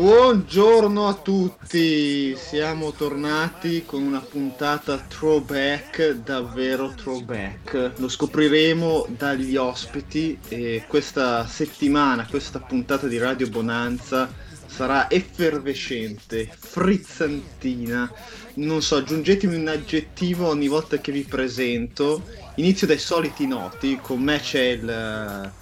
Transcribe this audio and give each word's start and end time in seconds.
Buongiorno 0.00 1.08
a 1.08 1.12
tutti, 1.12 2.34
siamo 2.34 2.90
tornati 2.92 3.84
con 3.84 4.02
una 4.02 4.20
puntata 4.20 4.96
throwback, 4.96 6.12
davvero 6.12 6.94
throwback. 6.94 7.92
Lo 7.96 8.08
scopriremo 8.08 9.08
dagli 9.10 9.56
ospiti 9.56 10.38
e 10.48 10.84
questa 10.88 11.46
settimana, 11.46 12.26
questa 12.26 12.60
puntata 12.60 13.08
di 13.08 13.18
Radio 13.18 13.50
Bonanza 13.50 14.32
sarà 14.64 15.10
effervescente, 15.10 16.50
frizzantina. 16.50 18.10
Non 18.54 18.80
so, 18.80 18.96
aggiungetemi 18.96 19.54
un 19.54 19.68
aggettivo 19.68 20.48
ogni 20.48 20.68
volta 20.68 20.96
che 20.96 21.12
vi 21.12 21.24
presento. 21.24 22.24
Inizio 22.54 22.86
dai 22.86 22.96
soliti 22.96 23.46
noti, 23.46 23.98
con 24.00 24.22
me 24.22 24.40
c'è 24.40 24.62
il 24.62 25.52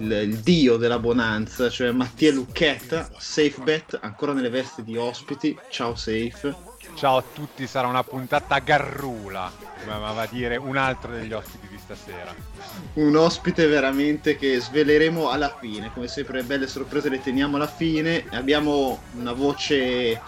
il, 0.00 0.10
il, 0.10 0.38
dio 0.38 0.76
della 0.76 0.98
bonanza, 0.98 1.70
cioè 1.70 1.90
Mattia 1.92 2.32
Lucchetta, 2.32 3.08
Safe 3.18 3.54
Bet, 3.62 3.98
ancora 4.00 4.32
nelle 4.32 4.48
vesti 4.48 4.82
di 4.82 4.96
ospiti. 4.96 5.56
Ciao 5.68 5.94
Safe. 5.94 6.68
Ciao 6.94 7.18
a 7.18 7.24
tutti, 7.34 7.66
sarà 7.66 7.86
una 7.86 8.02
puntata 8.02 8.58
garrula, 8.58 9.50
come 9.78 9.98
va 9.98 10.20
a 10.20 10.26
dire 10.26 10.56
un 10.56 10.76
altro 10.76 11.12
degli 11.12 11.32
ospiti 11.32 11.68
di 11.68 11.78
stasera. 11.78 12.34
Un 12.94 13.14
ospite 13.16 13.66
veramente 13.66 14.36
che 14.36 14.60
sveleremo 14.60 15.30
alla 15.30 15.54
fine, 15.60 15.90
come 15.92 16.08
sempre 16.08 16.38
le 16.38 16.44
belle 16.44 16.66
sorprese 16.66 17.08
le 17.08 17.22
teniamo 17.22 17.56
alla 17.56 17.68
fine. 17.68 18.24
Abbiamo 18.30 19.02
una 19.14 19.32
voce 19.32 20.20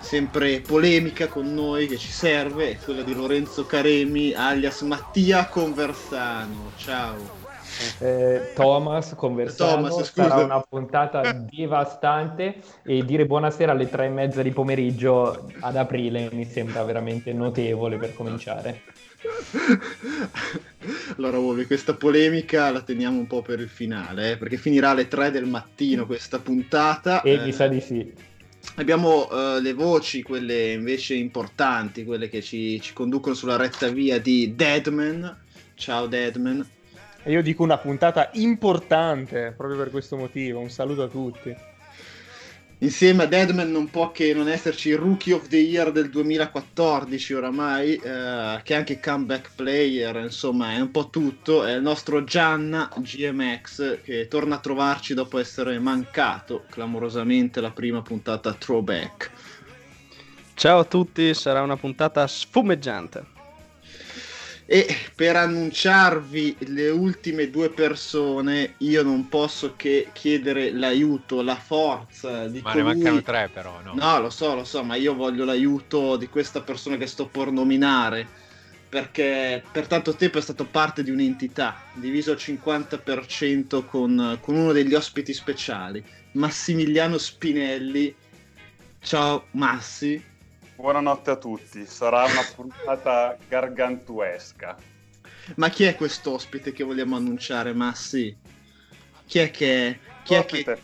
sempre 0.00 0.60
polemica 0.60 1.28
con 1.28 1.52
noi 1.52 1.86
che 1.86 1.96
ci 1.96 2.10
serve, 2.10 2.70
è 2.70 2.78
quella 2.78 3.02
di 3.02 3.14
Lorenzo 3.14 3.64
Caremi 3.64 4.34
alias 4.34 4.82
Mattia 4.82 5.46
Conversano. 5.46 6.72
Ciao 6.76 7.39
eh, 7.98 8.52
Thomas 8.54 9.14
Conversano 9.14 9.88
Thomas, 9.88 10.12
sarà 10.12 10.36
una 10.36 10.60
puntata 10.60 11.32
devastante 11.32 12.56
e 12.82 13.04
dire 13.04 13.26
buonasera 13.26 13.72
alle 13.72 13.88
tre 13.88 14.06
e 14.06 14.10
mezza 14.10 14.42
di 14.42 14.50
pomeriggio 14.50 15.50
ad 15.60 15.76
aprile 15.76 16.28
mi 16.32 16.44
sembra 16.44 16.82
veramente 16.84 17.32
notevole 17.32 17.96
per 17.96 18.14
cominciare. 18.14 18.82
allora, 21.16 21.38
Uovi, 21.38 21.66
questa 21.66 21.94
polemica 21.94 22.70
la 22.70 22.80
teniamo 22.80 23.18
un 23.18 23.26
po' 23.26 23.42
per 23.42 23.60
il 23.60 23.68
finale, 23.68 24.32
eh, 24.32 24.36
perché 24.36 24.56
finirà 24.56 24.90
alle 24.90 25.08
3 25.08 25.30
del 25.30 25.46
mattino 25.46 26.06
questa 26.06 26.38
puntata. 26.38 27.22
E 27.22 27.32
eh, 27.32 27.44
mi 27.44 27.52
sa 27.52 27.68
di 27.68 27.80
sì. 27.80 28.28
Abbiamo 28.76 29.26
uh, 29.30 29.60
le 29.60 29.72
voci, 29.72 30.22
quelle 30.22 30.72
invece 30.72 31.14
importanti, 31.14 32.04
quelle 32.04 32.28
che 32.28 32.42
ci, 32.42 32.80
ci 32.80 32.92
conducono 32.92 33.34
sulla 33.34 33.56
retta 33.56 33.88
via 33.88 34.20
di 34.20 34.54
Deadman. 34.54 35.38
Ciao 35.74 36.06
Deadman. 36.06 36.66
E 37.22 37.30
io 37.32 37.42
dico 37.42 37.62
una 37.62 37.78
puntata 37.78 38.30
importante 38.34 39.52
proprio 39.56 39.78
per 39.78 39.90
questo 39.90 40.16
motivo. 40.16 40.60
Un 40.60 40.70
saluto 40.70 41.02
a 41.02 41.08
tutti. 41.08 41.54
Insieme 42.82 43.24
a 43.24 43.26
Deadman 43.26 43.70
non 43.70 43.90
può 43.90 44.10
che 44.10 44.32
non 44.32 44.48
esserci 44.48 44.88
il 44.88 44.96
Rookie 44.96 45.34
of 45.34 45.48
the 45.48 45.58
Year 45.58 45.92
del 45.92 46.08
2014 46.08 47.34
oramai, 47.34 47.92
eh, 47.96 48.60
che 48.62 48.72
è 48.72 48.74
anche 48.74 48.98
comeback 48.98 49.50
player, 49.54 50.16
insomma 50.16 50.72
è 50.72 50.80
un 50.80 50.90
po' 50.90 51.10
tutto, 51.10 51.62
è 51.62 51.74
il 51.74 51.82
nostro 51.82 52.24
Gianna 52.24 52.90
GMX 52.96 54.00
che 54.00 54.28
torna 54.28 54.54
a 54.54 54.60
trovarci 54.60 55.12
dopo 55.12 55.38
essere 55.38 55.78
mancato 55.78 56.64
clamorosamente 56.70 57.60
la 57.60 57.70
prima 57.70 58.00
puntata 58.00 58.54
throwback. 58.54 59.30
Ciao 60.54 60.78
a 60.78 60.84
tutti, 60.84 61.34
sarà 61.34 61.60
una 61.60 61.76
puntata 61.76 62.26
sfumeggiante. 62.26 63.39
E 64.72 64.86
per 65.16 65.34
annunciarvi 65.34 66.58
le 66.68 66.90
ultime 66.90 67.50
due 67.50 67.70
persone, 67.70 68.74
io 68.78 69.02
non 69.02 69.28
posso 69.28 69.74
che 69.74 70.10
chiedere 70.12 70.70
l'aiuto, 70.70 71.42
la 71.42 71.56
forza 71.56 72.46
di 72.46 72.60
ma 72.60 72.70
colui... 72.70 72.86
ne 72.86 72.94
mancano 72.94 73.20
tre, 73.20 73.50
però, 73.52 73.80
no? 73.82 73.94
No, 73.96 74.20
lo 74.20 74.30
so, 74.30 74.54
lo 74.54 74.62
so, 74.62 74.84
ma 74.84 74.94
io 74.94 75.16
voglio 75.16 75.44
l'aiuto 75.44 76.16
di 76.16 76.28
questa 76.28 76.60
persona 76.60 76.96
che 76.96 77.08
sto 77.08 77.26
per 77.26 77.50
nominare. 77.50 78.28
Perché 78.88 79.60
per 79.72 79.88
tanto 79.88 80.14
tempo 80.14 80.38
è 80.38 80.40
stato 80.40 80.64
parte 80.64 81.02
di 81.02 81.10
un'entità, 81.10 81.82
diviso 81.94 82.30
al 82.30 82.36
50% 82.36 83.84
con, 83.84 84.38
con 84.40 84.54
uno 84.54 84.70
degli 84.70 84.94
ospiti 84.94 85.32
speciali, 85.32 86.00
Massimiliano 86.34 87.18
Spinelli. 87.18 88.14
Ciao 89.00 89.46
Massi. 89.50 90.29
Buonanotte 90.80 91.30
a 91.30 91.36
tutti, 91.36 91.84
sarà 91.84 92.24
una 92.24 92.42
puntata 92.56 93.36
gargantuesca. 93.46 94.78
Ma 95.56 95.68
chi 95.68 95.84
è 95.84 95.94
quest'ospite 95.94 96.72
che 96.72 96.84
vogliamo 96.84 97.16
annunciare, 97.16 97.74
Massi? 97.74 98.34
Chi 99.26 99.40
è 99.40 99.50
che... 99.50 99.98
Chi 100.22 100.32
è 100.32 100.46
che... 100.46 100.80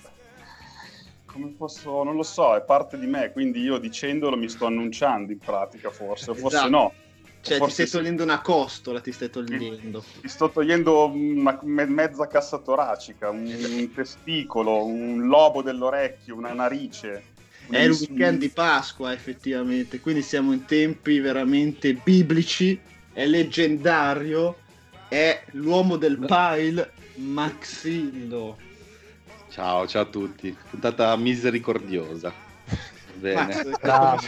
Come 1.25 1.55
posso... 1.57 2.03
non 2.03 2.15
lo 2.15 2.23
so, 2.23 2.55
è 2.55 2.63
parte 2.63 2.99
di 2.99 3.07
me, 3.07 3.33
quindi 3.33 3.63
io 3.63 3.79
dicendolo 3.79 4.37
mi 4.37 4.51
sto 4.51 4.67
annunciando 4.67 5.33
in 5.33 5.39
pratica 5.39 5.89
forse, 5.89 6.33
esatto. 6.33 6.41
forse 6.41 6.69
no. 6.69 6.93
Cioè 7.41 7.57
forse 7.57 7.85
ti 7.85 7.89
stai 7.89 8.01
togliendo 8.03 8.23
una 8.23 8.43
costola, 8.43 9.01
ti 9.01 9.13
stai 9.13 9.31
togliendo. 9.31 10.05
Ti 10.21 10.29
sto 10.29 10.51
togliendo 10.51 11.07
una 11.07 11.59
mezza 11.63 12.27
cassa 12.27 12.59
toracica, 12.59 13.31
un, 13.31 13.47
un 13.47 13.93
testicolo, 13.95 14.85
un 14.85 15.27
lobo 15.27 15.63
dell'orecchio, 15.63 16.37
una 16.37 16.53
narice 16.53 17.33
è 17.71 17.79
il 17.79 17.91
weekend 17.93 18.39
di 18.39 18.49
Pasqua, 18.49 19.13
effettivamente. 19.13 20.01
Quindi 20.01 20.23
siamo 20.23 20.53
in 20.53 20.65
tempi 20.65 21.19
veramente 21.19 21.95
biblici. 21.95 22.79
È 23.13 23.25
leggendario. 23.27 24.59
È 25.09 25.45
l'uomo 25.53 25.97
del 25.97 26.19
pile, 26.19 26.93
Maxillo. 27.15 28.59
Ciao, 29.51 29.87
ciao 29.87 30.03
a 30.03 30.07
tutti. 30.07 30.57
Puntata 30.71 31.15
misericordiosa. 31.17 32.33
Bene. 33.15 33.65
bravo, 33.81 34.21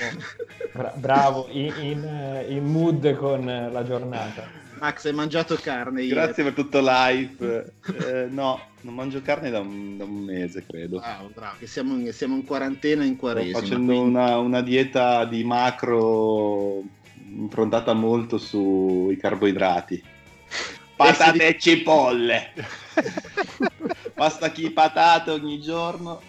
bra- 0.73 0.95
bravo. 0.97 1.49
In, 1.51 1.75
in, 1.81 2.45
in 2.49 2.65
mood 2.65 3.15
con 3.17 3.45
la 3.45 3.85
giornata. 3.85 4.68
Max, 4.81 5.07
hai 5.07 5.13
mangiato 5.13 5.57
carne 5.57 6.03
ieri? 6.03 6.15
Grazie 6.15 6.45
per 6.45 6.53
tutto 6.53 6.81
live. 6.83 7.75
Eh, 8.07 8.27
no, 8.31 8.61
non 8.83 8.95
mangio 8.95 9.21
carne 9.23 9.51
da 9.51 9.61
un, 9.61 9.97
da 9.97 10.05
un 10.05 10.25
mese, 10.25 10.65
credo. 10.67 10.99
Bravo, 10.99 11.31
bravo, 11.35 11.57
che 11.59 11.67
siamo 11.67 11.95
in, 11.95 12.13
siamo 12.13 12.35
in 12.35 12.45
quarantena 12.45 13.05
in 13.05 13.17
quaresima. 13.17 13.59
Sto 13.59 13.67
facendo 13.67 13.93
quindi... 13.93 14.09
una, 14.09 14.39
una, 14.39 14.61
dieta 14.63 15.25
di 15.25 15.45
macro 15.45 16.83
improntata 17.25 17.93
molto 17.93 18.39
sui 18.39 19.17
carboidrati. 19.17 20.03
Patate 20.97 21.47
e 21.47 21.59
cipolle. 21.59 22.53
Pasta 24.15 24.51
chi 24.51 24.69
patate 24.71 25.31
ogni 25.31 25.61
giorno. 25.61 26.21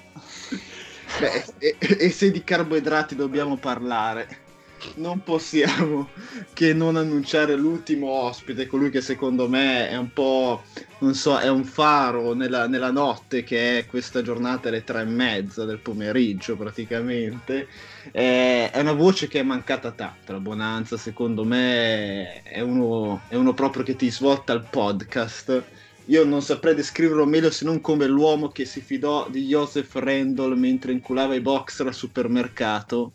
Beh, 1.19 1.43
e, 1.57 1.75
e 1.79 2.09
se 2.11 2.29
di 2.29 2.43
carboidrati 2.43 3.15
dobbiamo 3.15 3.57
parlare? 3.57 4.47
Non 4.95 5.23
possiamo 5.23 6.09
che 6.53 6.73
non 6.73 6.95
annunciare 6.95 7.55
l'ultimo 7.55 8.09
ospite, 8.09 8.67
colui 8.67 8.89
che 8.89 9.01
secondo 9.01 9.47
me 9.47 9.89
è 9.89 9.97
un 9.97 10.11
po', 10.11 10.63
non 10.99 11.13
so, 11.13 11.37
è 11.37 11.49
un 11.49 11.63
faro 11.63 12.33
nella, 12.33 12.67
nella 12.67 12.91
notte 12.91 13.43
che 13.43 13.79
è 13.79 13.85
questa 13.85 14.21
giornata 14.21 14.69
alle 14.69 14.83
tre 14.83 15.01
e 15.01 15.05
mezza 15.05 15.65
del 15.65 15.79
pomeriggio 15.79 16.55
praticamente. 16.55 17.67
È, 18.11 18.69
è 18.73 18.79
una 18.79 18.93
voce 18.93 19.27
che 19.27 19.39
è 19.39 19.43
mancata 19.43 19.91
tanto, 19.91 20.31
la 20.31 20.39
Bonanza 20.39 20.97
secondo 20.97 21.43
me 21.43 22.41
è 22.43 22.61
uno, 22.61 23.21
è 23.27 23.35
uno 23.35 23.53
proprio 23.53 23.83
che 23.83 23.95
ti 23.95 24.09
svolta 24.09 24.53
il 24.53 24.65
podcast 24.69 25.63
io 26.09 26.25
non 26.25 26.41
saprei 26.41 26.73
descriverlo 26.73 27.23
meglio 27.25 27.51
se 27.51 27.65
non 27.65 27.81
come 27.81 28.07
l'uomo 28.07 28.49
che 28.49 28.65
si 28.65 28.81
fidò 28.81 29.29
di 29.29 29.45
Joseph 29.45 29.93
Randall 29.93 30.57
mentre 30.57 30.91
inculava 30.91 31.35
i 31.35 31.39
boxer 31.39 31.85
al 31.85 31.93
supermercato, 31.93 33.13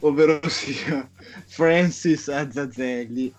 ovvero 0.00 0.40
sia 0.48 1.08
Francis 1.46 2.28
Azzazelli. 2.28 3.34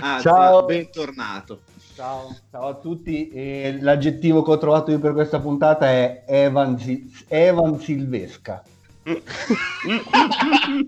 Ah, 0.00 0.20
Ciao. 0.20 0.64
bentornato. 0.64 1.60
Ciao, 1.94 2.34
ciao 2.50 2.68
a 2.68 2.74
tutti. 2.74 3.28
E 3.28 3.78
l'aggettivo 3.80 4.42
che 4.42 4.50
ho 4.50 4.58
trovato 4.58 4.90
io 4.90 4.98
per 4.98 5.12
questa 5.12 5.40
puntata 5.40 5.86
è 5.86 6.24
Evan, 6.26 6.78
Evan 7.28 7.78
Silvesca. 7.78 8.62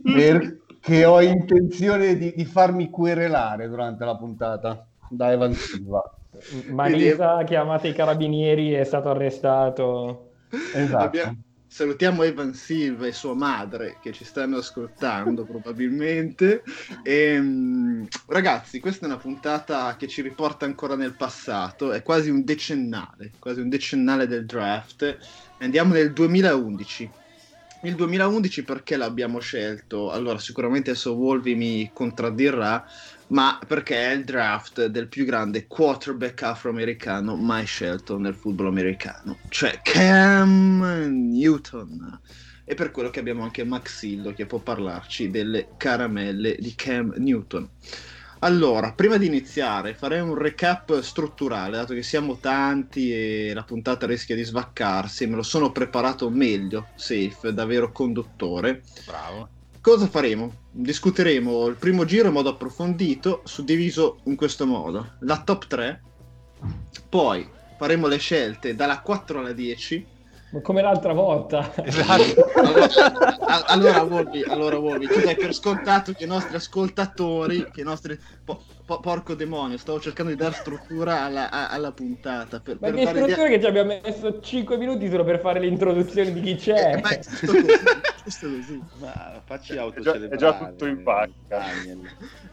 perché 0.03 1.05
ho 1.05 1.21
intenzione 1.21 2.17
di, 2.17 2.33
di, 2.35 2.45
farmi 2.45 2.91
querelare 2.91 3.69
durante 3.69 4.05
la 4.05 4.17
puntata 4.17 4.87
da 5.09 5.33
Evan 5.33 5.53
Silva. 5.53 6.03
Marisa 6.71 7.37
ha 7.37 7.45
chiamato 7.45 7.89
i 7.89 7.93
carabinieri 7.93 8.75
e 8.75 8.81
è 8.81 8.85
stato 8.85 9.11
arrestato. 9.11 10.31
Esatto. 10.75 11.05
Abbiamo, 11.05 11.37
salutiamo 11.75 12.23
Evan 12.23 12.55
Silva 12.55 13.09
e 13.09 13.13
sua 13.13 13.35
madre 13.35 13.97
che 14.01 14.13
ci 14.13 14.25
stanno 14.25 14.59
ascoltando 14.59 15.43
probabilmente. 15.45 16.63
E, 17.03 17.13
ehm, 17.33 18.07
ragazzi, 18.27 18.79
questa 18.79 19.07
è 19.07 19.09
una 19.09 19.19
puntata 19.19 19.97
che 19.97 20.07
ci 20.07 20.23
riporta 20.23 20.67
ancora 20.67 20.95
nel 20.95 21.17
passato, 21.17 21.91
è 21.91 22.01
quasi 22.03 22.31
un 22.31 22.45
decennale, 22.45 23.33
quasi 23.41 23.59
un 23.59 23.69
decennale 23.69 24.29
del 24.29 24.47
draft. 24.47 25.19
Andiamo 25.59 25.95
nel 25.95 26.13
2011. 26.13 27.11
Il 27.83 27.97
2011 27.97 28.63
perché 28.63 28.97
l'abbiamo 28.97 29.41
scelto? 29.41 30.13
Allora, 30.13 30.39
sicuramente 30.39 30.91
adesso 30.91 31.15
Wolvi 31.15 31.57
mi 31.57 31.91
contraddirà, 31.93 32.85
ma 33.35 33.59
perché 33.67 33.97
è 33.97 34.13
il 34.13 34.25
draft 34.25 34.87
del 34.87 35.09
più 35.09 35.25
grande 35.25 35.67
quarterback 35.67 36.43
afroamericano 36.45 37.35
mai 37.35 37.67
scelto 37.67 38.17
nel 38.17 38.35
football 38.35 38.69
americano, 38.69 39.39
cioè 39.49 39.81
Cam 39.83 40.81
Newton. 41.33 42.21
E 42.65 42.75
per 42.75 42.93
quello 42.93 43.11
che 43.11 43.19
abbiamo 43.19 43.43
anche 43.43 43.65
Maxillo 43.65 44.33
che 44.33 44.47
può 44.47 44.61
parlarci 44.61 45.31
delle 45.31 45.71
caramelle 45.77 46.57
di 46.61 46.75
Cam 46.77 47.13
Newton. 47.17 47.69
Allora, 48.39 48.93
prima 48.93 49.17
di 49.17 49.27
iniziare 49.27 49.95
farei 49.95 50.21
un 50.21 50.37
recap 50.37 51.01
strutturale, 51.01 51.77
dato 51.77 51.93
che 51.93 52.03
siamo 52.05 52.39
tanti 52.39 53.13
e 53.13 53.53
la 53.53 53.65
puntata 53.65 54.07
rischia 54.07 54.37
di 54.37 54.45
svaccarsi, 54.45 55.27
me 55.27 55.35
lo 55.35 55.43
sono 55.43 55.73
preparato 55.73 56.31
meglio, 56.31 56.91
safe, 56.95 57.53
da 57.53 57.65
vero 57.65 57.91
conduttore. 57.91 58.83
Bravo. 59.05 59.49
Cosa 59.85 60.07
faremo? 60.07 60.51
Discuteremo 60.71 61.67
il 61.67 61.77
primo 61.77 62.07
giro 62.07 62.29
in 62.29 62.33
modo 62.33 62.49
approfondito, 62.49 63.43
suddiviso 63.45 64.21
in 64.25 64.35
questo 64.35 64.65
modo. 64.65 65.17
La 65.21 65.43
top 65.43 65.67
3, 65.67 66.03
poi 67.07 67.47
faremo 67.77 68.07
le 68.07 68.17
scelte 68.17 68.75
dalla 68.75 69.01
4 69.01 69.41
alla 69.41 69.53
10. 69.53 70.07
Come 70.63 70.81
l'altra 70.81 71.13
volta. 71.13 71.71
Esatto. 71.85 72.47
allora, 73.67 73.67
allora, 73.67 74.03
Volvi, 74.05 74.43
allora 74.43 74.79
tu 74.79 75.21
dai 75.23 75.37
per 75.37 75.53
scontato 75.53 76.13
che 76.13 76.25
i 76.25 76.29
nostri 76.29 76.57
ascoltatori, 76.57 77.71
che 77.71 77.83
i 77.83 77.85
nostri... 77.85 78.19
Po- 78.43 78.63
po- 78.85 79.01
porco 79.01 79.35
demonio, 79.35 79.79
stavo 79.79 80.01
cercando 80.01 80.31
di 80.31 80.37
dare 80.37 80.55
struttura 80.55 81.23
alla, 81.23 81.51
a- 81.51 81.69
alla 81.69 81.93
puntata. 81.93 82.61
Per, 82.61 82.79
ma 82.81 82.91
per 82.91 82.95
che 82.95 83.07
struttura 83.07 83.49
di... 83.49 83.55
che 83.55 83.61
ci 83.61 83.67
abbiamo 83.67 84.01
messo 84.03 84.41
5 84.41 84.77
minuti 84.77 85.09
solo 85.09 85.25
per 85.25 85.41
fare 85.41 85.61
l'introduzione 85.61 86.33
di 86.33 86.41
chi 86.41 86.55
c'è? 86.57 86.95
Eh, 86.95 87.01
ma 87.01 87.09
è 87.11 87.19
giusto 87.21 87.47
così, 87.53 87.67
giusto 88.25 88.51
così. 88.51 88.83
Ma 89.01 89.43
facci 89.45 89.77
autocelebrare. 89.77 90.35
È 90.35 90.37
già 90.37 90.57
tutto 90.57 90.87
in 90.87 91.03
pacca. 91.03 91.65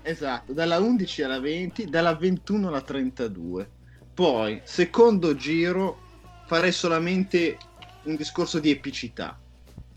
esatto, 0.02 0.54
dalla 0.54 0.80
11 0.80 1.24
alla 1.24 1.40
20, 1.40 1.90
dalla 1.90 2.16
21 2.16 2.68
alla 2.68 2.82
32. 2.82 3.70
Poi, 4.14 4.62
secondo 4.64 5.36
giro, 5.36 5.98
farei 6.46 6.72
solamente 6.72 7.58
un 8.04 8.16
discorso 8.16 8.60
di 8.60 8.70
epicità. 8.70 9.40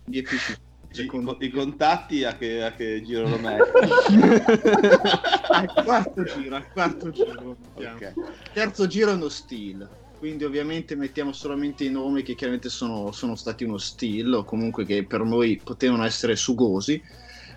Di 0.04 0.18
epicità. 0.18 0.63
Secondo... 0.94 1.36
I, 1.40 1.50
contatti 1.50 2.24
a 2.24 2.36
che, 2.36 2.62
a 2.62 2.72
che 2.72 3.02
giro 3.02 3.28
lo 3.28 3.38
metti? 3.38 4.14
al 5.50 5.72
quarto 5.84 6.22
giro, 6.22 6.56
al 6.56 6.68
quarto 6.72 7.10
giro. 7.10 7.56
Okay. 7.74 8.12
Terzo 8.52 8.86
giro 8.86 9.10
è 9.10 9.14
uno 9.14 9.28
stile, 9.28 9.88
quindi 10.18 10.44
ovviamente 10.44 10.94
mettiamo 10.94 11.32
solamente 11.32 11.84
i 11.84 11.90
nomi 11.90 12.22
che 12.22 12.34
chiaramente 12.34 12.68
sono, 12.68 13.10
sono 13.10 13.34
stati 13.34 13.64
uno 13.64 13.78
stile 13.78 14.36
o 14.36 14.44
comunque 14.44 14.84
che 14.84 15.04
per 15.04 15.22
noi 15.22 15.60
potevano 15.62 16.04
essere 16.04 16.36
sugosi. 16.36 17.02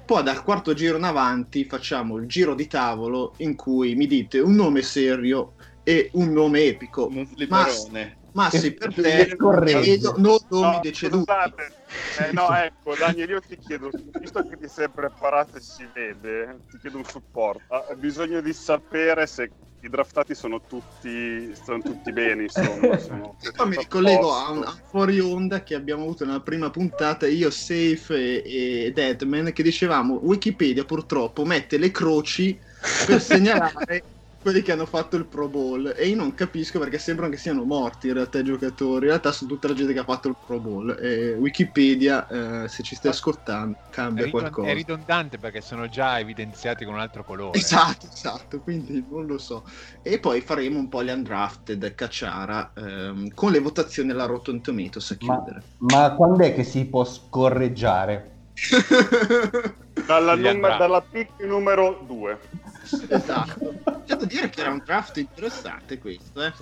Poi 0.03 0.23
dal 0.23 0.43
quarto 0.43 0.73
giro 0.73 0.97
in 0.97 1.03
avanti 1.03 1.65
facciamo 1.65 2.15
il 2.15 2.27
giro 2.27 2.55
di 2.55 2.65
tavolo 2.65 3.33
in 3.37 3.55
cui 3.55 3.93
mi 3.95 4.07
dite 4.07 4.39
un 4.39 4.55
nome 4.55 4.81
serio 4.81 5.53
e 5.83 6.09
un 6.13 6.31
nome 6.31 6.63
epico. 6.63 7.07
Uno 7.07 7.25
sliperone. 7.25 8.17
Ma 8.37 8.51
sì, 8.51 8.71
per 8.71 8.93
te 8.93 9.35
chiedo, 9.81 10.13
non 10.17 10.37
nomi 10.47 10.75
no, 10.75 10.79
deceduti. 10.83 11.23
Scusate, 11.25 11.71
eh, 12.19 12.31
no, 12.33 12.55
ecco, 12.55 12.93
Daniel, 12.95 13.29
io 13.31 13.39
ti 13.39 13.57
chiedo, 13.57 13.89
visto 14.19 14.47
che 14.47 14.57
ti 14.57 14.67
sei 14.67 14.87
preparato 14.91 15.57
e 15.57 15.59
si 15.59 15.89
vede, 15.91 16.59
ti 16.69 16.77
chiedo 16.77 16.97
un 16.97 17.03
supporto. 17.03 17.73
Ha 17.73 17.95
bisogno 17.95 18.39
di 18.41 18.53
sapere 18.53 19.25
se 19.25 19.51
i 19.79 19.89
draftati 19.89 20.35
sono 20.35 20.61
tutti, 20.61 21.51
sono 21.55 21.79
tutti 21.79 22.13
bene, 22.13 22.43
insomma. 22.43 22.95
Sono 23.01 23.33
Poi 23.55 23.67
mi 23.69 23.77
ricollego 23.77 24.31
a 24.31 24.51
un, 24.51 24.63
a 24.63 24.79
fuori 24.85 25.19
onda 25.19 25.63
che 25.63 25.73
abbiamo 25.73 26.03
avuto 26.03 26.23
nella 26.23 26.41
prima 26.41 26.69
puntata, 26.69 27.25
io, 27.25 27.49
Safe 27.49 28.43
e, 28.43 28.85
e 28.85 28.91
Deadman, 28.91 29.51
che 29.51 29.63
dicevamo 29.63 30.19
Wikipedia 30.21 30.85
purtroppo 30.85 31.43
mette 31.43 31.79
le 31.79 31.89
croci 31.89 32.59
per 33.07 33.19
segnalare 33.19 34.03
quelli 34.41 34.61
che 34.61 34.71
hanno 34.71 34.85
fatto 34.85 35.15
il 35.15 35.25
Pro 35.25 35.47
Bowl. 35.47 35.93
E 35.95 36.07
io 36.07 36.15
non 36.15 36.33
capisco 36.33 36.79
perché 36.79 36.97
sembrano 36.97 37.31
che 37.31 37.37
siano 37.37 37.63
morti 37.63 38.07
in 38.07 38.13
realtà 38.13 38.39
i 38.39 38.43
giocatori. 38.43 39.05
In 39.05 39.11
realtà 39.11 39.31
sono 39.31 39.49
tutta 39.49 39.67
la 39.67 39.73
gente 39.73 39.93
che 39.93 39.99
ha 39.99 40.03
fatto 40.03 40.27
il 40.27 40.35
Pro 40.45 40.59
Bowl. 40.59 40.97
E 41.01 41.33
Wikipedia 41.33 42.27
eh, 42.27 42.67
se 42.67 42.83
ci 42.83 42.95
stai 42.95 43.11
ascoltando 43.11 43.77
cambia 43.89 44.25
è 44.25 44.29
qualcosa. 44.29 44.69
è 44.69 44.73
ridondante 44.73 45.37
perché 45.37 45.61
sono 45.61 45.89
già 45.89 46.19
evidenziati 46.19 46.85
con 46.85 46.93
un 46.93 46.99
altro 46.99 47.23
colore. 47.23 47.57
Esatto 47.57 48.07
esatto 48.11 48.61
quindi 48.61 49.05
non 49.09 49.25
lo 49.25 49.37
so. 49.37 49.63
E 50.01 50.19
poi 50.19 50.41
faremo 50.41 50.79
un 50.79 50.89
po' 50.89 51.03
gli 51.03 51.09
undrafted 51.09 51.95
cacciara 51.95 52.71
ehm, 52.75 53.33
con 53.33 53.51
le 53.51 53.59
votazioni 53.59 54.11
alla 54.11 54.25
Rotten 54.25 54.61
Tomatoes 54.61 55.11
a 55.11 55.15
chiudere. 55.15 55.63
ma, 55.77 55.99
ma 55.99 56.15
quando 56.15 56.43
è 56.43 56.53
che 56.53 56.63
si 56.63 56.85
può 56.85 57.03
scorreggiare? 57.03 58.35
dalla, 60.05 60.35
num- 60.35 60.77
dalla 60.77 61.01
pick 61.01 61.39
numero 61.43 62.03
2 62.05 62.39
esatto. 63.09 63.73
C'è 64.05 64.15
da 64.15 64.25
dire 64.25 64.49
che 64.49 64.61
era 64.61 64.71
un 64.71 64.81
draft 64.83 65.17
interessante 65.17 65.99
questo, 65.99 66.43
eh. 66.43 66.53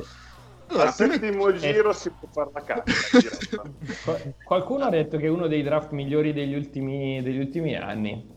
Allora, 0.68 0.88
Al 0.88 0.94
settimo 0.94 1.45
prima... 1.45 1.57
giro 1.57 1.89
eh. 1.92 1.94
si 1.94 2.10
può 2.10 2.27
fare 2.31 2.50
la 2.54 2.62
cazzo. 2.63 4.33
Qualcuno 4.44 4.85
ha 4.85 4.90
detto 4.90 5.18
che 5.18 5.26
è 5.26 5.30
uno 5.30 5.47
dei 5.47 5.61
draft 5.61 5.92
migliori 5.92 6.33
degli 6.33 6.56
ultimi, 6.56 7.21
degli 7.21 7.38
ultimi 7.38 7.76
anni. 7.76 8.33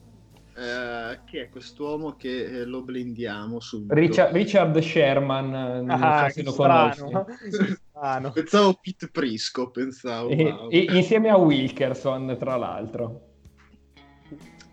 Uh, 0.55 1.17
chi 1.25 1.37
è 1.37 1.49
quest'uomo 1.49 2.17
che 2.17 2.45
eh, 2.45 2.65
lo 2.65 2.83
blindiamo 2.83 3.61
subito? 3.61 3.95
Richard, 3.95 4.35
Richard 4.35 4.77
Sherman, 4.77 5.55
eh, 5.55 5.81
non 5.83 6.03
ah, 6.03 6.25
so 6.27 6.33
se 6.33 6.43
lo 6.43 6.51
strano. 6.51 7.11
conosci. 7.93 8.33
Pensavo 8.33 8.79
Pete 8.83 9.09
Prisco, 9.09 9.71
pensavo. 9.71 10.29
E, 10.31 10.51
wow. 10.51 10.69
e, 10.69 10.79
insieme 10.91 11.31
a 11.31 11.37
Wilkerson, 11.37 12.37
tra 12.39 12.57
l'altro. 12.57 13.23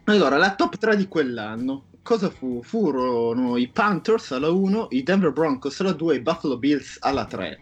Allora, 0.06 0.38
la 0.38 0.56
top 0.56 0.78
3 0.78 0.96
di 0.96 1.08
quell'anno 1.08 1.86
cosa 2.06 2.30
fu? 2.30 2.62
Furono 2.62 3.58
i 3.58 3.68
Panthers 3.68 4.32
alla 4.32 4.52
1, 4.52 4.90
i 4.92 5.02
Denver 5.02 5.32
Broncos 5.32 5.80
alla 5.80 5.92
2 5.92 6.14
e 6.14 6.18
i 6.18 6.22
Buffalo 6.22 6.60
Bills 6.60 6.98
alla 7.02 7.26
3. 7.26 7.60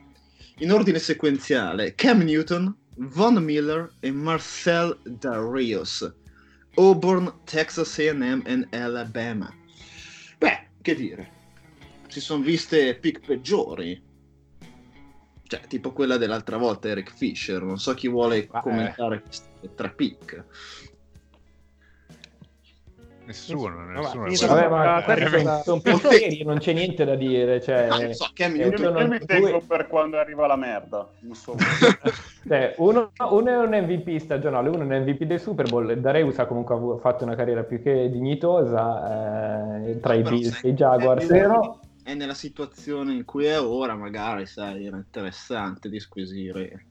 In 0.57 0.73
ordine 0.73 0.99
sequenziale, 0.99 1.95
Cam 1.95 2.19
Newton, 2.19 2.75
Von 2.97 3.35
Miller 3.35 3.89
e 4.01 4.11
Marcel 4.11 4.99
Darius. 5.03 6.13
Auburn, 6.75 7.33
Texas 7.45 7.97
A&M 7.99 8.67
e 8.69 8.77
Alabama. 8.77 9.49
Beh, 10.37 10.67
che 10.81 10.93
dire. 10.93 11.31
Si 12.09 12.19
sono 12.19 12.43
viste 12.43 12.95
pick 12.95 13.25
peggiori. 13.25 14.01
Cioè, 15.43 15.61
tipo 15.67 15.93
quella 15.93 16.17
dell'altra 16.17 16.57
volta, 16.57 16.89
Eric 16.89 17.15
Fisher. 17.15 17.61
Non 17.61 17.79
so 17.79 17.93
chi 17.93 18.09
vuole 18.09 18.49
ah, 18.51 18.59
commentare 18.59 19.15
eh. 19.15 19.21
queste 19.21 19.73
tre 19.73 19.93
pick. 19.93 20.45
Nessuno, 23.25 23.69
nessuno. 23.85 24.53
Vabbè, 24.53 24.67
ma 24.67 25.01
questo 25.03 25.61
sono 25.63 25.79
pensieri, 25.79 26.43
non 26.45 26.57
c'è 26.57 26.73
niente 26.73 27.05
da 27.05 27.15
dire. 27.15 27.61
Cioè, 27.61 27.87
no, 27.87 28.13
so, 28.13 28.29
che 28.33 28.45
io, 28.47 28.69
io 28.69 28.89
non... 28.91 29.07
mi 29.07 29.19
tengo 29.19 29.49
due... 29.49 29.61
per 29.65 29.87
quando 29.87 30.17
arriva 30.17 30.45
la 30.45 30.57
merda. 30.57 31.09
Non 31.19 31.35
so. 31.35 31.55
cioè, 32.47 32.75
uno, 32.77 33.11
uno, 33.29 33.49
è 33.49 33.57
un 33.57 33.69
MVP 33.69 34.17
stagionale, 34.19 34.67
uno 34.69 34.81
è 34.81 34.85
un 34.85 35.03
MVP 35.03 35.23
del 35.23 35.39
Super 35.39 35.69
Bowl. 35.69 35.97
Dareus 35.99 36.37
ha 36.39 36.45
comunque 36.45 36.99
fatto 36.99 37.23
una 37.23 37.35
carriera 37.35 37.63
più 37.63 37.81
che 37.81 38.09
dignitosa 38.09 39.77
eh, 39.85 39.99
tra 40.01 40.13
i 40.15 40.21
Bills 40.21 40.61
e 40.61 40.69
i 40.69 40.73
Jaguars. 40.73 41.25
Però 41.25 41.79
è 42.03 42.13
nella 42.15 42.33
situazione 42.33 43.13
in 43.13 43.23
cui 43.23 43.45
è 43.45 43.59
ora, 43.59 43.95
magari, 43.95 44.45
sai, 44.45 44.85
era 44.85 44.97
interessante 44.97 45.87
di 45.87 45.99
squisire. 45.99 46.85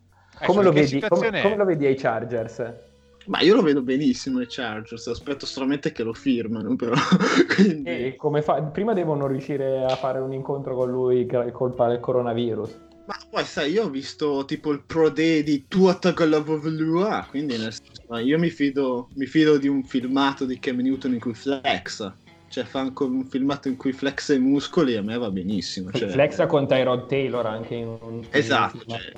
Come, 0.47 0.62
lo 0.62 0.73
vedi, 0.73 0.99
come, 1.01 1.43
come 1.43 1.57
lo 1.57 1.65
vedi 1.67 1.85
ai 1.85 1.95
Chargers? 1.95 2.91
Ma 3.26 3.41
io 3.41 3.55
lo 3.55 3.62
vedo 3.62 3.83
benissimo 3.83 4.38
ai 4.38 4.47
Chargers, 4.49 5.07
aspetto 5.07 5.47
solamente 5.47 5.93
che 5.93 6.02
lo 6.02 6.12
firmano, 6.12 6.75
però. 6.76 6.95
Quindi... 7.55 8.17
Fa... 8.43 8.62
Prima 8.62 8.93
devono 8.93 9.26
riuscire 9.26 9.85
a 9.85 9.97
fare 9.97 10.19
un 10.19 10.33
incontro 10.33 10.75
con 10.75 10.91
lui 10.91 11.26
colpa 11.52 11.88
del 11.88 12.00
coronavirus. 12.00 12.91
Ma 13.05 13.17
poi 13.31 13.45
sai, 13.45 13.73
io 13.73 13.85
ho 13.85 13.91
visto 13.91 14.45
tipo 14.45 14.71
il 14.71 14.83
Pro 14.85 15.09
Day 15.09 15.43
di 15.43 15.64
Tua 15.67 15.95
Tagalavovolua, 15.95 17.26
quindi 17.29 17.59
nel 17.59 17.73
senso, 17.73 18.17
io 18.19 18.38
mi 18.38 18.49
fido, 18.49 19.09
mi 19.14 19.26
fido 19.26 19.59
di 19.59 19.67
un 19.67 19.83
filmato 19.83 20.45
di 20.45 20.59
Cam 20.61 20.79
Newton 20.79 21.14
in 21.14 21.21
cui 21.21 21.35
flexa. 21.35 22.17
Cioè 22.49 22.64
fa 22.64 22.93
un 22.99 23.25
filmato 23.25 23.69
in 23.69 23.76
cui 23.76 23.93
flexa 23.93 24.35
i 24.35 24.38
muscoli 24.38 24.95
a 24.97 25.02
me 25.02 25.17
va 25.17 25.31
benissimo. 25.31 25.91
Cioè... 25.91 26.11
Flexa 26.11 26.47
con 26.47 26.69
Tyrod 26.69 27.07
Taylor 27.07 27.47
anche 27.47 27.75
in 27.75 27.97
un... 28.00 28.25
Esatto, 28.31 28.76
in 28.76 28.91
cioè, 28.91 29.12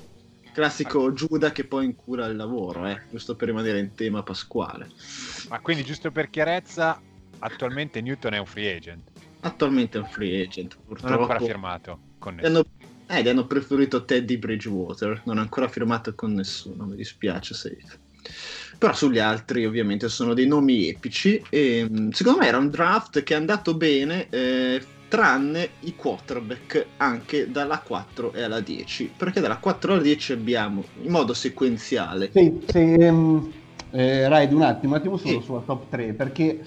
classico 0.54 1.12
Giuda 1.12 1.50
che 1.52 1.64
poi 1.64 1.84
incura 1.84 2.26
il 2.26 2.36
lavoro, 2.36 2.86
eh, 2.86 3.02
giusto 3.10 3.34
per 3.34 3.48
rimanere 3.48 3.80
in 3.80 3.94
tema 3.94 4.22
pasquale. 4.22 4.88
Ma 5.48 5.60
quindi 5.60 5.84
giusto 5.84 6.10
per 6.10 6.30
chiarezza, 6.30 6.98
attualmente 7.40 8.00
Newton 8.00 8.34
è 8.34 8.38
un 8.38 8.46
free 8.46 8.74
agent? 8.74 9.10
Attualmente 9.40 9.98
è 9.98 10.00
un 10.00 10.06
free 10.06 10.42
agent, 10.42 10.76
purtroppo. 10.86 11.10
Non 11.10 11.18
è 11.18 11.20
ancora 11.20 11.44
firmato 11.44 11.98
con 12.18 12.36
nessuno. 12.36 12.64
Hanno, 13.06 13.20
eh, 13.20 13.28
hanno 13.28 13.46
preferito 13.46 14.04
Teddy 14.04 14.38
Bridgewater, 14.38 15.22
non 15.24 15.38
ha 15.38 15.42
ancora 15.42 15.68
firmato 15.68 16.14
con 16.14 16.32
nessuno, 16.32 16.84
mi 16.86 16.96
dispiace 16.96 17.52
safe. 17.52 17.98
Però 18.78 18.94
sugli 18.94 19.18
altri 19.18 19.66
ovviamente 19.66 20.08
sono 20.08 20.34
dei 20.34 20.46
nomi 20.46 20.88
epici 20.88 21.42
e 21.50 21.86
mm, 21.88 22.10
secondo 22.10 22.38
me 22.38 22.46
era 22.46 22.58
un 22.58 22.70
draft 22.70 23.22
che 23.22 23.34
è 23.34 23.36
andato 23.36 23.74
bene 23.74 24.28
eh, 24.30 24.82
tranne 25.14 25.70
i 25.80 25.94
quarterback 25.94 26.86
anche 26.96 27.50
dalla 27.50 27.78
4 27.78 28.32
e 28.32 28.42
alla 28.42 28.60
10 28.60 29.12
perché 29.16 29.40
dalla 29.40 29.58
4 29.58 29.92
alla 29.92 30.02
10 30.02 30.32
abbiamo 30.32 30.82
in 31.02 31.10
modo 31.10 31.32
sequenziale 31.34 32.30
sì, 32.32 32.60
sì 32.66 32.96
um, 32.98 33.52
eh, 33.90 34.28
Raid 34.28 34.52
un 34.52 34.62
attimo 34.62 34.94
un 34.94 34.98
attimo 34.98 35.16
solo 35.16 35.38
sì. 35.38 35.44
sulla 35.44 35.60
top 35.60 35.88
3 35.88 36.14
perché 36.14 36.64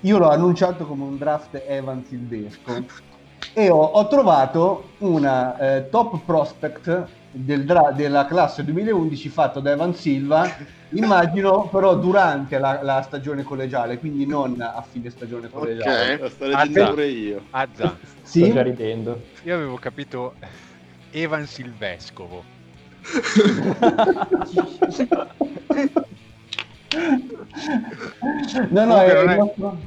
io 0.00 0.18
l'ho 0.18 0.30
annunciato 0.30 0.86
come 0.86 1.02
un 1.02 1.16
draft 1.16 1.60
Evan 1.66 2.04
Silvesco 2.04 2.84
e 3.54 3.68
ho, 3.68 3.82
ho 3.82 4.08
trovato 4.08 4.92
una 4.98 5.58
eh, 5.58 5.88
top 5.88 6.24
prospect 6.24 7.08
del 7.32 7.64
dra- 7.64 7.92
della 7.92 8.26
classe 8.26 8.64
2011 8.64 9.28
fatto 9.28 9.60
da 9.60 9.72
Evan 9.72 9.94
Silva. 9.94 10.56
Immagino 10.94 11.68
però 11.68 11.96
durante 11.96 12.58
la, 12.58 12.82
la, 12.82 13.00
stagione 13.00 13.42
collegiale 13.42 13.98
quindi 13.98 14.26
non 14.26 14.60
a 14.60 14.82
fine 14.82 15.08
stagione 15.08 15.48
collegiale. 15.48 16.14
Ok, 16.14 16.20
lo 16.20 16.28
sto 16.28 16.46
leggendo 16.46 16.90
pure 16.90 17.06
io. 17.06 17.42
Azza 17.50 17.98
sì? 18.22 18.44
sto 18.44 18.52
già 18.52 18.62
ridendo. 18.62 19.22
Io 19.44 19.54
avevo 19.54 19.76
capito 19.76 20.34
Evan 21.10 21.46
Silvescovo 21.46 22.44
no 28.70 28.84
no 28.84 29.00
è, 29.00 29.10
è... 29.10 29.36
Nostro... 29.36 29.78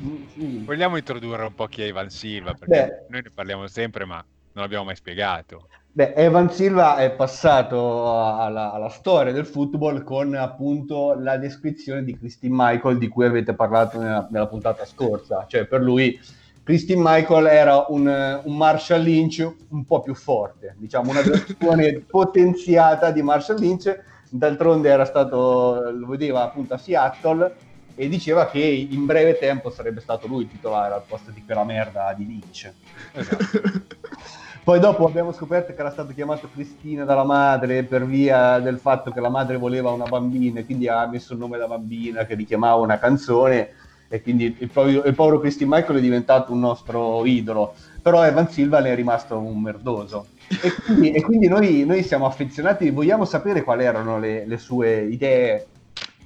vogliamo 0.63 0.97
introdurre 0.97 1.43
un 1.43 1.53
po' 1.53 1.67
chi 1.67 1.83
è 1.83 1.85
Evan 1.85 2.09
Silva 2.09 2.53
perché 2.53 2.67
Beh. 2.67 3.05
noi 3.09 3.21
ne 3.23 3.29
parliamo 3.33 3.67
sempre 3.67 4.05
ma 4.05 4.15
non 4.15 4.63
l'abbiamo 4.63 4.85
mai 4.85 4.95
spiegato 4.95 5.67
Beh, 5.95 6.11
Evan 6.13 6.51
Silva 6.51 6.97
è 6.97 7.09
passato 7.11 8.37
alla, 8.37 8.73
alla, 8.73 8.89
storia 8.89 9.31
del 9.31 9.45
football 9.45 10.03
con 10.03 10.35
appunto 10.35 11.17
la 11.17 11.37
descrizione 11.37 12.03
di 12.03 12.17
Christine 12.17 12.53
Michael 12.53 12.97
di 12.97 13.07
cui 13.07 13.23
avete 13.23 13.53
parlato 13.53 13.97
nella, 14.01 14.27
nella 14.29 14.47
puntata 14.47 14.83
scorsa. 14.83 15.45
Cioè, 15.47 15.63
per 15.67 15.79
lui 15.79 16.19
Christine 16.65 17.01
Michael 17.01 17.45
era 17.45 17.85
un, 17.87 18.41
un, 18.43 18.57
Marshall 18.57 19.03
Lynch 19.03 19.49
un 19.69 19.85
po' 19.85 20.01
più 20.01 20.15
forte, 20.15 20.75
diciamo 20.79 21.11
una 21.11 21.21
versione 21.21 22.03
potenziata 22.09 23.11
di 23.11 23.21
Marshall 23.21 23.59
Lynch. 23.59 23.97
D'altronde 24.37 24.89
era 24.89 25.05
stato, 25.05 25.89
lo 25.91 26.07
vedeva 26.07 26.43
appunto 26.43 26.73
a 26.73 26.77
Seattle 26.77 27.55
e 27.95 28.09
diceva 28.09 28.47
che 28.47 28.59
in 28.59 29.05
breve 29.05 29.37
tempo 29.37 29.69
sarebbe 29.69 30.01
stato 30.01 30.27
lui 30.27 30.43
il 30.43 30.49
titolare 30.49 30.93
al 30.93 31.03
posto 31.07 31.31
di 31.31 31.43
quella 31.45 31.63
merda 31.63 32.13
di 32.15 32.25
Lynch. 32.25 32.71
Esatto. 33.13 33.95
Poi 34.65 34.79
dopo 34.79 35.05
abbiamo 35.05 35.31
scoperto 35.31 35.73
che 35.73 35.79
era 35.79 35.91
stato 35.91 36.11
chiamato 36.11 36.49
Cristina 36.51 37.05
dalla 37.05 37.23
madre 37.23 37.83
per 37.83 38.03
via 38.05 38.59
del 38.59 38.79
fatto 38.79 39.11
che 39.11 39.19
la 39.19 39.29
madre 39.29 39.57
voleva 39.57 39.91
una 39.91 40.07
bambina 40.07 40.59
e 40.59 40.65
quindi 40.65 40.87
ha 40.87 41.05
messo 41.05 41.33
il 41.33 41.39
nome 41.39 41.59
da 41.59 41.67
bambina 41.67 42.25
che 42.25 42.33
richiamava 42.33 42.81
una 42.81 42.97
canzone 42.97 43.69
e 44.07 44.21
quindi 44.21 44.55
il 44.59 44.69
povero, 44.69 45.03
il 45.03 45.13
povero 45.13 45.39
Christine 45.39 45.69
Michael 45.73 45.99
è 45.99 46.01
diventato 46.01 46.51
un 46.51 46.59
nostro 46.59 47.23
idolo. 47.25 47.75
Però 48.01 48.25
Evan 48.25 48.49
Silva 48.49 48.79
ne 48.79 48.91
è 48.91 48.95
rimasto 48.95 49.37
un 49.37 49.61
merdoso. 49.61 50.27
E 50.47 50.73
quindi, 50.83 51.11
e 51.11 51.21
quindi 51.21 51.47
noi, 51.47 51.85
noi, 51.85 52.03
siamo 52.03 52.25
affezionati, 52.25 52.89
vogliamo 52.91 53.25
sapere 53.25 53.63
quali 53.63 53.83
erano 53.83 54.19
le, 54.19 54.45
le 54.45 54.57
sue 54.57 55.03
idee 55.03 55.67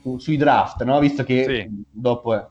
su, 0.02 0.18
sui 0.18 0.38
draft, 0.38 0.84
no? 0.84 1.00
visto 1.00 1.24
che 1.24 1.44
sì. 1.46 1.84
dopo... 1.90 2.34
È... 2.34 2.46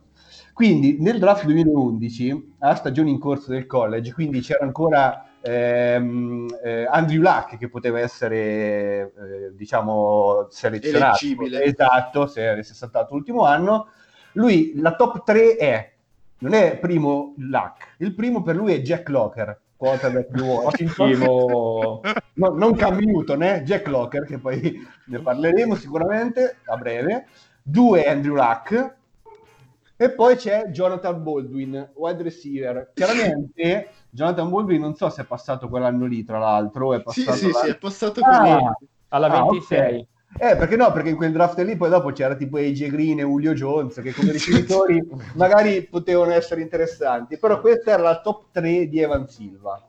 Quindi 0.52 0.96
nel 1.00 1.18
draft 1.18 1.44
2011, 1.44 2.54
a 2.60 2.74
stagione 2.74 3.10
in 3.10 3.18
corso 3.18 3.50
del 3.50 3.66
college, 3.66 4.12
quindi 4.12 4.40
c'era 4.40 4.64
ancora 4.64 5.28
ehm, 5.40 6.46
eh, 6.62 6.86
Andrew 6.90 7.20
Luck 7.20 7.56
che 7.56 7.68
poteva 7.68 8.00
essere 8.00 9.12
eh, 9.16 9.52
diciamo 9.54 10.46
selezionato 10.50 11.24
Eleggibile. 11.24 11.62
esatto 11.62 12.26
se 12.26 12.48
avesse 12.48 12.74
saltato 12.74 13.14
l'ultimo 13.14 13.44
anno 13.44 13.88
lui 14.32 14.72
la 14.76 14.94
top 14.94 15.24
3 15.24 15.56
è 15.56 15.92
non 16.38 16.54
è 16.54 16.76
primo 16.78 17.34
Luck 17.38 17.94
il 17.98 18.14
primo 18.14 18.42
per 18.42 18.56
lui 18.56 18.72
è 18.72 18.80
Jack 18.80 19.08
Locker 19.08 19.60
quarterback 19.78 20.28
di 20.30 20.40
Washington 20.42 21.10
no, 22.34 22.48
non 22.48 22.74
Cam 22.74 22.98
Newton 22.98 23.42
eh? 23.44 23.62
Jack 23.62 23.86
Locker 23.86 24.26
che 24.26 24.38
poi 24.38 24.60
ne 25.06 25.18
parleremo 25.20 25.74
sicuramente 25.76 26.58
a 26.66 26.76
breve 26.76 27.26
due 27.62 28.04
Andrew 28.04 28.34
Luck 28.34 28.96
e 30.00 30.10
poi 30.12 30.36
c'è 30.36 30.68
Jonathan 30.68 31.20
Baldwin, 31.24 31.90
wide 31.94 32.22
receiver. 32.22 32.92
Chiaramente 32.94 33.90
Jonathan 34.10 34.48
Baldwin 34.48 34.80
non 34.80 34.94
so 34.94 35.10
se 35.10 35.22
è 35.22 35.24
passato 35.24 35.68
quell'anno 35.68 36.06
lì, 36.06 36.22
tra 36.22 36.38
l'altro. 36.38 36.94
È 36.94 37.02
passato 37.02 37.36
sì, 37.36 37.46
sì, 37.46 37.52
sì, 37.52 37.68
è 37.70 37.76
passato 37.76 38.20
ah, 38.20 38.76
alla 39.08 39.28
26. 39.28 39.76
Ah, 39.76 39.82
okay. 39.82 40.06
Eh, 40.40 40.56
perché 40.56 40.76
no? 40.76 40.92
Perché 40.92 41.08
in 41.08 41.16
quel 41.16 41.32
draft 41.32 41.58
lì 41.58 41.76
poi 41.76 41.88
dopo 41.88 42.12
c'era 42.12 42.36
tipo 42.36 42.58
AJ 42.58 42.88
Green 42.90 43.18
e 43.18 43.22
Julio 43.22 43.54
Jones 43.54 44.00
che 44.00 44.12
come 44.12 44.30
ricevitori 44.30 45.04
magari 45.34 45.82
potevano 45.82 46.32
essere 46.32 46.60
interessanti, 46.60 47.38
però 47.38 47.60
questa 47.60 47.90
era 47.90 48.02
la 48.02 48.20
top 48.20 48.44
3 48.52 48.86
di 48.88 49.00
Evan 49.00 49.26
Silva. 49.26 49.87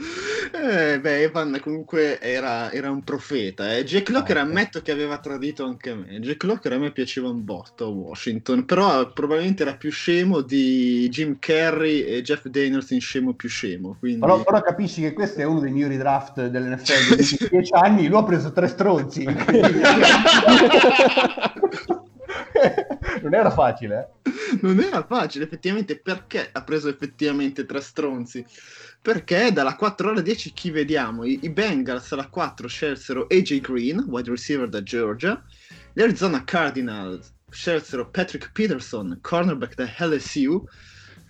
Eh, 0.00 1.00
beh, 1.00 1.22
Evan 1.22 1.58
comunque 1.60 2.20
era, 2.20 2.70
era 2.70 2.88
un 2.90 3.02
profeta. 3.02 3.76
Eh. 3.76 3.82
Jack 3.84 4.10
Locker 4.10 4.36
ah, 4.36 4.42
ammetto 4.42 4.80
che 4.80 4.92
aveva 4.92 5.18
tradito 5.18 5.64
anche 5.64 5.92
me. 5.94 6.20
Jack 6.20 6.44
Locker 6.44 6.72
a 6.72 6.78
me 6.78 6.92
piaceva 6.92 7.28
un 7.28 7.44
botto 7.44 7.86
a 7.86 7.88
Washington, 7.88 8.64
però 8.64 9.12
probabilmente 9.12 9.62
era 9.62 9.74
più 9.74 9.90
scemo 9.90 10.40
di 10.40 11.08
Jim 11.08 11.38
Carrey 11.40 12.02
e 12.02 12.22
Jeff 12.22 12.46
Daniels 12.46 12.90
in 12.90 13.00
scemo 13.00 13.34
più 13.34 13.48
scemo. 13.48 13.96
Quindi... 13.98 14.20
Però, 14.20 14.42
però, 14.44 14.60
capisci 14.60 15.00
che 15.00 15.12
questo 15.12 15.40
è 15.40 15.44
uno 15.44 15.58
dei 15.60 15.72
migliori 15.72 15.96
draft 15.96 16.46
dell'NFL 16.46 17.16
di 17.16 17.48
10 17.50 17.72
anni, 17.74 18.06
lui 18.06 18.18
ha 18.18 18.24
preso 18.24 18.52
tre 18.52 18.68
stronzi. 18.68 19.26
non 23.22 23.34
era 23.34 23.50
facile. 23.50 24.10
Eh? 24.22 24.30
Non 24.62 24.80
era 24.80 25.04
facile, 25.04 25.44
effettivamente, 25.44 25.98
perché 25.98 26.48
ha 26.50 26.62
preso 26.62 26.88
effettivamente 26.88 27.66
tre 27.66 27.80
stronzi? 27.80 28.44
Perché 29.08 29.52
dalla 29.52 29.74
4 29.74 30.10
alla 30.10 30.20
10 30.20 30.52
chi 30.52 30.70
vediamo? 30.70 31.24
I, 31.24 31.38
i 31.40 31.48
Bengals 31.48 32.12
alla 32.12 32.28
4 32.28 32.68
scelsero 32.68 33.26
AJ 33.30 33.60
Green, 33.62 34.04
wide 34.06 34.28
receiver 34.28 34.68
da 34.68 34.82
Georgia, 34.82 35.42
gli 35.94 36.02
Arizona 36.02 36.44
Cardinals 36.44 37.32
scelsero 37.48 38.10
Patrick 38.10 38.52
Peterson, 38.52 39.18
cornerback 39.22 39.76
da 39.76 40.06
LSU, 40.06 40.62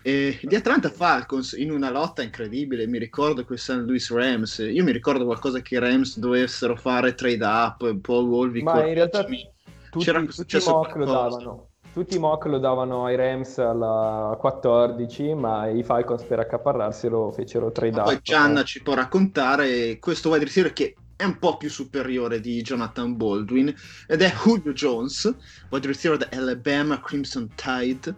e 0.03 0.41
gli 0.43 0.57
Atlanta 0.57 0.91
Falcons 0.91 1.53
in 1.53 1.71
una 1.71 1.89
lotta 1.89 2.23
incredibile, 2.23 2.89
mi 2.89 2.99
ricordo 2.99 3.45
quei 3.45 3.59
St. 3.59 3.85
Louis 3.87 4.11
Rams, 4.11 4.59
io 4.59 4.83
mi 4.83 4.91
ricordo 4.91 5.25
qualcosa 5.25 5.61
che 5.61 5.77
i 5.77 5.79
Rams 5.79 6.19
dovessero 6.19 6.75
fare 6.75 7.15
trade 7.15 7.45
up, 7.45 7.97
Paul 8.01 8.27
Wolvik. 8.27 8.65
Ma 8.65 8.85
in 8.89 8.95
realtà 8.95 9.23
tutti, 9.23 10.05
c'era 10.05 10.21
tutti 10.25 10.57
i 10.57 10.63
mock 10.67 10.97
lo 10.97 11.05
davano. 11.05 11.68
Tutti 11.99 12.15
i 12.15 12.21
mock 12.21 12.45
lo 12.45 12.59
davano 12.59 13.07
ai 13.07 13.17
Rams 13.17 13.59
alla 13.59 14.37
14, 14.39 15.35
ma 15.35 15.67
i 15.67 15.83
Falcons 15.83 16.23
per 16.23 16.39
accaparrarselo 16.39 17.33
fecero 17.33 17.73
trade 17.73 17.99
up. 17.99 18.05
Poi 18.05 18.21
Gianna 18.23 18.63
ci 18.63 18.81
può 18.83 18.95
raccontare 18.95 19.99
questo 19.99 20.29
wide 20.29 20.45
receiver 20.45 20.73
che 20.73 20.95
è 21.17 21.25
un 21.25 21.41
po' 21.41 21.57
più 21.57 21.69
superiore 21.69 22.39
di 22.39 22.63
Jonathan 22.63 23.17
Baldwin 23.17 23.75
ed 24.07 24.23
è 24.23 24.33
Julio 24.33 24.73
Jones, 24.73 25.35
wide 25.71 25.89
receiver 25.89 26.29
Alabama 26.31 27.01
Crimson 27.01 27.49
Tide. 27.57 28.15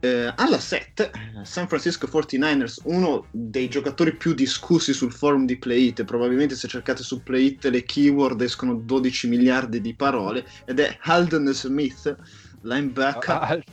Eh, 0.00 0.30
alla 0.36 0.58
7, 0.58 1.10
San 1.44 1.68
Francisco 1.68 2.06
49ers, 2.06 2.80
uno 2.84 3.24
dei 3.30 3.70
giocatori 3.70 4.14
più 4.14 4.34
discussi 4.34 4.92
sul 4.92 5.10
forum 5.10 5.46
di 5.46 5.56
Playit, 5.56 6.04
probabilmente 6.04 6.54
se 6.54 6.68
cercate 6.68 7.02
su 7.02 7.22
Playit 7.22 7.64
le 7.64 7.82
keyword 7.84 8.42
escono 8.42 8.74
12 8.74 9.28
miliardi 9.28 9.80
di 9.80 9.94
parole, 9.94 10.44
ed 10.66 10.80
è 10.80 10.98
Halden 11.00 11.50
Smith, 11.54 12.14
linebacker. 12.62 13.32
Al- 13.42 13.64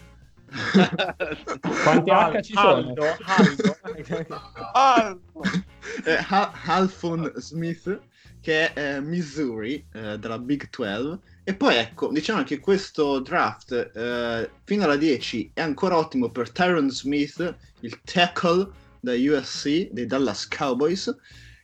Quanti 1.83 2.09
H 2.09 2.41
ci 2.41 2.53
sono? 2.55 2.93
Aldo, 3.25 3.77
Aldo. 4.73 5.61
eh, 6.05 6.25
Halfon 6.65 7.31
Smith 7.35 7.99
che 8.41 8.71
è 8.73 8.95
eh, 8.95 9.01
Missouri 9.01 9.85
eh, 9.91 10.17
della 10.17 10.39
Big 10.39 10.69
12 10.69 11.19
e 11.43 11.55
poi 11.55 11.75
ecco 11.75 12.09
diciamo 12.11 12.43
che 12.43 12.59
questo 12.59 13.19
draft 13.19 13.71
eh, 13.93 14.49
fino 14.63 14.83
alla 14.85 14.95
10 14.95 15.51
è 15.53 15.61
ancora 15.61 15.97
ottimo 15.97 16.29
per 16.31 16.51
Tyron 16.51 16.89
Smith 16.89 17.55
il 17.81 18.01
tackle 18.01 18.69
da 18.99 19.13
USC 19.13 19.89
dei 19.91 20.05
Dallas 20.05 20.47
Cowboys 20.47 21.15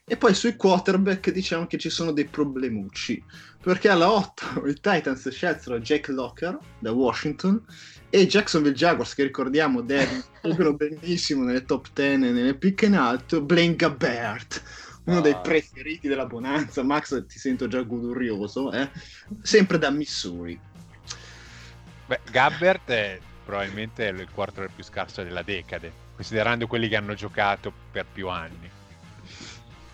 E 0.07 0.17
poi 0.17 0.35
sui 0.35 0.55
quarterback 0.55 1.31
diciamo 1.31 1.65
che 1.65 1.77
ci 1.79 1.89
sono 1.89 2.11
dei 2.11 2.25
problemucci, 2.27 3.23
perché 3.65 3.89
alla 3.89 4.11
8 4.11 4.61
i 4.69 4.73
Titans 4.75 5.27
scelsero 5.27 5.79
Jack 5.79 6.09
Locker 6.09 6.55
da 6.77 6.91
Washington 6.91 7.65
e 8.11 8.27
Jacksonville 8.27 8.75
Jaguars, 8.75 9.15
che 9.15 9.23
ricordiamo 9.23 9.81
devono 9.81 10.73
benissimo 10.77 11.43
nelle 11.43 11.65
top 11.65 11.87
10 11.91 12.13
e 12.13 12.31
nelle 12.31 12.53
pick 12.53 12.83
in 12.83 12.95
alto, 12.95 13.41
Blaine 13.41 13.75
Gabbert, 13.75 14.61
uno 15.05 15.17
ah. 15.17 15.21
dei 15.21 15.35
preferiti 15.41 16.07
della 16.07 16.27
Bonanza. 16.27 16.83
Max, 16.83 17.25
ti 17.25 17.39
sento 17.39 17.67
già 17.67 17.81
godurioso, 17.81 18.71
eh? 18.71 18.87
sempre 19.41 19.79
da 19.79 19.89
Missouri. 19.89 20.57
Beh, 22.05 22.19
Gabbert 22.29 22.89
è 22.91 23.19
probabilmente 23.43 24.05
il 24.05 24.27
quarto 24.31 24.63
più 24.73 24.83
scarso 24.83 25.23
della 25.23 25.41
decade, 25.41 25.91
considerando 26.13 26.67
quelli 26.67 26.87
che 26.87 26.97
hanno 26.97 27.15
giocato 27.15 27.73
per 27.91 28.05
più 28.13 28.29
anni. 28.29 28.69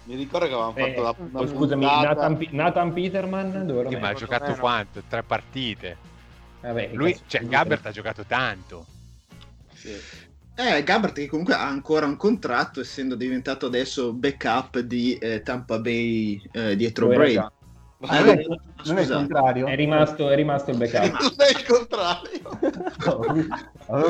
Mi 0.04 0.16
ricordo 0.16 0.48
che 0.48 0.54
avevamo 0.54 0.76
eh, 0.76 0.94
fatto 0.94 1.02
la, 1.02 1.40
la 1.40 1.48
Scusami, 1.48 1.86
Nathan, 1.86 2.48
Nathan, 2.52 2.94
Peterman 2.94 3.66
dove 3.68 3.88
sì, 3.90 3.96
ma 3.98 4.10
ha 4.10 4.14
giocato 4.14 4.54
quanto? 4.56 5.04
Tre 5.08 5.24
partite. 5.24 5.98
Vabbè, 6.62 6.90
Lui, 6.94 7.18
cioè, 7.28 7.42
Gabbert 7.46 7.86
ha 7.86 7.92
giocato 7.92 8.24
tanto. 8.26 8.86
Sì. 9.74 9.96
Eh, 10.56 10.84
Gabbert 10.84 11.14
che 11.14 11.28
comunque 11.28 11.54
ha 11.54 11.68
ancora 11.68 12.06
un 12.06 12.18
contratto, 12.18 12.82
essendo 12.82 13.16
diventato 13.16 13.68
adesso 13.68 14.14
backup 14.14 14.80
di 14.80 15.16
eh, 15.16 15.42
Tampa 15.44 15.80
Bay 15.80 16.42
eh, 16.52 16.76
dietro 16.76 17.08
Brady. 17.08 17.40
Ah, 18.04 18.20
non, 18.20 18.30
è, 18.30 18.46
non 18.86 18.98
è 18.98 19.02
il 19.02 19.10
contrario? 19.10 19.68
È 19.68 19.76
rimasto, 19.76 20.30
è 20.30 20.36
rimasto 20.36 20.72
il 20.72 20.78
backup. 20.78 21.22
Non 21.22 21.34
è 21.38 21.50
il 21.50 21.66
contrario. 21.66 22.40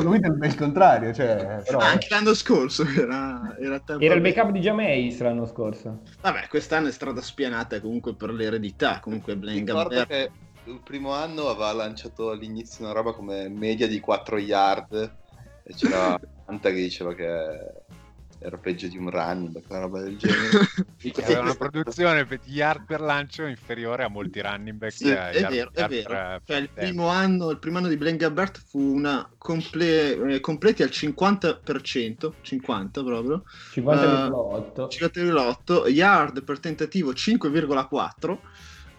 lui 0.02 0.18
è 0.20 0.46
il 0.46 0.54
contrario. 0.56 1.12
Cioè, 1.12 1.62
però... 1.64 1.78
Anche 1.78 2.06
l'anno 2.10 2.32
scorso 2.34 2.84
era, 2.84 3.54
era, 3.60 3.82
era 3.98 4.14
il 4.14 4.20
backup 4.20 4.50
di 4.50 4.60
Jameis 4.60 5.20
l'anno 5.20 5.46
scorso. 5.46 6.00
Vabbè, 6.20 6.46
quest'anno 6.48 6.88
è 6.88 6.92
strada 6.92 7.20
spianata 7.20 7.80
comunque 7.80 8.14
per 8.14 8.30
l'eredità. 8.32 9.00
Comunque 9.00 9.36
Blaine 9.36 9.64
Gabbert. 9.64 10.06
che 10.06 10.30
il 10.64 10.80
primo 10.82 11.12
anno 11.12 11.48
aveva 11.48 11.72
lanciato 11.72 12.30
all'inizio 12.30 12.84
una 12.84 12.94
roba 12.94 13.12
come 13.12 13.48
media 13.48 13.88
di 13.88 14.00
4 14.00 14.38
yard 14.38 15.16
e 15.64 15.74
c'era 15.74 16.18
tanta 16.46 16.70
che 16.70 16.76
diceva 16.76 17.14
che 17.14 17.81
era 18.42 18.56
peggio 18.56 18.88
di 18.88 18.98
un 18.98 19.10
running 19.10 19.50
back, 19.50 19.70
una 19.70 19.80
roba 19.80 20.00
del 20.00 20.16
genere. 20.16 20.68
aveva 21.22 21.40
una 21.40 21.54
produzione 21.54 22.26
per 22.26 22.40
yard 22.44 22.84
per 22.84 23.00
lancio 23.00 23.46
inferiore 23.46 24.04
a 24.04 24.08
molti 24.08 24.40
running 24.40 24.76
back. 24.76 24.92
Sì, 24.92 25.08
è 25.08 25.32
yard, 25.32 25.50
vero, 25.50 25.70
è 25.72 25.88
vero. 25.88 26.40
Cioè, 26.44 26.56
il, 26.56 26.68
primo 26.68 27.06
anno, 27.08 27.50
il 27.50 27.58
primo 27.58 27.78
anno 27.78 27.88
di 27.88 27.96
Blaine 27.96 28.18
Gabbert 28.18 28.62
fu 28.66 28.80
una 28.80 29.28
comple- 29.38 30.34
eh, 30.34 30.40
completi 30.40 30.82
al 30.82 30.90
50%, 30.90 32.32
50 32.40 33.02
proprio. 33.02 33.44
50,8. 33.72 34.80
Uh, 34.80 34.88
50,8, 34.90 35.88
yard 35.88 36.42
per 36.42 36.58
tentativo 36.58 37.12
5,4. 37.12 38.38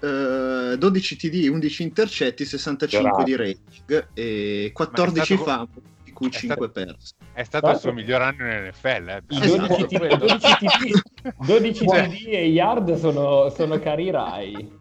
Uh, 0.04 0.76
12 0.76 1.16
TD, 1.16 1.48
11 1.50 1.84
intercetti, 1.84 2.44
65 2.44 3.10
Grazie. 3.10 3.24
di 3.24 3.36
rating 3.36 4.08
e 4.14 4.72
14 4.74 5.38
stato... 5.38 5.92
cui 6.14 6.32
5 6.32 6.70
persi. 6.70 7.14
È 7.34 7.44
stato 7.44 7.70
il 7.70 7.76
suo 7.78 7.92
miglior 7.92 8.22
anno 8.22 8.46
in 8.46 8.70
NFL. 8.70 9.10
Eh. 9.10 9.22
12 9.26 9.86
TD, 9.86 10.18
12 10.18 10.38
TD, 10.38 11.02
12 11.46 11.86
TD 11.86 12.28
e 12.28 12.48
yard 12.48 12.96
sono, 12.96 13.50
sono 13.50 13.78
cari 13.80 14.12
Rai. 14.12 14.80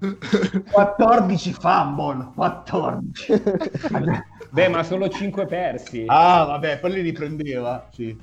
14 0.71 1.53
fumble, 1.53 2.31
14. 2.35 3.43
Beh, 4.51 4.69
ma 4.69 4.83
solo 4.83 5.09
5 5.09 5.47
persi. 5.47 6.05
Ah, 6.07 6.45
vabbè, 6.45 6.79
poi 6.79 6.93
li 6.93 7.01
riprendeva. 7.01 7.89
Sì. 7.91 8.17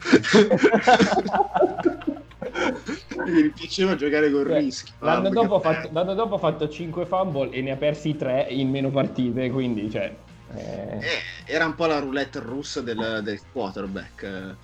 Mi 3.25 3.49
piaceva 3.49 3.95
giocare 3.95 4.31
con 4.31 4.45
cioè, 4.45 4.59
rischi. 4.59 4.91
L'anno 4.99 5.29
dopo, 5.29 5.59
fatto, 5.59 5.89
l'anno 5.91 6.13
dopo, 6.13 6.35
ha 6.35 6.37
fatto 6.37 6.69
5 6.69 7.05
fumble 7.05 7.51
e 7.51 7.61
ne 7.61 7.71
ha 7.71 7.75
persi 7.75 8.15
3 8.15 8.47
in 8.49 8.69
meno 8.69 8.89
partite, 8.89 9.49
quindi 9.49 9.89
cioè, 9.89 10.13
eh... 10.55 10.97
Eh, 10.99 11.21
era 11.45 11.65
un 11.65 11.75
po' 11.75 11.85
la 11.85 11.99
roulette 11.99 12.39
russa 12.39 12.81
del, 12.81 13.21
del 13.23 13.41
quarterback. 13.51 14.55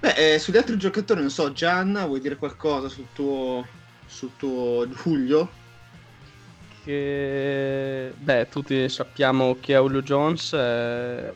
Beh, 0.00 0.34
eh, 0.34 0.38
sugli 0.38 0.56
altri 0.56 0.76
giocatori, 0.76 1.20
non 1.20 1.30
so, 1.30 1.52
Gianna, 1.52 2.06
vuoi 2.06 2.20
dire 2.20 2.36
qualcosa 2.36 2.88
sul 2.88 3.06
tuo, 3.12 3.66
sul 4.06 4.30
tuo 4.36 4.86
Giulio? 4.88 5.48
Che, 6.84 8.12
beh, 8.14 8.48
tutti 8.50 8.88
sappiamo 8.88 9.56
che 9.60 9.74
Aulio 9.74 10.02
Jones 10.02 10.52
è 10.52 11.32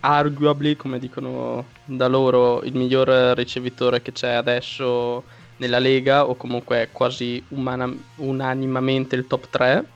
arguably, 0.00 0.76
come 0.76 0.98
dicono 0.98 1.66
da 1.84 2.06
loro, 2.06 2.62
il 2.62 2.74
miglior 2.74 3.08
ricevitore 3.36 4.00
che 4.00 4.12
c'è 4.12 4.32
adesso 4.32 5.24
nella 5.56 5.78
Lega 5.78 6.26
o 6.26 6.34
comunque 6.34 6.88
quasi 6.90 7.44
umana- 7.48 7.94
unanimamente 8.16 9.14
il 9.14 9.26
top 9.26 9.48
3 9.50 9.86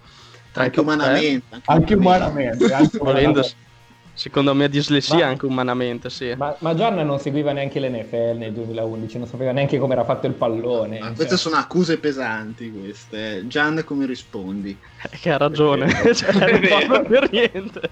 anche 0.60 0.80
umanamente, 0.80 1.46
anche, 1.50 1.70
anche 1.70 1.94
umanamente, 1.94 2.72
anche 2.72 2.98
volendo 3.02 3.44
secondo 4.16 4.54
me 4.54 4.68
dislessia 4.70 5.16
ma, 5.18 5.26
anche 5.26 5.44
umanamente 5.44 6.08
sì. 6.08 6.32
ma, 6.34 6.56
ma 6.60 6.74
Gianna 6.74 7.02
non 7.02 7.18
seguiva 7.18 7.52
neanche 7.52 7.78
l'NFL 7.78 8.38
nel 8.38 8.52
2011 8.52 9.18
non 9.18 9.26
sapeva 9.26 9.52
neanche 9.52 9.78
come 9.78 9.92
era 9.92 10.04
fatto 10.04 10.26
il 10.26 10.32
pallone 10.32 10.98
ma 11.00 11.08
queste 11.08 11.28
cioè. 11.28 11.36
sono 11.36 11.56
accuse 11.56 11.98
pesanti 11.98 12.72
queste. 12.72 13.46
Gian 13.46 13.82
come 13.84 14.06
rispondi? 14.06 14.76
Eh, 15.02 15.16
che 15.18 15.30
ha 15.30 15.36
ragione. 15.36 15.86
Cioè, 16.16 16.86
non 16.88 17.04
per 17.06 17.30
niente. 17.30 17.90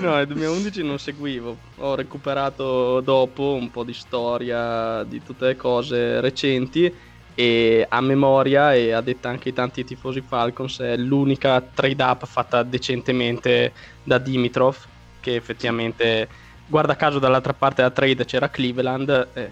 No, 0.00 0.14
nel 0.14 0.26
2011 0.26 0.82
non 0.84 0.98
seguivo, 0.98 1.56
ho 1.78 1.94
recuperato 1.94 3.00
dopo 3.00 3.54
un 3.54 3.70
po' 3.70 3.84
di 3.84 3.92
storia 3.92 5.02
di 5.02 5.22
tutte 5.22 5.46
le 5.46 5.56
cose 5.56 6.20
recenti 6.20 6.92
e 7.34 7.86
a 7.88 8.00
memoria 8.00 8.74
e 8.74 8.92
a 8.92 9.00
detta 9.00 9.28
anche 9.28 9.50
i 9.50 9.52
tanti 9.52 9.84
tifosi 9.84 10.20
Falcons 10.20 10.80
è 10.80 10.96
l'unica 10.96 11.60
trade 11.60 12.02
up 12.02 12.26
fatta 12.26 12.62
decentemente 12.62 13.72
da 14.02 14.18
Dimitrov 14.18 14.76
che 15.20 15.36
effettivamente 15.36 16.28
guarda 16.66 16.96
caso 16.96 17.18
dall'altra 17.18 17.54
parte 17.54 17.76
della 17.82 17.94
trade 17.94 18.24
c'era 18.24 18.50
Cleveland 18.50 19.28
eh, 19.34 19.50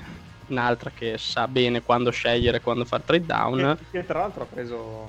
un'altra 0.48 0.90
che 0.90 1.16
sa 1.16 1.48
bene 1.48 1.82
quando 1.82 2.10
scegliere 2.10 2.60
quando 2.60 2.84
fare 2.84 3.04
trade 3.06 3.26
down. 3.26 3.76
Che, 3.78 3.98
che 3.98 4.06
tra 4.06 4.20
l'altro 4.20 4.42
ha 4.42 4.46
preso 4.46 5.08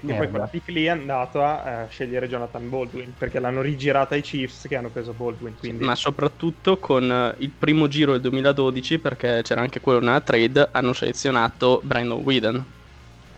che, 0.00 0.06
che 0.06 0.14
poi 0.14 0.30
quella 0.30 0.46
pick 0.46 0.68
lì 0.68 0.84
è 0.84 0.88
andata 0.88 1.62
a 1.62 1.86
scegliere 1.86 2.28
Jonathan 2.28 2.68
Baldwin 2.68 3.12
perché 3.16 3.38
l'hanno 3.38 3.60
rigirata 3.60 4.14
ai 4.14 4.22
Chiefs 4.22 4.66
che 4.66 4.76
hanno 4.76 4.88
preso 4.88 5.12
Baldwin. 5.12 5.56
Quindi... 5.58 5.84
Ma 5.84 5.94
soprattutto 5.94 6.78
con 6.78 7.10
eh, 7.10 7.34
il 7.38 7.50
primo 7.50 7.88
giro 7.88 8.12
del 8.12 8.22
2012, 8.22 8.98
perché 8.98 9.40
c'era 9.42 9.60
anche 9.60 9.80
quello 9.80 10.00
nella 10.00 10.20
trade, 10.20 10.68
hanno 10.72 10.92
selezionato 10.92 11.80
Brandon 11.84 12.20
Whedon. 12.22 12.64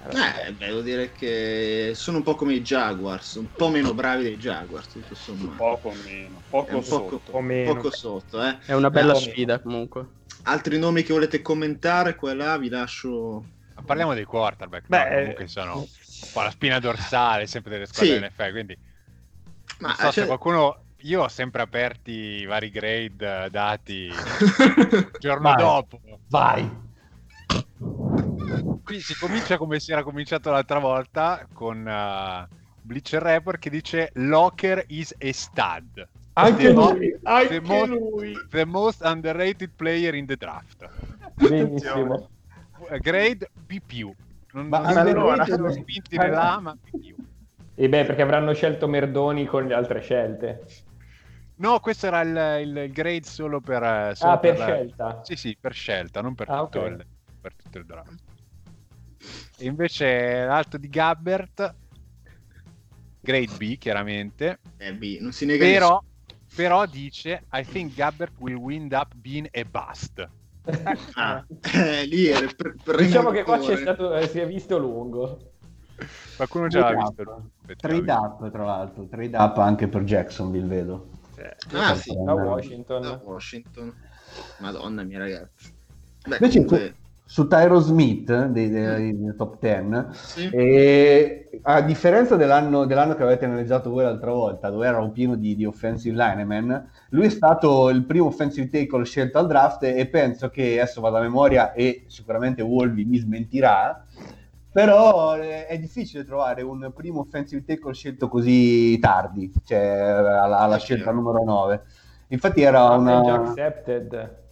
Eh, 0.06 0.52
devo 0.52 0.80
dire 0.80 1.12
che 1.12 1.92
sono 1.94 2.18
un 2.18 2.22
po' 2.22 2.34
come 2.34 2.52
i 2.52 2.60
Jaguars, 2.60 3.34
un 3.36 3.50
po' 3.50 3.68
meno 3.68 3.94
bravi 3.94 4.22
dei 4.22 4.36
Jaguars, 4.36 4.88
tutto 4.92 5.14
sommato. 5.14 5.56
Poco 5.56 5.92
meno, 6.04 6.42
poco 6.50 6.82
sotto. 6.82 7.20
Poco, 7.24 7.40
meno. 7.40 7.74
poco 7.74 7.90
sotto 7.90 8.42
eh. 8.42 8.58
È 8.66 8.74
una 8.74 8.90
bella 8.90 9.14
sfida 9.14 9.60
comunque. 9.60 10.06
Altri 10.42 10.78
nomi 10.78 11.02
che 11.02 11.14
volete 11.14 11.40
commentare, 11.40 12.16
qua 12.16 12.32
e 12.32 12.34
là 12.34 12.58
vi 12.58 12.68
lascio... 12.68 13.44
Parliamo 13.84 14.14
dei 14.14 14.24
quarterback, 14.24 14.86
Beh, 14.86 15.08
no? 15.08 15.16
comunque 15.16 15.46
sono 15.48 15.86
la 16.34 16.50
spina 16.50 16.78
dorsale 16.78 17.46
sempre 17.46 17.72
delle 17.72 17.86
squadre 17.86 18.18
sì. 18.18 18.24
NFL, 18.24 18.50
quindi 18.50 18.78
Ma 19.78 19.88
non 19.88 19.96
so 19.96 20.02
cioè... 20.02 20.12
se 20.12 20.26
qualcuno 20.26 20.84
io 21.04 21.22
ho 21.22 21.28
sempre 21.28 21.62
aperti 21.62 22.12
i 22.12 22.44
vari 22.46 22.70
grade 22.70 23.48
dati 23.50 24.10
il 24.10 25.10
giorno 25.18 25.50
vai, 25.50 25.56
dopo. 25.56 26.00
Vai. 26.28 26.82
Qui 28.82 29.00
si 29.00 29.14
comincia 29.16 29.58
come 29.58 29.80
si 29.80 29.92
era 29.92 30.02
cominciato 30.02 30.50
l'altra 30.50 30.78
volta 30.78 31.46
con 31.52 31.78
uh, 31.78 32.54
Bleacher 32.80 33.22
Report 33.22 33.58
che 33.58 33.70
dice 33.70 34.10
Locker 34.14 34.84
is 34.88 35.14
a 35.18 35.32
stud. 35.32 36.08
Anche 36.34 36.66
the 36.66 36.72
lui, 36.72 37.16
anche 37.22 37.60
the 37.60 37.60
most, 37.60 37.90
lui. 37.90 38.34
The 38.50 38.64
most 38.64 39.02
underrated 39.02 39.70
player 39.76 40.14
in 40.14 40.26
the 40.26 40.36
draft. 40.36 40.88
Benissimo. 41.34 42.30
Grade 43.00 43.50
B+. 43.66 43.80
Non, 44.54 44.68
ma 44.68 44.78
non 44.78 44.96
allora, 44.96 45.44
sono 45.44 45.70
spinti 45.72 46.14
là, 46.14 46.60
ma 46.60 46.76
più. 46.80 47.16
E 47.74 47.88
beh, 47.88 48.04
perché 48.04 48.22
avranno 48.22 48.52
scelto 48.52 48.86
Merdoni 48.86 49.46
con 49.46 49.66
le 49.66 49.74
altre 49.74 50.00
scelte. 50.00 50.64
No, 51.56 51.80
questo 51.80 52.06
era 52.06 52.20
il, 52.20 52.68
il 52.68 52.92
grade 52.92 53.24
solo 53.24 53.60
per... 53.60 53.82
Eh, 53.82 54.12
solo 54.14 54.32
ah, 54.32 54.38
per, 54.38 54.54
per 54.54 54.64
scelta? 54.64 55.04
La... 55.06 55.20
Sì, 55.24 55.34
sì, 55.34 55.56
per 55.60 55.72
scelta, 55.72 56.20
non 56.20 56.36
per, 56.36 56.50
ah, 56.50 56.58
tutto, 56.60 56.78
okay. 56.78 56.92
il, 56.92 57.06
per 57.40 57.54
tutto 57.56 57.78
il 57.78 57.84
draft. 57.84 58.22
E 59.58 59.66
invece 59.66 60.44
l'alto 60.44 60.78
di 60.78 60.88
Gabbert, 60.88 61.74
grade 63.20 63.56
B, 63.56 63.76
chiaramente. 63.76 64.60
Eh, 64.76 64.94
B, 64.94 65.18
non 65.20 65.32
si 65.32 65.46
nega 65.46 65.64
però, 65.64 66.00
però 66.54 66.86
dice, 66.86 67.46
I 67.52 67.64
think 67.64 67.94
Gabbert 67.94 68.34
will 68.38 68.56
wind 68.56 68.92
up 68.92 69.14
being 69.16 69.48
a 69.52 69.64
bust. 69.64 70.28
Ah, 71.14 71.44
eh, 71.74 72.06
lì 72.06 72.26
era 72.26 72.48
pre- 72.56 73.04
diciamo 73.04 73.30
che 73.30 73.42
qua 73.42 73.58
c'è 73.58 73.76
stato, 73.76 74.14
eh, 74.14 74.26
si 74.26 74.38
è 74.38 74.46
visto 74.46 74.78
lungo. 74.78 75.52
Qualcuno 76.36 76.68
già 76.68 76.90
l'ha 76.90 76.96
visto. 76.96 77.50
Trade 77.76 78.12
up, 78.12 78.50
tra 78.50 78.64
l'altro, 78.64 79.06
trade 79.06 79.36
up 79.36 79.58
anche 79.58 79.88
per 79.88 80.02
Jacksonville, 80.02 80.66
vedo. 80.66 81.08
Eh, 81.36 81.56
ah, 81.72 81.94
sì, 81.94 82.12
da 82.24 82.34
Washington. 82.34 83.02
Da 83.02 83.20
Washington. 83.22 83.94
Madonna 84.58 85.02
mia, 85.02 85.18
ragazzi. 85.18 85.72
Beh, 86.26 86.36
Invece 86.40 86.64
comunque... 86.64 86.94
su 87.26 87.48
Tyro 87.48 87.80
Smith 87.80 88.30
dei, 88.48 88.68
dei, 88.68 89.18
dei 89.18 89.34
top 89.34 89.58
10 89.58 90.06
sì. 90.12 90.50
e 90.50 91.48
a 91.62 91.80
differenza 91.80 92.36
dell'anno, 92.36 92.84
dell'anno, 92.84 93.14
che 93.14 93.22
avete 93.22 93.46
analizzato 93.46 93.88
voi 93.88 94.04
l'altra 94.04 94.30
volta 94.30 94.68
dove 94.68 94.86
era 94.86 95.00
un 95.00 95.10
pieno 95.10 95.34
di, 95.34 95.56
di 95.56 95.64
offensive 95.64 96.14
lineman 96.14 96.90
lui 97.08 97.24
è 97.24 97.30
stato 97.30 97.88
il 97.88 98.04
primo 98.04 98.26
offensive 98.26 98.68
tackle 98.68 99.06
scelto 99.06 99.38
al 99.38 99.46
draft 99.46 99.84
e 99.84 100.06
penso 100.06 100.50
che 100.50 100.78
adesso 100.78 101.00
vado 101.00 101.16
a 101.16 101.22
memoria 101.22 101.72
e 101.72 102.04
sicuramente 102.08 102.60
Wolvi 102.60 103.06
mi 103.06 103.16
smentirà 103.16 104.04
però 104.70 105.38
eh, 105.38 105.66
è 105.66 105.78
difficile 105.78 106.26
trovare 106.26 106.60
un 106.60 106.92
primo 106.94 107.20
offensive 107.20 107.64
tackle 107.64 107.94
scelto 107.94 108.28
così 108.28 108.98
tardi 108.98 109.50
cioè 109.64 109.78
alla, 109.78 110.58
alla 110.58 110.78
scelta 110.78 111.10
numero 111.10 111.42
9 111.42 111.82
infatti 112.28 112.60
era 112.60 112.90
una 112.90 113.48
accepted 113.48 114.42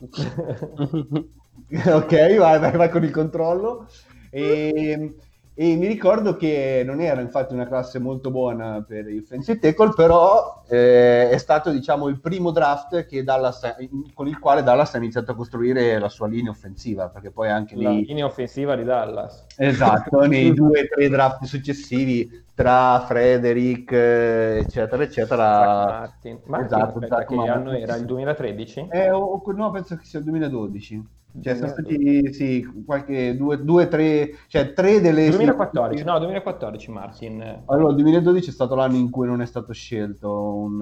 ok, 1.86 2.36
vai, 2.38 2.58
vai, 2.58 2.76
vai, 2.76 2.88
con 2.88 3.04
il 3.04 3.10
controllo. 3.10 3.86
E, 4.30 5.16
e, 5.54 5.76
mi 5.76 5.86
ricordo 5.86 6.36
che 6.36 6.82
non 6.84 7.00
era 7.00 7.20
infatti 7.20 7.52
una 7.52 7.66
classe 7.66 7.98
molto 7.98 8.30
buona 8.30 8.82
per 8.86 9.08
il 9.08 9.20
offensive 9.22 9.58
tackle, 9.58 9.92
però 9.94 10.62
eh, 10.68 11.28
è 11.28 11.36
stato 11.36 11.70
diciamo 11.70 12.08
il 12.08 12.20
primo 12.20 12.52
draft 12.52 13.06
Dallas, 13.22 13.74
con 14.14 14.28
il 14.28 14.38
quale 14.38 14.62
Dallas 14.62 14.94
ha 14.94 14.98
iniziato 14.98 15.32
a 15.32 15.34
costruire 15.34 15.98
la 15.98 16.08
sua 16.08 16.26
linea 16.26 16.50
offensiva, 16.50 17.08
perché 17.08 17.30
poi 17.30 17.50
anche 17.50 17.76
la 17.76 17.90
lì... 17.90 18.06
linea 18.06 18.24
offensiva 18.24 18.74
di 18.74 18.84
Dallas. 18.84 19.44
Esatto, 19.56 20.20
nei 20.26 20.54
due 20.54 20.80
o 20.80 20.86
tre 20.94 21.08
draft 21.08 21.44
successivi 21.44 22.46
tra 22.54 23.04
Frederick, 23.06 23.92
eccetera, 23.92 25.02
eccetera. 25.02 25.44
Martin. 25.44 26.40
Martin 26.46 26.66
esatto, 26.66 26.98
aspetta, 26.98 27.24
che 27.24 27.34
anno 27.34 27.72
era? 27.72 27.94
Il 27.94 28.04
2013? 28.06 28.88
Eh, 28.90 29.10
o, 29.10 29.42
no, 29.54 29.70
penso 29.70 29.96
che 29.96 30.04
sia 30.04 30.18
il 30.18 30.24
2012. 30.24 31.16
Cioè, 31.40 31.54
sono 31.54 31.68
stati 31.68 32.32
sì, 32.32 32.66
qualche 32.84 33.36
due, 33.36 33.62
due, 33.62 33.86
tre, 33.88 34.34
cioè 34.48 34.72
tre 34.72 35.00
delle. 35.00 35.28
2014, 35.28 36.04
no, 36.04 36.18
2014 36.18 36.90
Martin. 36.90 37.62
Allora, 37.66 37.90
il 37.90 37.96
2012 37.96 38.48
è 38.48 38.52
stato 38.52 38.74
l'anno 38.74 38.96
in 38.96 39.10
cui 39.10 39.26
non 39.26 39.40
è 39.40 39.46
stato 39.46 39.72
scelto 39.72 40.54
un, 40.54 40.80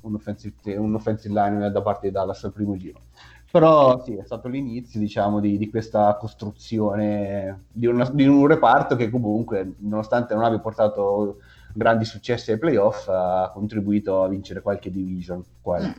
un, 0.00 0.14
offensive, 0.14 0.76
un 0.76 0.94
offensive 0.94 1.34
line 1.34 1.70
da 1.70 1.82
parte 1.82 2.06
di 2.06 2.12
Dallas 2.12 2.44
al 2.44 2.52
primo 2.52 2.76
giro. 2.76 3.00
Però 3.50 4.02
sì, 4.02 4.14
è 4.14 4.24
stato 4.24 4.48
l'inizio, 4.48 4.98
diciamo, 5.00 5.40
di, 5.40 5.58
di 5.58 5.68
questa 5.68 6.16
costruzione 6.16 7.64
di, 7.70 7.86
una, 7.86 8.08
di, 8.10 8.26
un 8.26 8.46
reparto 8.46 8.96
che 8.96 9.10
comunque, 9.10 9.74
nonostante 9.78 10.34
non 10.34 10.44
abbia 10.44 10.58
portato 10.58 11.38
grandi 11.72 12.04
successi 12.04 12.52
ai 12.52 12.58
playoff, 12.58 13.08
ha 13.08 13.50
contribuito 13.52 14.22
a 14.22 14.28
vincere 14.28 14.62
qualche 14.62 14.90
division. 14.90 15.42
Quale. 15.60 15.94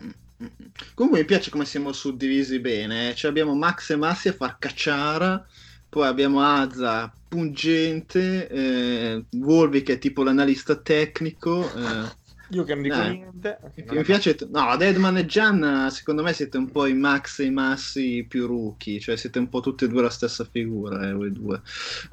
Comunque 0.93 1.21
mi 1.21 1.25
piace 1.25 1.49
come 1.49 1.65
siamo 1.65 1.91
suddivisi 1.91 2.59
bene. 2.59 3.15
Cioè 3.15 3.31
abbiamo 3.31 3.55
Max 3.55 3.89
e 3.89 3.95
Massi 3.95 4.27
a 4.27 4.33
far 4.33 4.59
cacciara, 4.59 5.43
poi 5.89 6.05
abbiamo 6.07 6.41
Azza 6.41 7.11
pungente, 7.27 8.47
eh, 8.47 9.25
Wolvi 9.39 9.81
che 9.81 9.93
è 9.93 9.97
tipo 9.97 10.21
l'analista 10.23 10.75
tecnico. 10.75 11.63
Eh, 11.63 12.25
io 12.49 12.63
che 12.63 12.75
non 12.75 12.83
dico 12.83 13.01
eh, 13.01 13.09
niente. 13.09 13.57
Mi 13.89 14.03
piace. 14.03 14.37
No, 14.49 14.77
Deadman 14.77 15.17
e 15.17 15.25
Gian, 15.25 15.89
secondo 15.89 16.21
me 16.21 16.33
siete 16.33 16.57
un 16.57 16.69
po' 16.71 16.85
i 16.85 16.93
Max 16.93 17.39
e 17.39 17.45
i 17.45 17.51
Massi 17.51 18.23
più 18.27 18.45
rookie, 18.45 18.99
cioè 18.99 19.17
siete 19.17 19.39
un 19.39 19.49
po' 19.49 19.59
tutti 19.59 19.85
e 19.85 19.87
due 19.87 20.03
la 20.03 20.09
stessa 20.09 20.47
figura, 20.49 21.07
eh, 21.07 21.13
voi 21.13 21.31
due. 21.31 21.61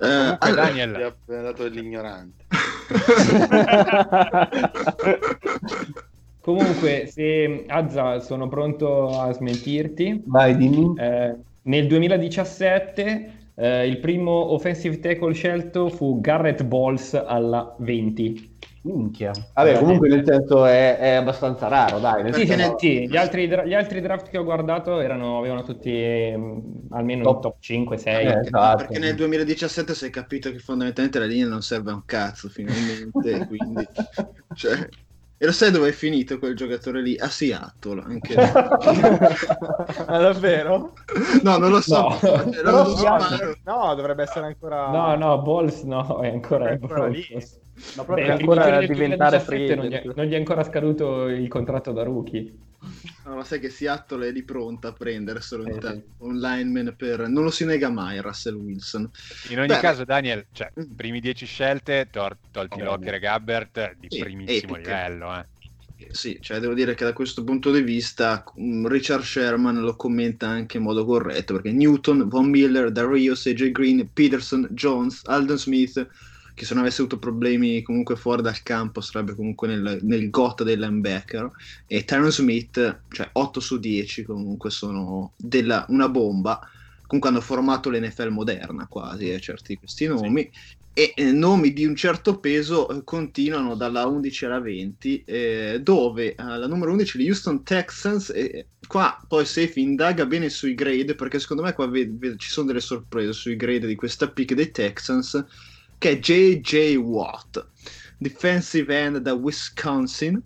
Eh, 0.01 0.37
allora... 0.39 0.65
Daniel 0.65 0.95
ha 0.95 1.15
dato 1.27 1.67
l'ignorante. 1.67 2.47
Comunque, 6.45 7.07
se 7.07 7.65
Azza 7.69 8.21
sono 8.21 8.49
pronto 8.49 9.19
a 9.19 9.33
smentirti. 9.33 10.25
Vai, 10.27 10.55
dimmi. 10.55 10.93
Eh, 10.99 11.35
nel 11.63 11.87
2017 11.87 13.33
eh, 13.55 13.87
il 13.87 13.99
primo 13.99 14.53
offensive 14.53 15.01
tackle 15.01 15.33
scelto 15.33 15.89
fu 15.89 16.21
Garrett 16.21 16.63
Balls 16.65 17.15
alla 17.15 17.75
20. 17.79 18.53
Minchia. 18.83 19.31
Vabbè, 19.55 19.79
comunque 19.79 20.09
nel 20.09 20.23
senso 20.27 20.67
è, 20.67 20.99
è 20.99 21.11
abbastanza 21.13 21.69
raro, 21.69 21.99
dai. 21.99 22.31
Sì, 22.35 22.47
senso... 22.47 22.73
no... 22.73 22.77
sì. 22.79 23.09
Gli, 23.09 23.17
altri, 23.17 23.49
gli, 23.49 23.73
altri, 23.73 24.03
draft 24.03 24.29
che 24.29 24.37
ho 24.37 24.45
guardato 24.45 25.01
erano, 25.01 25.39
avevano 25.39 25.63
tutti 25.63 25.89
eh, 25.89 26.39
almeno 26.91 27.23
top, 27.23 27.41
top 27.41 27.57
5, 27.61 27.97
6. 27.97 28.27
Eh, 28.27 28.39
esatto. 28.41 28.77
Perché 28.85 28.99
nel 28.99 29.15
2017 29.15 29.95
si 29.95 30.05
è 30.05 30.11
capito 30.11 30.51
che 30.51 30.59
fondamentalmente 30.59 31.19
la 31.19 31.25
linea 31.25 31.49
non 31.49 31.63
serve 31.63 31.93
a 31.93 31.95
un 31.95 32.05
cazzo, 32.05 32.51
finalmente, 32.51 33.47
quindi... 33.47 33.89
Cioè, 34.55 34.89
e 35.45 35.47
lo 35.47 35.53
sai 35.53 35.71
dove 35.71 35.91
è 35.91 35.93
finito 35.93 36.39
quel 36.39 36.57
giocatore 36.57 37.03
lì? 37.03 37.19
A 37.19 37.29
Seattle. 37.29 38.03
Anche 38.03 38.35
Ma 40.09 40.17
davvero? 40.19 40.95
No, 41.43 41.59
non 41.59 41.71
lo 41.71 41.83
so. 41.83 42.09
No. 42.09 42.19
Però, 42.19 42.95
no, 42.95 43.19
no, 43.63 43.95
dovrebbe 43.95 44.23
essere 44.23 44.47
ancora... 44.47 44.89
No, 44.91 45.15
no, 45.17 45.43
Balls 45.43 45.83
no, 45.83 46.23
è 46.23 46.29
ancora, 46.31 46.71
è 46.71 46.73
ancora 46.73 47.09
lì. 47.09 47.27
Ma 47.97 48.05
proprio 48.05 48.27
Beh, 48.27 48.33
ancora 48.33 48.87
diventare 48.87 49.41
free 49.41 49.75
non, 49.75 49.89
non 50.15 50.27
gli 50.27 50.33
è 50.33 50.37
ancora 50.37 50.63
scaduto 50.63 51.29
il 51.29 51.49
contratto 51.49 51.93
da 51.93 52.05
rookie. 52.05 52.53
No, 53.25 53.37
ma 53.37 53.45
sai 53.45 53.59
che 53.59 53.71
Seattle 53.71 54.29
è 54.29 54.31
lì 54.31 54.43
pronta 54.43 54.89
a 54.89 54.93
prendere 54.93 55.41
solo 55.41 55.65
eh, 55.65 55.79
sì. 55.81 56.03
un 56.19 56.39
lineman 56.39 56.95
per... 56.97 57.27
Non 57.29 57.45
lo 57.45 57.51
si 57.51 57.65
nega 57.65 57.89
mai 57.89 58.21
Russell 58.21 58.55
Wilson. 58.55 59.11
In 59.49 59.59
ogni 59.59 59.69
Beh, 59.69 59.79
caso, 59.79 60.05
Daniel, 60.05 60.47
cioè, 60.53 60.71
mm. 60.79 60.93
primi 60.95 61.21
10 61.21 61.47
scelte, 61.47 62.09
tor- 62.11 62.37
tolti 62.51 62.83
oh, 62.83 62.85
Locker 62.85 63.15
e 63.15 63.19
Gabbert, 63.19 63.97
di 63.99 64.09
sì, 64.11 64.21
primissimo 64.21 64.75
epiche. 64.75 64.91
livello. 64.91 65.35
Eh. 65.35 65.47
Sì, 66.11 66.39
cioè 66.41 66.59
devo 66.59 66.75
dire 66.75 66.95
che 66.95 67.05
da 67.05 67.15
questo 67.15 67.43
punto 67.45 67.73
di 67.73 67.81
vista 67.81 68.45
mm, 68.61 68.87
Richard 68.87 69.23
Sherman 69.23 69.81
lo 69.81 69.97
commenta 69.97 70.47
anche 70.47 70.77
in 70.77 70.83
modo 70.83 71.05
corretto, 71.07 71.55
perché 71.55 71.73
Newton, 71.73 72.29
Von 72.29 72.51
Miller, 72.51 72.91
Darius, 72.91 73.47
AJ 73.47 73.71
Green, 73.71 74.09
Peterson, 74.13 74.69
Jones, 74.71 75.23
Alden 75.25 75.57
Smith 75.57 76.07
che 76.55 76.65
se 76.65 76.73
non 76.75 76.85
avesse 76.85 77.01
avuto 77.01 77.19
problemi 77.19 77.83
comunque 77.83 78.17
fuori 78.17 78.41
dal 78.41 78.63
campo 78.63 79.01
sarebbe 79.01 79.35
comunque 79.35 79.69
nel, 79.69 79.99
nel 80.03 80.31
got 80.31 80.63
del 80.63 80.79
linebacker 80.79 81.51
e 81.87 82.05
Tyron 82.05 82.31
Smith, 82.31 83.01
cioè 83.09 83.29
8 83.33 83.61
su 83.61 83.79
10 83.79 84.23
comunque 84.23 84.71
sono 84.71 85.33
della, 85.37 85.85
una 85.89 86.09
bomba 86.09 86.61
comunque 87.07 87.29
hanno 87.29 87.41
formato 87.41 87.91
l'NFL 87.91 88.29
moderna 88.29 88.87
quasi 88.87 89.31
eh, 89.31 89.41
certi 89.41 89.77
questi 89.77 90.07
nomi 90.07 90.49
sì. 90.53 90.77
e 90.95 91.13
eh, 91.17 91.33
nomi 91.33 91.73
di 91.73 91.85
un 91.85 91.95
certo 91.95 92.39
peso 92.39 92.89
eh, 92.89 93.05
continuano 93.05 93.75
dalla 93.75 94.07
11 94.07 94.45
alla 94.47 94.61
20 94.61 95.25
eh, 95.25 95.81
dove 95.83 96.35
alla 96.37 96.67
numero 96.67 96.93
11 96.93 97.19
gli 97.19 97.29
Houston 97.29 97.63
Texans 97.63 98.31
e 98.31 98.69
qua 98.87 99.21
poi 99.27 99.45
Safe 99.45 99.79
indaga 99.81 100.25
bene 100.25 100.49
sui 100.49 100.75
grade 100.75 101.15
perché 101.15 101.39
secondo 101.39 101.63
me 101.63 101.73
qua 101.73 101.87
ved- 101.87 102.17
ved- 102.17 102.39
ci 102.39 102.49
sono 102.49 102.69
delle 102.69 102.81
sorprese 102.81 103.33
sui 103.33 103.57
grade 103.57 103.87
di 103.87 103.97
questa 103.97 104.29
pick 104.29 104.55
dei 104.55 104.71
Texans 104.71 105.45
che 105.99 106.11
è 106.11 106.19
JJ 106.19 106.97
Watt, 106.97 107.67
defensive 108.19 108.99
end 108.99 109.19
da 109.19 109.33
Wisconsin, 109.35 110.41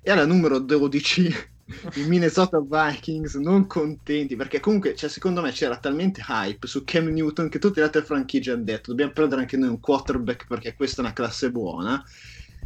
e 0.00 0.10
alla 0.10 0.26
numero 0.26 0.58
12 0.58 1.34
i 1.94 2.04
Minnesota 2.04 2.60
Vikings 2.60 3.36
non 3.36 3.66
contenti 3.66 4.36
perché 4.36 4.60
comunque 4.60 4.94
cioè, 4.94 5.08
secondo 5.08 5.40
me 5.40 5.50
c'era 5.50 5.78
talmente 5.78 6.22
hype 6.28 6.66
su 6.66 6.84
Cam 6.84 7.06
Newton 7.06 7.48
che 7.48 7.58
tutte 7.58 7.80
le 7.80 7.86
altre 7.86 8.02
franchigie 8.02 8.52
hanno 8.52 8.64
detto 8.64 8.90
dobbiamo 8.90 9.12
prendere 9.12 9.40
anche 9.40 9.56
noi 9.56 9.70
un 9.70 9.80
quarterback 9.80 10.46
perché 10.46 10.74
questa 10.74 11.00
è 11.00 11.04
una 11.04 11.14
classe 11.14 11.50
buona. 11.50 12.04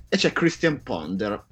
E 0.08 0.16
c'è 0.16 0.32
Christian 0.32 0.82
Ponder 0.82 1.44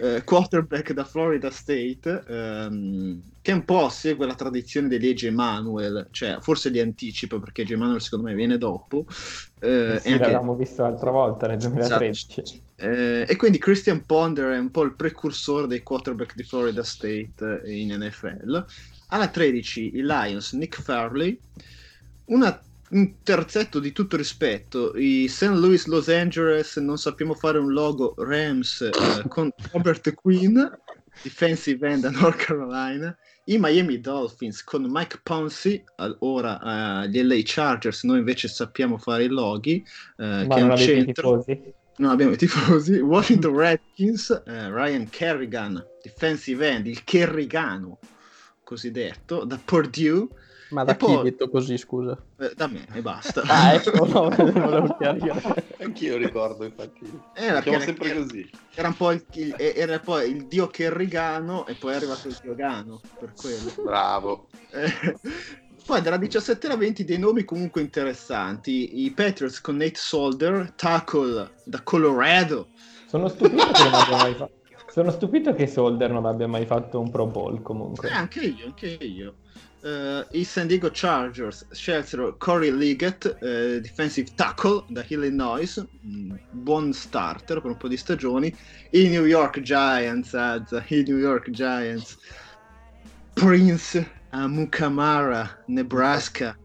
eh, 0.00 0.22
quarterback 0.24 0.92
da 0.92 1.04
Florida 1.04 1.50
State, 1.50 2.24
ehm, 2.26 3.20
che 3.42 3.52
un 3.52 3.64
po' 3.64 3.88
segue 3.88 4.26
la 4.26 4.34
tradizione 4.34 4.88
degli 4.88 5.08
Age 5.08 5.28
Emanuel, 5.28 6.08
cioè 6.10 6.38
forse 6.40 6.68
li 6.68 6.80
anticipa 6.80 7.38
perché 7.38 7.62
Age 7.62 7.74
Emanuel 7.74 8.00
secondo 8.00 8.26
me 8.26 8.34
viene 8.34 8.58
dopo. 8.58 9.04
Eh, 9.60 9.94
eh 9.94 9.98
sì, 10.00 10.08
anche... 10.12 10.18
l'avevamo 10.18 10.54
visto 10.54 10.82
l'altra 10.82 11.10
volta 11.10 11.46
nel 11.46 11.58
2013. 11.58 12.40
Esatto. 12.40 12.66
Eh, 12.76 13.26
e 13.28 13.36
quindi 13.36 13.58
Christian 13.58 14.04
Ponder 14.06 14.52
è 14.52 14.58
un 14.58 14.70
po' 14.70 14.82
il 14.82 14.94
precursore 14.94 15.66
dei 15.66 15.82
quarterback 15.82 16.36
di 16.36 16.44
Florida 16.44 16.84
State 16.84 17.62
in 17.64 17.92
NFL. 17.92 18.64
Alla 19.08 19.28
13 19.28 19.96
i 19.96 20.02
Lions, 20.02 20.52
Nick 20.52 20.80
Farley, 20.80 21.38
una 22.26 22.60
un 22.90 23.22
terzetto 23.22 23.80
di 23.80 23.92
tutto 23.92 24.16
rispetto, 24.16 24.96
i 24.96 25.28
St. 25.28 25.54
Louis 25.54 25.86
Los 25.86 26.08
Angeles 26.08 26.76
non 26.76 26.96
sappiamo 26.98 27.34
fare 27.34 27.58
un 27.58 27.72
logo 27.72 28.14
Rams 28.16 28.80
eh, 28.80 29.28
con 29.28 29.50
Robert 29.72 30.14
Quinn, 30.14 30.58
defensive 31.22 31.86
end 31.88 32.04
a 32.04 32.10
North 32.10 32.44
Carolina, 32.44 33.16
i 33.44 33.56
Miami 33.58 34.00
Dolphins 34.00 34.62
con 34.62 34.86
Mike 34.88 35.20
Ponzi, 35.22 35.82
ora 36.20 37.02
uh, 37.02 37.06
gli 37.06 37.22
LA 37.22 37.40
Chargers, 37.42 38.04
noi 38.04 38.18
invece 38.18 38.48
sappiamo 38.48 38.98
fare 38.98 39.24
i 39.24 39.28
loghi, 39.28 39.82
Ma 40.16 40.46
che 40.46 40.54
è 40.54 40.62
un 40.62 40.76
centro. 40.76 41.42
Tifosi. 41.42 41.74
Non 41.96 42.10
abbiamo 42.10 42.32
i 42.32 42.36
tifosi. 42.36 42.98
Washington 43.00 43.56
Redskins, 43.56 44.42
uh, 44.46 44.70
Ryan 44.70 45.08
Kerrigan, 45.08 45.84
defensive 46.02 46.68
end, 46.68 46.86
il 46.86 47.02
Kerrigano 47.04 47.98
cosiddetto, 48.62 49.44
da 49.44 49.58
Purdue. 49.62 50.28
Ma 50.70 50.84
da 50.84 50.92
e 50.92 50.96
chi 50.96 51.04
poi... 51.04 51.22
detto 51.22 51.48
così, 51.48 51.78
scusa? 51.78 52.16
Eh, 52.38 52.52
da 52.54 52.66
me 52.66 52.86
e 52.92 53.00
basta. 53.00 53.42
ah, 53.48 53.72
ecco, 53.74 54.04
no, 54.04 54.28
volevo 54.34 54.96
Anch'io 55.80 56.16
ricordo, 56.16 56.64
infatti. 56.64 57.10
Era, 57.34 57.64
era 57.64 57.80
sempre 57.80 58.10
era, 58.10 58.20
così. 58.20 58.50
Era 58.74 58.88
un 58.88 58.96
po' 58.96 59.12
il, 59.12 59.24
il, 59.32 59.54
era 59.58 59.98
poi 59.98 60.30
il 60.30 60.46
dio 60.46 60.66
Kerrigano 60.66 61.66
e 61.66 61.74
poi 61.74 61.92
è 61.92 61.96
arrivato 61.96 62.28
il 62.28 62.38
dio 62.42 62.54
Gano, 62.54 63.00
per 63.18 63.32
quello. 63.34 63.72
Bravo. 63.82 64.48
Eh, 64.70 65.16
Poi 65.88 66.02
dalla 66.02 66.18
17 66.18 66.66
alla 66.66 66.76
20 66.76 67.04
dei 67.04 67.18
nomi 67.18 67.44
comunque 67.44 67.80
interessanti. 67.80 69.04
I 69.04 69.10
Patriots 69.12 69.62
con 69.62 69.76
Nate 69.76 69.94
Solder, 69.94 70.72
tackle 70.76 71.50
da 71.64 71.80
Colorado. 71.82 72.68
Sono 73.06 73.26
stupito 73.28 73.70
che 73.70 73.84
non 73.84 73.94
abbia 73.94 74.16
mai 74.18 74.34
fatto. 74.34 74.52
Sono 74.90 75.10
stupito 75.10 75.54
che 75.54 75.66
Solder 75.66 76.10
non 76.10 76.26
abbia 76.26 76.46
mai 76.46 76.66
fatto 76.66 77.00
un 77.00 77.10
Pro 77.10 77.26
Bowl 77.26 77.62
comunque. 77.62 78.10
Eh, 78.10 78.12
anche 78.12 78.40
io, 78.40 78.66
anche 78.66 78.86
io. 79.00 79.36
Uh, 79.80 80.24
I 80.32 80.42
San 80.42 80.66
Diego 80.66 80.90
Chargers 80.90 81.64
scelsero 81.70 82.36
Corey 82.36 82.72
Liggett, 82.72 83.36
uh, 83.40 83.78
defensive 83.80 84.34
tackle 84.34 84.84
da 84.88 85.04
Illinois, 85.06 85.86
mm, 86.04 86.34
buon 86.50 86.92
starter 86.92 87.60
per 87.60 87.70
un 87.70 87.76
po' 87.76 87.86
di 87.86 87.96
stagioni. 87.96 88.52
I 88.90 89.08
New 89.08 89.24
York 89.24 89.60
Giants, 89.60 90.34
azza, 90.34 90.84
i 90.88 91.04
New 91.06 91.18
York 91.18 91.50
Giants, 91.50 92.18
Prince 93.34 94.04
Amukamara, 94.30 95.62
Nebraska. 95.66 96.58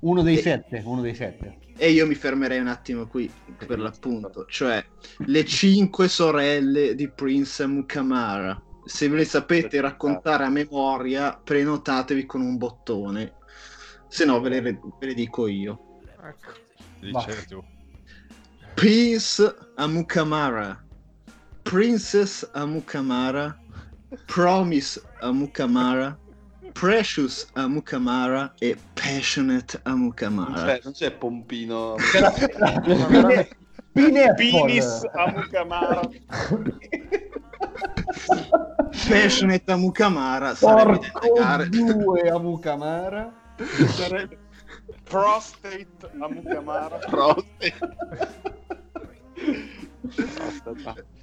Uno 0.00 0.22
dei 0.22 0.36
e... 0.36 0.42
sette, 0.42 0.82
uno 0.84 1.00
dei 1.00 1.14
sette. 1.14 1.56
E 1.78 1.90
io 1.90 2.06
mi 2.06 2.14
fermerei 2.14 2.60
un 2.60 2.66
attimo 2.66 3.06
qui 3.06 3.32
per 3.66 3.78
l'appunto, 3.78 4.44
cioè 4.46 4.84
le 5.26 5.44
cinque 5.46 6.06
sorelle 6.06 6.94
di 6.94 7.08
Prince 7.08 7.62
Amukamara 7.62 8.62
se 8.84 9.08
ve 9.08 9.16
le 9.16 9.24
sapete 9.24 9.80
raccontare 9.80 10.44
a 10.44 10.48
memoria, 10.48 11.38
prenotatevi 11.42 12.26
con 12.26 12.40
un 12.40 12.56
bottone. 12.56 13.34
Se 14.08 14.24
no, 14.24 14.40
ve 14.40 14.48
le, 14.48 14.60
ve 14.60 14.78
le 14.98 15.14
dico 15.14 15.46
io. 15.46 16.00
Ecco. 16.22 16.52
Dice 17.00 17.46
tu. 17.46 17.64
Prince 18.74 19.54
Amukamara. 19.76 20.84
Princess 21.62 22.48
Amukamara. 22.52 23.58
Promise 24.26 25.00
Amukamara. 25.20 26.18
Precious 26.72 27.46
Amukamara 27.54 28.54
e 28.58 28.76
Passionate 28.94 29.80
Amukamara. 29.84 30.50
Non 30.50 30.64
c'è, 30.64 30.80
non 30.84 30.92
c'è 30.92 31.10
Pompino. 31.12 31.96
Pinis 33.94 35.04
Amukamara. 35.14 36.10
Passionate 39.08 39.70
a 39.72 39.76
Mukamara 39.76 40.54
sarebbe 40.54 41.10
da 41.34 41.64
due 41.64 42.28
a 42.28 42.38
Mukamara. 42.38 43.32
Sarebbe 43.96 44.38
Prostate 45.04 45.86
a 46.20 46.28
Mukamara. 46.28 46.98
Prostate. 46.98 47.74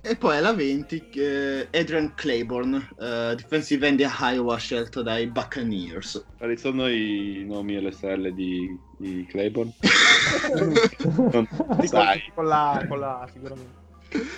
E 0.01 0.15
poi 0.15 0.38
alla 0.38 0.53
20 0.53 1.10
eh, 1.15 1.67
Adrian 1.71 2.13
Claiborne, 2.15 2.77
uh, 2.97 3.36
defensive 3.36 3.86
end 3.86 3.97
di 3.97 4.08
Iowa 4.08 4.58
scelto 4.58 5.01
dai 5.01 5.27
Buccaneers. 5.27 6.25
Quali 6.38 6.58
sono 6.58 6.88
i 6.88 7.43
nomi 7.45 7.75
e 7.75 7.82
le 7.82 7.91
stelle 7.91 8.34
di, 8.34 8.67
di 8.97 9.25
Claiborne? 9.29 9.73
non, 11.32 11.47
sai. 11.84 12.32
Con 12.34 12.47
la, 12.47 12.86
con 12.88 12.99
la 12.99 13.27
sicuramente. 13.32 13.88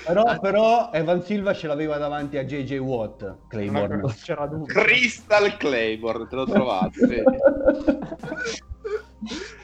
Però, 0.06 0.40
però, 0.40 0.90
Evan 0.92 1.24
Silva 1.24 1.54
ce 1.54 1.68
l'aveva 1.68 1.98
davanti 1.98 2.38
a 2.38 2.44
JJ 2.44 2.80
Watt, 2.80 3.38
Claiborne. 3.48 4.02
C'era 4.22 4.50
Crystal 4.66 5.56
Claiborne, 5.56 6.28
te 6.28 6.36
l'ho 6.36 6.46
trovato. 6.46 7.00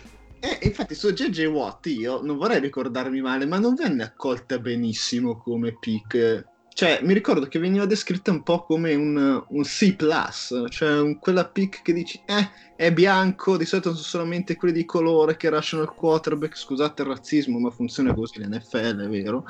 Eh, 0.48 0.60
infatti 0.66 0.96
su 0.96 1.12
JJ 1.12 1.48
Watt 1.48 1.88
io 1.88 2.22
non 2.22 2.38
vorrei 2.38 2.62
ricordarmi 2.62 3.20
male, 3.20 3.46
ma 3.46 3.60
non 3.60 3.76
venne 3.76 4.04
accolta 4.04 4.58
benissimo 4.60 5.36
come 5.38 5.78
pick 5.78 6.46
cioè, 6.78 7.00
mi 7.02 7.16
ricordo 7.16 7.48
che 7.48 7.58
veniva 7.58 7.88
descritta 7.88 8.30
un 8.30 8.44
po' 8.44 8.62
come 8.62 8.94
un, 8.94 9.44
un 9.48 9.64
C, 9.64 9.96
cioè 10.70 11.00
un, 11.00 11.18
quella 11.18 11.46
pick 11.46 11.82
che 11.82 11.92
dici, 11.92 12.22
eh, 12.24 12.50
è 12.76 12.94
bianco, 12.94 13.58
di 13.58 13.66
solito 13.66 13.90
sono 13.94 14.04
solamente 14.04 14.56
quelli 14.56 14.76
di 14.76 14.86
colore 14.86 15.38
che 15.38 15.50
lasciano 15.50 15.82
il 15.82 15.90
quarterback. 15.90 16.56
Scusate 16.56 17.02
il 17.02 17.08
razzismo, 17.08 17.58
ma 17.58 17.72
funziona 17.72 18.14
così 18.14 18.44
l'NFL, 18.44 19.06
è 19.06 19.08
vero? 19.08 19.46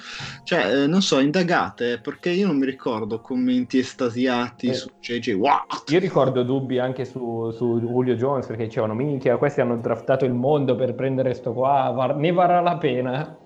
Cioè, 0.46 0.84
eh, 0.84 0.88
non 0.88 1.02
so, 1.02 1.20
indagate, 1.20 2.00
perché 2.00 2.30
io 2.30 2.48
non 2.48 2.60
mi 2.60 2.66
ricordo 2.66 3.20
commenti 3.20 3.78
estasiati 3.78 4.68
eh, 4.68 4.74
su 4.74 4.88
JJ 4.98 5.34
Watt. 5.34 5.92
Io 5.92 6.00
ricordo 6.00 6.44
dubbi 6.44 6.80
anche 6.80 7.04
su, 7.04 7.52
su 7.52 7.78
Julio 7.82 8.16
Jones, 8.16 8.46
perché 8.46 8.68
dicevano, 8.68 8.94
minchia, 8.94 9.36
questi 9.36 9.60
hanno 9.60 9.76
draftato 9.76 10.24
il 10.24 10.34
mondo 10.34 10.78
per 10.78 10.96
prendere 10.96 11.34
sto 11.34 11.52
qua, 11.52 11.92
var- 11.94 12.16
ne 12.16 12.32
varrà 12.32 12.62
la 12.62 12.78
pena. 12.78 13.38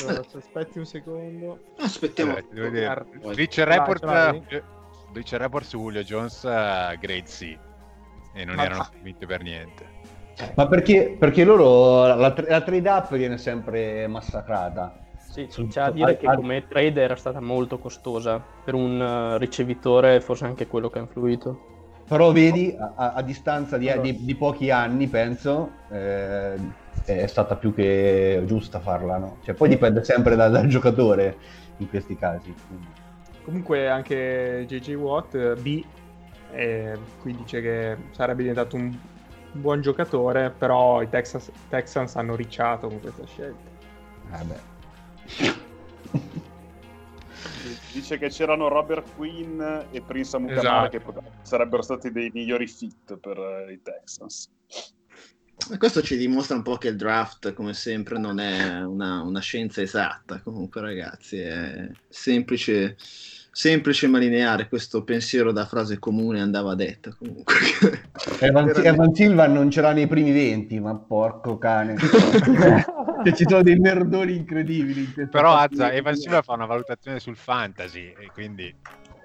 Allora, 0.00 0.24
aspetti 0.34 0.78
un 0.78 0.86
secondo. 0.86 1.60
Aspettiamo. 1.78 2.36
Allora, 2.52 3.06
Bleacher 3.34 3.66
Report, 3.66 4.04
vai, 4.04 4.42
Bleacher 5.10 5.40
Report 5.40 5.64
su 5.64 5.78
Julio 5.78 6.02
Jones, 6.02 6.42
uh, 6.42 6.98
grade 6.98 7.22
C. 7.22 7.58
E 8.32 8.44
non 8.44 8.56
Ma 8.56 8.64
erano 8.64 8.88
convinti 8.90 9.26
per 9.26 9.42
niente. 9.42 9.98
Ma 10.54 10.66
perché, 10.66 11.16
perché 11.18 11.44
loro 11.44 12.06
la, 12.06 12.16
la 12.16 12.60
trade 12.60 12.88
up 12.88 13.16
viene 13.16 13.38
sempre 13.38 14.06
massacrata. 14.06 15.00
Sì, 15.30 15.46
c'è 15.46 15.68
da 15.68 15.90
dire 15.90 16.16
che 16.16 16.26
come 16.26 16.66
trade 16.66 17.00
era 17.00 17.14
stata 17.14 17.40
molto 17.40 17.78
costosa 17.78 18.42
per 18.64 18.74
un 18.74 19.36
ricevitore, 19.38 20.20
forse 20.20 20.44
anche 20.44 20.66
quello 20.66 20.88
che 20.90 20.98
ha 20.98 21.02
influito. 21.02 21.68
Però 22.08 22.32
vedi, 22.32 22.74
a, 22.76 23.12
a 23.12 23.22
distanza 23.22 23.78
di, 23.78 23.92
di, 24.00 24.24
di, 24.24 24.34
pochi 24.34 24.70
anni, 24.70 25.06
penso, 25.06 25.70
eh, 25.92 26.56
è 27.04 27.26
stata 27.26 27.56
più 27.56 27.74
che 27.74 28.42
giusta 28.46 28.80
farla, 28.80 29.18
no? 29.18 29.38
Cioè, 29.44 29.54
poi 29.54 29.68
dipende 29.68 30.04
sempre 30.04 30.36
dal, 30.36 30.50
dal 30.50 30.66
giocatore 30.66 31.36
in 31.78 31.88
questi 31.88 32.16
casi. 32.16 32.54
Quindi. 32.66 32.86
Comunque 33.42 33.88
anche 33.88 34.64
JJ 34.68 34.94
Watt 34.94 35.60
B 35.60 35.84
eh, 36.52 36.98
qui 37.20 37.34
dice 37.34 37.60
che 37.60 37.96
sarebbe 38.12 38.42
diventato 38.42 38.76
un, 38.76 38.96
buon 39.52 39.80
giocatore, 39.80 40.50
però 40.50 41.02
i 41.02 41.08
Texas, 41.08 41.50
Texans 41.68 42.16
hanno 42.16 42.34
ricciato 42.36 42.88
con 42.88 43.00
questa 43.00 43.26
scelta. 43.26 43.70
Vabbè. 44.28 44.58
Dice 47.92 48.18
che 48.18 48.28
c'erano 48.28 48.68
Robert 48.68 49.14
Quinn 49.16 49.60
e 49.90 50.00
Prince 50.00 50.36
Amukamara 50.36 50.88
esatto. 50.88 51.12
che 51.12 51.20
sarebbero 51.42 51.82
stati 51.82 52.12
dei 52.12 52.30
migliori 52.32 52.66
fit 52.66 53.16
per 53.16 53.38
uh, 53.38 53.70
i 53.70 53.80
Texans. 53.82 54.48
Questo 55.78 56.02
ci 56.02 56.16
dimostra 56.16 56.56
un 56.56 56.62
po' 56.62 56.76
che 56.76 56.88
il 56.88 56.96
draft, 56.96 57.52
come 57.52 57.74
sempre, 57.74 58.18
non 58.18 58.40
è 58.40 58.82
una, 58.82 59.22
una 59.22 59.40
scienza 59.40 59.80
esatta. 59.80 60.40
Comunque, 60.42 60.80
ragazzi, 60.80 61.38
è 61.38 61.88
semplice, 62.08 62.96
semplice 62.98 64.06
ma 64.08 64.18
lineare. 64.18 64.68
Questo 64.68 65.04
pensiero 65.04 65.52
da 65.52 65.66
frase 65.66 65.98
comune 65.98 66.40
andava 66.40 66.74
detta. 66.74 67.14
Comunque, 67.16 67.54
Evan, 68.40 68.72
Evan 68.74 69.14
Silva 69.14 69.46
non 69.46 69.70
ce 69.70 69.80
l'ha 69.80 69.92
nei 69.92 70.06
primi 70.06 70.32
venti, 70.32 70.80
ma 70.80 70.94
porco 70.94 71.58
cane. 71.58 71.96
cioè, 73.24 73.32
ci 73.34 73.44
sono 73.48 73.62
dei 73.62 73.76
merdoni 73.76 74.36
incredibili. 74.36 75.12
In 75.16 75.28
Però, 75.28 75.54
Azza, 75.54 75.92
Evan 75.92 76.16
Silva 76.16 76.42
fa 76.42 76.54
una 76.54 76.66
valutazione 76.66 77.20
sul 77.20 77.36
fantasy, 77.36 78.12
e 78.18 78.30
quindi. 78.32 78.74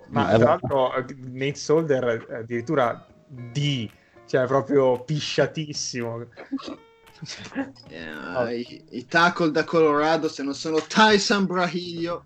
Ma 0.09 0.27
tra 0.35 0.37
l'altro, 0.37 0.91
Nate 1.31 1.55
Solder 1.55 2.27
addirittura 2.29 3.03
di 3.27 3.89
cioè 4.25 4.45
proprio 4.45 5.01
pisciatissimo. 5.03 6.25
Yeah, 7.87 8.51
i, 8.51 8.83
i, 8.89 9.07
tackle 9.07 9.49
da 9.49 9.63
Colorado 9.63 10.27
se 10.27 10.43
non 10.43 10.53
sono 10.53 10.81
Tyson 10.81 11.45
Brahilio 11.45 12.25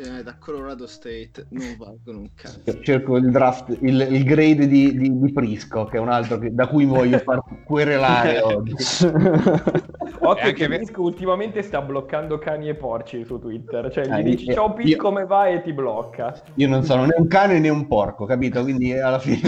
che 0.00 0.22
da 0.22 0.36
Colorado 0.38 0.86
State 0.86 1.46
non 1.50 1.76
valgono 1.78 2.20
un 2.20 2.30
cazzo. 2.34 2.80
Cerco 2.82 3.16
il 3.16 3.30
draft 3.30 3.76
il, 3.80 4.06
il 4.10 4.24
grade 4.24 4.66
di, 4.66 4.96
di, 4.96 5.18
di, 5.18 5.32
Prisco 5.32 5.84
che 5.84 5.98
è 5.98 6.00
un 6.00 6.08
altro 6.08 6.38
che, 6.38 6.54
da 6.54 6.66
cui 6.66 6.86
voglio 6.86 7.18
far 7.18 7.42
querelare 7.64 8.40
oggi. 8.42 8.74
Occhio 9.02 10.28
anche 10.28 10.52
che 10.52 10.66
Prisco 10.66 11.02
ultimamente 11.02 11.62
sta 11.62 11.82
bloccando 11.82 12.38
cani 12.38 12.68
e 12.68 12.74
porci 12.74 13.24
su 13.24 13.38
Twitter. 13.38 13.90
Cioè 13.92 14.06
gli 14.06 14.18
eh, 14.18 14.22
dici 14.22 14.52
ciao 14.52 14.72
Pete 14.72 14.96
come 14.96 15.26
vai? 15.26 15.56
E 15.56 15.62
ti 15.62 15.72
blocca. 15.72 16.40
Io 16.54 16.68
non 16.68 16.82
sono 16.84 17.04
né 17.04 17.14
un 17.16 17.26
cane 17.26 17.58
né 17.58 17.68
un 17.68 17.86
porco 17.86 18.24
capito? 18.24 18.62
Quindi 18.62 18.98
alla 18.98 19.18
fine 19.18 19.40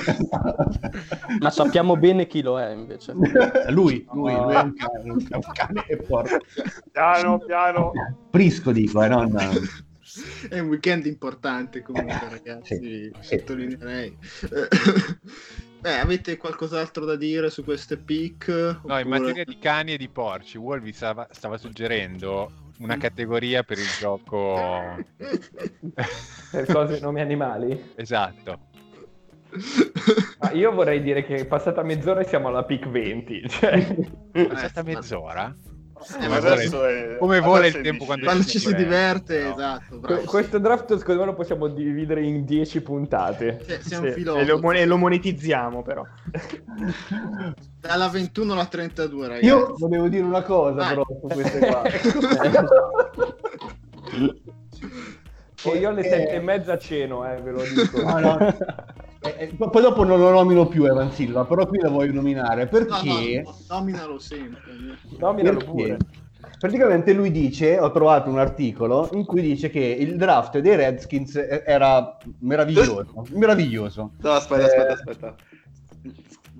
ma 1.40 1.50
sappiamo 1.50 1.96
bene 1.96 2.26
chi 2.26 2.42
lo 2.42 2.60
è 2.60 2.72
invece. 2.72 3.14
Lui, 3.70 4.06
lui, 4.12 4.34
lui 4.34 4.54
è 4.54 4.60
un 4.60 4.74
cane, 4.74 5.24
è 5.28 5.34
un 5.34 5.42
cane 5.52 5.84
e 5.86 5.96
porco. 5.96 6.38
Piano 6.90 7.38
piano. 7.38 7.92
Prisco 8.30 8.72
dico 8.72 9.02
eh, 9.02 9.08
non 9.08 9.38
è 10.48 10.58
un 10.58 10.68
weekend 10.68 11.06
importante 11.06 11.82
comunque 11.82 12.28
ragazzi 12.30 12.76
sì, 12.76 13.12
sottolineerei 13.20 14.16
Beh, 15.82 15.98
avete 15.98 16.36
qualcos'altro 16.36 17.04
da 17.04 17.16
dire 17.16 17.50
su 17.50 17.64
queste 17.64 17.96
pick? 17.96 18.82
No, 18.84 19.00
in 19.00 19.08
materia 19.08 19.42
di 19.44 19.58
cani 19.58 19.94
e 19.94 19.96
di 19.96 20.08
porci, 20.08 20.56
Wolvi 20.56 20.92
stava, 20.92 21.26
stava 21.32 21.58
suggerendo 21.58 22.70
una 22.78 22.96
categoria 22.96 23.64
per 23.64 23.78
il 23.78 23.88
gioco 23.98 24.54
per 26.52 26.66
cose 26.66 27.00
nomi 27.00 27.20
animali? 27.20 27.94
Esatto. 27.96 28.70
Ma 30.38 30.52
io 30.52 30.70
vorrei 30.72 31.02
dire 31.02 31.24
che 31.24 31.46
passata 31.46 31.82
mezz'ora 31.82 32.22
siamo 32.22 32.46
alla 32.46 32.64
pick 32.64 32.88
20. 32.88 33.48
Cioè... 33.48 33.96
Passata 34.30 34.82
mezz'ora? 34.84 35.52
Eh, 36.20 36.28
ma 36.28 36.36
adesso 36.36 36.84
è... 36.84 37.16
Come 37.18 37.40
vuole 37.40 37.68
il 37.68 37.80
tempo 37.80 38.04
quando, 38.04 38.24
quando 38.24 38.44
ci 38.44 38.58
si 38.58 38.74
diverte, 38.74 39.42
no. 39.42 39.52
esatto. 39.52 39.98
Bravo. 39.98 40.22
Questo 40.22 40.58
draft 40.58 40.96
secondo 40.96 41.20
me 41.20 41.26
lo 41.26 41.34
possiamo 41.34 41.68
dividere 41.68 42.22
in 42.22 42.44
10 42.44 42.82
puntate. 42.82 43.64
Sì, 43.80 43.94
sì. 43.94 43.96
E, 44.04 44.44
lo, 44.44 44.72
e 44.72 44.84
lo 44.84 44.96
monetizziamo 44.96 45.82
però. 45.82 46.04
Dalla 47.80 48.08
21 48.08 48.52
alla 48.52 48.66
32, 48.66 49.28
ragazzi. 49.28 49.46
Io 49.46 49.74
volevo 49.78 50.08
dire 50.08 50.24
una 50.24 50.42
cosa, 50.42 50.84
ah. 50.84 50.88
però, 50.88 51.06
su 51.06 51.28
queste 51.28 51.58
qua. 51.58 51.82
Che 55.62 55.70
io 55.70 55.90
alle 55.90 56.02
sette 56.02 56.32
e 56.32 56.40
mezza 56.40 56.76
ceno, 56.76 57.24
eh, 57.24 57.40
ve 57.40 57.50
lo 57.52 57.62
dico. 57.62 58.02
No, 58.02 58.18
no. 58.18 58.36
Eh, 59.24 59.34
eh, 59.38 59.68
poi 59.68 59.82
dopo 59.82 60.04
non 60.04 60.18
lo 60.18 60.30
nomino 60.30 60.66
più 60.66 60.84
Evan 60.84 61.12
Silva, 61.12 61.44
però 61.44 61.66
qui 61.66 61.78
lo 61.80 61.90
voglio 61.90 62.12
nominare 62.12 62.66
perché... 62.66 63.42
No, 63.44 63.50
no, 63.50 63.76
nominalo 63.78 64.18
sempre. 64.18 64.72
Nominalo 65.18 65.58
pure. 65.58 65.96
Praticamente 66.58 67.12
lui 67.12 67.30
dice, 67.30 67.78
ho 67.78 67.90
trovato 67.92 68.30
un 68.30 68.38
articolo 68.38 69.08
in 69.12 69.24
cui 69.24 69.40
dice 69.40 69.70
che 69.70 69.80
il 69.80 70.16
draft 70.16 70.58
dei 70.58 70.76
Redskins 70.76 71.36
era 71.36 72.16
meraviglioso. 72.40 73.06
meraviglioso. 73.30 74.12
No, 74.20 74.30
aspetta, 74.30 74.64
aspetta, 74.64 74.88
eh, 74.88 74.92
aspetta 74.92 75.34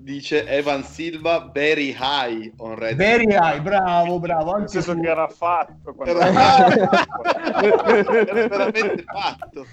dice 0.03 0.45
Evan 0.45 0.83
Silva 0.83 1.49
very 1.53 1.95
high 1.97 2.51
on 2.57 2.75
Red 2.75 2.97
very 2.97 3.33
high 3.33 3.61
bravo 3.61 4.19
bravo 4.19 4.51
anche 4.51 4.67
senso 4.67 4.91
su... 4.91 4.99
che 4.99 5.07
era 5.07 5.27
fatto 5.29 5.95
era, 6.05 6.27
era 7.63 8.33
veramente 8.33 9.03
fatto. 9.03 9.65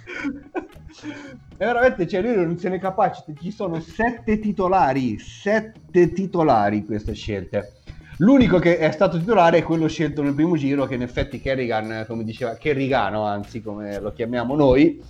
E 1.03 1.65
veramente 1.65 2.07
cioè 2.07 2.23
lui 2.23 2.37
non 2.37 2.59
se 2.59 2.69
ne 2.69 2.79
capace 2.79 3.25
ci 3.41 3.51
sono 3.51 3.81
sette 3.81 4.39
titolari 4.39 5.19
sette 5.19 6.13
titolari 6.13 6.79
in 6.79 6.87
queste 6.87 7.15
scelte. 7.15 7.75
L'unico 8.19 8.59
che 8.59 8.77
è 8.79 8.91
stato 8.91 9.19
titolare 9.19 9.59
è 9.59 9.63
quello 9.63 9.89
scelto 9.89 10.23
nel 10.23 10.35
primo 10.35 10.55
giro, 10.55 10.85
che 10.85 10.95
in 10.95 11.01
effetti 11.01 11.41
Kerrigan, 11.41 12.05
come 12.07 12.23
diceva, 12.23 12.55
Kerrigano 12.55 13.25
anzi, 13.25 13.63
come 13.63 13.99
lo 13.99 14.13
chiamiamo 14.13 14.55
noi, 14.55 15.03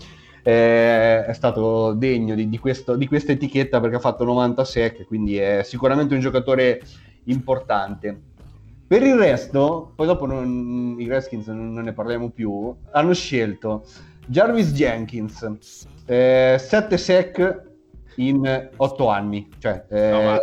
eh, 0.50 1.24
è 1.26 1.32
stato 1.32 1.92
degno 1.92 2.34
di, 2.34 2.48
di, 2.48 2.58
questo, 2.58 2.96
di, 2.96 3.06
questa 3.06 3.32
etichetta 3.32 3.80
perché 3.80 3.96
ha 3.96 4.00
fatto 4.00 4.24
90 4.24 4.64
sec, 4.64 5.06
quindi 5.06 5.36
è 5.36 5.62
sicuramente 5.62 6.14
un 6.14 6.20
giocatore 6.20 6.82
importante. 7.24 8.20
Per 8.86 9.02
il 9.02 9.14
resto, 9.14 9.92
poi 9.94 10.06
dopo 10.06 10.26
non, 10.26 10.96
i 10.98 11.06
Redskins 11.06 11.46
non, 11.46 11.74
ne 11.74 11.92
parliamo 11.92 12.30
più, 12.30 12.74
hanno 12.90 13.14
scelto 13.14 13.86
Jarvis 14.26 14.72
Jenkins, 14.72 15.86
eh, 16.06 16.56
7 16.58 16.98
sec 16.98 17.62
in 18.16 18.70
8 18.76 19.08
anni. 19.08 19.48
Cioè, 19.56 19.84
eh, 19.88 20.10
no, 20.10 20.22
ma... 20.22 20.38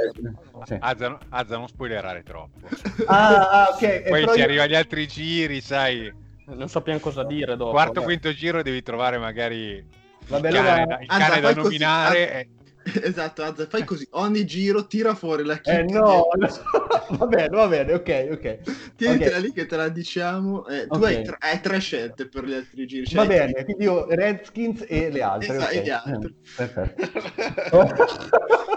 sì. 0.64 0.78
Azza, 0.80 1.18
Azza, 1.28 1.58
non 1.58 1.68
spoilerare 1.68 2.24
troppo. 2.24 2.66
Ah, 3.08 3.50
ah 3.50 3.70
ok. 3.74 4.04
Poi 4.08 4.26
si 4.30 4.38
io... 4.38 4.44
arriva 4.46 4.64
agli 4.64 4.76
altri 4.76 5.06
giri, 5.08 5.60
sai 5.60 6.26
non 6.56 6.70
sappiamo 6.70 7.00
cosa 7.00 7.24
dire 7.24 7.56
dopo. 7.56 7.72
Quarto, 7.72 8.02
quinto 8.02 8.34
giro 8.34 8.62
devi 8.62 8.82
trovare 8.82 9.18
magari 9.18 9.86
Vabbè, 10.28 10.50
il 10.50 10.56
cane, 10.56 10.82
allora... 10.82 11.00
il 11.00 11.08
cane 11.08 11.24
Anza, 11.24 11.40
da 11.40 11.54
nominare. 11.54 12.26
Così, 12.26 12.38
e... 12.38 12.48
Esatto, 13.04 13.44
Azza, 13.44 13.68
fai 13.68 13.84
così, 13.84 14.08
ogni 14.12 14.46
giro 14.46 14.88
tira 14.88 15.14
fuori 15.14 15.44
la 15.44 15.56
chicca. 15.56 15.80
Eh 15.80 15.84
no, 15.84 16.28
no. 16.36 16.48
va 17.18 17.26
bene, 17.26 17.50
va 17.50 17.68
bene, 17.68 17.94
ok, 17.94 18.28
ok. 18.32 18.96
Tienitela 18.96 19.38
okay. 19.38 19.42
lì 19.42 19.52
che 19.52 19.66
te 19.66 19.76
la 19.76 19.90
diciamo. 19.90 20.66
Eh, 20.68 20.88
tu 20.88 20.96
okay. 20.96 21.16
hai, 21.16 21.24
tre, 21.24 21.36
hai, 21.40 21.60
tre, 21.60 21.80
scelte 21.80 22.28
per 22.30 22.46
gli 22.46 22.54
altri 22.54 22.86
giri. 22.86 23.06
Cioè, 23.06 23.26
va 23.26 23.26
bene, 23.26 23.66
quindi 23.66 23.84
io 23.84 24.08
Redskins 24.08 24.86
e 24.88 25.10
le 25.10 25.22
altre. 25.22 25.56
Esatto, 25.56 25.66
okay. 25.66 25.78
e 25.78 25.84
gli 25.84 25.90
altri. 25.90 26.36
perfetto. 26.56 27.76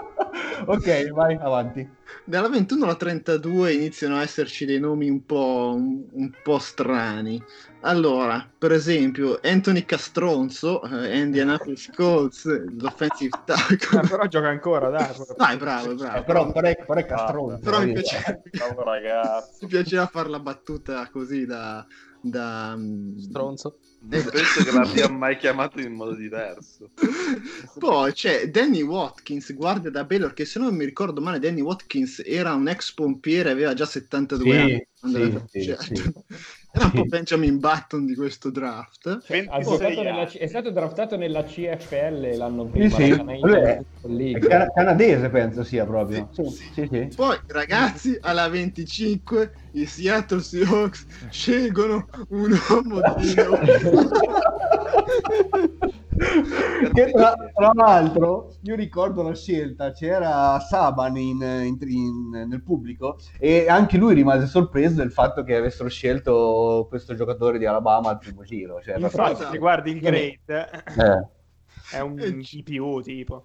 ok, 0.65 1.11
vai 1.11 1.35
avanti. 1.35 1.87
Dalla 2.23 2.49
21 2.49 2.83
alla 2.83 2.95
32 2.95 3.73
iniziano 3.73 4.17
a 4.17 4.21
esserci 4.21 4.65
dei 4.65 4.79
nomi 4.79 5.09
un 5.09 5.25
po', 5.25 5.73
un, 5.75 6.03
un 6.11 6.31
po 6.43 6.59
strani. 6.59 7.41
Allora, 7.81 8.47
per 8.57 8.71
esempio, 8.71 9.39
Anthony 9.41 9.85
Castronzo, 9.85 10.83
eh, 10.83 11.17
Indianapolis 11.17 11.89
Colts, 11.95 12.45
l'offensive 12.79 13.41
tackle. 13.45 14.01
Eh, 14.01 14.07
però 14.07 14.25
gioca 14.27 14.49
ancora, 14.49 14.89
dai. 14.89 15.09
Dai, 15.35 15.57
bravo, 15.57 15.95
bravo. 15.95 16.17
Eh, 16.17 16.23
però, 16.23 16.51
però, 16.51 16.73
però 16.85 16.99
è 16.99 17.05
Castronzo. 17.05 17.59
Però 17.63 17.83
mi 17.83 17.93
piaceva, 17.93 18.39
mi 19.61 19.67
piaceva 19.67 20.05
fare 20.05 20.29
la 20.29 20.39
battuta 20.39 21.09
così 21.09 21.45
da... 21.45 21.85
da 22.21 22.75
mm, 22.77 23.17
Stronzo. 23.17 23.77
Non 24.03 24.23
penso 24.31 24.63
che 24.63 24.71
l'abbia 24.71 25.07
mai 25.09 25.37
chiamato 25.37 25.79
in 25.79 25.93
modo 25.93 26.15
diverso. 26.15 26.89
Poi 27.77 28.11
c'è 28.13 28.49
Danny 28.49 28.81
Watkins, 28.81 29.53
guardia 29.53 29.91
da 29.91 30.03
Baylor, 30.05 30.33
che 30.33 30.45
se 30.45 30.57
non 30.57 30.75
mi 30.75 30.85
ricordo 30.85 31.21
male 31.21 31.37
Danny 31.37 31.61
Watkins 31.61 32.21
era 32.25 32.53
un 32.55 32.67
ex 32.67 32.93
pompiere, 32.93 33.51
aveva 33.51 33.73
già 33.75 33.85
72 33.85 34.51
sì, 34.51 35.05
anni. 35.05 35.45
Sì, 35.47 35.63
cioè, 35.63 35.77
sì, 35.77 36.13
era 36.73 36.85
un 36.85 36.91
po' 36.91 37.03
Benjamin 37.05 37.59
Button 37.59 38.05
di 38.05 38.15
questo 38.15 38.49
draft. 38.49 39.19
Cioè, 39.25 39.43
nella, 39.43 40.25
è 40.29 40.47
stato 40.47 40.71
draftato 40.71 41.17
nella 41.17 41.43
CFL 41.43 42.35
l'anno 42.37 42.65
prima. 42.65 42.89
Sì, 42.89 43.13
sì. 43.13 44.31
È, 44.31 44.47
è 44.47 44.67
canadese 44.73 45.29
penso 45.29 45.63
sia 45.63 45.85
proprio. 45.85 46.29
Sì, 46.31 46.87
sì, 46.89 47.09
Poi 47.13 47.37
ragazzi, 47.47 48.17
alla 48.21 48.47
25 48.47 49.53
i 49.73 49.85
Seattle 49.85 50.41
Seahawks 50.41 51.05
scelgono 51.29 52.07
un 52.29 52.57
uomo 52.69 53.01
di 53.17 53.35
che 56.93 57.11
tra, 57.11 57.33
tra, 57.53 57.71
l'altro 57.73 58.55
io 58.61 58.75
ricordo 58.75 59.23
la 59.23 59.33
scelta 59.35 59.91
c'era 59.91 60.59
Saban 60.59 61.17
in, 61.17 61.41
in, 61.41 61.77
in, 61.87 62.29
nel 62.47 62.61
pubblico 62.63 63.17
e 63.39 63.67
anche 63.67 63.97
lui 63.97 64.13
rimase 64.13 64.45
sorpreso 64.45 64.95
del 64.95 65.11
fatto 65.11 65.43
che 65.43 65.55
avessero 65.55 65.89
scelto 65.89 66.85
questo 66.89 67.15
giocatore 67.15 67.57
di 67.57 67.65
Alabama 67.65 68.09
al 68.09 68.19
primo 68.19 68.43
giro 68.43 68.81
cioè, 68.81 68.97
infatti 68.97 69.43
se 69.51 69.57
guardi 69.57 69.91
il 69.91 69.99
grade 69.99 70.35
eh. 70.47 71.97
è 71.97 71.99
un 71.99 72.15
GPU 72.15 73.01
tipo. 73.01 73.43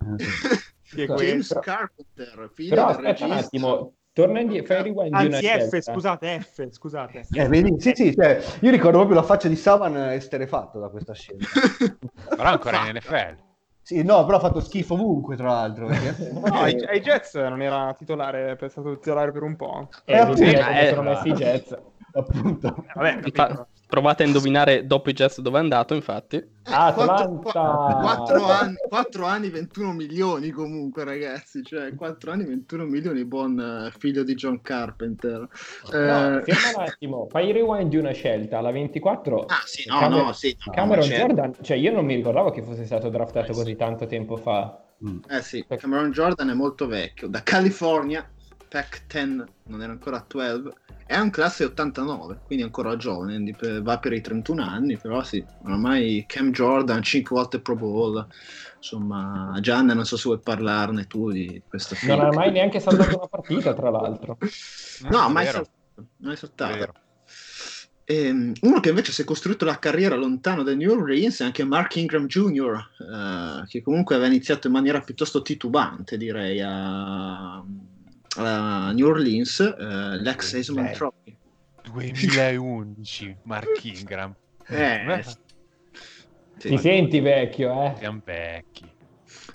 James 0.94 1.58
Carpenter 1.60 2.50
figlio 2.54 2.74
Però, 2.74 2.94
del 2.94 3.04
regista 3.04 3.24
un 3.24 3.32
attimo 3.32 3.94
Torna 4.16 4.40
indietro, 4.40 4.72
fai 4.72 4.82
rewind 4.82 5.12
Anzi, 5.12 5.44
F, 5.44 5.66
scelta. 5.66 5.92
scusate, 5.92 6.40
F, 6.40 6.70
scusate. 6.70 7.26
Eh, 7.32 7.48
vedi? 7.48 7.74
Sì, 7.78 7.92
sì, 7.94 8.14
cioè, 8.14 8.40
io 8.60 8.70
ricordo 8.70 8.96
proprio 8.96 9.16
la 9.16 9.22
faccia 9.22 9.46
di 9.46 9.56
Saban 9.56 9.94
esterefatto 10.12 10.78
da 10.80 10.88
questa 10.88 11.12
scelta. 11.12 11.44
Però 12.34 12.48
ancora 12.48 12.88
in 12.88 12.96
NFL. 12.96 13.36
Sì, 13.82 14.02
no, 14.02 14.24
però 14.24 14.38
ha 14.38 14.40
fatto 14.40 14.60
schifo 14.60 14.94
ovunque, 14.94 15.36
tra 15.36 15.48
l'altro. 15.48 15.86
Perché... 15.86 16.32
no, 16.32 16.60
ai, 16.60 16.82
ai, 16.86 17.00
Jets 17.00 17.34
non 17.34 17.60
era 17.60 17.94
titolare, 17.96 18.56
è 18.58 18.68
stato 18.68 18.98
titolare 18.98 19.30
per 19.32 19.42
un 19.42 19.54
po'. 19.54 19.90
Eh, 20.06 20.18
eh, 20.18 20.34
sì, 20.36 20.44
eh, 20.44 20.88
sono 20.88 21.02
messi 21.02 21.28
i 21.28 21.32
Jets. 21.32 21.78
Appunto. 22.16 22.84
Vabbè, 22.94 23.20
Infa- 23.24 23.66
provate 23.86 24.24
a 24.24 24.26
indovinare 24.26 24.86
dopo 24.86 25.10
i 25.10 25.12
Jets 25.12 25.40
dove 25.40 25.58
è 25.58 25.60
andato, 25.60 25.94
infatti. 25.94 26.42
Ah, 26.64 26.92
4, 26.92 27.12
anni, 28.46 28.74
4 28.88 29.26
anni, 29.26 29.50
21 29.50 29.92
milioni 29.92 30.50
comunque, 30.50 31.04
ragazzi. 31.04 31.62
Cioè, 31.62 31.94
4 31.94 32.32
anni, 32.32 32.44
21 32.44 32.84
milioni, 32.84 33.24
buon 33.24 33.58
uh, 33.58 33.98
figlio 33.98 34.24
di 34.24 34.34
John 34.34 34.60
Carpenter. 34.62 35.48
No, 35.92 36.38
eh... 36.38 36.42
Ferma 36.42 36.82
un 36.82 36.88
attimo, 36.88 37.28
fai 37.30 37.48
il 37.48 37.54
rewind 37.54 37.90
di 37.90 37.96
una 37.96 38.12
scelta, 38.12 38.60
la 38.60 38.72
24. 38.72 39.44
Ah, 39.46 39.62
sì, 39.64 39.88
no, 39.88 39.98
Camer- 39.98 40.24
no, 40.24 40.32
sì. 40.32 40.56
No, 40.64 40.72
Cameron. 40.72 41.08
Jordan, 41.08 41.54
cioè 41.62 41.76
io 41.76 41.92
non 41.92 42.04
mi 42.04 42.14
ricordavo 42.14 42.50
che 42.50 42.62
fosse 42.62 42.84
stato 42.84 43.08
draftato 43.08 43.52
eh, 43.52 43.54
così 43.54 43.70
sì. 43.70 43.76
tanto 43.76 44.06
tempo 44.06 44.36
fa. 44.36 44.80
Mm. 45.06 45.18
Eh 45.28 45.42
sì, 45.42 45.64
Cameron 45.68 46.10
Jordan 46.10 46.48
è 46.48 46.54
molto 46.54 46.86
vecchio, 46.86 47.28
da 47.28 47.42
California, 47.42 48.26
Pac-10, 48.68 49.44
non 49.64 49.82
era 49.82 49.92
ancora 49.92 50.24
12 50.26 50.70
è 51.06 51.16
un 51.18 51.30
classe 51.30 51.64
89, 51.64 52.40
quindi 52.42 52.64
ancora 52.64 52.96
giovane, 52.96 53.54
va 53.80 53.98
per 53.98 54.12
i 54.12 54.20
31 54.20 54.60
anni, 54.60 54.98
però 54.98 55.22
sì, 55.22 55.44
ormai 55.62 56.24
Cam 56.26 56.50
Jordan, 56.50 57.00
5 57.00 57.36
volte 57.36 57.60
Pro 57.60 57.76
Bowl, 57.76 58.26
insomma, 58.76 59.56
Gian, 59.60 59.86
non 59.86 60.04
so 60.04 60.16
se 60.16 60.24
vuoi 60.24 60.40
parlarne 60.40 61.06
tu 61.06 61.30
di 61.30 61.62
questo 61.68 61.94
film. 61.94 62.16
Non 62.16 62.26
ha 62.26 62.32
mai 62.32 62.50
neanche 62.50 62.80
saltato 62.80 63.18
una 63.18 63.28
partita, 63.30 63.72
tra 63.72 63.90
l'altro. 63.90 64.36
no, 65.08 65.18
ah, 65.18 65.28
mai, 65.28 65.46
sal- 65.46 65.68
mai 66.16 66.34
saltato. 66.34 66.92
E, 68.04 68.26
ehm, 68.26 68.52
uno 68.62 68.80
che 68.80 68.88
invece 68.88 69.12
si 69.12 69.22
è 69.22 69.24
costruito 69.24 69.64
la 69.64 69.78
carriera 69.78 70.16
lontano 70.16 70.64
dai 70.64 70.76
New 70.76 70.90
Orleans 70.90 71.40
è 71.40 71.44
anche 71.44 71.62
Mark 71.62 71.94
Ingram 71.94 72.26
Jr., 72.26 72.88
uh, 72.98 73.66
che 73.66 73.80
comunque 73.80 74.16
aveva 74.16 74.30
iniziato 74.30 74.66
in 74.66 74.72
maniera 74.72 75.00
piuttosto 75.00 75.40
titubante, 75.40 76.16
direi, 76.16 76.60
a 76.60 77.64
uh, 78.36 78.92
New 78.92 79.06
Orleans, 79.06 79.58
uh, 79.58 80.20
l'ex 80.20 80.54
Heisman 80.54 80.92
Trophy. 80.92 81.36
2011, 81.92 83.36
Mark 83.42 83.84
Ingram. 83.84 84.34
Eh, 84.68 85.22
sì. 85.22 86.68
Ti 86.68 86.78
senti 86.78 87.20
vecchio, 87.20 87.84
eh? 87.84 87.94
Siamo 87.98 88.20
vecchi. 88.24 88.94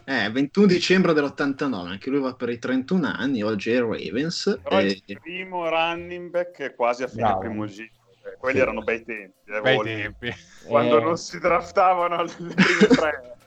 Eh, 0.06 0.30
21 0.30 0.66
dicembre 0.66 1.14
dell'89, 1.14 1.88
anche 1.88 2.10
lui 2.10 2.20
va 2.20 2.34
per 2.34 2.50
i 2.50 2.60
31 2.60 3.08
anni, 3.08 3.44
oggi 3.44 3.72
è 3.72 3.80
Ravens. 3.80 4.60
Però 4.62 4.80
e... 4.80 5.02
il 5.06 5.20
primo 5.22 5.70
running 5.70 6.30
back 6.30 6.58
è 6.62 6.76
quasi 6.76 7.04
a 7.04 7.08
fine 7.08 7.24
Bravo. 7.24 7.40
primo 7.40 7.66
giro. 7.66 7.90
Eh, 8.24 8.38
quelli 8.38 8.58
sì. 8.58 8.62
erano 8.62 8.82
bei 8.82 9.04
tempi. 9.04 9.52
Eh, 9.52 9.62
bei 9.62 9.80
tempi. 9.80 10.34
Quando 10.66 11.00
eh... 11.00 11.04
non 11.04 11.18
si 11.18 11.40
draftavano 11.40 12.24
le 12.24 12.54
prime 12.54 12.88
tre. 12.88 13.36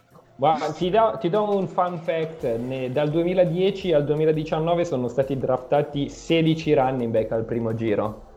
Guarda, 0.45 0.73
ti, 0.73 0.91
do, 0.91 1.17
ti, 1.19 1.31
do, 1.31 1.57
un 1.57 1.67
fun 1.67 1.97
fact, 1.97 2.45
ne, 2.59 2.93
dal 2.93 3.09
2010 3.09 3.95
al 3.95 4.05
2019 4.05 4.85
sono 4.85 5.09
stati 5.09 5.39
draftati 5.39 6.11
16 6.11 6.75
running 6.75 7.11
back 7.11 7.33
al 7.33 7.47
primo 7.47 7.73
giro. 7.73 8.33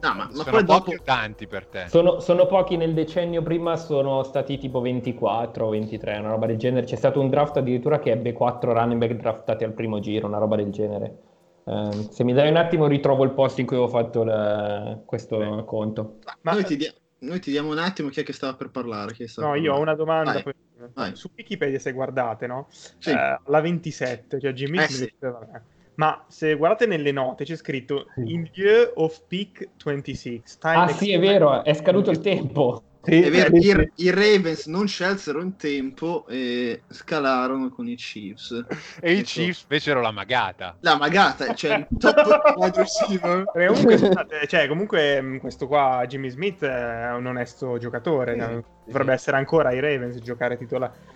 no, 0.00 0.14
ma, 0.14 0.30
ma 0.32 0.44
poi 0.44 0.64
dopo... 0.64 0.94
tanti 1.04 1.46
per 1.46 1.66
te. 1.66 1.84
Sono, 1.88 2.20
sono, 2.20 2.46
pochi 2.46 2.78
nel 2.78 2.94
decennio 2.94 3.42
prima, 3.42 3.76
sono 3.76 4.22
stati 4.22 4.56
tipo 4.56 4.80
24 4.80 5.66
o 5.66 5.68
23, 5.68 6.16
una 6.16 6.30
roba 6.30 6.46
del 6.46 6.56
genere. 6.56 6.86
C'è 6.86 6.96
stato 6.96 7.20
un 7.20 7.28
draft 7.28 7.58
addirittura 7.58 7.98
che 7.98 8.12
ebbe 8.12 8.32
4 8.32 8.72
running 8.72 8.98
back 8.98 9.12
draftati 9.12 9.64
al 9.64 9.72
primo 9.74 10.00
giro, 10.00 10.26
una 10.26 10.38
roba 10.38 10.56
del 10.56 10.70
genere. 10.70 11.18
Uh, 11.64 12.08
se 12.08 12.24
mi 12.24 12.32
dai 12.32 12.48
un 12.48 12.56
attimo 12.56 12.86
ritrovo 12.86 13.22
il 13.22 13.32
post 13.32 13.58
in 13.58 13.66
cui 13.66 13.76
ho 13.76 13.88
fatto 13.88 14.24
la... 14.24 14.98
questo 15.04 15.36
Beh. 15.36 15.64
conto. 15.66 16.20
Ma 16.40 16.52
noi 16.52 16.64
ti, 16.64 16.76
dia... 16.78 16.90
noi 17.24 17.40
ti, 17.40 17.50
diamo 17.50 17.70
un 17.70 17.78
attimo 17.78 18.08
chi 18.08 18.20
è 18.20 18.22
che 18.22 18.32
stava 18.32 18.54
per 18.54 18.70
parlare. 18.70 19.14
no, 19.36 19.54
io 19.54 19.74
ho 19.74 19.80
una 19.80 19.94
domanda. 19.94 20.32
Vai. 20.32 20.42
Poi... 20.42 20.52
Vai. 20.92 21.16
Su 21.16 21.30
Wikipedia 21.36 21.78
se 21.78 21.92
guardate, 21.92 22.46
no? 22.46 22.68
Sì. 22.70 23.10
Uh, 23.10 23.38
la 23.46 23.60
27, 23.60 24.40
cioè 24.40 24.52
Jimmy 24.52 24.78
eh, 24.78 24.88
Smith, 24.88 25.14
sì. 25.18 25.72
Ma 25.96 26.24
se 26.28 26.54
guardate 26.56 26.86
nelle 26.86 27.12
note 27.12 27.44
c'è 27.44 27.54
scritto 27.54 28.06
In 28.16 28.50
year 28.54 28.92
of 28.96 29.22
peak 29.28 29.68
26. 29.84 30.42
Time 30.58 30.74
ah 30.74 30.88
sì, 30.88 31.12
è 31.12 31.18
vero, 31.18 31.62
è 31.62 31.72
scaduto 31.74 32.10
il 32.10 32.20
tempo. 32.20 32.82
Sì, 33.04 33.20
è 33.20 33.30
vero, 33.30 33.56
i, 33.56 33.90
i, 33.96 34.10
Ravens 34.10 34.66
non 34.66 34.88
scelsero 34.88 35.42
in 35.42 35.56
tempo 35.56 36.26
e 36.26 36.82
scalarono 36.88 37.68
con 37.68 37.86
i 37.86 37.96
Chiefs. 37.96 38.64
E 39.00 39.12
i 39.12 39.22
Chiefs 39.22 39.64
fecero 39.68 40.00
la 40.00 40.10
magata. 40.10 40.76
La 40.80 40.96
magata, 40.96 41.54
cioè 41.54 41.76
il 41.76 41.86
top 41.98 42.54
wide 42.56 42.78
receiver. 42.78 43.44
Comunque, 43.44 43.98
scusate, 43.98 44.46
cioè, 44.46 44.68
comunque 44.68 45.20
mm, 45.20 45.36
questo 45.36 45.66
qua, 45.66 46.04
Jimmy 46.06 46.30
Smith, 46.30 46.64
è 46.64 47.12
un 47.12 47.26
onesto 47.26 47.76
giocatore. 47.76 48.32
Sì, 48.32 48.38
no? 48.38 48.64
Dovrebbe 48.86 49.10
sì. 49.10 49.16
essere 49.16 49.36
ancora 49.36 49.68
ai 49.68 49.80
Ravens 49.80 50.18
giocare 50.20 50.56
titolare. 50.56 51.13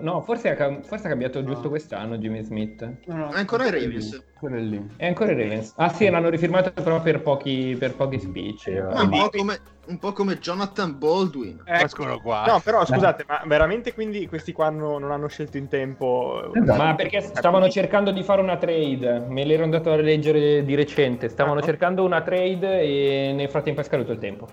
No, 0.00 0.20
forse 0.22 0.50
ha, 0.50 0.80
forse 0.82 1.06
ha 1.06 1.08
cambiato 1.08 1.40
no. 1.40 1.46
giusto 1.46 1.68
quest'anno 1.68 2.16
Jimmy 2.18 2.42
Smith. 2.42 2.82
No, 3.06 3.16
no, 3.16 3.30
è 3.30 3.38
ancora 3.38 3.66
i 3.66 3.70
Ravens. 3.70 4.22
Lì. 4.40 4.90
È 4.96 5.06
ancora 5.06 5.32
i 5.32 5.36
Ravens. 5.36 5.72
Ah 5.76 5.88
sì, 5.88 6.08
l'hanno 6.08 6.28
rifirmato 6.28 6.70
però 6.70 7.00
per 7.00 7.22
pochi, 7.22 7.76
per 7.78 7.94
pochi 7.94 8.20
speech. 8.20 8.68
Ma 8.68 9.02
un, 9.02 9.10
po 9.10 9.30
come, 9.30 9.58
un 9.86 9.98
po' 9.98 10.12
come 10.12 10.38
Jonathan 10.38 10.98
Baldwin. 10.98 11.62
Eccolo 11.64 12.20
qua. 12.20 12.44
No, 12.46 12.60
però 12.60 12.84
scusate, 12.84 13.24
ma 13.26 13.42
veramente 13.46 13.94
quindi 13.94 14.26
questi 14.28 14.52
qua 14.52 14.70
non, 14.70 15.00
non 15.00 15.10
hanno 15.10 15.28
scelto 15.28 15.56
in 15.56 15.68
tempo? 15.68 16.52
Esatto. 16.54 16.82
Ma 16.82 16.94
perché 16.94 17.20
stavano 17.20 17.68
cercando 17.68 18.10
di 18.10 18.22
fare 18.22 18.40
una 18.40 18.56
trade. 18.56 19.24
Me 19.28 19.44
l'ero 19.44 19.64
andato 19.64 19.90
a 19.92 19.96
leggere 19.96 20.64
di 20.64 20.74
recente. 20.74 21.28
Stavano 21.28 21.60
ah, 21.60 21.62
cercando 21.62 22.04
una 22.04 22.22
trade 22.22 22.80
e 22.80 23.32
nel 23.34 23.48
frattempo 23.48 23.80
è 23.80 23.84
scaduto 23.84 24.12
il 24.12 24.18
tempo. 24.18 24.46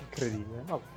Incredibile. 0.00 0.62
Vabbè. 0.66 0.93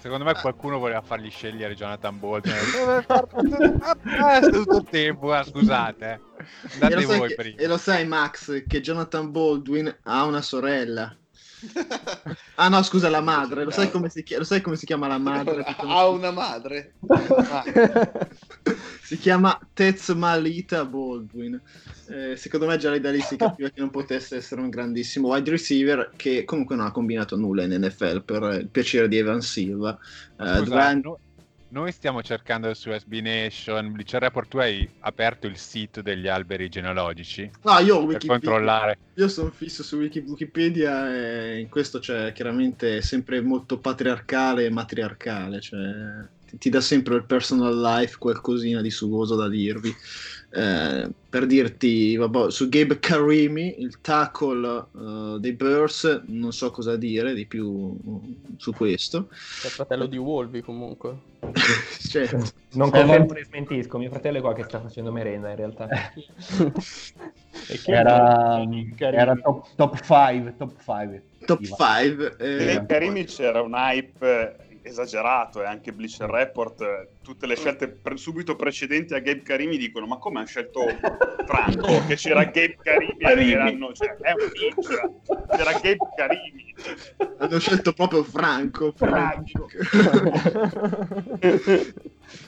Secondo 0.00 0.24
me 0.24 0.34
qualcuno 0.34 0.78
voleva 0.78 1.00
fargli 1.00 1.30
scegliere 1.30 1.74
Jonathan 1.74 2.18
Bolton. 2.18 2.54
ah, 3.06 4.40
tutto 4.40 4.76
il 4.76 4.86
tempo, 4.88 5.32
ah, 5.32 5.42
scusate. 5.42 6.20
Eh. 6.38 6.44
Andate 6.80 7.04
voi 7.04 7.28
che, 7.28 7.34
prima. 7.34 7.56
E 7.56 7.66
lo 7.66 7.76
sai, 7.76 8.06
Max, 8.06 8.64
che 8.66 8.80
Jonathan 8.80 9.30
Baldwin 9.32 9.94
ha 10.04 10.24
una 10.24 10.40
sorella. 10.40 11.14
Ah 12.56 12.68
no, 12.68 12.82
scusa, 12.82 13.08
la 13.08 13.20
madre. 13.20 13.64
Lo 13.64 13.70
sai 13.70 13.90
come 13.90 14.08
si, 14.08 14.22
chiama, 14.22 14.44
sai 14.44 14.60
come 14.60 14.76
si 14.76 14.86
chiama 14.86 15.06
la 15.06 15.18
madre? 15.18 15.64
Ha 15.78 16.08
una 16.08 16.30
madre. 16.30 16.94
si 19.02 19.18
chiama 19.18 19.58
Tez 19.72 20.08
Malita 20.10 20.84
Baldwin. 20.84 21.60
Eh, 22.08 22.36
secondo 22.36 22.66
me 22.66 22.76
già 22.78 22.96
da 22.98 23.10
lì 23.10 23.20
si 23.20 23.36
capiva 23.36 23.68
che 23.68 23.80
non 23.80 23.90
potesse 23.90 24.36
essere 24.36 24.60
un 24.60 24.70
grandissimo 24.70 25.28
wide 25.28 25.50
receiver 25.50 26.12
che 26.16 26.44
comunque 26.44 26.74
non 26.74 26.86
ha 26.86 26.90
combinato 26.90 27.36
nulla 27.36 27.64
in 27.64 27.72
NFL 27.72 28.22
per 28.22 28.42
il 28.60 28.68
piacere 28.68 29.08
di 29.08 29.18
Evan 29.18 29.40
Silva. 29.40 29.98
Eh, 30.38 30.56
Scusa, 30.56 30.84
anni... 30.84 31.02
Noi 31.70 31.92
stiamo 31.92 32.22
cercando 32.22 32.72
su 32.72 32.90
SB 32.90 33.14
Nation, 33.20 33.92
Bleacher 33.92 34.22
Report, 34.22 34.48
tu 34.48 34.56
hai 34.56 34.88
aperto 35.00 35.46
il 35.46 35.58
sito 35.58 36.00
degli 36.00 36.26
alberi 36.26 36.70
genealogici? 36.70 37.50
No, 37.62 37.78
io 37.80 38.06
per 38.06 38.24
controllare. 38.24 38.98
Io 39.16 39.28
sono 39.28 39.50
fisso 39.50 39.82
su 39.82 39.98
Wikipedia 39.98 41.14
e 41.14 41.58
in 41.58 41.68
questo 41.68 41.98
c'è 41.98 42.32
chiaramente 42.32 43.02
sempre 43.02 43.42
molto 43.42 43.78
patriarcale 43.78 44.64
e 44.64 44.70
matriarcale, 44.70 45.60
cioè 45.60 45.78
ti, 46.46 46.56
ti 46.56 46.70
dà 46.70 46.80
sempre 46.80 47.16
il 47.16 47.24
personal 47.24 47.78
life 47.78 48.16
qualcosina 48.16 48.80
di 48.80 48.90
sugoso 48.90 49.36
da 49.36 49.48
dirvi. 49.48 49.94
Eh, 50.50 51.10
per 51.28 51.44
dirti, 51.44 52.16
vabbè, 52.16 52.50
su 52.50 52.70
Gabe 52.70 52.98
Karimi, 52.98 53.82
il 53.82 54.00
tackle 54.00 54.86
uh, 54.92 55.38
dei 55.38 55.52
Bears, 55.52 56.22
non 56.26 56.52
so 56.52 56.70
cosa 56.70 56.96
dire 56.96 57.34
di 57.34 57.44
più 57.44 57.66
uh, 57.66 58.36
su 58.56 58.72
questo. 58.72 59.28
È 59.30 59.66
il 59.66 59.70
fratello 59.70 60.06
di 60.06 60.16
Wolvi 60.16 60.62
comunque. 60.62 61.16
certo. 62.00 62.50
Non 62.72 62.90
confermo 62.90 63.32
né 63.34 63.44
smentisco, 63.44 63.98
mio 63.98 64.08
fratello 64.08 64.38
è 64.38 64.40
qua 64.40 64.54
che 64.54 64.62
sta 64.62 64.80
facendo 64.80 65.12
merenda 65.12 65.50
in 65.50 65.56
realtà. 65.56 65.86
era, 67.84 68.62
era 68.96 69.34
top 69.76 70.00
5, 70.00 70.54
top 70.56 70.74
5. 70.82 71.22
Top 71.44 71.62
5. 71.62 72.36
Eh, 72.38 72.86
Karimi 72.86 73.24
c'era 73.24 73.60
un 73.60 73.74
hype 73.74 74.67
esagerato 74.88 75.62
e 75.62 75.66
anche 75.66 75.92
Bleacher 75.92 76.28
Report, 76.28 77.08
tutte 77.22 77.46
le 77.46 77.56
scelte 77.56 77.88
pre- 77.88 78.16
subito 78.16 78.56
precedenti 78.56 79.14
a 79.14 79.20
Gabe 79.20 79.42
Karimi 79.42 79.76
dicono 79.76 80.06
ma 80.06 80.18
come 80.18 80.38
hanno 80.38 80.46
scelto 80.46 80.84
Franco 81.46 82.04
che 82.06 82.16
c'era 82.16 82.44
Gabe 82.44 82.76
Karimi 82.82 83.52
erano, 83.52 83.92
cioè, 83.92 84.16
è 84.16 84.32
un 84.32 84.50
ninja 84.52 85.56
c'era 85.56 85.72
Gabe 85.72 85.98
Karimi. 86.16 86.74
Hanno 87.38 87.58
scelto 87.58 87.92
proprio 87.92 88.22
Franco 88.22 88.92
Franco. 88.94 89.68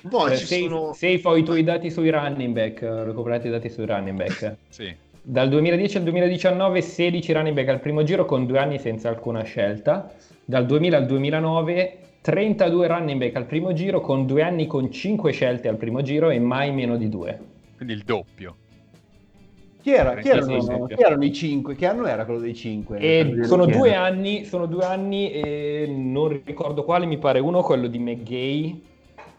Poi 0.09 0.32
eh, 0.32 0.36
ci 0.36 0.47
sono... 0.47 0.93
Safe 0.93 1.20
ho 1.24 1.36
i 1.36 1.43
tuoi 1.43 1.62
dati 1.62 1.91
sui 1.91 2.11
running 2.11 2.55
back 2.55 2.80
recuperati 2.82 3.49
i 3.49 3.51
dati 3.51 3.68
sui 3.68 3.86
running 3.86 4.16
back. 4.16 4.57
Sì. 4.68 4.95
Dal 5.22 5.51
2010 5.51 5.99
al 5.99 6.03
2019 6.05 6.80
16 6.80 7.32
running 7.32 7.55
back 7.55 7.68
al 7.68 7.80
primo 7.80 8.03
giro 8.03 8.24
con 8.24 8.47
due 8.47 8.59
anni 8.59 8.78
senza 8.78 9.09
alcuna 9.11 9.43
scelta. 9.43 10.12
Dal 10.45 10.64
2000 10.64 10.97
al 10.97 11.07
2009 11.07 11.99
32 12.22 12.86
running 12.86 13.18
back 13.18 13.36
al 13.36 13.46
primo 13.46 13.72
giro 13.72 14.00
con 14.00 14.26
due 14.26 14.42
anni 14.42 14.66
con 14.66 14.90
5 14.90 15.32
scelte 15.32 15.68
al 15.68 15.76
primo 15.76 16.02
giro 16.02 16.30
e 16.30 16.38
mai 16.38 16.72
meno 16.72 16.96
di 16.96 17.08
due. 17.08 17.38
Quindi 17.76 17.94
il 17.94 18.02
doppio. 18.02 18.56
Chi, 19.80 19.94
era, 19.94 20.14
chi, 20.16 20.28
erano, 20.28 20.86
chi, 20.86 21.00
erano, 21.00 21.24
i 21.24 21.32
5? 21.32 21.74
Che 21.74 21.86
anno 21.86 22.06
era 22.06 22.26
quello 22.26 22.40
dei 22.40 22.54
5? 22.54 23.44
sono, 23.44 23.64
due 23.64 23.94
anni, 23.94 24.44
sono 24.44 24.66
due 24.66 24.84
anni 24.84 25.30
e 25.30 25.86
non 25.88 26.42
ricordo 26.44 26.84
quale, 26.84 27.06
mi 27.06 27.16
pare 27.16 27.38
uno 27.38 27.62
quello 27.62 27.86
di 27.86 27.98
McGay 27.98 28.82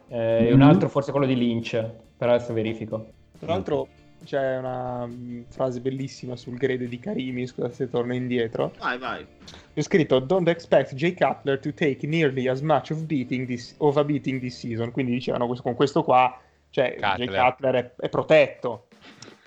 eh, 0.07 0.17
mm-hmm. 0.17 0.45
e 0.47 0.53
un 0.53 0.63
altro 0.63 0.89
forse 0.89 1.11
quello 1.11 1.27
di 1.27 1.35
Lynch, 1.35 1.85
però 2.17 2.33
adesso 2.33 2.53
verifico. 2.53 3.05
Tra 3.37 3.53
l'altro 3.53 3.87
c'è 4.23 4.57
una 4.57 5.05
mm, 5.05 5.43
frase 5.49 5.79
bellissima 5.79 6.35
sul 6.35 6.57
grade 6.57 6.87
di 6.87 6.99
Karimi, 6.99 7.47
scusa 7.47 7.69
se 7.69 7.89
torno 7.89 8.13
indietro. 8.13 8.73
Vai, 8.79 8.97
vai. 8.97 9.25
È 9.73 9.81
scritto 9.81 10.19
Don't 10.19 10.47
expect 10.47 10.93
Jay 10.95 11.13
Cutler 11.13 11.59
to 11.59 11.73
take 11.73 12.05
nearly 12.07 12.47
as 12.47 12.61
much 12.61 12.91
of, 12.91 13.03
beating 13.05 13.47
this, 13.47 13.73
of 13.77 13.97
a 13.97 14.03
beating 14.03 14.39
this 14.39 14.57
season. 14.57 14.91
Quindi 14.91 15.13
dicevano 15.13 15.47
con 15.47 15.75
questo 15.75 16.03
qua, 16.03 16.39
cioè 16.69 16.95
Cutler. 16.99 17.29
Jay 17.29 17.49
Cutler 17.49 17.75
è, 17.75 17.91
è 17.97 18.09
protetto. 18.09 18.87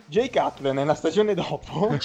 Jay 0.07 0.29
Cutler 0.29 0.75
nella 0.75 0.95
stagione 0.95 1.33
dopo 1.35 1.89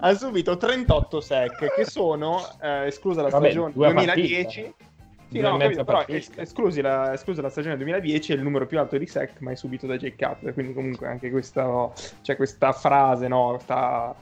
ha 0.00 0.14
subito 0.14 0.56
38 0.56 1.20
sec 1.20 1.74
che 1.74 1.84
sono, 1.84 2.40
eh, 2.62 2.86
esclusa 2.86 3.22
la 3.22 3.28
Vabbè, 3.28 3.50
stagione 3.50 3.72
2010, 3.74 4.62
partite 4.62 4.74
sì, 5.30 5.38
no, 5.38 5.56
capito, 5.56 5.84
però 5.84 6.04
esclusi 6.06 6.80
la, 6.80 7.12
esclusi 7.12 7.40
la, 7.40 7.50
stagione 7.50 7.76
2010 7.76 8.32
è 8.32 8.34
il 8.34 8.42
numero 8.42 8.66
più 8.66 8.78
alto 8.78 8.98
di 8.98 9.06
sec 9.06 9.40
mai 9.40 9.56
subito 9.56 9.86
da 9.86 9.96
Jake 9.96 10.16
Cutler, 10.16 10.52
quindi 10.52 10.72
comunque 10.72 11.06
anche 11.06 11.30
questa, 11.30 11.90
cioè 12.22 12.36
questa 12.36 12.72
frase, 12.72 13.28
no, 13.28 13.50
questa 13.50 14.14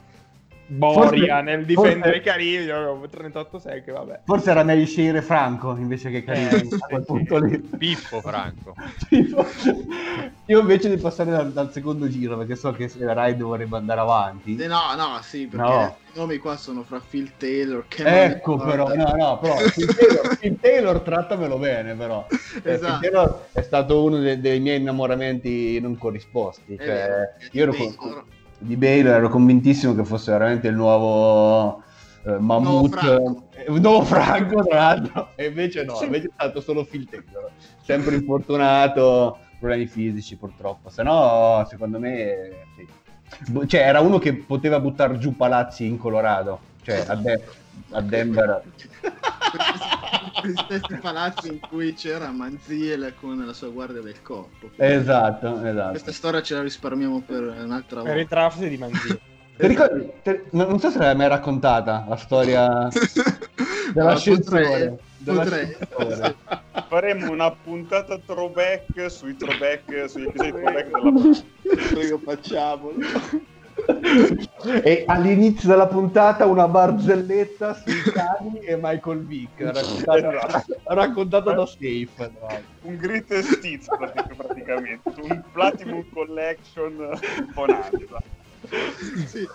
Boria 0.71 1.37
forse, 1.37 1.41
nel 1.41 1.65
difendere 1.65 2.21
forse, 2.21 2.29
Carillo 2.29 3.07
38 3.09 3.59
sec, 3.59 3.91
vabbè. 3.91 4.19
Forse 4.23 4.51
era 4.51 4.63
meglio 4.63 4.85
scegliere 4.85 5.23
Franco 5.23 5.75
invece 5.75 6.11
che 6.11 6.23
Carillo 6.23 6.57
eh, 6.57 6.77
a 6.79 6.87
quel 6.87 7.05
punto 7.05 7.37
lì. 7.39 7.59
Pippo 7.59 8.21
Franco. 8.21 8.75
Io 10.45 10.59
invece 10.59 10.89
di 10.93 11.01
passare 11.01 11.31
dal, 11.31 11.51
dal, 11.51 11.71
secondo 11.71 12.07
giro 12.07 12.37
perché 12.37 12.55
so 12.55 12.71
che 12.71 12.87
Ride 12.95 13.41
vorrebbe 13.41 13.77
andare 13.77 13.99
avanti. 13.99 14.57
Eh, 14.57 14.67
no, 14.67 14.93
no, 14.95 15.19
sì, 15.23 15.47
perché 15.47 15.67
no. 15.67 15.97
i 16.13 16.17
nomi 16.17 16.37
qua 16.37 16.55
sono 16.55 16.83
fra 16.83 17.01
Phil 17.07 17.31
Taylor, 17.37 17.85
Cameron 17.87 18.31
Ecco 18.31 18.57
però, 18.57 18.93
no, 18.93 19.13
no, 19.15 19.39
però 19.39 19.55
Phil 19.73 19.95
Taylor, 19.95 20.37
Phil 20.37 20.59
Taylor 20.59 20.99
trattamelo 20.99 21.57
bene 21.57 21.95
però. 21.95 22.27
Eh, 22.29 22.73
esatto. 22.73 22.99
Phil 22.99 23.09
Taylor 23.09 23.47
è 23.53 23.61
stato 23.63 24.03
uno 24.03 24.19
dei, 24.19 24.39
dei 24.39 24.59
miei 24.59 24.79
innamoramenti 24.79 25.79
non 25.79 25.97
corrisposti. 25.97 26.77
Cioè, 26.77 27.33
io 27.53 27.63
ero 27.63 27.73
con 27.73 28.25
di 28.59 28.75
Bale 28.75 29.09
ero 29.09 29.29
convintissimo 29.29 29.95
che 29.95 30.03
fosse 30.03 30.31
veramente 30.31 30.67
il 30.67 30.75
nuovo 30.75 31.81
eh, 32.25 32.37
Mammut, 32.37 32.63
nuovo 32.63 32.87
Franco. 32.89 33.47
Eh, 33.55 33.79
nuovo 33.79 34.03
Franco 34.03 34.63
tra 34.63 34.77
l'altro, 34.77 35.29
e 35.35 35.45
invece 35.47 35.83
no, 35.83 35.97
invece 36.03 36.27
è 36.27 36.31
stato 36.33 36.61
solo 36.61 36.83
Phil 36.83 37.07
Taylor, 37.09 37.49
sempre 37.81 38.15
infortunato, 38.15 39.39
problemi 39.57 39.87
fisici 39.87 40.35
purtroppo, 40.35 40.89
se 40.89 41.03
no 41.03 41.65
secondo 41.69 41.99
me 41.99 42.65
sì. 42.75 43.67
cioè, 43.67 43.81
era 43.81 44.01
uno 44.01 44.19
che 44.19 44.33
poteva 44.33 44.79
buttare 44.79 45.17
giù 45.17 45.35
palazzi 45.35 45.85
in 45.85 45.97
Colorado, 45.97 46.59
cioè 46.89 47.05
a, 47.07 47.15
De- 47.15 47.43
a 47.91 48.01
Denver 48.01 48.63
gli 50.43 50.53
stessi 50.55 50.99
palazzi 51.01 51.47
in 51.47 51.59
cui 51.59 51.93
c'era 51.93 52.29
Manziel 52.29 53.13
con 53.19 53.45
la 53.45 53.53
sua 53.53 53.69
guardia 53.69 54.01
del 54.01 54.21
corpo. 54.21 54.69
Esatto, 54.77 55.63
esatto. 55.65 55.89
Questa 55.89 56.11
storia 56.11 56.41
ce 56.41 56.55
la 56.55 56.61
risparmiamo 56.61 57.21
per 57.25 57.43
un'altra 57.43 57.97
volta. 57.97 58.11
Per 58.11 58.17
il 58.21 58.27
draft 58.27 58.65
di 58.65 58.77
Manziel. 58.77 59.19
ricordi, 59.57 60.09
te, 60.23 60.45
non 60.51 60.79
so 60.79 60.89
se 60.89 60.99
l'hai 60.99 61.15
mai 61.15 61.27
raccontata 61.27 62.05
la 62.07 62.15
storia 62.15 62.87
dell'ascensore. 63.93 64.97
Potrei, 65.23 65.75
potrei. 65.89 66.35
Faremo 66.87 67.31
una 67.31 67.51
puntata 67.51 68.17
throwback 68.25 69.11
sui 69.11 69.35
throwback, 69.35 70.09
sugli 70.09 70.27
episodi 70.27 70.51
throwback 70.51 70.89
della 70.89 71.11
puntata. 71.11 72.17
facciamolo. 72.23 72.95
E 74.83 75.03
all'inizio 75.07 75.69
della 75.69 75.87
puntata 75.87 76.45
una 76.45 76.67
barzelletta 76.67 77.73
sui 77.73 78.01
cani 78.11 78.59
e 78.59 78.75
Michael 78.75 79.25
Vick 79.25 79.61
raccontata, 79.61 80.65
raccontata 80.85 81.53
da 81.53 81.65
Safe 81.65 82.31
un 82.81 82.95
greatest 82.97 83.63
hits 83.63 83.87
praticamente. 84.35 85.13
Un 85.21 85.43
Platinum 85.51 86.03
Collection 86.11 87.19
bonanza. 87.53 88.21
Sì 89.25 89.47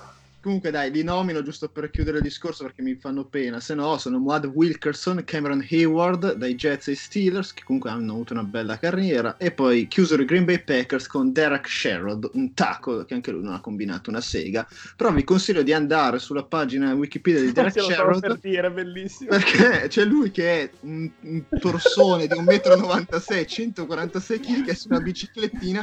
Comunque 0.44 0.70
dai, 0.70 0.90
li 0.90 1.02
nomino 1.02 1.42
giusto 1.42 1.70
per 1.70 1.88
chiudere 1.88 2.18
il 2.18 2.22
discorso 2.22 2.64
perché 2.64 2.82
mi 2.82 2.96
fanno 2.96 3.24
pena, 3.24 3.60
se 3.60 3.72
no 3.72 3.96
sono 3.96 4.18
Muad 4.18 4.44
Wilkerson, 4.44 5.24
Cameron 5.24 5.66
Hayward 5.70 6.34
dai 6.34 6.54
Jets 6.54 6.88
e 6.88 6.94
Steelers 6.94 7.54
che 7.54 7.62
comunque 7.64 7.88
hanno 7.88 8.12
avuto 8.12 8.34
una 8.34 8.42
bella 8.42 8.78
carriera 8.78 9.38
e 9.38 9.52
poi 9.52 9.88
chiusero 9.88 10.20
i 10.20 10.26
Green 10.26 10.44
Bay 10.44 10.62
Packers 10.62 11.06
con 11.06 11.32
Derek 11.32 11.66
Sherrod, 11.66 12.28
un 12.34 12.52
tackle 12.52 13.06
che 13.06 13.14
anche 13.14 13.30
lui 13.30 13.42
non 13.42 13.54
ha 13.54 13.60
combinato 13.62 14.10
una 14.10 14.20
sega, 14.20 14.68
però 14.98 15.10
vi 15.12 15.24
consiglio 15.24 15.62
di 15.62 15.72
andare 15.72 16.18
sulla 16.18 16.42
pagina 16.42 16.92
Wikipedia 16.92 17.40
di 17.40 17.50
Derek 17.52 17.80
Sherrod 17.80 18.20
per 18.20 18.36
dire, 18.36 18.70
bellissimo. 18.70 19.30
perché 19.30 19.88
c'è 19.88 20.04
lui 20.04 20.30
che 20.30 20.60
è 20.60 20.70
un, 20.80 21.10
un 21.20 21.42
torsone 21.58 22.26
di 22.26 22.34
1,96 22.34 23.40
m, 23.40 23.46
146 23.46 24.40
kg 24.40 24.64
che 24.66 24.70
è 24.72 24.74
su 24.74 24.88
una 24.90 25.00
biciclettina, 25.00 25.80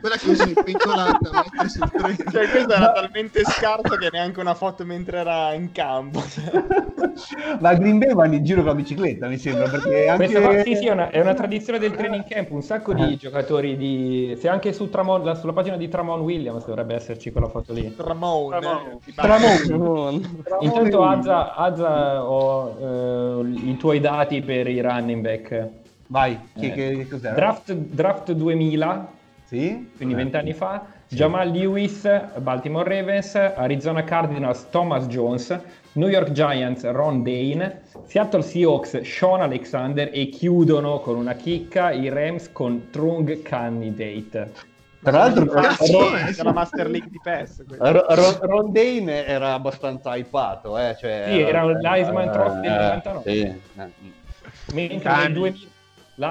quella 0.00 0.16
che 0.16 0.30
usa 0.30 0.44
il 0.44 0.54
pentolato 0.62 1.30
a 1.30 1.42
mettere 1.42 1.68
sul 1.68 1.90
treno. 1.90 2.30
Cioè 2.30 2.48
questa 2.48 2.76
era 2.76 2.92
talmente 2.92 3.42
scarsa 3.42 3.96
che 3.96 4.03
che 4.04 4.16
neanche 4.16 4.40
una 4.40 4.54
foto 4.54 4.84
mentre 4.84 5.18
era 5.18 5.52
in 5.54 5.72
campo. 5.72 6.22
Ma 7.60 7.74
Green 7.74 7.98
Bay 7.98 8.12
vanno 8.12 8.34
in 8.34 8.44
giro 8.44 8.60
con 8.60 8.70
la 8.70 8.74
bicicletta, 8.74 9.28
mi 9.28 9.38
sembra. 9.38 9.68
Perché 9.68 10.08
anche... 10.08 10.26
Questa, 10.26 10.62
sì, 10.62 10.76
sì, 10.76 10.86
è 10.86 10.90
una, 10.90 11.10
è 11.10 11.20
una, 11.20 11.34
tradizione 11.34 11.78
del 11.78 11.92
training 11.92 12.26
camp. 12.26 12.50
Un 12.50 12.62
sacco 12.62 12.92
di 12.92 13.12
eh. 13.12 13.16
giocatori 13.16 13.76
di. 13.76 14.36
Se 14.38 14.48
anche 14.48 14.72
su 14.72 14.90
Tramon, 14.90 15.36
sulla 15.36 15.52
pagina 15.52 15.76
di 15.76 15.88
Tramon 15.88 16.20
Williams 16.20 16.66
dovrebbe 16.66 16.94
esserci 16.94 17.30
quella 17.30 17.48
foto 17.48 17.72
lì. 17.72 17.94
Tramon. 17.94 18.50
Tramon. 18.50 18.98
Tramon. 19.14 19.62
Tramon. 19.66 20.42
Intanto, 20.60 21.04
Azza, 21.04 21.54
Azza 21.54 22.24
ho 22.24 23.40
eh, 23.42 23.48
i 23.68 23.76
tuoi 23.76 24.00
dati 24.00 24.42
per 24.42 24.68
i 24.68 24.80
running 24.80 25.22
back. 25.22 25.68
Vai, 26.08 26.38
che, 26.58 26.66
eh. 26.66 26.72
che, 26.72 27.08
cos'è? 27.08 27.32
Draft, 27.32 27.72
draft 27.72 28.32
2000. 28.32 29.12
Sì? 29.44 29.90
Quindi 29.96 30.14
vent'anni 30.14 30.52
fa 30.52 30.93
Jamal 31.08 31.50
Lewis, 31.50 32.02
Baltimore 32.38 32.88
Ravens, 32.88 33.34
Arizona 33.34 34.02
Cardinals, 34.04 34.68
Thomas 34.70 35.06
Jones, 35.06 35.58
New 35.92 36.08
York 36.08 36.32
Giants, 36.32 36.82
Ron 36.90 37.22
Dane, 37.22 37.82
Seattle 38.06 38.42
Seahawks, 38.42 39.00
Sean 39.02 39.40
Alexander 39.40 40.10
e 40.12 40.28
chiudono 40.28 41.00
con 41.00 41.16
una 41.16 41.34
chicca 41.34 41.92
i 41.92 42.08
Rams 42.08 42.50
con 42.52 42.88
Trung 42.90 43.42
Candidate. 43.42 44.72
Tra 45.04 45.18
l'altro, 45.18 45.44
Ron, 45.44 46.34
la 46.42 46.52
Master 46.52 46.88
League 46.88 47.10
di 47.10 47.20
PES. 47.22 47.64
Ron, 47.76 48.38
Ron 48.40 48.72
Dane 48.72 49.26
era 49.26 49.52
abbastanza 49.52 50.16
hypato, 50.16 50.78
eh? 50.78 50.96
cioè, 50.98 51.24
sì, 51.28 51.40
era 51.40 51.64
un 51.64 51.72
l'Iceman 51.72 52.32
Trophy 52.32 52.60
del 52.62 53.02
99. 53.04 53.30
Sì. 53.30 54.72
Mentre 54.72 55.16
nel 55.16 55.32
2000, 55.34 55.68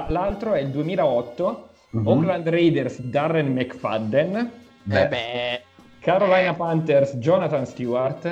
l'altro 0.08 0.54
è 0.54 0.60
il 0.60 0.70
2008, 0.70 1.68
uh-huh. 1.90 2.08
Oakland 2.08 2.48
Raiders, 2.48 3.00
Darren 3.00 3.52
McFadden, 3.52 4.50
Beh. 4.84 5.08
Beh. 5.08 5.62
Carolina 6.00 6.52
Panthers, 6.54 7.14
Jonathan 7.18 7.66
Stewart, 7.66 8.22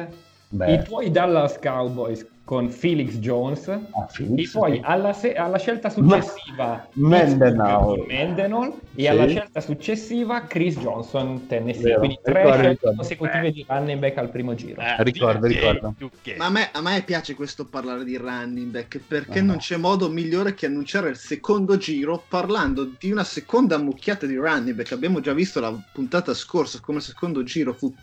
Beh. 0.51 0.75
i 0.75 0.83
tuoi 0.85 1.11
Dallas 1.11 1.59
Cowboys 1.59 2.27
con 2.45 2.71
Felix 2.71 3.15
Jones 3.19 3.69
ah, 3.69 4.07
Felix. 4.09 4.49
e 4.49 4.59
poi 4.59 4.81
alla, 4.83 5.13
se- 5.13 5.35
alla 5.35 5.59
scelta 5.59 5.89
successiva 5.91 6.89
Mendenhall, 6.95 8.05
Mendenhall 8.07 8.75
e 8.95 9.03
sì. 9.03 9.07
alla 9.07 9.29
scelta 9.29 9.61
successiva 9.61 10.43
Chris 10.47 10.77
Johnson 10.79 11.47
Tennessee 11.47 11.83
Vero. 11.83 11.99
quindi 11.99 12.19
tre 12.23 12.43
ricordo, 12.43 12.59
scelte 12.59 12.71
ricordo. 12.71 12.97
consecutive 12.97 13.53
di 13.53 13.65
running 13.69 13.99
back 14.01 14.19
al 14.19 14.31
primo 14.31 14.55
giro 14.55 14.81
eh, 14.81 15.03
ricordo 15.05 15.47
ricordo 15.47 15.95
ma 16.37 16.47
a 16.47 16.51
me, 16.51 16.69
a 16.73 16.81
me, 16.81 17.03
piace 17.03 17.35
questo 17.35 17.65
parlare 17.65 18.05
di 18.05 18.17
running 18.17 18.71
back 18.71 19.01
perché 19.07 19.39
uh-huh. 19.39 19.47
non 19.47 19.57
c'è 19.59 19.77
modo 19.77 20.09
migliore 20.09 20.55
che 20.55 20.67
annunciare 20.67 21.11
il 21.11 21.17
secondo 21.17 21.77
giro 21.77 22.25
parlando 22.29 22.91
di 22.99 23.13
una 23.13 23.25
seconda 23.25 23.79
mucchiata 23.79 24.27
di 24.27 24.35
running 24.35 24.75
back 24.75 24.91
abbiamo 24.93 25.21
già 25.21 25.33
visto 25.33 25.61
la 25.61 25.73
puntata 25.93 26.35
scorsa 26.35 26.81
come 26.81 26.99
il 26.99 27.05
secondo 27.05 27.45
giro 27.45 27.73
fu 27.73 27.95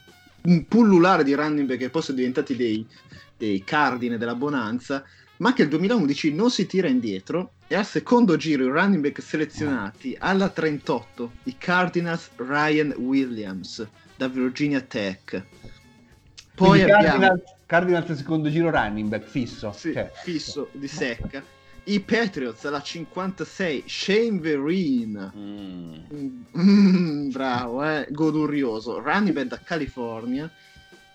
pullulare 0.67 1.23
di 1.23 1.33
running 1.33 1.67
back 1.67 1.79
che 1.79 1.89
poi 1.89 2.01
sono 2.01 2.17
diventati 2.17 2.55
dei 2.55 2.87
dei 3.39 3.63
cardine 3.63 4.17
della 4.17 4.35
Bonanza, 4.35 5.01
ma 5.37 5.53
che 5.53 5.61
il 5.61 5.69
2011 5.69 6.33
non 6.33 6.51
si 6.51 6.65
tira 6.65 6.89
indietro 6.89 7.53
e 7.67 7.75
al 7.75 7.85
secondo 7.85 8.35
giro 8.35 8.65
i 8.65 8.67
running 8.67 9.01
back 9.01 9.21
selezionati 9.21 10.13
alla 10.19 10.49
38 10.49 11.31
i 11.43 11.55
Cardinals 11.57 12.31
Ryan 12.35 12.93
Williams 12.97 13.87
da 14.17 14.27
Virginia 14.27 14.81
Tech. 14.81 15.41
Poi 16.53 16.81
abbiamo... 16.81 17.01
Cardinals, 17.01 17.41
Cardinals 17.65 18.11
secondo 18.11 18.49
giro 18.49 18.69
running 18.69 19.07
back 19.07 19.25
fisso. 19.25 19.71
Sì, 19.71 19.93
cioè. 19.93 20.11
fisso 20.13 20.67
di 20.73 20.89
secca. 20.89 21.41
I 21.89 21.99
Patriots 22.01 22.65
alla 22.65 22.81
56 22.81 23.83
Shane 23.87 24.39
Vereen. 24.39 25.31
Mm. 25.35 26.43
Mm, 26.57 27.29
bravo, 27.31 27.83
eh, 27.83 28.07
godurioso. 28.11 28.99
Running 28.99 29.33
back 29.33 29.47
da 29.47 29.59
California 29.63 30.51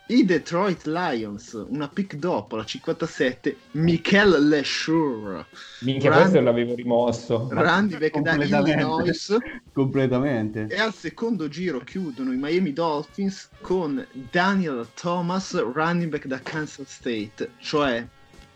i 0.07 0.23
Detroit 0.23 0.85
Lions, 0.85 1.53
una 1.67 1.89
pick 1.89 2.17
dopo, 2.17 2.57
la 2.57 2.65
57, 2.65 3.57
Michael 3.73 4.49
LeSure. 4.49 5.47
Minchia, 5.81 6.11
Rand... 6.11 6.23
questo 6.23 6.41
l'avevo 6.43 6.75
rimosso. 6.75 7.49
Randy 7.51 7.97
back 7.97 8.19
da 8.19 8.35
Illinois. 8.35 9.37
Completamente. 9.73 10.67
E 10.69 10.79
al 10.79 10.93
secondo 10.93 11.49
giro 11.49 11.79
chiudono 11.79 12.33
i 12.33 12.37
Miami 12.37 12.75
Dolphins 12.75 13.49
con 13.63 14.07
Daniel 14.31 14.87
Thomas, 14.93 15.59
running 15.59 16.11
back 16.11 16.27
da 16.27 16.39
Kansas 16.41 16.93
State. 16.93 17.53
Cioè, 17.59 18.07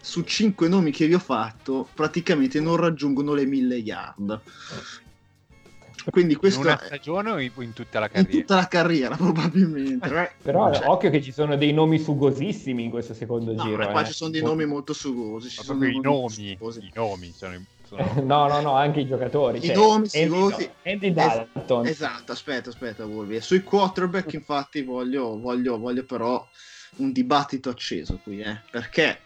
su 0.01 0.23
cinque 0.23 0.69
nomi 0.69 0.91
che 0.91 1.07
vi 1.07 1.15
ho 1.15 1.19
fatto, 1.19 1.89
praticamente 1.95 2.61
non 2.61 2.77
raggiungono 2.77 3.35
le 3.35 3.47
mille 3.47 3.77
yard. 3.77 4.41
Quindi 6.11 6.37
questo 6.37 6.61
in 6.61 6.67
una 6.67 6.81
stagione 6.83 7.31
o 7.31 7.39
in, 7.39 7.73
tutta 7.75 8.01
la 8.01 8.09
carriera? 8.09 8.33
In 8.33 8.41
tutta 8.41 8.55
la 8.57 8.69
carriera, 8.69 9.17
probabilmente. 9.17 10.37
Però 10.43 10.73
cioè... 10.73 10.87
occhio 10.87 11.11
che 11.11 11.21
ci 11.21 11.33
sono 11.33 11.57
dei 11.57 11.73
nomi 11.73 11.99
sugosissimi 11.99 12.85
in 12.85 12.91
questo 12.91 13.15
secondo 13.15 13.53
no, 13.53 13.63
giro. 13.63 13.87
Qua 13.91 14.03
eh. 14.03 14.07
ci 14.07 14.13
sono 14.13 14.31
dei 14.31 14.43
nomi 14.43 14.65
molto 14.65 14.93
sugosi. 14.93 15.51
Ci 15.51 15.63
sono 15.63 15.87
i 15.87 16.01
nomi, 16.01 16.53
i 16.53 16.91
nomi 16.95 17.33
sono, 17.33 17.63
sono... 17.85 18.13
no, 18.25 18.49
no, 18.49 18.61
no, 18.61 18.73
anche 18.73 19.01
i 19.01 19.07
giocatori. 19.07 19.59
I 19.59 19.63
cioè, 19.63 19.77
nomi 19.77 20.09
sugosi. 20.09 20.71
Andy 20.85 21.13
Dalton. 21.13 21.85
Es- 21.85 21.93
esatto, 21.93 22.33
aspetta, 22.33 22.71
aspetta, 22.71 23.05
Wolvi. 23.05 23.41
Sui 23.41 23.63
quarterback, 23.63 24.33
infatti, 24.33 24.83
voglio, 24.83 25.39
voglio, 25.39 25.79
voglio 25.79 26.05
però 26.05 26.47
un 26.97 27.13
dibattito 27.13 27.69
acceso 27.69 28.19
qui, 28.23 28.41
eh? 28.41 28.61
Perché 28.71 29.21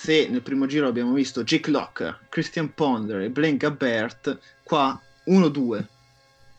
se 0.00 0.28
nel 0.28 0.42
primo 0.42 0.66
giro 0.66 0.86
abbiamo 0.86 1.12
visto 1.12 1.42
Jake 1.42 1.72
Locker, 1.72 2.26
Christian 2.28 2.72
Ponder 2.72 3.20
e 3.22 3.30
Blaine 3.30 3.56
Gabbert, 3.56 4.38
qua 4.62 4.98
1-2 5.26 5.84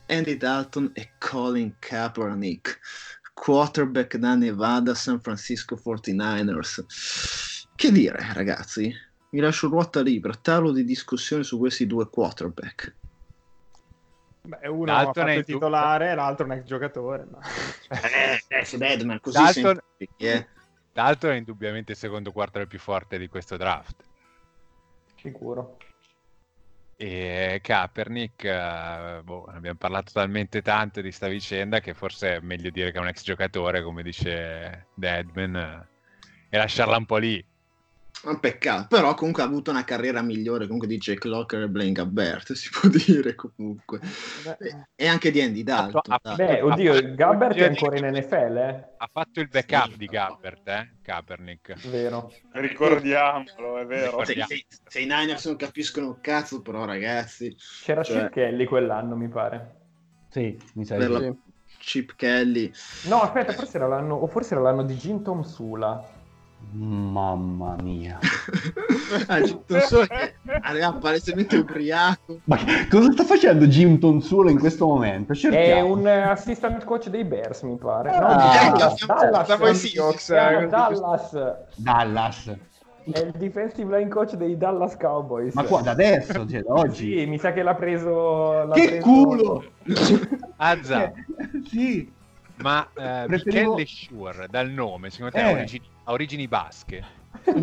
Andy 0.07 0.35
Dalton 0.35 0.91
e 0.93 1.11
Colin 1.17 1.73
Kaepernick, 1.79 2.79
quarterback 3.33 4.17
da 4.17 4.35
Nevada 4.35 4.93
San 4.93 5.21
Francisco 5.21 5.79
49ers. 5.81 6.83
Che 7.75 7.91
dire, 7.93 8.27
ragazzi? 8.33 8.93
Mi 9.29 9.39
lascio 9.39 9.69
ruota 9.69 10.01
libera, 10.01 10.33
tavolo 10.33 10.73
di 10.73 10.83
discussione 10.83 11.43
su 11.43 11.57
questi 11.59 11.87
due 11.87 12.09
quarterback. 12.09 12.93
Beh, 14.41 14.67
uno 14.67 14.83
Dalton 14.83 15.23
ha 15.23 15.27
fatto 15.27 15.39
il 15.39 15.45
titolare, 15.45 16.13
l'altro 16.13 16.43
un 16.45 16.51
ex 16.51 16.63
giocatore. 16.65 17.25
Ma... 17.31 17.39
eh, 18.01 18.43
eh, 18.49 18.77
Badman, 18.77 19.21
così 19.21 19.37
Dalton, 19.37 19.79
eh. 20.17 20.47
Dalton 20.99 21.31
è 21.31 21.35
indubbiamente 21.35 21.93
il 21.93 21.97
secondo 21.97 22.33
quarterback 22.33 22.69
più 22.69 22.77
forte 22.77 23.17
di 23.17 23.29
questo 23.29 23.55
draft. 23.55 24.03
Sicuro. 25.15 25.77
E 26.97 27.61
Kaepernick, 27.63 28.43
uh, 28.43 29.23
boh, 29.23 29.45
abbiamo 29.45 29.77
parlato 29.77 30.11
talmente 30.11 30.61
tanto 30.61 30.99
di 30.99 31.13
sta 31.13 31.29
vicenda 31.29 31.79
che 31.79 31.93
forse 31.93 32.35
è 32.35 32.39
meglio 32.41 32.69
dire 32.69 32.91
che 32.91 32.97
è 32.97 33.01
un 33.01 33.07
ex 33.07 33.23
giocatore, 33.23 33.81
come 33.81 34.03
dice 34.03 34.87
Deadman, 34.93 35.55
uh, 35.55 36.17
e 36.49 36.57
lasciarla 36.57 36.97
un 36.97 37.05
po' 37.05 37.15
lì. 37.15 37.45
Un 38.21 38.39
peccato, 38.39 38.87
però 38.89 39.13
comunque 39.13 39.43
ha 39.43 39.45
avuto 39.45 39.71
una 39.71 39.85
carriera 39.85 40.21
migliore 40.21 40.65
comunque 40.65 40.87
di 40.87 40.97
Jake 40.97 41.25
Locker 41.27 41.61
e 41.61 41.69
Blaine 41.69 41.93
Gabbert, 41.93 42.51
si 42.53 42.69
può 42.69 42.89
dire 42.89 43.33
comunque. 43.35 43.99
Beh, 44.43 44.87
e 44.95 45.07
anche 45.07 45.31
di 45.31 45.41
Andy 45.41 45.63
Dalton. 45.63 46.01
Ha, 46.05 46.19
ha, 46.21 46.35
beh, 46.35 46.61
oddio, 46.61 46.95
ha, 46.95 47.01
Gabbert 47.01 47.55
è 47.55 47.65
ancora 47.65 47.97
in 47.97 48.05
NFL, 48.07 48.57
eh? 48.57 48.87
Ha 48.97 49.09
fatto 49.11 49.39
il 49.39 49.47
backup 49.47 49.91
sì, 49.91 49.97
di 49.97 50.05
Gabbert, 50.07 50.67
eh? 50.67 50.95
Kaepernick. 51.01 51.89
Vero. 51.89 52.31
Ricordiamolo, 52.51 53.77
è 53.77 53.85
vero. 53.85 54.23
Se, 54.25 54.33
se, 54.45 54.65
se, 54.85 54.99
i 54.99 55.05
Niners 55.05 55.45
non 55.45 55.55
capiscono 55.55 56.07
un 56.07 56.19
cazzo, 56.19 56.61
però 56.61 56.83
ragazzi... 56.83 57.55
C'era 57.83 58.03
cioè... 58.03 58.29
Kelly 58.29 58.65
quell'anno, 58.65 59.15
mi 59.15 59.29
pare. 59.29 59.77
Sì, 60.29 60.57
mi 60.73 60.83
sa 60.83 60.97
la, 60.97 61.33
Chip 61.79 62.15
Kelly. 62.15 62.71
No, 63.07 63.21
aspetta, 63.21 63.53
forse 63.53 63.77
era 63.77 63.87
l'anno, 63.87 64.15
o 64.15 64.27
forse 64.27 64.53
era 64.53 64.63
l'anno 64.63 64.83
di 64.83 64.95
Jim 64.95 65.23
Tom 65.23 65.41
Sula. 65.41 66.17
Mamma 66.71 67.75
mia. 67.81 68.19
ah, 69.27 69.39
che 69.41 70.33
arriva 70.61 70.93
palesemente 70.93 71.57
ubriaco. 71.57 72.41
Ma 72.43 72.57
cosa 72.89 73.11
sta 73.11 73.23
facendo 73.23 73.65
Jim 73.65 74.19
Sula 74.19 74.51
in 74.51 74.59
questo 74.59 74.85
momento? 74.85 75.33
Cerchiamo. 75.33 75.65
È 75.65 75.81
un 75.81 76.05
assistant 76.05 76.83
coach 76.83 77.09
dei 77.09 77.23
Bears, 77.23 77.63
mi 77.63 77.75
pare. 77.77 78.11
No, 78.11 78.25
ah, 78.25 78.71
Dallas, 78.77 79.05
Dallas, 79.05 79.47
Dallas, 79.47 80.67
Dallas. 80.67 81.57
Dallas. 81.75 82.57
È 83.11 83.19
il 83.19 83.31
defensive 83.31 83.97
line 83.97 84.09
coach 84.09 84.35
dei 84.35 84.55
Dallas 84.55 84.95
Cowboys. 84.95 85.55
Ma 85.55 85.63
qua 85.63 85.81
da 85.81 85.91
adesso, 85.91 86.47
cioè, 86.47 86.61
da 86.61 86.73
oggi. 86.73 87.17
Sì, 87.17 87.25
mi 87.25 87.39
sa 87.39 87.51
che 87.51 87.63
l'ha 87.63 87.73
preso. 87.73 88.65
L'ha 88.65 88.73
che 88.75 88.87
preso... 88.87 89.03
culo! 89.03 89.63
Azza. 90.57 91.11
sì. 91.65 92.17
Ma 92.57 92.85
eh, 92.93 93.23
Preferivo... 93.25 93.75
Michele 93.75 93.85
Shure, 93.87 94.47
dal 94.49 94.69
nome, 94.69 95.09
secondo 95.09 95.33
te 95.33 95.39
eh. 95.39 95.43
ha, 95.43 95.51
origini, 95.51 95.85
ha 96.09 96.11
origini 96.11 96.47
basche? 96.47 97.05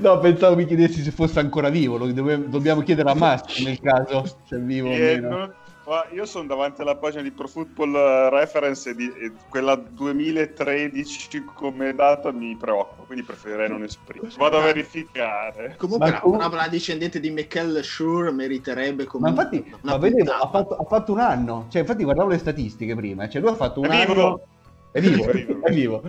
no, 0.00 0.18
pensavo 0.18 0.56
mi 0.56 0.66
chiedessi 0.66 1.02
se 1.02 1.12
fosse 1.12 1.38
ancora 1.38 1.68
vivo. 1.68 1.96
Lo 1.96 2.10
dobbiamo 2.12 2.82
chiedere 2.82 3.08
a 3.10 3.14
Massimo 3.14 3.68
nel 3.68 3.80
caso 3.80 4.24
se 4.44 4.56
è 4.56 4.58
vivo 4.58 4.88
eh, 4.88 4.90
o 4.90 4.96
meno. 4.96 5.28
Non 5.28 5.54
io 6.12 6.26
sono 6.26 6.46
davanti 6.46 6.82
alla 6.82 6.96
pagina 6.96 7.22
di 7.22 7.30
Pro 7.30 7.48
Football 7.48 8.28
Reference 8.28 8.90
e, 8.90 8.94
di, 8.94 9.06
e 9.06 9.32
quella 9.48 9.74
2013 9.74 11.44
come 11.54 11.94
data 11.94 12.30
mi 12.30 12.54
preoccupa, 12.56 13.04
quindi 13.04 13.24
preferirei 13.24 13.70
non 13.70 13.84
esprimere. 13.84 14.34
Vado 14.36 14.58
a 14.58 14.62
verificare. 14.64 15.76
Comunque 15.78 16.10
ma 16.10 16.20
una, 16.24 16.46
una 16.48 16.68
discendente 16.68 17.20
di 17.20 17.30
Michael 17.30 17.82
Shure 17.82 18.30
meriterebbe 18.32 19.06
come 19.06 19.30
Ma 19.30 19.42
infatti, 19.42 19.74
ma 19.80 19.96
vedevo, 19.96 20.30
ha 20.30 20.50
fatto, 20.50 20.76
ha 20.76 20.84
fatto, 20.84 21.12
un 21.12 21.20
anno, 21.20 21.66
cioè 21.70 21.80
infatti 21.80 22.04
guardavo 22.04 22.28
le 22.28 22.38
statistiche 22.38 22.94
prima, 22.94 23.26
cioè 23.26 23.40
lui 23.40 23.52
ha 23.52 23.56
fatto 23.56 23.80
un 23.80 23.86
è 23.86 24.02
anno... 24.02 24.12
Vivo. 24.12 24.46
È 24.90 25.00
vivo, 25.00 25.24
è 25.28 25.32
vivo. 25.32 25.64
È 25.64 25.70
vivo. 25.72 26.02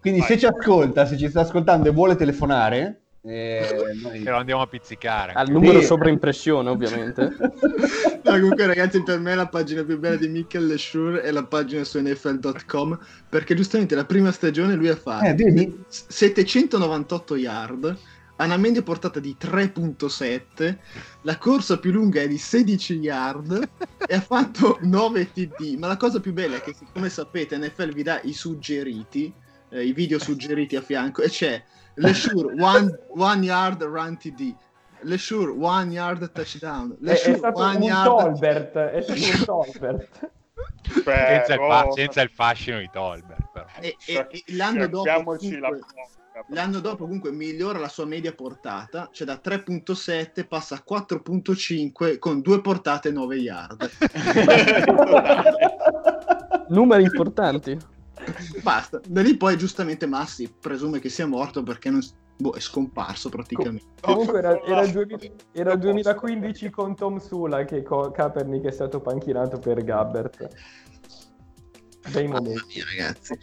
Quindi 0.00 0.20
Vai. 0.20 0.28
se 0.28 0.38
ci 0.38 0.46
ascolta, 0.46 1.06
se 1.06 1.16
ci 1.16 1.28
sta 1.28 1.40
ascoltando 1.40 1.88
e 1.88 1.92
vuole 1.92 2.16
telefonare, 2.16 3.02
eh, 3.22 3.94
noi... 4.00 4.22
Che 4.22 4.30
lo 4.30 4.36
andiamo 4.36 4.62
a 4.62 4.66
pizzicare. 4.66 5.32
Al 5.32 5.50
numero 5.50 5.82
sopra 5.82 6.08
impressione, 6.08 6.70
ovviamente. 6.70 7.34
no, 8.24 8.32
comunque, 8.32 8.66
ragazzi, 8.66 9.02
per 9.02 9.18
me 9.18 9.34
la 9.34 9.48
pagina 9.48 9.84
più 9.84 9.98
bella 9.98 10.16
di 10.16 10.28
Michael 10.28 10.78
Shure 10.78 11.20
è 11.22 11.30
la 11.30 11.44
pagina 11.44 11.84
su 11.84 12.00
NFL.com. 12.00 12.98
Perché 13.28 13.54
giustamente 13.54 13.94
la 13.94 14.04
prima 14.04 14.32
stagione 14.32 14.74
lui 14.74 14.88
ha 14.88 14.96
fatto 14.96 15.26
eh, 15.26 15.72
798 15.88 17.36
yard. 17.36 17.96
Ha 18.40 18.44
una 18.44 18.56
media 18.56 18.82
portata 18.82 19.18
di 19.18 19.36
3.7, 19.36 20.78
la 21.22 21.38
corsa 21.38 21.78
più 21.80 21.90
lunga 21.90 22.20
è 22.20 22.28
di 22.28 22.38
16 22.38 22.94
yard 22.94 23.68
e 24.06 24.14
ha 24.14 24.20
fatto 24.20 24.78
9 24.80 25.32
TD. 25.32 25.76
Ma 25.76 25.88
la 25.88 25.96
cosa 25.96 26.20
più 26.20 26.32
bella 26.32 26.56
è 26.56 26.60
che, 26.60 26.74
come 26.92 27.08
sapete, 27.08 27.58
NFL 27.58 27.92
vi 27.92 28.02
dà 28.04 28.20
i 28.22 28.32
suggeriti, 28.32 29.32
eh, 29.70 29.84
i 29.84 29.92
video 29.92 30.20
suggeriti 30.20 30.76
a 30.76 30.82
fianco, 30.82 31.22
e 31.22 31.28
c'è 31.28 31.60
Lesure 31.94 32.54
one, 32.62 32.96
one 33.08 33.44
yard 33.44 33.82
run 33.82 34.16
TD. 34.16 34.54
Lesure 35.00 35.50
one 35.50 35.90
yard 35.90 36.30
touchdown. 36.30 36.96
Lesure, 37.00 37.32
è, 37.32 37.34
è 37.34 37.38
stato 37.38 37.60
one 37.60 37.76
un 37.76 37.82
yard... 37.82 38.06
Tolbert, 38.06 38.76
è 38.76 39.02
stato 39.02 39.20
un 39.20 39.44
Tolbert. 39.44 40.30
Beh, 41.04 41.44
senza, 41.44 41.54
il 41.54 41.60
fa- 41.60 41.90
senza, 41.90 42.22
il 42.22 42.30
fascino 42.30 42.78
di 42.78 42.88
Tolbert 42.90 43.48
però. 43.52 43.66
E, 43.80 43.96
e, 44.06 44.26
e 44.30 44.44
l'anno, 44.54 44.86
dopo, 44.88 45.36
comunque, 45.36 45.80
l'anno 46.48 46.80
dopo 46.80 47.04
comunque 47.04 47.30
migliora 47.30 47.78
la 47.78 47.88
sua 47.88 48.06
media 48.06 48.32
portata 48.32 49.08
cioè 49.12 49.26
da 49.26 49.40
3.7 49.42 50.46
passa 50.46 50.76
a 50.76 50.84
4.5 50.88 52.18
con 52.18 52.40
due 52.40 52.60
portate 52.60 53.10
9 53.10 53.36
yard 53.36 53.90
numeri 56.68 57.02
importanti 57.02 57.96
Basta. 58.62 59.00
Da 59.06 59.22
lì 59.22 59.36
poi 59.36 59.56
giustamente 59.56 60.06
Massi 60.06 60.52
presume 60.60 60.98
che 60.98 61.08
sia 61.08 61.26
morto 61.26 61.62
perché 61.62 61.88
non, 61.90 62.00
boh, 62.38 62.52
è 62.52 62.60
scomparso 62.60 63.28
praticamente. 63.28 63.84
Comunque 64.00 64.38
era, 64.38 64.62
era, 64.62 64.82
il, 64.82 65.32
era 65.52 65.76
2015 65.76 66.70
con 66.70 66.94
Tom 66.94 67.18
Sula 67.18 67.64
che 67.64 67.82
co- 67.82 68.10
Kaepernick 68.10 68.66
è 68.66 68.70
stato 68.70 69.00
panchinato 69.00 69.58
per 69.58 69.82
Gabbert. 69.82 70.48
Dai 72.10 72.26
momenti. 72.26 72.62
Mia, 72.74 72.84
ragazzi. 72.84 73.38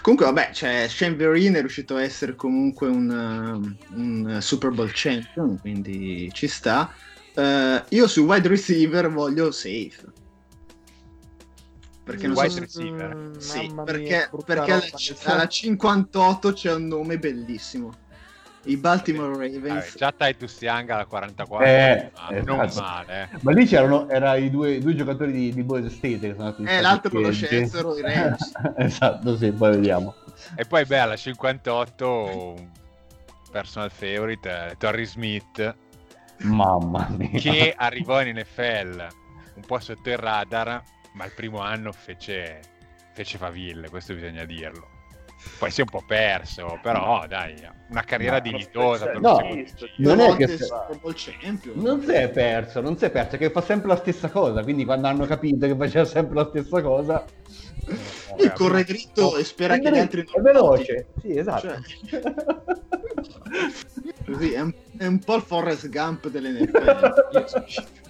Comunque, 0.00 0.26
vabbè, 0.26 0.50
cioè, 0.52 0.86
Shane 0.88 1.16
Vereen 1.16 1.54
è 1.54 1.60
riuscito 1.60 1.96
a 1.96 2.02
essere 2.02 2.34
comunque 2.34 2.88
un, 2.88 3.08
uh, 3.10 3.96
un 3.98 4.38
Super 4.40 4.70
Bowl 4.70 4.90
champion, 4.92 5.58
quindi 5.60 6.30
ci 6.32 6.46
sta. 6.46 6.92
Uh, 7.34 7.82
io 7.88 8.06
su 8.06 8.22
wide 8.22 8.46
receiver 8.46 9.10
voglio 9.10 9.50
safe 9.50 10.11
perché 12.02 12.26
non 12.26 12.36
wide 12.36 12.50
so 12.50 12.60
receiver. 12.60 13.16
Mm, 13.16 13.32
sì, 13.36 13.72
perché, 13.84 14.28
perché 14.44 14.72
alla, 14.72 14.84
alla, 15.24 15.46
58 15.46 16.52
c'è 16.52 16.74
un 16.74 16.86
nome 16.86 17.18
bellissimo. 17.18 17.92
I 18.64 18.76
Baltimore 18.76 19.32
Ravens. 19.32 19.62
Vabbè, 19.62 19.90
già 19.96 20.14
Titus 20.16 20.60
Young 20.60 20.88
alla 20.90 21.04
44, 21.04 21.66
eh, 21.66 22.10
ah, 22.14 22.30
non 22.44 22.60
esatto. 22.60 22.86
male. 22.86 23.28
Ma 23.40 23.52
lì 23.52 23.66
c'erano 23.66 24.08
era 24.08 24.36
i 24.36 24.50
due, 24.50 24.78
due 24.78 24.94
giocatori 24.94 25.32
di, 25.32 25.52
di 25.52 25.62
Boise 25.64 25.90
State 25.90 26.20
che 26.20 26.34
sono 26.36 26.46
andati 26.46 26.64
Eh, 26.64 26.80
l'altro 26.80 27.20
lo 27.20 27.32
scelsero 27.32 27.96
i 27.96 28.02
Rams. 28.02 28.52
esatto, 28.78 29.36
sì, 29.36 29.50
poi 29.50 29.70
vediamo. 29.70 30.14
E 30.54 30.64
poi 30.64 30.84
beh, 30.84 30.98
alla 30.98 31.16
58 31.16 32.54
personal 33.50 33.90
favorite 33.90 34.48
eh, 34.48 34.76
Torrey 34.78 35.06
Smith. 35.06 35.76
Mamma 36.38 37.08
mia. 37.16 37.30
Che 37.30 37.74
arrivò 37.76 38.22
in 38.22 38.36
NFL 38.36 39.06
un 39.54 39.62
po' 39.66 39.78
sotto 39.80 40.08
il 40.08 40.16
radar 40.16 40.82
ma 41.12 41.24
il 41.24 41.32
primo 41.32 41.60
anno 41.60 41.92
fece, 41.92 42.60
fece 43.12 43.38
faville, 43.38 43.88
questo 43.88 44.14
bisogna 44.14 44.44
dirlo. 44.44 44.88
Poi 45.58 45.70
si 45.72 45.80
è 45.80 45.82
un 45.82 45.90
po' 45.90 46.04
perso, 46.06 46.78
però 46.80 47.26
dai, 47.26 47.54
una 47.88 48.04
carriera 48.04 48.36
no, 48.36 48.42
dignitosa 48.42 49.06
per 49.06 49.20
no, 49.20 49.38
non 49.96 50.20
è 50.20 50.36
che 50.36 50.46
se... 50.46 50.68
non 51.74 52.00
si 52.00 52.12
è 52.12 52.30
perso, 52.30 52.80
non 52.80 52.96
si 52.96 53.06
è 53.06 53.10
perso, 53.10 53.36
che 53.36 53.50
fa 53.50 53.60
sempre 53.60 53.88
la 53.88 53.96
stessa 53.96 54.30
cosa, 54.30 54.62
quindi 54.62 54.84
quando 54.84 55.08
hanno 55.08 55.26
capito 55.26 55.66
che 55.66 55.74
faceva 55.74 56.04
sempre 56.04 56.36
la 56.36 56.46
stessa 56.48 56.80
cosa 56.80 57.24
lui 58.38 58.52
corre 58.54 58.84
dritto 58.84 59.36
e 59.36 59.44
spera 59.44 59.78
che 59.78 59.90
gli 59.90 59.98
altri 59.98 60.24
non 60.24 60.46
è 60.46 60.52
veloce, 60.52 61.06
sì, 61.20 61.36
esatto. 61.36 61.68
Cioè... 62.06 62.22
Così, 64.24 64.52
è, 64.52 64.60
un, 64.60 64.72
è 64.98 65.06
un 65.06 65.18
po' 65.18 65.36
il 65.36 65.42
Forrest 65.42 65.88
Gump 65.88 66.28
delle 66.28 66.50
NFL. 66.50 68.00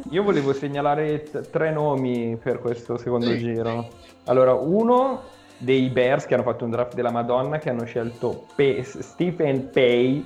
Io 0.10 0.22
volevo 0.22 0.52
segnalare 0.52 1.22
t- 1.24 1.50
tre 1.50 1.72
nomi 1.72 2.38
per 2.40 2.60
questo 2.60 2.96
secondo 2.96 3.26
sì. 3.26 3.38
giro. 3.38 3.88
Allora, 4.26 4.54
uno 4.54 5.22
dei 5.58 5.88
Bears 5.88 6.26
che 6.26 6.34
hanno 6.34 6.42
fatto 6.42 6.64
un 6.64 6.70
draft 6.70 6.94
della 6.94 7.10
Madonna 7.10 7.58
che 7.58 7.68
hanno 7.68 7.84
scelto 7.84 8.46
P- 8.54 8.80
Stephen 8.80 9.70
Pay 9.70 10.24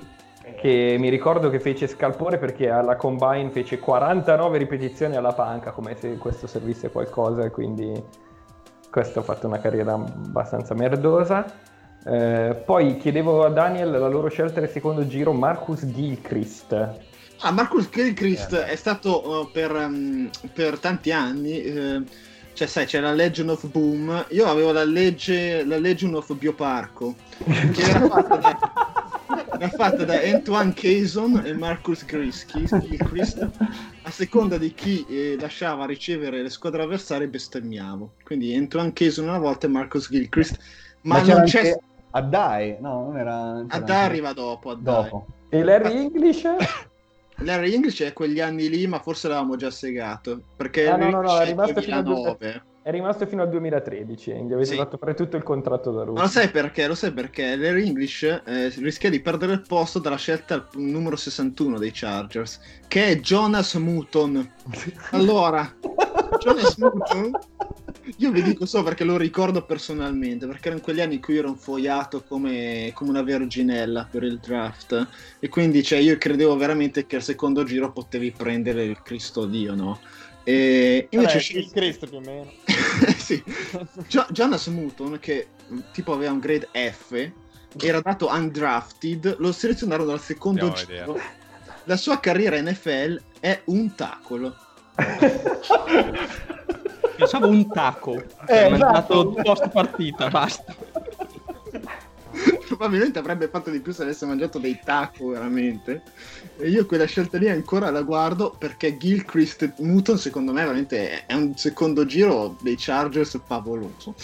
che 0.55 0.95
mi 0.99 1.09
ricordo 1.09 1.49
che 1.49 1.59
fece 1.59 1.87
scalpore 1.87 2.37
perché 2.37 2.69
alla 2.69 2.95
combine 2.95 3.49
fece 3.49 3.79
49 3.79 4.59
ripetizioni 4.59 5.15
alla 5.15 5.33
panca 5.33 5.71
come 5.71 5.95
se 5.95 6.17
questo 6.17 6.45
servisse 6.45 6.91
qualcosa 6.91 7.43
e 7.43 7.49
quindi 7.49 7.91
questo 8.95 9.19
ha 9.19 9.23
fatto 9.23 9.45
una 9.45 9.59
carriera 9.59 9.91
abbastanza 9.91 10.73
merdosa. 10.73 11.45
Eh, 12.05 12.61
poi 12.65 12.95
chiedevo 12.95 13.43
a 13.43 13.49
Daniel 13.49 13.91
la 13.91 14.07
loro 14.07 14.29
scelta 14.29 14.61
del 14.61 14.69
secondo 14.69 15.05
giro 15.05 15.33
Marcus 15.33 15.85
Gilchrist. 15.85 16.71
Ah, 17.39 17.51
Marcus 17.51 17.89
Gilchrist 17.89 18.53
eh, 18.53 18.67
è 18.67 18.75
stato 18.77 19.41
uh, 19.41 19.51
per, 19.51 19.73
um, 19.73 20.29
per, 20.53 20.79
tanti 20.79 21.11
anni, 21.11 21.61
eh, 21.61 22.03
cioè 22.55 22.67
sai, 22.67 22.85
c'è 22.85 23.01
la 23.01 23.11
Legend 23.11 23.49
of 23.49 23.67
Boom, 23.67 24.27
io 24.29 24.47
avevo 24.47 24.71
la, 24.71 24.85
legge, 24.85 25.65
la 25.65 25.77
Legend 25.77 26.15
of 26.15 26.33
Bioparco, 26.35 27.13
che 27.43 27.81
era 27.81 28.07
fatta 28.07 28.35
da, 28.37 28.59
era 29.59 29.69
fatta 29.69 30.05
da 30.05 30.13
Antoine 30.23 30.73
Cason 30.73 31.41
e 31.45 31.53
Marcus 31.53 32.05
Gilchrist, 32.05 33.49
a 34.03 34.09
seconda 34.09 34.57
di 34.57 34.73
chi 34.73 35.05
eh, 35.09 35.35
lasciava 35.37 35.85
ricevere 35.85 36.41
le 36.41 36.49
squadre 36.49 36.83
avversarie 36.83 37.27
bestemmiavo. 37.27 38.13
Quindi 38.23 38.55
Antoine 38.55 38.93
Cason 38.93 39.27
una 39.27 39.37
volta 39.37 39.67
e 39.67 39.69
Marcus 39.69 40.07
Gilchrist, 40.09 40.57
ma, 41.01 41.19
ma 41.19 41.33
non 41.33 41.43
c'è... 41.43 41.77
A 42.11 42.21
Dai, 42.21 42.77
no, 42.79 43.07
non 43.07 43.17
era... 43.17 43.65
A 43.67 43.79
Dai 43.81 44.05
arriva 44.05 44.31
dopo, 44.31 44.69
a 44.69 44.75
dopo. 44.75 45.27
E 45.49 45.61
Larry 45.61 45.97
English? 45.97 46.43
Larry 47.39 47.73
English 47.73 48.01
è 48.01 48.13
quegli 48.13 48.39
anni 48.39 48.69
lì, 48.69 48.87
ma 48.87 48.99
forse 48.99 49.27
l'avevamo 49.27 49.55
già 49.55 49.71
segato. 49.71 50.41
Perché 50.55 50.87
ah, 50.87 50.95
no, 50.95 51.09
no, 51.09 51.21
no, 51.21 51.37
è 51.39 51.45
rimasto, 51.45 51.81
fino 51.81 51.97
al, 51.97 52.61
è 52.81 52.91
rimasto 52.91 53.25
fino 53.25 53.41
al 53.41 53.49
2013. 53.49 54.31
Gli 54.31 54.53
avete 54.53 54.69
sì. 54.69 54.75
fatto 54.75 54.97
fare 54.97 55.13
tutto 55.13 55.35
il 55.35 55.43
contratto 55.43 55.91
da 55.91 56.03
Russia. 56.03 56.13
Ma 56.13 56.21
lo 56.21 56.27
sai 56.27 56.49
perché? 56.49 56.87
Lo 56.87 56.95
sai 56.95 57.11
perché 57.11 57.55
Larry 57.55 57.87
English 57.87 58.23
eh, 58.23 58.69
rischia 58.77 59.09
di 59.09 59.19
perdere 59.19 59.53
il 59.53 59.63
posto 59.67 59.99
dalla 59.99 60.17
scelta 60.17 60.53
al 60.53 60.67
numero 60.73 61.15
61 61.15 61.77
dei 61.77 61.91
Chargers, 61.91 62.59
che 62.87 63.07
è 63.07 63.19
Jonas 63.19 63.73
Muton. 63.75 64.51
Allora, 65.11 65.75
Jonas 66.39 66.77
Muton 66.77 67.31
io 68.17 68.31
vi 68.31 68.43
dico 68.43 68.65
so 68.65 68.83
perché 68.83 69.03
lo 69.03 69.17
ricordo 69.17 69.63
personalmente, 69.63 70.45
perché 70.47 70.67
erano 70.67 70.83
quegli 70.83 71.01
anni 71.01 71.15
in 71.15 71.21
cui 71.21 71.37
ero 71.37 71.49
infogliato 71.49 72.23
come, 72.23 72.91
come 72.93 73.09
una 73.09 73.23
verginella 73.23 74.07
per 74.09 74.23
il 74.23 74.39
draft 74.39 75.07
e 75.39 75.49
quindi 75.49 75.83
cioè, 75.83 75.99
io 75.99 76.17
credevo 76.17 76.55
veramente 76.55 77.05
che 77.05 77.17
al 77.17 77.23
secondo 77.23 77.63
giro 77.63 77.91
potevi 77.91 78.31
prendere 78.31 78.83
il 78.83 79.01
Cristo 79.01 79.45
Dio, 79.45 79.73
no? 79.75 79.99
E 80.43 81.07
invece 81.09 81.53
Vabbè, 81.53 81.65
il 81.65 81.71
Cristo 81.71 82.07
più 82.07 82.17
o 82.17 82.21
meno. 82.21 82.51
sì. 83.17 83.43
Gio- 84.07 84.27
Jonas 84.29 84.67
Mutton, 84.67 85.17
che 85.19 85.47
tipo 85.91 86.13
aveva 86.13 86.31
un 86.31 86.39
grade 86.39 86.69
F, 86.71 87.31
era 87.79 87.99
dato 87.99 88.29
undrafted, 88.29 89.37
lo 89.39 89.51
selezionarono 89.51 90.11
al 90.11 90.21
secondo 90.21 90.73
Andiamo 90.73 91.13
giro. 91.13 91.19
La 91.85 91.97
sua 91.97 92.19
carriera 92.19 92.61
NFL 92.61 93.21
è 93.39 93.61
un 93.65 93.95
tacolo. 93.95 94.55
Pensavo 97.15 97.47
un 97.47 97.67
taco. 97.67 98.13
Eh, 98.47 98.73
esatto. 98.73 99.33
post 99.41 99.69
partita, 99.69 100.29
basta. 100.29 100.75
Probabilmente 102.67 103.19
avrebbe 103.19 103.47
fatto 103.47 103.69
di 103.69 103.79
più 103.79 103.93
se 103.93 104.03
avesse 104.03 104.25
mangiato 104.25 104.59
dei 104.59 104.79
taco, 104.83 105.27
veramente. 105.29 106.01
E 106.57 106.69
io 106.69 106.85
quella 106.85 107.05
scelta 107.05 107.37
lì 107.37 107.49
ancora 107.49 107.89
la 107.91 108.01
guardo 108.01 108.55
perché 108.57 108.97
Gilchrist 108.97 109.75
Newton, 109.77 110.17
secondo 110.17 110.51
me, 110.51 110.61
veramente 110.61 111.25
è 111.25 111.33
un 111.33 111.55
secondo 111.55 112.05
giro 112.05 112.57
dei 112.61 112.75
Chargers 112.77 113.39
favoloso. 113.45 114.15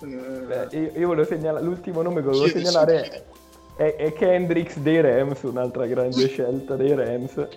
Beh, 0.00 0.68
io, 0.72 0.92
io 0.94 1.06
volevo 1.06 1.26
segnalare 1.26 1.64
l'ultimo 1.64 2.02
nome 2.02 2.16
che 2.16 2.26
volevo 2.26 2.48
segnalare 2.48 3.24
è, 3.76 3.96
è 3.96 4.12
Kendricks 4.12 4.78
dei 4.78 5.00
Rams, 5.00 5.42
un'altra 5.42 5.86
grande 5.86 6.28
scelta 6.28 6.76
dei 6.76 6.94
Rams. 6.94 7.48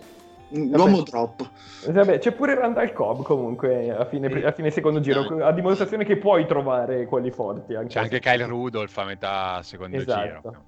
L'uomo 0.49 1.01
drop. 1.01 1.49
Vabbè, 1.87 2.19
c'è 2.19 2.31
pure 2.31 2.55
Randall 2.55 2.93
Cobb 2.93 3.23
comunque 3.23 3.91
a 3.91 4.05
fine, 4.05 4.45
a 4.45 4.51
fine 4.51 4.71
secondo 4.71 4.99
giro, 4.99 5.45
a 5.45 5.51
dimostrazione 5.51 6.05
che 6.05 6.17
puoi 6.17 6.45
trovare 6.47 7.05
quelli 7.05 7.31
forti. 7.31 7.75
Anche 7.75 7.89
c'è 7.89 7.99
anche 7.99 8.19
Kyle 8.19 8.45
Rudolph 8.45 8.97
a 8.97 9.03
metà 9.03 9.61
secondo 9.63 9.97
esatto. 9.97 10.21
giro. 10.23 10.65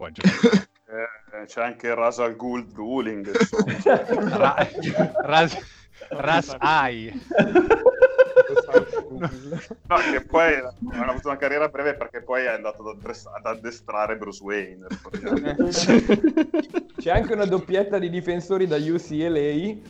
eh, 0.10 1.44
c'è 1.46 1.62
anche 1.62 1.94
Rasal 1.94 2.34
Gould 2.36 2.74
Ruling. 2.74 3.30
Ra- 4.36 4.68
Ras- 5.22 5.58
Ras 6.08 6.56
Ai. 6.58 7.12
no, 9.18 9.96
che 10.12 10.20
poi 10.28 10.54
ha 10.54 10.72
avuto 11.06 11.28
una 11.28 11.36
carriera 11.36 11.68
breve 11.68 11.94
perché 11.94 12.22
poi 12.22 12.44
è 12.44 12.48
andato 12.48 12.88
ad 12.88 13.46
addestrare 13.46 14.16
Bruce 14.16 14.42
Wayne. 14.42 14.86
C'è 17.00 17.10
anche 17.10 17.32
una 17.32 17.46
doppietta 17.46 17.98
di 17.98 18.10
difensori 18.10 18.66
da 18.66 18.76
UCLA, 18.76 19.38
eh, 19.38 19.80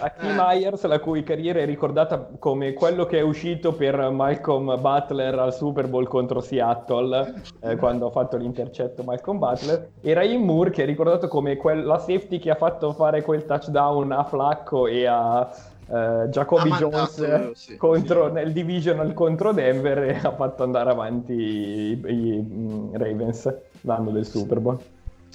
Hakim 0.00 0.30
eh. 0.30 0.34
Myers, 0.34 0.84
la 0.86 0.98
cui 0.98 1.22
carriera 1.22 1.60
è 1.60 1.66
ricordata 1.66 2.30
come 2.38 2.72
quello 2.72 3.04
che 3.04 3.18
è 3.18 3.22
uscito 3.22 3.74
per 3.74 4.10
Malcolm 4.10 4.80
Butler 4.80 5.38
al 5.38 5.52
Super 5.52 5.88
Bowl 5.88 6.08
contro 6.08 6.40
Seattle, 6.40 7.34
eh, 7.60 7.76
quando 7.76 8.06
ha 8.06 8.10
fatto 8.10 8.36
l'intercetto 8.36 9.02
Malcolm 9.02 9.38
Butler, 9.38 9.90
e 10.00 10.14
Raheem 10.14 10.42
Moore, 10.42 10.70
che 10.70 10.84
è 10.84 10.86
ricordato 10.86 11.28
come 11.28 11.56
quella 11.56 11.98
safety 11.98 12.38
che 12.38 12.50
ha 12.50 12.56
fatto 12.56 12.92
fare 12.92 13.22
quel 13.22 13.44
touchdown 13.44 14.12
a 14.12 14.24
Flacco 14.24 14.86
e 14.86 15.06
a 15.06 15.50
Uh, 15.86 16.28
Jacoby 16.28 16.70
Jones 16.70 17.52
sì, 17.52 17.76
contro, 17.76 18.28
sì. 18.28 18.32
nel 18.32 18.52
divisional 18.52 19.12
contro 19.12 19.52
Denver 19.52 19.98
e 19.98 20.16
ha 20.24 20.32
fatto 20.32 20.62
andare 20.62 20.90
avanti 20.90 21.32
i, 21.32 22.00
i, 22.06 22.34
i 22.36 22.42
mm, 22.42 22.94
Ravens 22.94 23.54
l'anno 23.82 24.10
del 24.10 24.24
Super 24.24 24.60
Bowl. 24.60 24.78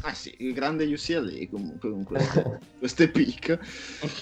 Ah 0.01 0.13
sì, 0.13 0.33
il 0.39 0.53
grande 0.53 0.85
UCLA 0.85 1.47
comunque 1.51 1.89
con 1.89 2.03
queste, 2.03 2.59
queste 2.79 3.09
pick. 3.09 3.59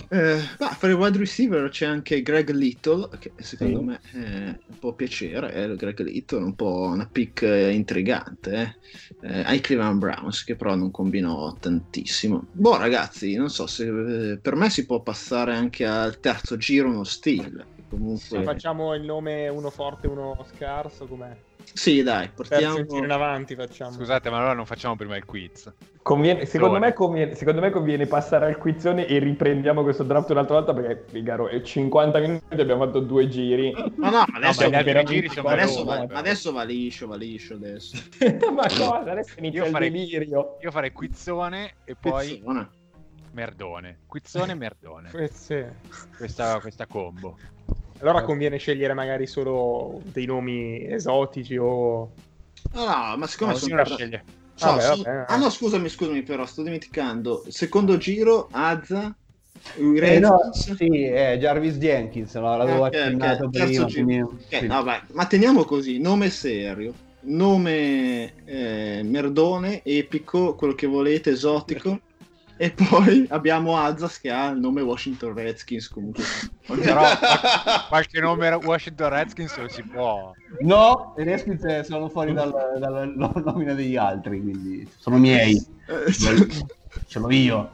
Eh, 0.10 0.42
ma 0.60 0.76
per 0.80 0.90
il 0.90 0.96
wide 0.96 1.18
receiver 1.18 1.70
c'è 1.70 1.86
anche 1.86 2.24
Greg 2.24 2.50
Little, 2.50 3.10
che 3.20 3.34
secondo 3.38 3.80
sì. 3.80 3.86
me 3.86 4.00
eh, 4.14 4.60
può 4.80 4.94
piacere, 4.94 5.54
eh, 5.54 5.76
Greg 5.76 6.00
Little, 6.00 6.44
un 6.44 6.56
po' 6.56 6.90
una 6.94 7.08
pick 7.08 7.42
intrigante, 7.44 8.76
eh. 9.22 9.28
eh, 9.28 9.42
ai 9.42 9.60
Cleveland 9.60 10.00
Browns, 10.00 10.44
che 10.44 10.56
però 10.56 10.76
non 10.76 10.90
combinò 10.90 11.56
tantissimo. 11.60 12.48
Boh 12.52 12.78
ragazzi, 12.78 13.36
non 13.36 13.50
so 13.50 13.68
se 13.68 14.32
eh, 14.32 14.38
per 14.38 14.56
me 14.56 14.72
si 14.72 14.86
può 14.86 15.02
passare 15.02 15.56
anche 15.56 15.86
al 15.86 16.20
terzo 16.20 16.58
giro 16.58 16.90
uno 16.90 17.04
stile. 17.04 17.76
Comunque... 17.90 18.20
Se 18.20 18.44
facciamo 18.44 18.96
il 18.96 19.04
nome 19.04 19.48
uno 19.48 19.70
forte 19.70 20.08
e 20.08 20.10
uno 20.10 20.44
scarso, 20.56 21.06
com'è? 21.06 21.36
Sì, 21.74 22.02
dai, 22.02 22.30
portiamo 22.30 22.78
in 22.78 23.10
avanti 23.12 23.56
facciamo. 23.56 23.92
Scusate, 23.92 24.30
ma 24.30 24.38
allora 24.38 24.54
non 24.54 24.66
facciamo 24.66 24.96
prima 24.96 25.16
il 25.16 25.26
quiz. 25.26 25.72
Conviene, 26.02 26.46
secondo, 26.46 26.80
me 26.80 26.94
conviene, 26.94 27.36
secondo, 27.36 27.60
me 27.60 27.70
conviene, 27.70 28.06
passare 28.08 28.46
al 28.46 28.58
quizzone 28.58 29.06
e 29.06 29.20
riprendiamo 29.20 29.84
questo 29.84 30.04
draft 30.04 30.30
un'altra 30.30 30.56
volta 30.56 30.74
perché, 30.74 31.04
Figaro, 31.10 31.50
50 31.62 32.20
minuti 32.20 32.62
abbiamo 32.62 32.86
fatto 32.86 33.00
due 33.00 33.28
giri. 33.28 33.74
Ma 33.96 34.10
no, 34.10 34.26
adesso, 34.34 34.64
no, 34.64 34.70
ma 34.70 35.04
giri 35.04 35.30
ma 35.42 35.52
adesso, 35.52 35.84
va, 35.84 36.06
ma 36.10 36.18
adesso 36.18 36.52
va 36.52 36.64
liscio, 36.64 37.08
va 37.08 37.16
liscio 37.16 37.56
adesso. 37.56 37.98
ma 38.54 38.64
cosa? 38.64 39.12
Adesso 39.12 39.34
inizia 39.38 39.66
io 39.66 39.70
farei, 39.70 39.92
delirio. 39.92 40.58
Io 40.62 40.72
farei 40.72 40.92
quizzone 40.92 41.76
e 41.84 41.96
poi... 41.96 42.28
Quizzone. 42.28 42.70
Merdone. 43.34 44.00
Quizzone 44.08 44.52
e 44.54 44.56
merdone. 44.56 45.10
questa, 45.12 46.60
questa 46.60 46.86
combo. 46.88 47.38
Allora 48.00 48.22
conviene 48.24 48.58
scegliere 48.58 48.94
magari 48.94 49.26
solo 49.26 50.02
dei 50.04 50.26
nomi 50.26 50.86
esotici 50.86 51.58
o... 51.58 52.12
No, 52.74 52.86
no, 52.86 53.18
ma 53.18 53.28
siccome 53.28 53.54
no, 53.54 53.58
sono... 53.58 53.86
Sceglie. 53.86 54.24
So, 54.54 54.68
vabbè, 54.68 54.82
so... 54.82 55.02
vabbè, 55.02 55.26
ah 55.28 55.38
no, 55.38 55.50
scusami, 55.50 55.90
scusami 55.90 56.22
però, 56.24 56.46
sto 56.46 56.64
dimenticando. 56.64 57.44
Secondo 57.48 57.98
giro, 57.98 58.48
Azza... 58.52 59.16
Eh, 59.76 60.20
no, 60.20 60.52
sì, 60.54 61.04
è 61.04 61.38
Jarvis 61.40 61.78
Jenkins, 61.78 62.36
no? 62.36 62.56
l'avevo 62.56 62.86
okay, 62.86 63.02
accennato 63.02 63.46
okay, 63.46 63.66
prima. 63.66 63.86
Giro. 63.86 64.38
Okay, 64.46 64.60
sì. 64.62 64.68
vabbè, 64.68 65.02
ma 65.14 65.26
teniamo 65.26 65.64
così, 65.66 66.00
nome 66.00 66.30
serio, 66.30 66.94
nome 67.22 68.34
eh, 68.46 69.02
merdone, 69.04 69.84
epico, 69.84 70.56
quello 70.56 70.74
che 70.74 70.88
volete, 70.88 71.32
esotico. 71.32 72.00
E 72.60 72.72
poi 72.72 73.28
abbiamo 73.30 73.78
Azaz 73.78 74.20
che 74.20 74.32
ha 74.32 74.48
il 74.50 74.60
nome 74.60 74.82
Washington 74.82 75.34
Redskins 75.34 75.88
comunque. 75.90 76.24
Però 76.66 77.04
qualche 77.88 78.20
nome 78.20 78.50
Washington 78.56 79.10
Redskins 79.10 79.56
lo 79.58 79.68
si 79.70 79.84
può. 79.84 80.32
No, 80.62 81.14
i 81.18 81.24
Redskins 81.24 81.82
sono 81.82 82.10
fuori 82.10 82.34
dalla, 82.34 82.74
dalla 82.80 83.06
nomina 83.06 83.74
degli 83.74 83.96
altri, 83.96 84.42
quindi 84.42 84.90
sono 84.98 85.18
miei. 85.18 85.56
Eh, 85.86 86.12
sono 87.06 87.30
io. 87.30 87.72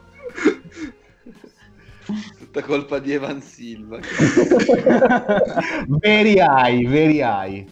Tutta 2.38 2.62
colpa 2.62 2.98
di 2.98 3.12
Evan 3.12 3.40
Silva. 3.40 3.98
veri 5.88 6.38
ai, 6.40 6.84
veri 6.84 7.22
ai. 7.22 7.66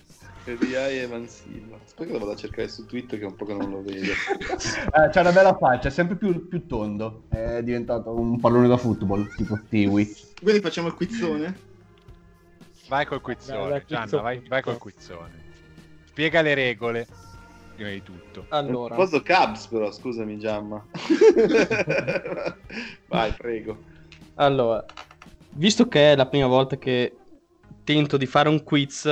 Veri 0.45 0.75
ai 0.75 0.97
Evan 0.97 1.29
Silva. 1.29 1.72
Aspetta 2.03 2.05
che 2.05 2.13
lo 2.13 2.19
vado 2.19 2.33
a 2.33 2.37
cercare 2.37 2.69
su 2.69 2.85
Twitter 2.87 3.19
che 3.19 3.25
è 3.25 3.29
un 3.29 3.37
po' 3.37 3.45
che 3.45 3.55
non 3.55 3.71
lo 3.71 3.83
vedo. 3.83 4.11
eh, 4.11 5.11
c'ha 5.11 5.21
una 5.21 5.33
bella 5.33 5.57
faccia, 5.57 5.89
è 5.89 5.91
sempre 5.91 6.17
più, 6.17 6.49
più, 6.49 6.67
tondo. 6.67 7.25
È 7.29 7.63
diventato 7.63 8.13
un 8.13 8.41
pallone 8.41 8.67
da 8.67 8.77
football, 8.77 9.33
tipo 9.37 9.59
Tiwi. 9.69 10.17
Quindi 10.43 10.61
facciamo 10.61 10.89
il 10.89 10.95
quizzone? 10.95 11.71
Vai 12.89 13.07
col 13.07 13.21
quizzone, 13.21 13.69
vai, 13.69 13.83
Gianna, 13.87 14.21
vai, 14.21 14.43
vai 14.49 14.63
col 14.63 14.79
quizzone. 14.79 15.51
Spiega 16.07 16.43
le 16.43 16.55
regole, 16.55 17.07
prima 17.77 17.91
di 17.91 18.03
tutto. 18.03 18.47
Allora. 18.49 18.97
Posso 18.97 19.23
Cubs 19.23 19.69
però, 19.69 19.91
scusami 19.91 20.39
Giamma. 20.39 20.85
vai, 23.07 23.33
prego. 23.33 23.79
Allora, 24.35 24.85
visto 25.51 25.87
che 25.87 26.13
è 26.13 26.17
la 26.17 26.27
prima 26.27 26.49
volta 26.49 26.77
che 26.77 27.17
tento 27.85 28.17
di 28.17 28.27
fare 28.27 28.49
un 28.49 28.63
quiz, 28.65 29.05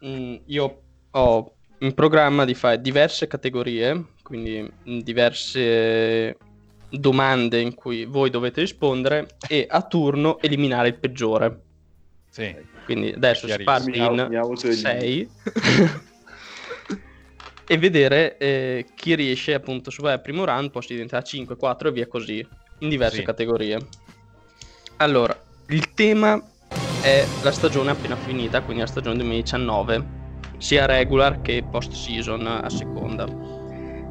mh, 0.00 0.06
mm, 0.06 0.34
io 0.44 0.82
ho 1.10 1.55
in 1.78 1.94
programma 1.94 2.44
di 2.44 2.54
fare 2.54 2.80
diverse 2.80 3.26
categorie, 3.26 4.04
quindi 4.22 4.68
diverse 4.82 6.36
domande 6.88 7.60
in 7.60 7.74
cui 7.74 8.04
voi 8.04 8.30
dovete 8.30 8.60
rispondere 8.60 9.26
e 9.48 9.66
a 9.68 9.82
turno 9.82 10.40
eliminare 10.40 10.88
il 10.88 10.98
peggiore. 10.98 11.60
Sì. 12.30 12.54
Quindi 12.84 13.12
adesso 13.12 13.48
si 13.48 13.62
parte 13.64 13.90
in 13.90 14.56
6 14.56 15.30
e 17.66 17.78
vedere 17.78 18.36
eh, 18.38 18.86
chi 18.94 19.16
riesce 19.16 19.54
appunto 19.54 19.90
su 19.90 20.04
al 20.04 20.20
primo 20.20 20.44
round, 20.44 20.70
poi 20.70 20.82
si 20.82 20.92
diventa 20.92 21.20
5, 21.20 21.56
4 21.56 21.88
e 21.88 21.92
via 21.92 22.06
così, 22.06 22.46
in 22.78 22.88
diverse 22.88 23.16
sì. 23.16 23.22
categorie. 23.24 23.78
Allora, 24.98 25.36
il 25.68 25.92
tema 25.94 26.40
è 27.02 27.26
la 27.42 27.50
stagione 27.50 27.90
appena 27.90 28.14
finita, 28.14 28.62
quindi 28.62 28.82
la 28.82 28.88
stagione 28.88 29.16
2019 29.16 30.25
sia 30.58 30.86
regular 30.86 31.40
che 31.40 31.64
post 31.70 31.92
season 31.92 32.46
a 32.46 32.68
seconda. 32.68 33.26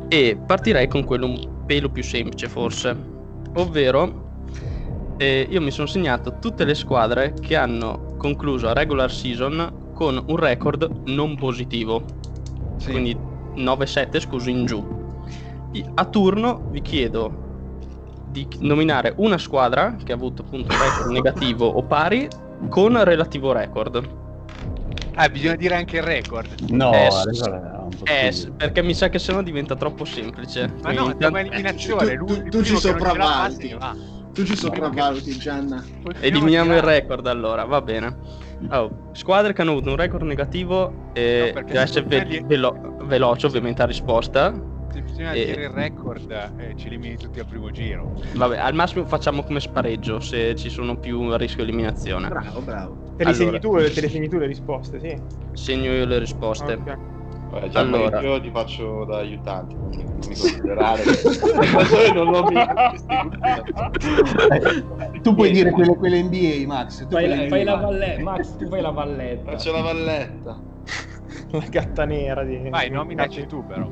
E 0.08 0.38
partirei 0.46 0.88
con 0.88 1.04
quello 1.04 1.26
un 1.26 1.64
pelo 1.66 1.90
più 1.90 2.04
semplice 2.04 2.48
forse, 2.48 2.96
ovvero 3.56 4.24
eh, 5.18 5.48
io 5.50 5.62
mi 5.62 5.72
sono 5.72 5.88
segnato 5.88 6.40
tutte 6.40 6.66
le 6.66 6.76
squadre 6.76 7.34
che 7.40 7.56
hanno 7.56 8.16
concluso 8.18 8.66
la 8.68 8.74
regular 8.74 9.12
season 9.12 9.92
con 9.94 10.22
un 10.28 10.36
record 10.36 10.90
non 11.06 11.36
positivo, 11.36 12.04
sì. 12.78 12.92
quindi 12.92 13.18
9-7 13.56 14.20
scuso 14.20 14.50
in 14.50 14.66
giù. 14.66 15.04
A 15.96 16.06
turno 16.06 16.68
vi 16.70 16.82
chiedo 16.82 17.44
di 18.30 18.48
nominare 18.60 19.14
una 19.18 19.38
squadra 19.38 19.96
che 20.04 20.12
ha 20.12 20.16
avuto 20.16 20.42
appunto 20.42 20.74
un 20.74 20.80
record 20.80 21.12
negativo 21.12 21.66
o 21.66 21.84
pari 21.84 22.28
con 22.70 23.02
relativo 23.04 23.52
record 23.52 24.24
Ah, 25.16 25.30
bisogna 25.30 25.56
dire 25.56 25.76
anche 25.76 25.98
il 25.98 26.04
record. 26.04 26.48
No, 26.70 26.94
eh, 26.94 28.28
eh, 28.28 28.52
perché 28.58 28.82
mi 28.84 28.94
sa 28.94 29.10
che 29.10 29.18
sennò 29.18 29.42
diventa 29.42 29.76
troppo 29.76 30.04
semplice. 30.04 30.74
Ma 30.82 30.92
no, 30.92 31.18
è 31.18 31.26
una 31.26 31.40
eliminazione. 31.40 32.18
Tu, 32.18 32.26
tu, 32.26 32.50
tu 32.50 32.64
ci 32.64 32.78
sopravvalti. 32.78 33.78
Tu 34.34 34.44
ci 34.44 34.58
sopravvaluti, 34.58 35.38
Gianna. 35.38 35.84
Eliminiamo 36.20 36.76
il 36.76 36.82
record 36.82 37.26
allora, 37.28 37.64
va 37.64 37.82
bene. 37.82 38.18
Oh, 38.70 39.10
squadre 39.14 39.54
che 39.54 39.62
hanno 39.62 39.72
avuto 39.72 39.92
un 39.92 39.96
record 39.96 40.24
negativo 40.24 41.12
e 41.14 41.52
no, 41.56 41.62
deve 41.62 41.80
essere 41.80 42.06
ve- 42.06 42.44
velo- 42.46 42.98
veloce 43.04 43.46
ovviamente 43.46 43.82
a 43.82 43.86
risposta. 43.86 44.54
Se 44.92 45.02
bisogna 45.02 45.32
e... 45.32 45.46
dire 45.46 45.64
il 45.64 45.70
record 45.70 46.32
eh, 46.58 46.74
ci 46.76 46.88
elimini 46.88 47.16
tutti 47.18 47.40
al 47.40 47.46
primo 47.46 47.72
giro. 47.72 48.14
Vabbè, 48.34 48.58
al 48.58 48.74
massimo 48.74 49.06
facciamo 49.06 49.44
come 49.44 49.62
spareggio 49.62 50.20
se 50.20 50.56
ci 50.56 50.70
sono 50.70 50.98
più 50.98 51.22
a 51.30 51.38
rischio 51.38 51.64
eliminazione. 51.64 52.28
Bravo, 52.28 52.62
bravo. 52.62 53.05
Te 53.18 53.24
le, 53.24 53.30
allora. 53.30 53.34
segni, 53.34 53.60
tu, 53.60 53.78
te 53.78 54.02
le 54.02 54.10
segni 54.10 54.28
tu 54.28 54.38
le 54.38 54.46
risposte, 54.46 55.00
sì. 55.00 55.18
Segno 55.54 55.92
io 55.92 56.06
le 56.06 56.20
risposte. 56.20 56.74
Okay. 56.74 56.96
Vabbè, 57.50 57.70
già 57.70 57.80
allora. 57.80 58.20
io 58.20 58.42
ti 58.42 58.50
faccio 58.50 59.06
da 59.06 59.20
aiutante, 59.20 59.74
non 59.76 59.88
mi, 59.88 60.04
non 60.04 60.16
mi 60.16 60.22
considerare. 60.26 61.02
non 62.14 62.32
lo 62.32 62.44
mi... 62.44 62.56
tu 65.22 65.34
puoi 65.34 65.52
dire 65.52 65.72
quelle, 65.72 65.96
quelle 65.96 66.24
NBA, 66.24 66.68
Max. 66.68 67.04
Tu 67.04 67.12
fai, 67.12 67.30
la, 67.30 67.48
fai 67.48 67.64
la 67.64 67.76
valletta, 67.76 68.24
Max, 68.24 68.58
tu 68.58 68.68
fai 68.68 68.82
la 68.82 68.90
valletta. 68.90 69.52
Faccio 69.52 69.72
la 69.72 69.82
valletta. 69.82 70.60
la 71.52 71.66
gatta 71.70 72.04
nera 72.04 72.44
di... 72.44 72.68
Vai, 72.70 72.90
nominaci 72.90 73.46
tu 73.46 73.66
però. 73.66 73.90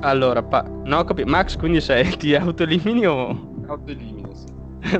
Allora, 0.00 0.42
pa... 0.42 0.62
no, 0.62 1.04
capi... 1.04 1.22
Max, 1.24 1.56
quindi 1.56 1.80
sei, 1.80 2.08
ti 2.18 2.34
autoelimini 2.34 3.06
o... 3.06 3.28
Autoelimino, 3.68 4.34
sì. 4.34 4.46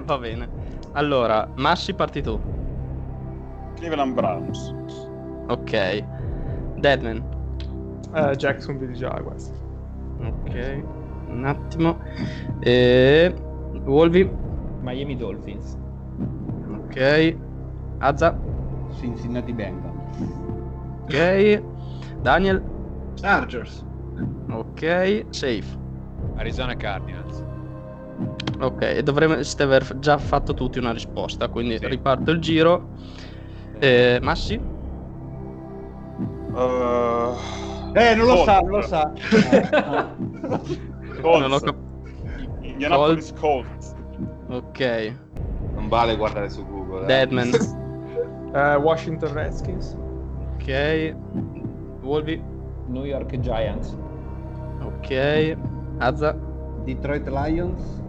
Va 0.04 0.18
bene. 0.18 0.48
Allora, 0.92 1.50
Massi, 1.56 1.92
parti 1.92 2.22
tu. 2.22 2.54
Cleveland 3.76 4.14
Browns. 4.14 4.74
Ok. 5.48 6.04
Deadman. 6.80 7.22
Uh, 8.14 8.34
Jacksonville 8.34 8.94
Jaguars. 8.94 9.52
Ok, 10.20 10.82
un 11.28 11.44
attimo. 11.44 11.98
E... 12.60 13.34
Wolvi. 13.84 14.28
Miami 14.82 15.16
Dolphins. 15.16 15.76
Ok. 16.70 17.36
Azza. 17.98 18.38
Cincinnati 18.98 19.52
Bengals. 19.52 19.94
Ok. 21.02 21.62
Daniel. 22.22 22.62
Chargers. 23.14 23.84
Ok. 24.50 25.26
Safe. 25.30 25.84
Arizona 26.36 26.74
Cardinals. 26.74 27.44
Ok, 28.58 28.82
e 28.82 29.02
dovremmo 29.02 29.34
aver 29.34 29.98
già 29.98 30.16
fatto 30.16 30.54
tutti 30.54 30.78
una 30.78 30.92
risposta, 30.92 31.48
quindi 31.48 31.76
sì. 31.78 31.86
riparto 31.86 32.30
il 32.30 32.38
giro. 32.38 32.88
Eh, 33.80 34.18
Massi? 34.22 34.60
Uh... 36.54 37.34
Eh, 37.94 38.14
non 38.14 38.26
lo 38.26 38.44
sa, 38.44 38.60
non 38.60 38.70
lo 38.70 38.82
sa. 38.82 39.10
Colts. 41.22 41.40
Non 41.40 41.52
ho 41.52 41.58
cap- 41.60 41.76
Indianapolis 42.60 43.32
Colts. 43.32 43.94
Ok. 44.48 45.12
Non 45.74 45.88
vale 45.88 46.16
guardare 46.16 46.50
su 46.50 46.64
Google. 46.66 47.02
Eh. 47.02 47.06
Deadman. 47.06 47.50
uh, 48.52 48.80
Washington 48.84 49.32
Redskins. 49.32 49.96
Ok. 50.54 51.14
Wolby. 52.02 52.42
New 52.88 53.04
York 53.04 53.38
Giants. 53.40 53.96
Ok. 54.84 55.56
Azza. 55.98 56.36
Detroit 56.84 57.26
Lions. 57.28 58.02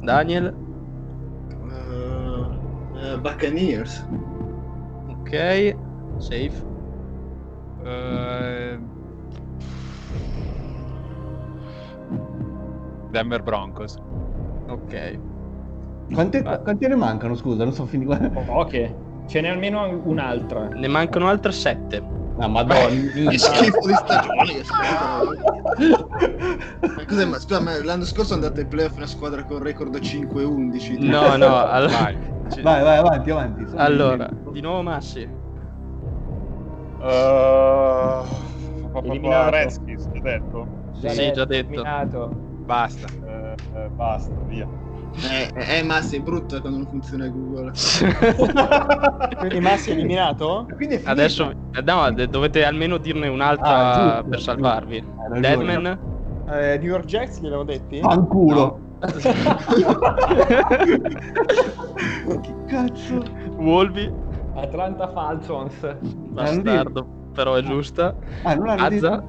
Daniel. 0.00 0.54
Uh, 1.62 2.56
uh, 2.96 3.16
Buccaneers. 3.20 4.04
Ok. 5.32 5.76
Safe. 6.18 6.52
Uh, 7.80 8.76
Denver 13.10 13.42
Broncos. 13.42 13.96
Ok. 14.68 15.18
Quante, 16.12 16.42
quante, 16.42 16.86
ne 16.86 16.96
mancano? 16.96 17.34
Scusa, 17.34 17.64
non 17.64 17.72
so 17.72 17.86
finire. 17.86 18.30
Ok, 18.46 18.94
ce 19.26 19.40
n'è 19.40 19.48
almeno 19.48 20.02
un'altra. 20.04 20.68
Ne 20.68 20.88
mancano 20.88 21.28
altre 21.28 21.52
sette. 21.52 22.02
Ah, 22.36 22.48
madonna. 22.48 22.88
Che 23.30 23.38
schifo 23.38 23.86
di 23.86 23.94
stagione. 23.94 24.62
ma 26.94 27.04
cos'è? 27.06 27.24
Ma 27.24 27.38
scusa, 27.38 27.60
ma 27.60 27.82
l'anno 27.82 28.04
scorso 28.04 28.34
andate 28.34 28.60
ai 28.60 28.66
playoff 28.66 28.96
una 28.96 29.06
squadra 29.06 29.42
con 29.44 29.62
record 29.62 29.96
5-11. 29.96 31.02
No, 31.02 31.36
no, 31.36 31.56
allora... 31.64 32.12
vai. 32.60 32.82
vai, 32.82 32.82
vai, 32.82 32.98
avanti, 32.98 33.30
avanti. 33.30 33.64
Allora, 33.76 34.28
di 34.50 34.60
nuovo 34.60 34.82
Massi. 34.82 35.28
Uh, 36.98 38.22
Redskins, 39.50 40.06
hai 40.12 40.20
detto? 40.20 40.66
Già 41.00 41.08
sì, 41.08 41.16
detto, 41.16 41.34
già 41.34 41.44
detto. 41.44 41.72
Eliminato. 41.72 42.28
Basta. 42.64 43.06
Eh, 43.26 43.54
eh, 43.74 43.88
basta, 43.88 44.34
via. 44.46 44.68
Eh, 45.30 45.50
eh, 45.54 45.82
Massi 45.82 46.16
è 46.16 46.20
brutto 46.20 46.60
quando 46.60 46.78
non 46.78 46.86
funziona 46.88 47.28
Google. 47.28 47.72
Quindi 49.38 49.60
Massi 49.60 49.90
è 49.90 49.92
eliminato? 49.92 50.66
È 50.68 51.00
Adesso 51.04 51.52
no, 51.84 52.10
dovete 52.28 52.64
almeno 52.64 52.96
dirne 52.98 53.28
un'altra 53.28 53.90
ah, 53.90 54.14
giusto, 54.14 54.28
per 54.28 54.40
salvarvi. 54.40 55.04
Deadman? 55.38 55.98
Eh, 56.48 56.78
New 56.78 56.88
York 56.88 57.04
Jets 57.04 57.40
li 57.40 57.46
avevo 57.48 57.64
detti? 57.64 58.00
Fanculo. 58.00 58.81
No. 59.02 59.98
che 62.40 62.54
cazzo? 62.66 63.22
Wolby? 63.56 64.12
Atlanta 64.54 65.08
Falcons. 65.08 65.74
Bastardo, 66.00 67.04
però 67.32 67.54
è 67.54 67.62
giusta. 67.62 68.14
Ah, 68.42 68.54
non 68.54 68.68
Azza. 68.68 68.88
Detto? 68.88 69.28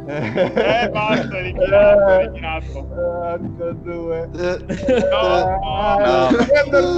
eh, 0.07 0.89
basta, 0.93 1.39
eliminato, 1.39 2.11
eliminato. 2.21 3.75
due. 3.83 4.29
No, 5.11 5.59
no, 6.01 6.31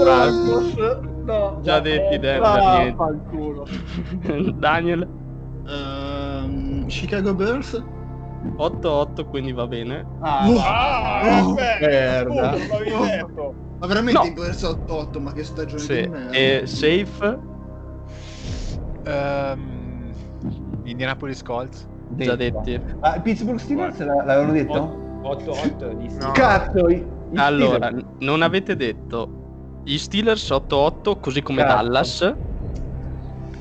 no. 0.04 1.00
no. 1.24 1.60
Già 1.62 1.80
detti, 1.80 2.18
Denver, 2.18 2.62
niente. 2.62 4.52
Daniel? 4.58 5.08
Um, 5.66 6.86
Chicago 6.88 7.34
Bears? 7.34 7.82
8-8, 8.56 9.26
quindi 9.26 9.52
va 9.52 9.66
bene. 9.66 10.06
Ah, 10.20 10.44
ah 10.44 11.46
oh, 11.46 11.54
merda. 11.54 12.54
Oh, 13.36 13.54
ma 13.78 13.86
veramente 13.86 14.18
no. 14.18 14.26
in 14.26 14.34
Bears 14.34 14.62
8-8, 14.62 15.20
ma 15.20 15.32
che 15.32 15.44
stagione 15.44 15.80
sì. 15.80 16.00
di 16.00 16.08
merda. 16.08 16.30
E 16.30 16.62
safe? 16.64 17.38
Um, 19.06 20.12
Indianapolis 20.84 21.42
Colts. 21.42 21.86
Già 22.16 22.36
detti. 22.36 22.80
Ah, 23.00 23.20
Pittsburgh 23.20 23.58
Steelers 23.58 23.98
l'avevano 23.98 24.52
detto? 24.52 25.06
8-8 25.22 25.92
di 25.92 26.08
no. 26.14 26.30
Cazzo, 26.32 26.88
i, 26.88 26.96
i 26.96 27.36
Allora, 27.36 27.88
Steelers. 27.88 28.06
non 28.20 28.42
avete 28.42 28.76
detto 28.76 29.80
gli 29.84 29.98
Steelers 29.98 30.50
8-8, 30.50 31.20
così 31.20 31.42
come 31.42 31.62
Cazzo. 31.62 31.74
Dallas. 31.74 32.34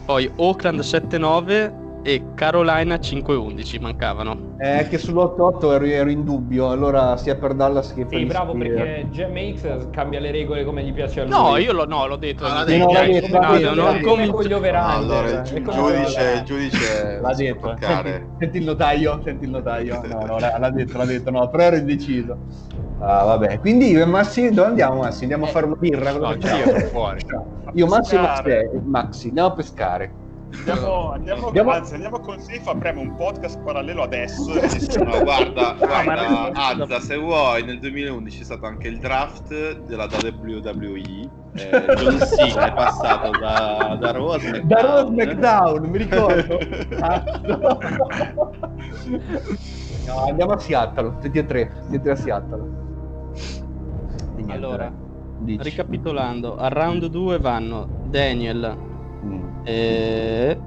Poi 0.06 0.32
Oakland 0.38 0.80
7-9 0.80 1.87
e 2.08 2.24
Carolina 2.36 2.96
5-11 2.96 3.82
mancavano. 3.82 4.56
È 4.56 4.88
che 4.88 4.98
sull'8-8 4.98 5.74
ero, 5.74 5.86
ero, 5.86 6.10
in 6.10 6.24
dubbio, 6.24 6.70
allora 6.70 7.18
sia 7.18 7.36
per 7.36 7.54
Dallas 7.54 7.94
che 7.94 8.06
per 8.06 8.20
Sì, 8.20 8.26
bravo 8.26 8.54
perché 8.54 9.08
Jam 9.12 9.36
X 9.54 9.90
cambia 9.90 10.22
le 10.22 10.32
regole 10.32 10.64
come 10.64 10.84
gli 10.84 10.94
piace 10.94 11.20
a 11.20 11.24
lui. 11.24 11.32
No, 11.34 11.58
io 11.58 11.74
lo, 11.74 11.86
no, 11.86 12.08
l'ho 12.08 12.16
detto. 12.16 12.46
Ah, 12.46 12.64
detto, 12.64 12.86
no, 12.86 12.92
detto, 12.94 13.28
detto, 13.28 13.40
no, 13.42 13.58
detto, 13.58 13.74
non 13.74 14.02
come 14.02 14.28
con 14.28 14.46
gli 14.46 14.54
overhand. 14.54 15.04
Allora, 15.04 15.30
il, 15.30 15.42
giudice, 15.44 16.32
il 16.38 16.44
giudice 16.44 17.20
l'ha 17.20 17.34
detto. 17.34 17.76
Senti, 17.78 18.26
senti, 18.40 18.58
il 18.58 18.64
notaio, 18.64 19.22
senti 19.26 19.44
il 19.44 19.52
notaio. 19.52 20.02
No, 20.08 20.26
no, 20.26 20.40
l'ha 20.40 20.70
detto, 20.70 20.98
l'ha 20.98 21.06
detto, 21.06 21.30
no, 21.30 21.50
però 21.50 21.64
ero 21.64 21.76
indeciso. 21.76 22.38
Ah, 23.00 23.26
vabbè, 23.26 23.60
quindi 23.60 23.90
io 23.90 24.02
e 24.02 24.06
Massi, 24.06 24.50
dove 24.52 24.70
andiamo 24.70 25.02
Massi? 25.02 25.24
Andiamo 25.24 25.44
a 25.44 25.50
fare 25.50 25.66
una 25.66 25.76
birra? 25.76 26.14
No, 26.14 26.34
io 26.34 26.80
fuori. 26.90 27.20
Io, 27.74 27.86
Massi 27.86 28.16
e 28.16 28.70
Maxi, 28.86 29.28
andiamo 29.28 29.50
a 29.50 29.52
pescare. 29.52 30.26
Andiamo, 30.54 31.12
andiamo, 31.12 31.48
andiamo... 31.48 31.72
Anzi, 31.72 31.96
andiamo 31.96 32.20
con 32.20 32.40
Safe, 32.40 32.70
apriamo 32.70 33.02
un 33.02 33.16
podcast 33.16 33.60
parallelo 33.62 34.04
adesso. 34.04 34.54
no, 35.04 35.24
guarda, 35.24 35.76
guarda 35.78 36.52
Azza, 36.54 37.00
se 37.02 37.18
vuoi, 37.18 37.64
nel 37.64 37.80
2011 37.80 38.38
c'è 38.38 38.44
stato 38.44 38.66
anche 38.66 38.88
il 38.88 38.98
draft 39.00 39.80
della 39.82 40.06
WWE. 40.06 41.30
Eh, 41.54 41.70
John 41.96 42.20
Cena 42.20 42.68
è 42.68 42.74
passato 42.74 43.32
da, 43.32 43.98
da 44.00 44.12
Raw. 44.12 44.38
Da 44.64 44.82
Raw 44.82 45.08
SmackDown, 45.08 45.90
mi 45.90 45.98
ricordo. 45.98 46.60
no, 50.06 50.26
andiamo 50.28 50.52
a 50.54 50.60
Seattle, 50.60 51.18
tutti 51.20 51.38
e 51.38 51.46
tre, 51.46 51.72
tutti 51.84 51.96
e 51.96 52.02
tre 52.02 52.12
a 52.12 52.16
Seattle. 52.16 52.86
Allora, 54.48 54.92
Dici. 55.40 55.62
ricapitolando, 55.62 56.58
a 56.58 56.70
round 56.70 57.06
2 57.06 57.40
vanno 57.40 58.06
Daniel, 58.06 58.96
Mm. 59.26 59.48
E... 59.64 60.60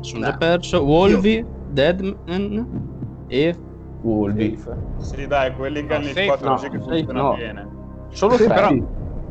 Sono 0.00 0.24
già 0.24 0.36
perso. 0.36 0.82
Wolvi, 0.82 1.44
Deadman 1.68 3.24
e... 3.28 3.56
Wolvi. 4.02 4.58
Sì, 4.98 5.26
dai, 5.26 5.54
quelli 5.54 5.84
che 5.86 5.94
hanno 5.94 6.08
il 6.08 6.14
4G 6.14 6.44
no, 6.44 6.56
che 6.56 6.78
funzionano 6.78 7.22
no. 7.22 7.36
bene. 7.36 7.68
Solo 8.10 8.36
sì, 8.36 8.46
però, 8.46 8.74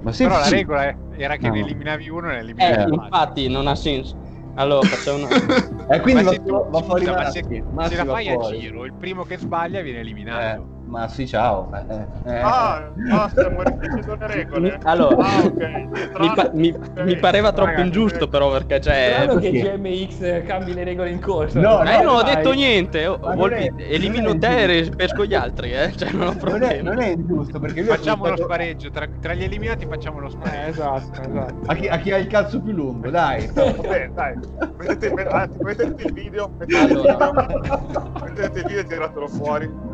ma 0.02 0.12
sì, 0.12 0.24
però 0.24 0.44
sì. 0.44 0.50
la 0.50 0.56
regola 0.56 0.96
era 1.16 1.36
che 1.36 1.48
no. 1.48 1.54
ne 1.54 1.60
eliminavi 1.62 2.10
uno 2.10 2.30
e 2.30 2.34
ne 2.34 2.40
eliminavi 2.40 2.92
eh, 2.92 2.96
Infatti 2.96 3.50
non 3.50 3.68
ha 3.68 3.76
senso. 3.76 4.16
Allora, 4.56 4.88
facciamo 4.88 5.26
una... 5.26 5.88
e 5.96 6.00
quindi 6.02 6.24
va, 6.24 6.66
va 6.70 6.82
fuori 6.82 7.06
ma 7.06 7.30
se, 7.30 7.44
se 7.44 7.96
la 7.96 8.06
fai 8.06 8.30
a 8.30 8.38
giro, 8.38 8.86
il 8.86 8.94
primo 8.94 9.24
che 9.24 9.38
sbaglia 9.38 9.82
viene 9.82 10.00
eliminato. 10.00 10.62
Eh. 10.62 10.79
Ma 10.90 11.08
sì, 11.08 11.28
ciao. 11.28 11.70
Eh, 11.72 12.08
eh. 12.26 12.40
Ah, 12.40 12.90
ah, 13.12 13.30
stiamo 13.30 13.62
le 13.62 13.78
regole. 14.22 14.80
Allora, 14.84 15.18
ah, 15.18 15.44
okay. 15.46 15.86
mi, 16.18 16.32
pa- 16.34 16.50
mi, 16.52 16.76
okay. 16.76 17.06
mi, 17.06 17.16
pareva 17.18 17.52
troppo 17.52 17.70
Ragazzi, 17.70 17.86
ingiusto, 17.86 18.28
però, 18.28 18.52
perché 18.52 18.80
c'è. 18.80 19.20
Strano 19.22 19.40
che 19.40 19.52
GMX 19.52 20.44
cambi 20.46 20.74
le 20.74 20.84
regole 20.84 21.12
in 21.12 21.22
corso. 21.22 21.60
No, 21.60 21.84
no, 21.84 21.90
eh, 21.92 22.02
non 22.02 22.16
ho 22.16 22.24
detto 22.24 22.54
niente. 22.54 23.06
Oh, 23.06 23.20
vuol... 23.20 23.52
è, 23.52 23.72
elimino 23.78 24.36
te 24.40 24.64
e 24.64 24.90
pesco 24.90 25.26
gli 25.26 25.36
altri, 25.36 25.74
eh. 25.74 25.92
Cioè, 26.00 26.12
non 26.12 26.30
ho 26.30 26.36
problemi. 26.36 26.82
Non 26.82 26.94
è, 26.94 26.96
non 26.96 27.02
è 27.02 27.08
ingiusto, 27.10 27.60
perché 27.60 27.84
facciamo 27.84 28.28
lo 28.28 28.38
spareggio. 28.38 28.90
Tra, 28.90 29.08
tra, 29.22 29.36
gli 29.36 29.44
eliminati 29.44 29.86
facciamo 29.86 30.20
lo 30.20 30.30
spareggio. 30.30 30.66
Eh, 30.66 30.70
esatto, 30.70 31.22
esatto. 31.30 31.56
A 31.68 31.76
chi, 31.76 31.88
a 31.88 31.98
chi, 32.00 32.12
ha 32.12 32.18
il 32.18 32.28
cazzo 32.28 32.60
più 32.62 32.72
lungo, 32.72 33.12
dai. 33.12 33.48
Vabbè, 33.54 34.10
dai. 34.12 34.34
Mettete, 34.76 35.14
mettete 35.60 36.04
il 36.08 36.14
video. 36.14 36.52
Mettete, 36.58 36.80
allora. 36.80 37.12
il 37.12 37.62
video, 37.62 38.12
mettete 38.24 38.60
il 38.60 38.66
video 38.66 38.80
e 38.80 38.86
tiratelo 38.86 39.28
fuori. 39.28 39.90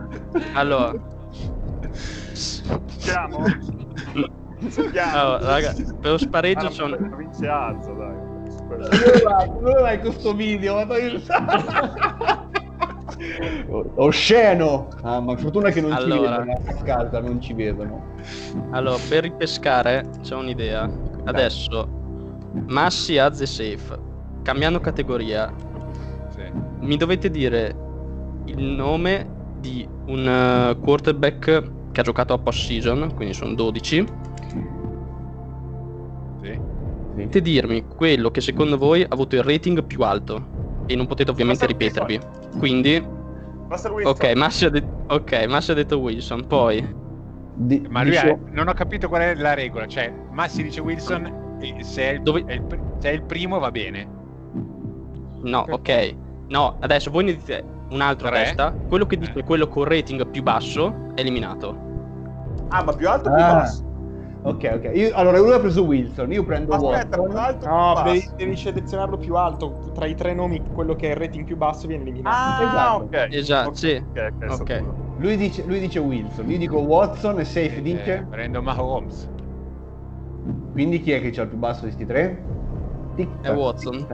Allora. 0.54 0.94
Siamo? 2.98 3.46
Allora, 5.14 5.38
raga, 5.40 5.74
per 6.00 6.12
lo 6.12 6.18
spareggio 6.18 6.70
sono... 6.72 6.98
Vince 6.98 7.48
alzo, 7.48 7.94
dai. 7.94 8.34
Dove 9.60 9.82
vai 9.82 10.02
con 10.02 10.12
sto 10.14 10.34
video? 10.34 10.86
Osceno! 13.96 14.88
Ah, 15.04 15.20
ma 15.20 15.38
fortuna 15.38 15.70
che 15.70 15.82
non 15.82 15.92
allora. 15.92 16.44
ci 16.44 16.48
vedono 16.48 16.62
a 16.66 16.84
casa, 16.84 17.20
non 17.20 17.42
ci 17.42 17.54
vedono. 17.54 18.04
Allora, 18.72 18.98
per 19.08 19.24
ripescare 19.24 20.10
c'è 20.22 20.36
un'idea. 20.36 20.90
Adesso, 21.26 21.88
Massi, 22.68 23.18
Az 23.18 23.42
e 23.42 23.46
Safe. 23.46 24.00
Cambiando 24.44 24.80
categoria, 24.80 25.52
sì. 26.30 26.44
mi 26.80 26.98
dovete 26.98 27.30
dire 27.30 27.76
il 28.46 28.62
nome 28.62 29.35
di 29.66 29.88
un 30.06 30.28
uh, 30.28 30.80
quarterback 30.80 31.72
che 31.92 32.00
ha 32.02 32.04
giocato 32.04 32.34
a 32.34 32.38
post 32.38 32.66
season, 32.68 33.14
quindi 33.16 33.34
sono 33.34 33.54
12. 33.56 34.06
Sì. 36.42 36.60
Potete 37.16 37.42
dirmi 37.42 37.86
quello 37.88 38.30
che 38.30 38.42
secondo 38.42 38.78
voi 38.78 39.02
ha 39.02 39.08
avuto 39.10 39.36
il 39.36 39.44
rating 39.44 39.84
più 39.84 40.04
alto 40.04 40.84
e 40.86 40.96
non 40.96 41.08
potete 41.08 41.32
ovviamente 41.32 41.66
ripetervi. 41.66 42.20
Quindi 42.58 43.14
Ok, 44.04 44.34
Massi 44.36 44.66
ha, 44.66 44.70
de- 44.70 44.84
ok, 45.08 45.46
Massi 45.48 45.72
ha 45.72 45.74
detto 45.74 45.98
Wilson, 45.98 46.46
poi 46.46 46.88
di- 47.56 47.84
Ma 47.90 48.04
lui 48.04 48.12
dice... 48.12 48.30
ha... 48.30 48.38
non 48.52 48.68
ho 48.68 48.74
capito 48.74 49.08
qual 49.08 49.22
è 49.22 49.36
la 49.36 49.56
regola, 49.56 49.88
cioè 49.88 50.14
Massi 50.32 50.62
dice 50.62 50.82
Wilson 50.82 51.58
e 51.60 51.84
se 51.84 52.04
è 52.04 52.14
il, 52.14 52.22
Dove... 52.22 52.44
è 52.46 52.54
il, 52.54 52.64
se 53.00 53.10
è 53.10 53.14
il 53.14 53.24
primo 53.24 53.58
va 53.58 53.72
bene. 53.72 54.08
No, 55.42 55.66
ok. 55.68 56.16
No, 56.50 56.78
adesso 56.80 57.10
voi 57.10 57.24
ne 57.24 57.36
dite 57.36 57.75
un 57.90 58.02
altro 58.02 58.30
Tre. 58.30 58.44
testa, 58.44 58.74
quello 58.88 59.06
che 59.06 59.18
dice 59.18 59.44
quello 59.44 59.68
con 59.68 59.84
rating 59.84 60.28
più 60.28 60.44
basso 60.44 61.12
è 61.16 61.22
eliminato. 61.22 61.84
Ah, 62.70 62.84
ma 62.84 62.94
più 62.94 63.10
alto 63.10 63.30
o 63.30 63.34
più 63.34 63.44
ah. 63.44 63.54
basso? 63.54 63.84
Ok, 64.46 64.72
ok. 64.76 64.92
Io, 64.94 65.10
allora, 65.16 65.40
lui 65.40 65.54
ha 65.54 65.60
preso 65.60 65.84
Wilson, 65.84 66.32
io 66.32 66.44
prendo 66.44 66.74
Aspetta, 66.74 67.20
Watson. 67.20 67.38
Alto, 67.38 67.68
no, 67.68 68.02
devi, 68.04 68.30
devi, 68.36 68.56
selezionarlo 68.56 69.18
più 69.18 69.36
alto. 69.36 69.92
Tra 69.96 70.06
i 70.06 70.14
tre 70.14 70.36
nomi, 70.36 70.62
quello 70.72 70.96
che 70.96 71.08
è 71.08 71.12
il 71.12 71.18
rating 71.18 71.46
più 71.46 71.58
basso 71.58 71.88
viene 71.88 72.04
eliminato. 72.04 72.36
Ah, 72.36 72.68
esatto. 72.68 73.04
ok. 73.04 73.28
Esatto, 73.32 73.70
okay. 73.70 73.80
sì. 73.80 74.04
Ok, 74.08 74.34
okay, 74.36 74.50
okay. 74.60 74.84
Lui, 75.18 75.36
dice, 75.38 75.64
lui, 75.66 75.80
dice, 75.80 75.98
Wilson, 75.98 76.50
io 76.50 76.58
dico 76.60 76.78
Watson 76.78 77.40
e 77.40 77.46
Safe 77.46 77.78
eh, 77.78 77.82
dice... 77.82 78.28
Prendo 78.30 78.62
Mahomes. 78.62 79.30
Quindi 80.74 81.02
chi 81.02 81.12
è 81.12 81.22
che 81.22 81.32
c'ha 81.32 81.44
il 81.44 81.48
più 81.48 81.58
basso 81.58 81.86
di 81.86 81.94
questi 81.94 82.06
tre? 82.06 82.44
Tic, 83.16 83.30
è 83.42 83.52
Watson. 83.52 84.06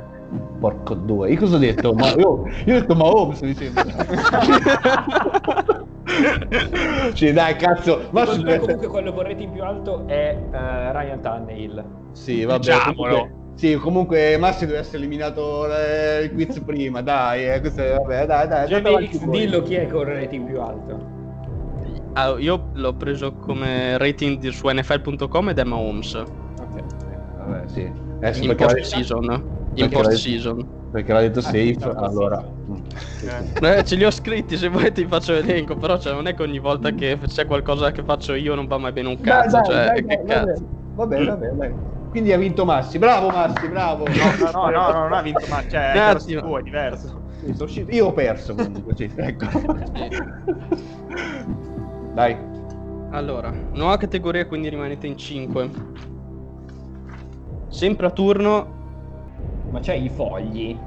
Porco 0.59 0.93
due. 0.93 1.31
Io 1.31 1.39
cosa 1.39 1.55
ho 1.55 1.59
detto? 1.59 1.93
Ma 1.93 2.09
io, 2.11 2.43
io 2.65 2.75
ho 2.75 2.79
detto 2.79 2.95
Mahomes, 2.95 3.41
mi 3.41 3.53
sembra. 3.53 3.83
sì, 7.13 7.33
dai, 7.33 7.55
cazzo. 7.55 8.07
Ma 8.11 8.25
su... 8.25 8.43
comunque 8.43 8.87
quello 8.87 9.13
con 9.13 9.23
rating 9.23 9.51
più 9.51 9.63
alto 9.63 10.03
è 10.07 10.37
uh, 10.37 10.51
Ryan 10.51 11.19
Tannehill. 11.21 11.83
Sì, 12.11 12.43
vabbè. 12.43 12.59
Diciamolo. 12.59 13.29
Sì, 13.55 13.75
comunque 13.75 14.37
Massi 14.37 14.65
deve 14.65 14.79
essere 14.79 14.99
eliminato 14.99 15.67
eh, 15.67 16.23
il 16.23 16.33
quiz 16.33 16.59
prima, 16.61 17.01
dai, 17.01 17.47
eh, 17.47 17.59
questo 17.59 17.83
vabbè, 17.83 18.25
dai, 18.25 18.47
dai. 18.47 18.67
GMX, 18.67 19.25
dillo 19.25 19.61
chi 19.61 19.75
è 19.75 19.87
con 19.87 20.07
il 20.07 20.15
rating 20.15 20.47
più 20.47 20.61
alto. 20.61 21.19
Ah, 22.13 22.35
io 22.39 22.69
l'ho 22.73 22.93
preso 22.93 23.33
come 23.33 23.97
rating 23.97 24.47
su 24.47 24.67
nfl.com 24.67 25.49
ed 25.49 25.59
è 25.59 25.63
Mahomes. 25.63 26.15
Ok, 26.15 26.83
vabbè, 27.37 27.67
sì. 27.67 27.91
Adesso 28.17 28.43
in 28.43 28.55
post 28.55 28.79
season. 28.79 29.59
In 29.73 29.89
post 29.89 30.11
season 30.13 30.79
perché 30.91 31.13
l'ha 31.13 31.21
detto 31.21 31.39
ah, 31.39 31.43
safe, 31.43 31.77
allora... 31.95 32.45
Eh, 33.61 33.83
ce 33.85 33.95
li 33.95 34.03
ho 34.03 34.11
scritti, 34.11 34.57
se 34.57 34.67
volete 34.67 35.01
vi 35.01 35.07
faccio 35.07 35.31
l'elenco, 35.31 35.75
però 35.77 35.97
cioè, 35.97 36.13
non 36.13 36.27
è 36.27 36.35
che 36.35 36.43
ogni 36.43 36.59
volta 36.59 36.91
che 36.91 37.17
c'è 37.27 37.45
qualcosa 37.45 37.91
che 37.91 38.03
faccio 38.03 38.33
io 38.33 38.55
non 38.55 38.67
va 38.67 38.77
mai 38.77 38.91
bene 38.91 39.07
un 39.07 39.21
cazzo, 39.21 39.61
dai, 39.61 39.65
cioè, 39.65 39.85
dai, 39.85 40.05
che 40.05 40.21
dai, 40.23 40.25
cazzo. 40.25 40.67
Va 40.95 41.05
bene, 41.07 41.25
va 41.25 41.35
bene, 41.37 41.55
dai. 41.55 41.73
Quindi 42.09 42.33
ha 42.33 42.37
vinto 42.37 42.65
Massi, 42.65 42.99
bravo 42.99 43.29
Massi, 43.29 43.69
bravo. 43.69 44.05
No, 44.05 44.51
no, 44.51 44.69
no, 44.69 44.69
no, 44.69 44.91
non 44.91 45.13
ha 45.13 45.21
vinto 45.21 45.45
Massi, 45.47 45.69
cioè, 45.69 45.93
è, 45.93 46.39
tuo, 46.39 46.59
è 46.59 46.61
diverso. 46.61 47.21
Io 47.89 48.07
ho 48.07 48.13
perso 48.13 48.53
comunque, 48.53 48.93
sì, 48.97 49.09
ecco. 49.15 49.45
Dai. 52.13 52.37
Allora, 53.11 53.53
nuova 53.71 53.95
categoria, 53.95 54.45
quindi 54.45 54.67
rimanete 54.67 55.07
in 55.07 55.17
5. 55.17 55.69
Sempre 57.69 58.07
a 58.07 58.11
turno, 58.11 58.80
ma 59.71 59.79
c'hai 59.79 60.05
i 60.05 60.09
fogli? 60.09 60.77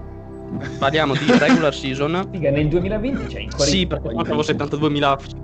Parliamo 0.79 1.15
di 1.15 1.27
regular 1.39 1.75
season. 1.75 2.29
Figa, 2.31 2.51
nel 2.51 2.69
2020 2.69 3.27
c'è 3.27 3.41
ancora 3.41 3.65
Sì, 3.65 3.87
perché 3.87 4.09
avevo 4.09 4.43
72.000 4.43 5.43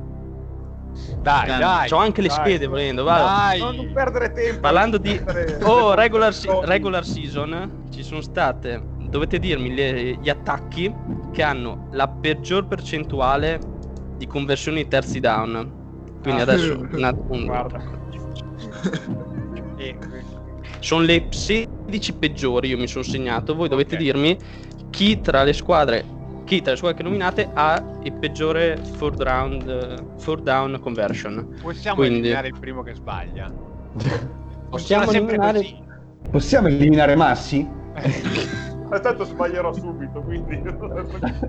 dai, 1.23 1.47
dai, 1.47 1.59
dai. 1.59 1.89
C'ho 1.89 1.97
anche 1.97 2.21
le 2.21 2.29
dai. 2.29 2.37
schede 2.37 2.67
volendo, 2.67 3.05
vai. 3.05 3.59
Non, 3.59 3.77
non 3.77 3.93
perdere 3.93 4.33
tempo. 4.33 4.61
Parlando 4.61 4.99
di 4.99 5.21
Oh, 5.63 5.95
regular, 5.95 6.33
si- 6.33 6.49
regular 6.63 7.05
season 7.05 7.85
ci 7.91 8.03
sono 8.03 8.21
state 8.21 8.99
dovete 9.11 9.39
dirmi 9.39 9.75
le, 9.75 10.17
gli 10.21 10.29
attacchi 10.29 10.95
che 11.33 11.43
hanno 11.43 11.89
la 11.91 12.09
peggior 12.09 12.67
percentuale 12.67 13.61
di 14.17 14.27
conversioni 14.27 14.87
terzi 14.89 15.21
down. 15.21 15.79
Quindi 16.23 16.41
ah. 16.41 16.45
adesso 16.45 16.79
una, 16.93 17.15
un, 17.29 17.45
guarda. 17.45 17.99
sono 20.81 21.05
le 21.05 21.27
16 21.31 22.13
peggiori, 22.15 22.69
io 22.69 22.79
mi 22.79 22.87
sono 22.87 23.05
segnato. 23.05 23.55
Voi 23.55 23.69
dovete 23.69 23.95
okay. 23.95 24.05
dirmi 24.05 24.39
chi 24.91 25.21
tra 25.21 25.45
le 25.45 25.53
squadre 25.53 26.19
chi 26.51 26.63
tra 26.63 26.73
le 26.73 26.77
squadre 26.79 26.99
che 26.99 27.05
nominate 27.05 27.49
ha 27.55 27.81
il 28.03 28.13
peggiore 28.15 28.77
fourth 28.97 29.23
round 29.23 30.19
fourth 30.19 30.43
down 30.43 30.81
conversion. 30.81 31.57
Possiamo 31.63 31.97
Quindi... 31.97 32.19
eliminare 32.19 32.49
il 32.49 32.59
primo 32.59 32.83
che 32.83 32.95
sbaglia. 32.95 33.53
Possiamo 34.69 35.11
eliminare... 35.13 35.65
Possiamo 36.29 36.67
eliminare 36.67 37.15
Massi? 37.15 37.69
Tanto 39.01 39.25
sbaglierò 39.25 39.73
subito, 39.73 40.21
quindi... 40.23 40.61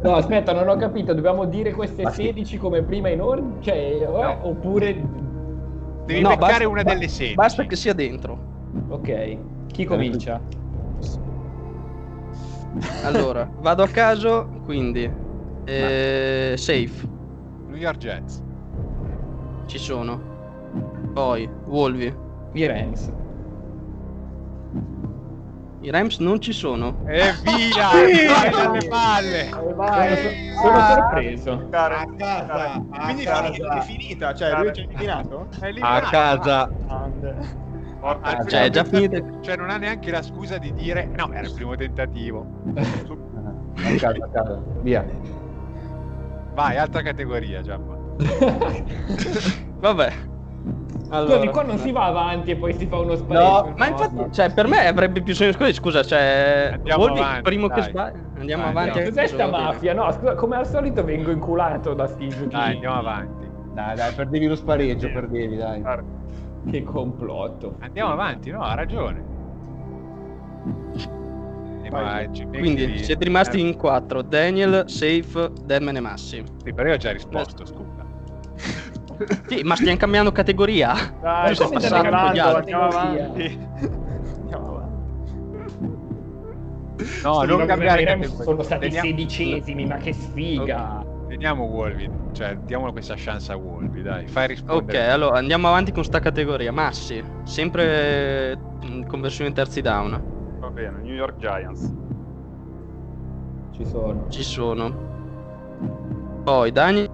no, 0.03 0.15
aspetta, 0.15 0.53
non 0.53 0.67
ho 0.67 0.75
capito. 0.77 1.15
Dobbiamo 1.15 1.45
dire 1.45 1.71
queste 1.73 2.03
Massi. 2.03 2.25
16 2.25 2.57
come 2.59 2.84
prima 2.84 3.09
in 3.09 3.21
ordine? 3.21 3.55
Cioè, 3.61 4.01
eh, 4.01 4.05
no. 4.05 4.38
oppure... 4.43 5.03
Devi 6.05 6.21
no, 6.21 6.29
beccare 6.29 6.65
basta, 6.65 6.67
una 6.67 6.84
delle 6.84 7.07
16. 7.07 7.34
Basta 7.34 7.65
che 7.65 7.75
sia 7.75 7.93
dentro. 7.93 8.51
Ok. 8.89 9.38
Chi 9.67 9.86
comincia? 9.86 10.41
Allora, 13.03 13.49
vado 13.59 13.84
a 13.84 13.88
caso, 13.88 14.47
quindi... 14.63 15.30
Eh, 15.65 16.53
safe. 16.57 17.07
New 17.67 17.78
York 17.78 17.97
Jets. 17.97 18.41
Ci 19.67 19.78
sono. 19.78 20.19
Poi, 21.13 21.49
Wolvi. 21.65 22.13
I 22.53 22.65
Rams. 22.65 23.11
I 25.82 25.89
Rams 25.89 26.19
non 26.19 26.39
ci 26.39 26.53
sono. 26.53 26.97
E 27.05 27.34
via! 27.43 27.89
vai 28.34 28.49
dalle 28.51 28.88
palle! 28.88 29.49
Vai, 29.74 30.17
sono, 30.17 30.61
sono 30.61 30.80
sorpreso. 30.88 31.67
A 31.72 32.05
casa. 32.17 32.74
A 32.91 33.03
Quindi 33.03 33.24
casa. 33.24 33.78
è 33.78 33.82
finita, 33.82 34.34
cioè 34.34 34.55
lui 34.57 34.67
eliminato? 34.67 35.47
È 35.59 35.65
eliminato. 35.65 36.05
A 36.05 36.09
casa. 36.09 36.72
Ah, 38.02 38.43
cioè, 38.45 38.64
è 38.64 38.70
già 38.70 38.84
finita. 38.84 39.20
Cioè, 39.41 39.56
non 39.58 39.70
ha 39.70 39.78
neanche 39.78 40.10
la 40.10 40.22
scusa 40.24 40.58
di 40.58 40.74
dire 40.74 41.06
no, 41.16 41.32
era 41.32 41.45
il 41.45 41.54
primo 41.54 41.76
tentativo. 41.76 42.45
a 42.76 43.95
casa, 43.97 44.26
a 44.26 44.30
casa. 44.32 44.62
Via. 44.82 45.06
Vai, 46.54 46.78
altra 46.78 47.02
categoria, 47.02 47.62
Giappa. 47.62 47.97
Vabbè. 49.80 50.14
Allora, 51.10 51.36
Scusi, 51.36 51.47
qua 51.49 51.64
non 51.64 51.78
si 51.78 51.91
va 51.91 52.06
avanti 52.06 52.52
e 52.52 52.56
poi 52.56 52.74
si 52.74 52.88
fa 52.88 52.99
uno 52.99 53.16
spareggio. 53.16 53.68
No, 53.68 53.74
ma 53.76 53.88
infatti, 53.88 54.32
cioè, 54.32 54.54
per 54.54 54.68
me 54.68 54.88
avrebbe 54.88 55.22
più 55.22 55.36
senso. 55.36 55.58
Scusa, 55.58 55.74
scusa 55.74 56.04
cioè, 56.04 56.72
Andiamo 56.74 57.06
Volvi, 57.06 57.20
avanti, 57.20 57.41
primo 57.41 57.68
dai. 57.68 57.76
che 57.78 57.89
sbaglia. 57.89 58.20
Andiamo 58.39 58.64
dai, 58.64 58.72
avanti. 58.72 59.04
Cos'è 59.04 59.28
sta 59.28 59.47
mafia? 59.47 59.93
No, 59.93 60.12
scusa, 60.12 60.36
come 60.36 60.56
al 60.56 60.66
solito 60.66 61.04
vengo 61.04 61.32
inculato 61.32 61.93
da 61.93 62.08
sti 62.08 62.28
giochi. 62.30 62.47
Dai, 62.47 62.74
andiamo 62.74 62.95
avanti. 62.95 63.49
Dai, 63.74 63.95
dai, 63.95 64.14
perdevi 64.14 64.47
lo 64.47 64.56
spareggio, 64.56 65.12
perdevi, 65.12 65.58
dai. 65.58 65.84
Che 66.70 66.84
complotto. 66.84 67.76
Andiamo 67.80 68.12
avanti, 68.12 68.51
no, 68.51 68.62
ha 68.62 68.76
ragione. 68.76 69.24
ma 71.89 72.24
Quindi 72.49 73.03
siete 73.03 73.24
rimasti 73.24 73.59
in 73.59 73.76
quattro: 73.76 74.22
Daniel, 74.22 74.84
Safe, 74.88 75.51
Deadman 75.64 75.95
e 75.95 75.99
Massi. 75.99 76.43
Sì, 76.64 76.74
però 76.74 76.89
io 76.89 76.95
ho 76.95 76.97
già 76.97 77.12
risposto, 77.12 77.66
scusa. 77.66 78.05
sì, 79.47 79.62
ma 79.64 79.76
stiamo 79.76 79.97
cambiando 79.97 80.32
categoria. 80.32 80.93
Dai, 81.20 81.55
sto 81.55 81.70
passando 81.70 82.16
andiamo 82.18 82.49
avanti. 82.49 82.64
Andiamo 82.72 82.84
avanti. 82.84 83.70
No, 87.24 87.43
non 87.43 87.66
cambiare 87.66 88.03
categoria. 88.03 88.43
Sono 88.43 88.62
stati 88.62 88.86
Teniamo... 88.86 89.07
sedicesimi, 89.07 89.86
ma 89.86 89.97
che 89.97 90.14
sfiga. 90.14 90.99
Okay. 90.99 91.11
Teniamo 91.32 91.63
Wolvi, 91.63 92.09
cioè 92.34 92.57
diamo 92.57 92.91
questa 92.91 93.13
chance 93.15 93.49
a 93.53 93.55
Wolvi, 93.55 94.01
dai, 94.01 94.27
fai 94.27 94.47
rispondere. 94.47 94.97
Ok, 94.97 95.09
allora 95.09 95.38
andiamo 95.38 95.69
avanti 95.69 95.93
con 95.93 96.03
sta 96.03 96.19
categoria. 96.19 96.73
Massi, 96.73 97.23
sempre 97.43 98.59
in 98.82 99.07
conversione 99.07 99.53
terzi 99.53 99.79
down. 99.79 100.21
Va 100.59 100.69
bene, 100.69 100.97
New 101.01 101.13
York 101.13 101.38
Giants. 101.38 101.89
Ci 103.71 103.86
sono. 103.86 104.25
Ci 104.27 104.43
sono. 104.43 104.93
Poi 106.43 106.69
Daniel. 106.73 107.09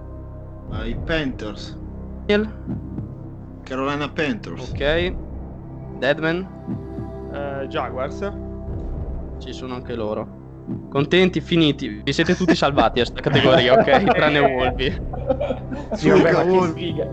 Uh, 0.68 0.82
I 0.84 0.96
Panthers. 0.96 1.78
Daniel. 2.26 2.52
Carolina 3.62 4.08
Panthers. 4.08 4.72
Ok. 4.72 5.14
Deadman. 6.00 6.44
Uh, 7.30 7.66
Jaguars. 7.68 8.32
Ci 9.38 9.52
sono 9.52 9.74
anche 9.74 9.94
loro. 9.94 10.37
Contenti, 10.88 11.40
finiti. 11.40 12.02
Vi 12.04 12.12
siete 12.12 12.34
tutti 12.34 12.54
salvati 12.54 13.00
a 13.00 13.04
questa 13.04 13.20
categoria, 13.20 13.74
ok? 13.74 14.04
Tranne 14.12 14.38
Wolvi. 14.38 15.00
Sì, 15.92 16.10
vabbè, 16.10 16.32
ma 16.32 16.44
che 16.44 16.66
sfiga. 16.68 17.10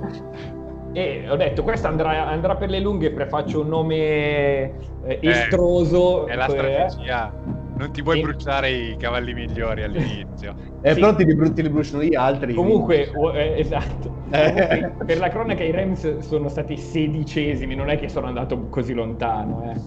E 0.93 1.25
ho 1.29 1.35
detto, 1.35 1.63
questa 1.63 1.89
andrà, 1.89 2.27
andrà, 2.27 2.55
per 2.55 2.69
le 2.69 2.79
lunghe, 2.79 3.11
prefaccio 3.11 3.61
un 3.61 3.67
nome 3.67 3.95
eh, 3.95 4.73
eh 5.03 5.19
estroso. 5.21 6.25
È 6.25 6.35
la 6.35 6.47
strategia. 6.47 7.33
Non 7.77 7.91
ti 7.91 8.01
vuoi 8.01 8.19
e... 8.19 8.21
bruciare 8.23 8.71
i 8.71 8.95
cavalli 8.97 9.33
migliori 9.33 9.83
all'inizio. 9.83 10.55
eh, 10.81 10.93
sì. 10.93 10.99
però 10.99 11.13
ti 11.13 11.25
li, 11.25 11.53
ti 11.53 11.61
li 11.61 11.69
bruciano 11.69 12.03
gli 12.03 12.15
altri. 12.15 12.53
Comunque, 12.53 13.11
eh, 13.33 13.59
esatto. 13.59 14.23
Comunque, 14.29 14.95
per 15.05 15.17
la 15.17 15.29
cronaca 15.29 15.63
i 15.63 15.71
Rams 15.71 16.19
sono 16.19 16.47
stati 16.47 16.77
sedicesimi, 16.77 17.75
non 17.75 17.89
è 17.89 17.99
che 17.99 18.07
sono 18.07 18.27
andato 18.27 18.67
così 18.69 18.93
lontano. 18.93 19.71
Eh. 19.71 19.79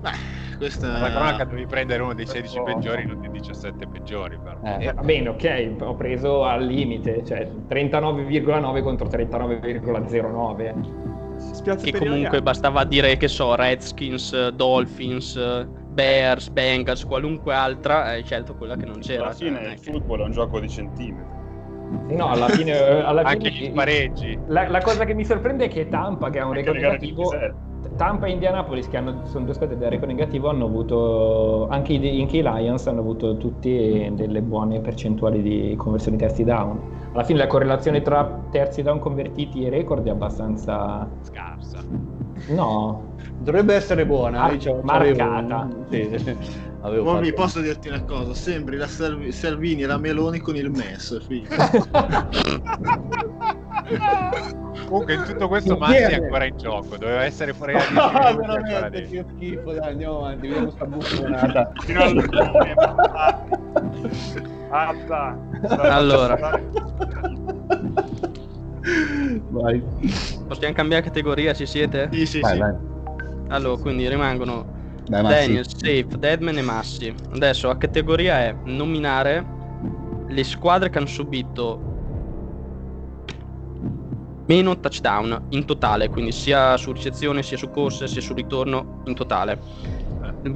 Beh 0.00 0.42
questa... 0.56 0.98
La 0.98 1.10
cronaca 1.10 1.44
devi 1.44 1.66
prendere 1.66 2.02
uno 2.02 2.14
dei 2.14 2.26
16 2.26 2.58
oh. 2.58 2.64
peggiori, 2.64 3.06
non 3.06 3.20
dei 3.20 3.30
17 3.30 3.86
peggiori. 3.86 4.36
Però. 4.42 4.58
Eh, 4.62 4.92
va 4.92 5.02
bene, 5.02 5.28
ok, 5.30 5.74
ho 5.80 5.94
preso 5.94 6.44
al 6.44 6.64
limite, 6.64 7.24
cioè 7.24 7.48
39,9 7.68 8.82
contro 8.82 9.06
39,09. 9.08 11.82
Che 11.82 11.98
comunque 11.98 12.42
bastava 12.42 12.84
dire 12.84 13.16
che 13.16 13.28
so, 13.28 13.54
Redskins, 13.54 14.48
Dolphins, 14.48 15.38
Bears, 15.94 16.48
Bengals, 16.48 17.04
qualunque 17.04 17.54
altra, 17.54 18.04
hai 18.04 18.24
scelto 18.24 18.54
quella 18.54 18.76
che 18.76 18.86
non 18.86 19.00
c'era. 19.00 19.24
Alla 19.24 19.32
fine 19.32 19.72
il 19.72 19.78
football 19.78 20.20
è 20.20 20.24
un 20.24 20.32
gioco 20.32 20.60
di 20.60 20.68
centimetri. 20.68 21.42
No, 22.08 22.28
alla 22.28 22.48
fine, 22.48 22.72
eh, 22.72 23.00
alla 23.00 23.22
anche 23.22 23.50
fine, 23.50 23.66
gli 23.66 23.70
spareggi. 23.70 24.38
La, 24.46 24.68
la, 24.68 24.80
cosa 24.80 25.04
che 25.04 25.14
mi 25.14 25.24
sorprende 25.24 25.66
è 25.66 25.68
che 25.68 25.88
Tampa, 25.88 26.30
che 26.30 26.40
ha 26.40 26.46
un 26.46 26.52
record 26.52 26.76
negativo, 26.76 27.32
Tampa 27.96 28.26
e 28.26 28.32
Indianapolis, 28.32 28.88
che 28.88 28.96
hanno, 28.96 29.24
sono 29.24 29.44
due 29.44 29.54
squadre 29.54 29.76
del 29.76 29.90
record 29.90 30.10
negativo, 30.10 30.48
hanno 30.48 30.66
avuto 30.66 31.68
anche 31.68 31.92
i, 31.94 32.20
anche 32.20 32.38
i 32.38 32.42
Lions 32.42 32.86
hanno 32.86 33.00
avuto 33.00 33.36
tutti 33.36 34.10
delle 34.14 34.42
buone 34.42 34.80
percentuali 34.80 35.42
di 35.42 35.74
conversioni 35.76 36.16
terzi 36.16 36.44
down. 36.44 36.80
Alla 37.12 37.24
fine 37.24 37.38
la 37.38 37.46
correlazione 37.46 38.02
tra 38.02 38.40
terzi 38.50 38.82
down 38.82 38.98
convertiti 38.98 39.64
e 39.64 39.70
record 39.70 40.06
è 40.06 40.10
abbastanza 40.10 41.08
scarsa. 41.22 42.23
No, 42.48 43.14
dovrebbe 43.38 43.74
essere 43.74 44.04
buona. 44.06 44.40
Mar- 44.40 44.58
cioè, 44.58 44.80
marcata. 44.82 45.68
Sì, 45.88 46.10
sì. 46.16 46.36
Ma 47.02 47.18
mi 47.18 47.32
posso 47.32 47.60
dirti 47.60 47.88
una 47.88 48.04
cosa, 48.04 48.34
sembri 48.34 48.76
la 48.76 48.86
Salv- 48.86 49.28
Salvini 49.30 49.82
e 49.82 49.86
la 49.86 49.96
Meloni 49.96 50.38
con 50.38 50.54
il 50.54 50.70
MES, 50.70 51.24
Comunque 54.86 55.14
in 55.14 55.24
tutto 55.24 55.48
questo 55.48 55.76
Massi 55.78 55.94
è 55.96 56.14
ancora 56.14 56.44
in 56.44 56.56
gioco, 56.58 56.96
doveva 56.98 57.24
essere 57.24 57.54
fuori 57.54 57.72
da 57.88 57.88
No, 57.90 58.36
veramente, 58.36 59.08
che 59.08 59.24
schifo, 59.34 59.72
dai, 59.72 59.90
andiamo 59.90 60.18
avanti, 60.18 60.46
vediamo 60.46 60.70
sta 60.70 60.84
buffonata. 60.86 61.72
allora. 65.80 66.60
Vai. 69.48 69.82
Possiamo 70.46 70.74
cambiare 70.74 71.02
categoria, 71.02 71.54
ci 71.54 71.66
siete? 71.66 72.08
Sì, 72.12 72.26
sì, 72.26 72.40
vai, 72.40 72.52
sì. 72.52 72.58
Vai. 72.58 72.74
Allora, 73.48 73.80
quindi 73.80 74.08
rimangono 74.08 74.66
Dai, 75.06 75.22
Daniel, 75.22 75.66
Safe, 75.66 76.06
Deadman 76.18 76.58
e 76.58 76.62
Massi. 76.62 77.14
Adesso 77.32 77.68
la 77.68 77.76
categoria 77.76 78.40
è 78.40 78.54
nominare 78.64 79.44
le 80.28 80.44
squadre 80.44 80.90
che 80.90 80.98
hanno 80.98 81.06
subito 81.06 81.92
meno 84.46 84.78
touchdown 84.78 85.46
in 85.50 85.64
totale, 85.64 86.08
quindi 86.08 86.32
sia 86.32 86.76
su 86.76 86.92
ricezione, 86.92 87.42
sia 87.42 87.56
su 87.56 87.70
corse, 87.70 88.06
sia 88.06 88.20
su 88.20 88.34
ritorno 88.34 89.02
in 89.06 89.14
totale. 89.14 89.58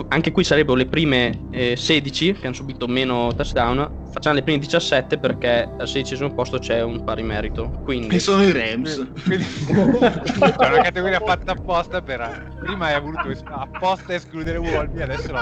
Anche 0.08 0.32
qui 0.32 0.44
sarebbero 0.44 0.76
le 0.76 0.84
prime 0.84 1.46
eh, 1.50 1.74
16 1.74 2.34
che 2.34 2.46
hanno 2.46 2.54
subito 2.54 2.86
meno 2.86 3.32
touchdown, 3.34 4.10
facciamo 4.12 4.34
le 4.34 4.42
prime 4.42 4.58
17 4.58 5.16
perché 5.16 5.66
al 5.78 5.88
sedicesimo 5.88 6.34
posto 6.34 6.58
c'è 6.58 6.82
un 6.82 7.02
pari 7.04 7.22
merito. 7.22 7.70
Quindi... 7.84 8.16
E 8.16 8.18
sono 8.18 8.42
i 8.42 8.52
Rams. 8.52 9.06
Quindi... 9.24 9.46
c'è 9.64 10.68
una 10.68 10.82
categoria 10.82 11.20
fatta 11.20 11.52
apposta 11.52 12.02
per... 12.02 12.56
Prima 12.60 12.88
hai 12.88 13.00
voluto 13.00 13.32
apposta 13.44 14.12
escludere 14.12 14.58
Wolby, 14.58 15.00
adesso 15.00 15.32
lo 15.32 15.38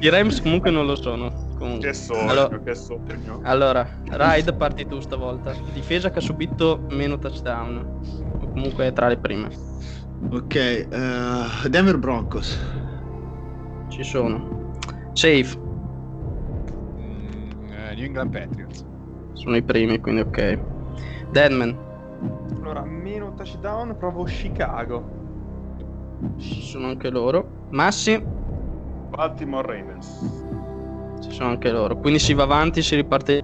I 0.00 0.08
Rams 0.08 0.40
comunque 0.40 0.70
non 0.70 0.86
lo 0.86 0.96
sono. 0.96 1.48
Comunque. 1.58 1.88
Che 1.88 1.94
sogno, 1.94 2.30
allora, 2.30 2.58
che 2.60 2.74
sogno. 2.74 3.40
Allora, 3.42 3.86
Ride 4.04 4.52
parti 4.54 4.86
tu 4.86 5.00
stavolta. 5.00 5.54
Difesa 5.74 6.10
che 6.10 6.18
ha 6.20 6.22
subito 6.22 6.86
meno 6.90 7.18
touchdown. 7.18 8.00
O 8.40 8.48
comunque 8.52 8.92
tra 8.92 9.08
le 9.08 9.18
prime. 9.18 9.50
Ok, 10.30 10.86
uh, 10.90 11.68
Denver 11.68 11.96
Broncos. 11.98 12.58
Ci 13.88 14.02
sono. 14.02 14.72
Safe. 15.12 15.66
New 17.98 18.06
England 18.06 18.30
Patriots. 18.30 18.84
Sono 19.32 19.56
i 19.56 19.62
primi, 19.62 19.98
quindi 20.00 20.20
ok. 20.20 20.58
Deadman. 21.30 21.76
Allora, 22.60 22.84
meno 22.84 23.34
touchdown, 23.34 23.96
provo 23.96 24.24
Chicago. 24.24 25.16
Ci 26.36 26.62
sono 26.62 26.88
anche 26.88 27.10
loro. 27.10 27.66
Massi. 27.70 28.22
Baltimore 29.10 29.66
Ravens. 29.66 30.44
Ci 31.20 31.32
sono 31.32 31.48
anche 31.50 31.70
loro. 31.70 31.96
Quindi 31.98 32.18
si 32.18 32.34
va 32.34 32.44
avanti, 32.44 32.82
si 32.82 32.94
riparte 32.94 33.42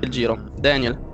il 0.00 0.08
giro. 0.08 0.38
Daniel. 0.56 1.09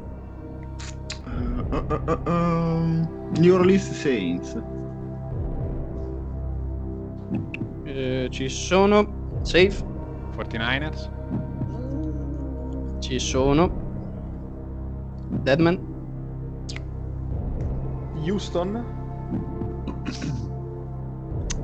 Uh, 1.73 1.83
uh, 2.27 3.41
New 3.41 3.55
Orleans 3.55 3.91
Saints. 3.91 4.57
Eh, 7.85 8.29
ci 8.31 8.49
sono. 8.49 9.41
Safe. 9.43 9.85
49ers? 10.37 11.11
Ci 13.01 13.19
sono. 13.19 13.71
Deadman? 15.43 15.79
Houston? 18.25 18.85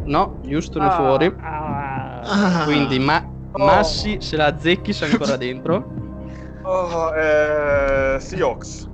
No, 0.04 0.40
Houston 0.44 0.82
ah, 0.82 0.88
è 0.88 0.96
fuori. 0.96 1.34
Ah, 1.40 2.62
Quindi 2.64 2.98
ma- 2.98 3.24
oh. 3.52 3.64
Massi 3.64 4.20
se 4.20 4.36
la 4.36 4.46
azzecchi 4.46 4.92
sei 4.92 5.10
ancora 5.12 5.36
dentro. 5.38 5.90
Oh, 6.62 7.14
eh, 7.14 8.18
Seahawks. 8.20 8.90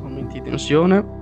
Momenti 0.00 0.40
di 0.40 0.42
tensione. 0.42 1.14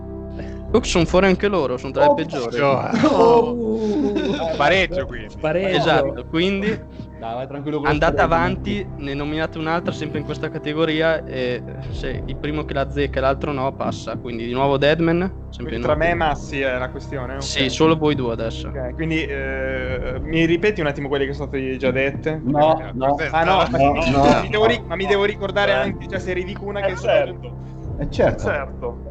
Cook 0.70 0.86
sono 0.86 1.04
fuori 1.04 1.26
anche 1.26 1.46
loro, 1.46 1.76
sono 1.76 1.92
tra 1.92 2.08
oh, 2.08 2.14
le 2.14 2.24
peggiori. 2.24 2.60
Oh. 2.60 4.56
Pareggio 4.56 5.06
quindi. 5.06 5.34
Pareggio. 5.38 5.76
Esatto, 5.76 6.24
quindi 6.26 6.80
Dai, 7.18 7.46
andate 7.84 8.20
avanti, 8.20 8.86
ne 8.96 9.14
nominate 9.14 9.58
un'altra 9.58 9.92
sempre 9.92 10.18
in 10.18 10.24
questa 10.24 10.50
categoria 10.50 11.24
e 11.24 11.62
se 11.90 12.22
il 12.26 12.36
primo 12.36 12.64
che 12.64 12.74
la 12.74 12.90
zecca 12.90 13.18
e 13.18 13.22
l'altro 13.22 13.52
no 13.52 13.72
passa. 13.72 14.16
Quindi 14.16 14.46
di 14.46 14.52
nuovo 14.52 14.76
Deadman. 14.76 15.42
Quindi 15.56 15.80
tra 15.80 15.94
me 15.94 16.10
e 16.10 16.14
Massi 16.14 16.60
è 16.60 16.76
la 16.76 16.90
questione? 16.90 17.34
Okay. 17.34 17.46
Sì, 17.46 17.68
solo 17.70 17.96
voi 17.96 18.16
due 18.16 18.32
adesso. 18.32 18.68
Ok, 18.68 18.94
quindi 18.94 19.24
eh, 19.24 20.18
mi 20.20 20.44
ripeti 20.44 20.80
un 20.80 20.88
attimo 20.88 21.06
quelle 21.06 21.26
che 21.26 21.32
sono 21.32 21.46
state 21.46 21.76
già 21.76 21.92
dette? 21.92 22.40
No, 22.42 22.90
no. 22.92 23.16
Ah 23.30 23.44
no, 23.44 23.62
no, 23.62 23.68
ma, 23.68 23.78
no. 23.78 24.40
Mi 24.42 24.48
devo, 24.48 24.66
ma 24.86 24.96
mi 24.96 25.06
devo 25.06 25.24
ricordare 25.24 25.72
anche, 25.72 26.08
cioè 26.08 26.18
se 26.18 26.32
ridico 26.32 26.64
una 26.64 26.80
eh 26.80 26.92
che 26.92 26.96
certo. 26.96 27.56
È 27.96 28.02
eh, 28.02 28.10
certo. 28.10 28.42
certo. 28.42 29.02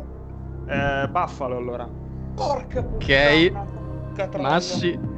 Eh, 0.68 1.08
Buffalo 1.10 1.56
allora. 1.56 1.90
Porca 2.36 2.80
Ok. 2.80 3.52
Massi. 4.40 5.13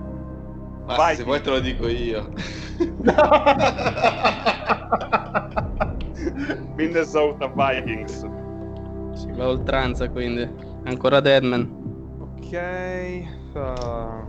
Ma 0.86 0.95
Vai, 0.95 1.16
se 1.16 1.24
vuoi 1.24 1.41
te 1.41 1.49
lo 1.49 1.60
dico 1.60 1.88
io. 1.88 2.30
Minnesota 6.76 7.48
Vikings. 7.48 8.26
Si 9.14 9.32
Va 9.32 9.48
oltranza 9.48 10.10
quindi. 10.10 10.48
Ancora 10.84 11.20
Deadman. 11.20 11.84
Ok. 12.20 13.24
Uh... 13.53 14.24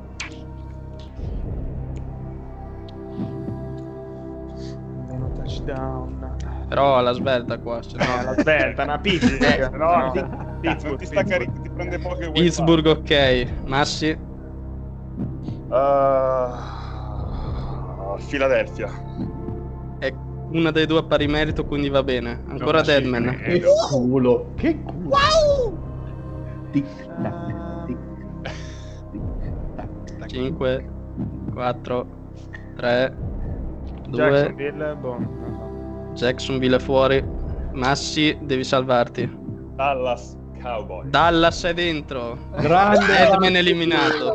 Meno 5.09 5.31
touchdown. 5.35 6.37
Però 6.69 7.01
la 7.01 7.13
svelta 7.13 7.59
qua. 7.59 7.81
Cioè, 7.83 8.05
no, 8.07 8.23
la 8.23 8.35
svelta, 8.41 8.83
una 8.85 8.99
pizza. 8.99 9.57
eh, 9.57 9.69
no, 9.77 10.13
no. 10.15 10.59
Pittsburgh, 10.61 10.99
ti, 10.99 11.07
sta 11.07 11.23
cari- 11.23 11.51
ti 11.63 11.71
prende 11.71 11.99
poche 11.99 12.31
Pittsburgh, 12.31 12.87
ok. 12.87 13.47
Massi? 13.67 14.19
Uh, 15.69 16.47
Philadelphia. 18.29 18.89
È 19.99 20.13
una 20.51 20.71
delle 20.71 20.87
due 20.87 20.99
a 20.99 21.03
pari 21.03 21.27
merito, 21.27 21.65
quindi 21.65 21.89
va 21.89 22.03
bene. 22.03 22.43
Ancora 22.47 22.79
no, 22.79 22.85
Deadman. 22.85 23.41
Che 23.43 23.63
culo. 23.91 24.53
Che 24.57 24.79
culo. 24.83 25.09
Wow! 25.09 25.79
Tic, 26.71 26.87
tac, 27.23 27.87
tic, 27.87 27.97
5, 30.27 30.89
4, 31.53 32.07
3, 32.77 33.17
2. 34.09 34.19
Jacksonville, 34.19 34.97
boh. 34.97 35.19
Jacksonville 36.15 36.79
fuori. 36.79 37.25
Massi, 37.73 38.37
devi 38.43 38.65
salvarti. 38.65 39.45
Dallas 39.75 40.37
Cowboy. 40.67 41.09
Dallas 41.09 41.63
è 41.63 41.73
dentro. 41.73 42.37
Grande. 42.59 43.19
Edman 43.19 43.55
eliminato. 43.55 44.33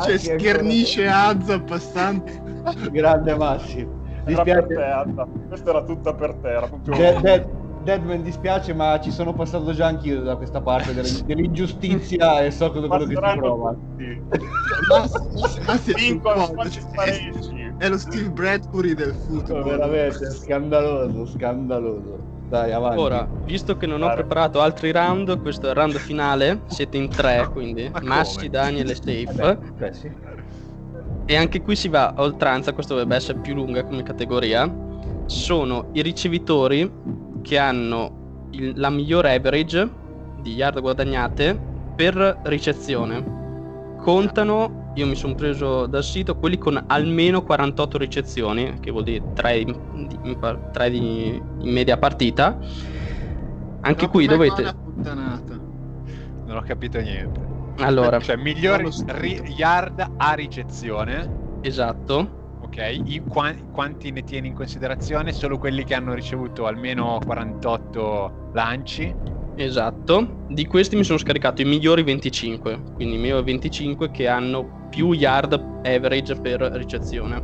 C'è 0.00 0.18
schernisce 0.18 1.06
Azza 1.06 1.60
passante. 1.60 2.42
Grande 2.90 3.36
Massi. 3.36 3.86
Dispiace. 4.24 4.50
Era 4.74 5.04
per 5.04 5.14
te, 5.14 5.46
Questa 5.48 5.70
era 5.70 5.84
tutta 5.84 6.14
per 6.14 6.34
te. 6.34 6.48
Era 6.48 6.66
proprio... 6.66 6.96
Dead, 6.96 7.20
dead, 7.20 7.46
Deadman 7.84 8.22
dispiace, 8.22 8.74
ma 8.74 9.00
ci 9.00 9.10
sono 9.10 9.32
passato 9.32 9.72
già 9.72 9.86
anch'io 9.86 10.20
da 10.22 10.36
questa 10.36 10.60
parte 10.60 10.92
dell'ingiustizia 11.24 12.40
e 12.40 12.50
so 12.50 12.70
quello 12.70 12.88
che 12.88 13.06
si 13.06 13.14
prova. 13.14 13.74
Massi 15.66 16.20
è 17.78 17.88
lo 17.88 17.96
Steve 17.96 18.30
Bradbury 18.30 18.94
del 18.94 19.14
football. 19.14 19.62
Veramente 19.62 20.30
scandaloso, 20.32 21.26
scandaloso. 21.26 22.37
Dai, 22.48 22.72
avanti. 22.72 22.98
Ora, 22.98 23.28
visto 23.44 23.76
che 23.76 23.86
non 23.86 24.02
ho 24.02 24.12
preparato 24.14 24.62
altri 24.62 24.90
round, 24.90 25.40
questo 25.42 25.66
è 25.66 25.70
il 25.70 25.74
round 25.74 25.98
finale. 25.98 26.62
Siete 26.66 26.96
in 26.96 27.08
tre, 27.08 27.46
quindi 27.52 27.90
Massi, 28.02 28.48
Daniel 28.48 28.88
e 28.88 28.94
Safe. 28.94 29.58
Beh, 29.76 29.92
sì. 29.92 30.10
E 31.26 31.36
anche 31.36 31.60
qui 31.60 31.76
si 31.76 31.88
va 31.88 32.14
a 32.16 32.22
oltranza, 32.22 32.72
questo 32.72 32.94
dovrebbe 32.94 33.16
essere 33.16 33.38
più 33.40 33.54
lunga 33.54 33.84
come 33.84 34.02
categoria. 34.02 34.86
Sono 35.26 35.90
i 35.92 36.00
ricevitori 36.00 36.90
che 37.42 37.58
hanno 37.58 38.46
il, 38.52 38.72
la 38.76 38.88
migliore 38.88 39.34
average 39.34 39.90
di 40.40 40.54
yard 40.54 40.80
guadagnate 40.80 41.58
per 41.94 42.40
ricezione. 42.44 43.36
Contano 43.98 44.87
io 44.98 45.06
mi 45.06 45.14
sono 45.14 45.34
preso 45.34 45.86
dal 45.86 46.02
sito 46.02 46.36
quelli 46.36 46.58
con 46.58 46.82
almeno 46.88 47.42
48 47.42 47.98
ricezioni, 47.98 48.80
che 48.80 48.90
vuol 48.90 49.04
dire 49.04 49.32
3 49.32 49.58
in, 49.58 49.80
in, 50.24 50.58
3 50.72 50.90
di, 50.90 51.40
in 51.60 51.72
media 51.72 51.96
partita. 51.96 52.58
Anche 53.80 54.04
no, 54.06 54.10
qui 54.10 54.26
dovete... 54.26 54.74
Non 55.04 56.56
ho 56.56 56.62
capito 56.62 57.00
niente. 57.00 57.46
Allora, 57.76 58.18
cioè 58.18 58.34
migliori 58.36 58.88
ri- 59.06 59.40
yard 59.54 60.04
a 60.16 60.32
ricezione. 60.32 61.60
Esatto. 61.60 62.56
Ok, 62.62 62.76
I, 63.04 63.22
qua- 63.28 63.54
quanti 63.70 64.10
ne 64.10 64.24
tieni 64.24 64.48
in 64.48 64.54
considerazione? 64.54 65.30
Solo 65.32 65.58
quelli 65.58 65.84
che 65.84 65.94
hanno 65.94 66.12
ricevuto 66.12 66.66
almeno 66.66 67.20
48 67.24 68.50
lanci 68.52 69.14
Esatto, 69.60 70.44
di 70.46 70.66
questi 70.66 70.94
mi 70.94 71.02
sono 71.02 71.18
scaricato 71.18 71.62
i 71.62 71.64
migliori 71.64 72.04
25, 72.04 72.80
quindi 72.94 73.16
i 73.16 73.18
migliori 73.18 73.44
25 73.44 74.12
che 74.12 74.28
hanno 74.28 74.86
più 74.88 75.12
yard 75.12 75.80
average 75.82 76.36
per 76.36 76.60
ricezione. 76.60 77.42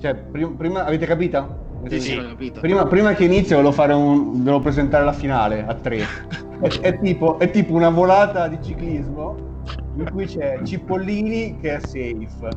Cioè, 0.00 0.14
prima, 0.14 0.50
prima 0.56 0.84
avete 0.84 1.06
capito? 1.06 1.64
Sì, 1.88 2.00
sì, 2.00 2.16
capito. 2.16 2.60
Prima, 2.60 2.86
prima, 2.86 3.14
che 3.14 3.24
inizio 3.24 3.56
volevo, 3.56 3.74
fare 3.74 3.94
un, 3.94 4.38
volevo 4.38 4.60
presentare 4.60 5.04
la 5.04 5.12
finale 5.12 5.64
a 5.66 5.74
tre. 5.74 5.98
è, 6.62 6.68
è, 6.68 7.00
tipo, 7.00 7.40
è 7.40 7.50
tipo 7.50 7.74
una 7.74 7.90
volata 7.90 8.46
di 8.46 8.58
ciclismo 8.62 9.54
in 9.96 10.10
cui 10.10 10.26
c'è 10.26 10.60
Cipollini 10.62 11.58
che 11.60 11.76
è 11.76 11.80
safe, 11.80 12.48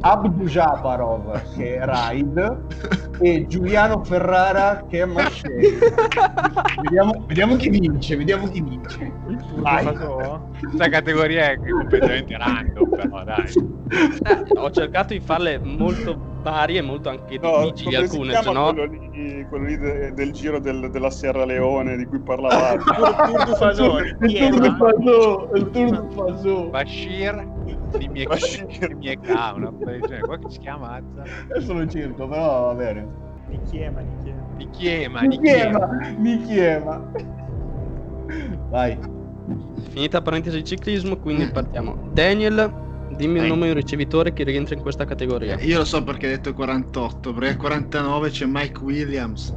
Abdujaparov 0.00 1.54
che 1.54 1.76
è 1.76 1.84
ride 1.84 2.56
e 3.20 3.46
Giuliano 3.46 4.02
Ferrara 4.04 4.84
che 4.88 5.02
è 5.02 5.04
Marseille. 5.04 5.78
vediamo, 6.82 7.24
vediamo, 7.26 7.56
chi 7.56 7.70
vince, 7.70 8.16
vediamo 8.16 8.48
chi 8.48 8.60
vince. 8.60 9.12
Questa 10.58 10.88
categoria 10.88 11.50
è 11.50 11.58
completamente 11.58 12.36
random, 12.36 12.88
però 12.90 13.24
dai. 13.24 13.80
Eh, 13.92 14.58
ho 14.58 14.70
cercato 14.70 15.12
di 15.12 15.20
farle 15.20 15.58
molto 15.58 16.30
varie 16.42 16.78
e 16.78 16.82
molto 16.82 17.08
anche 17.08 17.38
difficili 17.38 17.94
no, 17.94 18.00
alcune, 18.00 18.34
se 18.34 18.52
no... 18.52 18.72
Quello 18.72 18.84
lì, 18.90 19.46
quello 19.48 19.64
lì 19.64 19.78
de, 19.78 20.12
del 20.12 20.32
giro 20.32 20.58
del, 20.58 20.90
della 20.90 21.10
Sierra 21.10 21.44
Leone 21.44 21.96
di 21.96 22.04
cui 22.04 22.18
parlavamo. 22.18 22.74
il 22.74 22.82
Tour 22.82 23.44
du 23.44 23.54
Fasone. 23.54 24.16
Il 24.20 25.70
Tour 25.70 25.90
du 25.90 26.08
Fasone. 26.14 26.70
Il. 26.82 26.86
Bashir 26.86 27.46
di 27.98 28.08
Mieka, 28.08 29.52
una 29.54 29.70
cosa 29.70 30.36
che 30.38 30.48
si 30.48 30.58
chiama 30.58 30.96
Azza. 30.96 31.22
Adesso 31.50 31.72
lo 31.72 31.86
cerco, 31.86 32.28
però 32.28 32.66
va 32.66 32.74
bene. 32.74 33.06
Nichiema, 33.48 34.00
Nichiema. 34.56 35.20
Nichiema, 35.22 35.86
Nichiema. 36.18 37.10
Vai. 38.70 38.98
Finita 39.90 40.22
parentesi 40.22 40.64
ciclismo, 40.64 41.16
quindi 41.16 41.46
partiamo. 41.50 42.10
Daniel 42.12 42.80
Dimmi 43.16 43.40
un 43.40 43.46
nome 43.46 43.64
di 43.64 43.70
un 43.70 43.74
ricevitore 43.74 44.32
che 44.32 44.42
rientra 44.42 44.74
in 44.74 44.80
questa 44.80 45.04
categoria. 45.04 45.58
Io 45.60 45.78
lo 45.78 45.84
so 45.84 46.02
perché 46.02 46.26
hai 46.26 46.32
detto 46.32 46.54
48, 46.54 47.32
perché 47.34 47.50
a 47.50 47.56
49 47.56 48.30
c'è 48.30 48.46
Mike 48.46 48.80
Williams. 48.82 49.54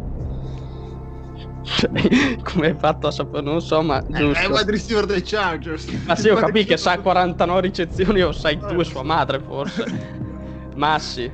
Come 2.43 2.67
hai 2.67 2.75
fatto 2.75 3.07
a 3.07 3.11
sapere? 3.11 3.41
Non 3.41 3.61
so, 3.61 3.81
ma 3.81 3.99
eh, 3.99 4.13
giusto. 4.13 4.43
È 4.43 4.49
wide 4.49 4.71
receiver 4.71 5.05
dei 5.05 5.21
Chargers. 5.21 5.87
Ma 6.05 6.15
sì, 6.15 6.29
ho 6.29 6.35
capito 6.35 6.67
che 6.67 6.77
sa 6.77 6.99
49 6.99 7.61
ricezioni 7.61 8.21
o 8.21 8.31
sai 8.31 8.57
tu 8.59 8.79
e 8.79 8.83
sua 8.83 9.03
madre, 9.03 9.39
forse. 9.39 9.83
Massi. 10.75 11.31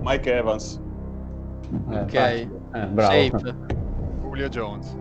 Mike 0.00 0.32
Evans. 0.32 0.80
Eh, 1.90 2.00
ok. 2.00 2.14
Eh, 2.14 2.48
bravo. 2.88 3.12
Safe. 3.12 3.54
Julio 4.22 4.48
Jones. 4.48 4.96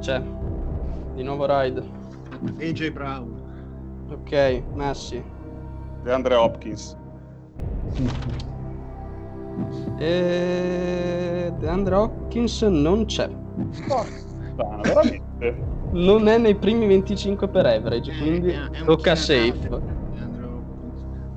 C'è. 0.00 0.22
Di 1.14 1.22
nuovo 1.22 1.46
Ride. 1.46 1.82
AJ 2.60 2.90
Brown. 2.90 3.42
Ok, 4.10 4.62
Massi. 4.74 5.22
DeAndre 6.02 6.34
Hopkins. 6.34 6.96
E... 9.98 11.52
DeAndre 11.58 11.94
Hopkins 11.94 12.62
non 12.62 13.04
c'è. 13.06 13.28
Strano, 13.70 14.82
veramente. 14.82 15.74
Non 15.92 16.28
è 16.28 16.38
nei 16.38 16.54
primi 16.54 16.86
25 16.86 17.48
per 17.48 17.66
average, 17.66 18.10
eh, 18.10 18.16
quindi 18.18 18.48
eh, 18.50 18.84
tocca 18.84 19.12
a 19.12 19.16
safe. 19.16 19.68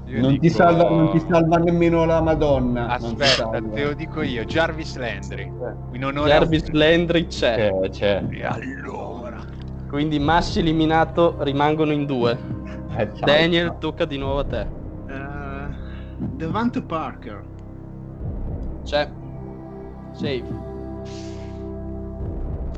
Non, 0.05 0.31
dico... 0.31 0.41
ti 0.41 0.49
salva, 0.49 0.89
non, 0.89 1.11
ti 1.11 1.23
salva, 1.29 1.57
nemmeno 1.57 2.03
la 2.05 2.19
Madonna. 2.19 2.87
Aspetta, 2.87 3.49
te 3.49 3.83
lo 3.83 3.93
dico 3.93 4.21
io. 4.21 4.43
Jarvis 4.43 4.97
Landry. 4.97 5.51
Jarvis 5.91 6.63
a... 6.63 6.69
Landry 6.71 7.27
c'è. 7.27 7.71
c'è. 7.89 7.89
c'è. 7.89 8.23
E 8.31 8.43
allora. 8.43 9.37
Quindi 9.87 10.19
Massi 10.19 10.59
eliminato 10.59 11.35
rimangono 11.39 11.91
in 11.91 12.05
due. 12.05 12.37
Eh, 12.97 13.07
Daniel, 13.19 13.77
tocca 13.79 14.05
di 14.05 14.17
nuovo 14.17 14.39
a 14.39 14.43
te. 14.45 14.67
Uh, 15.07 16.35
Devante 16.35 16.81
Parker. 16.81 17.43
C'è. 18.89 19.07
Save. 20.13 20.45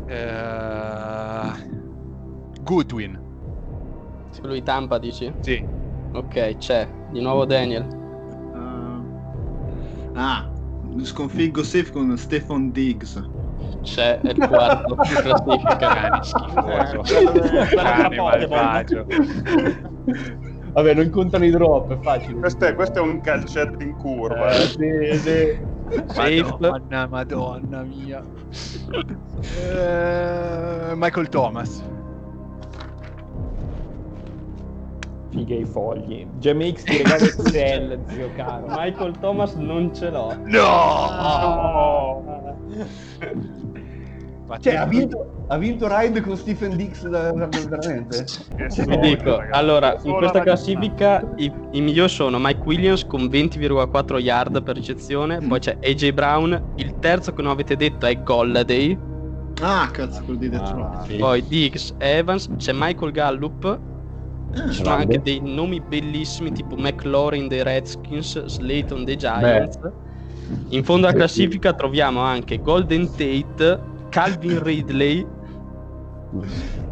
Uh, 0.09 1.53
Goodwin. 2.63 3.17
Quello 4.37 4.55
di 4.55 4.61
Tampa 4.61 4.97
dici? 4.97 5.33
Sì. 5.39 5.65
Ok, 6.11 6.57
c'è. 6.57 6.85
Di 7.11 7.21
nuovo 7.21 7.45
Daniel. 7.45 7.87
Uh, 8.53 9.01
ah, 10.15 10.51
sconfiggo 11.01 11.63
safe 11.63 11.89
con 11.93 12.17
Stefan 12.17 12.71
Diggs. 12.71 13.29
C'è 13.81 14.19
il 14.21 14.35
quarto 14.35 14.95
più 14.95 15.15
classifica. 15.15 15.77
Cani 15.77 16.25
schifoso. 16.25 17.03
Vabbè, 20.73 20.93
non 20.93 21.09
contano 21.09 21.45
i 21.45 21.51
drop, 21.51 21.93
è 21.93 21.99
facile. 22.01 22.37
Questo 22.37 22.65
è, 22.65 22.75
questo 22.75 22.99
è 22.99 23.01
un 23.01 23.21
calcetto 23.21 23.81
in 23.81 23.95
curva. 23.95 24.49
Eh, 24.49 24.67
sì, 24.67 25.17
sì. 25.17 25.70
Madonna, 26.15 27.07
madonna 27.07 27.83
mia. 27.83 28.23
Uh, 29.41 30.95
Michael 30.95 31.27
Thomas. 31.27 31.83
Figa 35.31 35.55
i 35.55 35.65
fogli. 35.65 36.27
Jamix 36.39 36.83
ti 36.83 36.97
regala 36.97 37.23
Excel, 37.23 37.99
zio 38.09 38.29
caro. 38.35 38.67
Michael 38.67 39.17
Thomas 39.19 39.53
non 39.55 39.93
ce 39.93 40.09
l'ho. 40.09 40.35
No! 40.45 40.61
no! 42.69 42.89
Cioè, 44.59 44.75
ha 44.75 44.85
vinto, 44.85 45.45
ha 45.47 45.57
vinto 45.57 45.87
Ride 45.87 46.21
con 46.21 46.35
Stephen 46.35 46.75
Dix 46.75 47.07
da, 47.07 47.31
da, 47.31 47.47
veramente? 47.47 48.25
Vi 48.85 48.99
dico, 48.99 49.41
allora, 49.51 49.97
in 50.03 50.13
questa 50.13 50.41
classifica 50.41 51.23
i, 51.35 51.51
i, 51.71 51.81
migliori 51.81 52.09
sono 52.09 52.37
Mike 52.39 52.61
Williams 52.65 53.05
con 53.05 53.23
20,4 53.23 54.19
yard 54.19 54.63
per 54.63 54.75
ricezione, 54.75 55.41
mm. 55.41 55.47
poi 55.47 55.59
c'è 55.59 55.77
AJ 55.81 56.11
Brown, 56.11 56.63
il 56.75 56.95
terzo 56.99 57.33
che 57.33 57.41
non 57.41 57.51
avete 57.51 57.75
detto 57.75 58.05
è 58.05 58.21
Golladay. 58.21 58.97
Ah, 59.61 59.89
cazzo, 59.91 60.23
quel 60.23 60.37
di 60.37 60.49
Detroit. 60.49 60.95
Ah, 60.95 61.03
sì. 61.07 61.15
Poi 61.17 61.45
Diggs, 61.47 61.93
Evans, 61.99 62.49
c'è 62.57 62.71
Michael 62.73 63.11
Gallup, 63.11 63.79
Ah, 64.53 64.69
ci 64.69 64.83
sono 64.83 64.89
anche 64.89 65.21
dei 65.21 65.39
nomi 65.41 65.79
bellissimi 65.79 66.51
tipo 66.51 66.75
McLaurin 66.75 67.47
dei 67.47 67.63
Redskins, 67.63 68.45
Slayton 68.45 69.05
dei 69.05 69.15
Giants. 69.15 69.77
Beh. 69.77 69.91
In 70.69 70.83
fondo 70.83 71.07
alla 71.07 71.15
classifica 71.15 71.73
troviamo 71.73 72.19
anche 72.19 72.59
Golden 72.61 73.09
Tate, 73.09 73.79
Calvin 74.11 74.61
Ridley, 74.61 75.25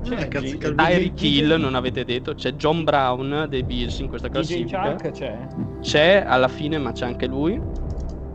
c'è 0.04 0.28
Tyreek 0.30 1.22
Hill, 1.22 1.60
non 1.60 1.76
avete 1.76 2.06
detto, 2.06 2.34
c'è 2.34 2.54
John 2.54 2.86
Brown 2.86 3.46
dei 3.50 3.64
Bills 3.64 4.00
in 4.00 4.08
questa 4.08 4.30
classifica. 4.30 4.96
c'è? 4.96 5.48
C'è 5.82 6.24
alla 6.26 6.48
fine, 6.48 6.78
ma 6.78 6.94
c'è 6.94 7.06
anche 7.06 7.28
lui. 7.28 7.62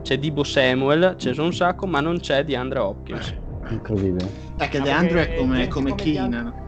C'è 0.02 0.18
Dibo 0.18 0.44
Samuel, 0.44 1.14
c'è 1.16 1.32
un 1.38 1.52
sacco, 1.54 1.86
ma 1.86 2.00
non 2.00 2.18
c'è 2.18 2.44
di 2.44 2.54
Andre 2.54 2.78
Hopkins. 2.78 3.34
Incredibile. 3.70 4.28
È 4.58 4.68
che 4.68 4.80
De 4.80 4.90
Andre 4.90 5.30
è 5.30 5.38
come, 5.38 5.66
come 5.68 5.94
Keenan. 5.94 6.62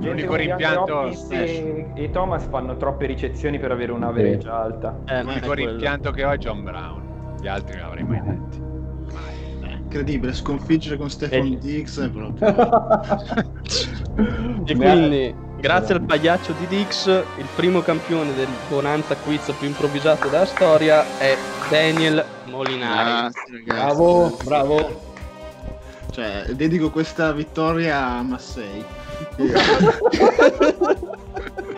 L'unico 0.00 0.34
rimpianto 0.34 1.12
e, 1.28 1.92
e, 1.94 2.10
Thomas 2.10 2.46
fanno 2.46 2.76
troppe 2.78 3.06
ricezioni 3.06 3.60
per 3.60 3.70
avere 3.70 3.92
una 3.92 4.08
average 4.08 4.48
alta. 4.48 4.98
Eh, 5.06 5.22
L'unico 5.22 5.52
rimpianto 5.52 6.10
che 6.10 6.24
ho 6.24 6.30
è 6.30 6.38
John 6.38 6.64
Brown. 6.64 7.36
Gli 7.40 7.46
altri 7.46 7.76
non 7.76 7.86
avrei 7.86 8.04
mai 8.04 8.20
detti. 8.24 8.69
Incredibile, 9.90 10.32
sconfiggere 10.32 10.96
con 10.96 11.10
Stefan 11.10 11.54
e... 11.54 11.58
Dix 11.58 12.00
è 12.00 12.08
proprio. 12.08 12.46
e 14.64 14.76
quindi, 14.76 15.34
grazie 15.58 15.94
al 15.94 16.02
pagliaccio 16.02 16.52
di 16.52 16.68
Dix, 16.68 17.08
il 17.08 17.46
primo 17.56 17.80
campione 17.80 18.32
del 18.36 18.46
Bonanza 18.68 19.16
Quiz 19.16 19.52
più 19.58 19.66
improvvisato 19.66 20.28
della 20.28 20.46
storia 20.46 21.04
è 21.18 21.36
Daniel 21.68 22.24
Molinari. 22.44 23.32
Grazie, 23.64 23.64
bravo, 23.64 24.38
bravo. 24.44 25.02
Cioè, 26.12 26.44
dedico 26.52 26.90
questa 26.90 27.32
vittoria 27.32 28.00
a 28.00 28.22
Massei. 28.22 28.84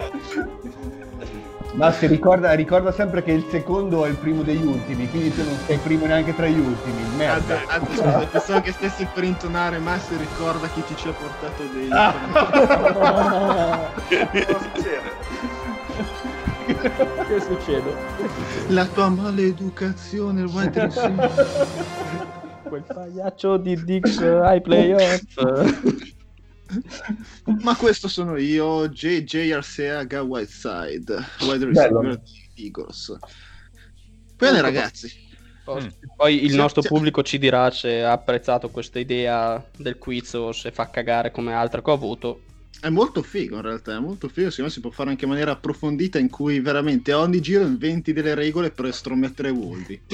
Massi 1.73 2.07
ricorda, 2.07 2.53
ricorda, 2.53 2.93
sempre 2.93 3.23
che 3.23 3.33
il 3.33 3.47
secondo 3.49 4.05
è 4.05 4.09
il 4.11 4.17
primo 4.17 4.43
degli 4.43 4.63
ultimi, 4.63 5.09
quindi 5.09 5.35
tu 5.35 5.43
non 5.43 5.57
sei 5.67 5.79
primo 5.79 6.05
neanche 6.05 6.35
tra 6.35 6.47
gli 6.47 6.59
ultimi. 6.59 7.03
Merda. 7.17 7.61
Anzi, 7.67 7.97
scusa, 7.97 8.27
pensavo 8.31 8.61
che 8.61 8.73
stessi 8.73 9.09
per 9.13 9.25
intonare 9.25 9.79
Massi 9.79 10.15
ricorda 10.17 10.69
chi 10.69 10.85
ti 10.85 10.95
ci 10.97 11.09
ha 11.09 11.13
portato 11.13 11.63
dentro. 11.73 11.99
Ah. 11.99 13.91
che 17.27 17.41
succede? 17.41 17.95
La 18.69 18.85
tua 18.85 19.09
maleducazione, 19.09 20.45
il. 20.45 21.31
Quel 22.69 22.83
pagliaccio 22.83 23.57
di 23.57 23.83
Dix 23.83 24.21
ai 24.21 24.61
playoff. 24.61 25.23
Ma 27.61 27.77
questo 27.77 28.09
sono 28.09 28.37
io, 28.37 28.89
JJ 28.89 29.53
Arceaga 29.53 30.23
Whiteside, 30.23 31.17
wide 31.41 31.65
receiver 31.65 32.19
di 32.19 32.65
Eagles. 32.65 33.17
Bene 34.37 34.61
ragazzi. 34.61 35.31
Mm. 35.71 35.87
Poi 36.17 36.45
il 36.45 36.57
nostro 36.57 36.83
pubblico 36.83 37.23
ci 37.23 37.39
dirà 37.39 37.71
se 37.71 38.03
ha 38.03 38.13
apprezzato 38.13 38.69
questa 38.71 38.99
idea 38.99 39.65
del 39.77 39.97
quiz 39.97 40.33
o 40.35 40.51
se 40.51 40.73
fa 40.73 40.91
cagare 40.91 41.31
come 41.31 41.53
altre 41.53 41.83
che 41.83 41.91
ho 41.91 41.95
avuto. 41.95 42.43
È 42.81 42.89
molto 42.89 43.23
figo 43.23 43.57
in 43.57 43.63
realtà, 43.63 43.95
è 43.95 44.01
molto 44.01 44.27
figo, 44.29 44.51
secondo 44.51 44.71
me 44.71 44.75
si 44.75 44.81
può 44.81 44.91
fare 44.91 45.11
anche 45.11 45.25
in 45.25 45.31
maniera 45.31 45.53
approfondita 45.53 46.19
in 46.19 46.29
cui 46.29 46.59
veramente 46.59 47.13
a 47.13 47.21
ogni 47.21 47.41
giro 47.41 47.63
inventi 47.65 48.13
delle 48.13 48.35
regole 48.35 48.71
per 48.71 48.87
estromettere 48.87 49.51
Wolvi. 49.51 50.01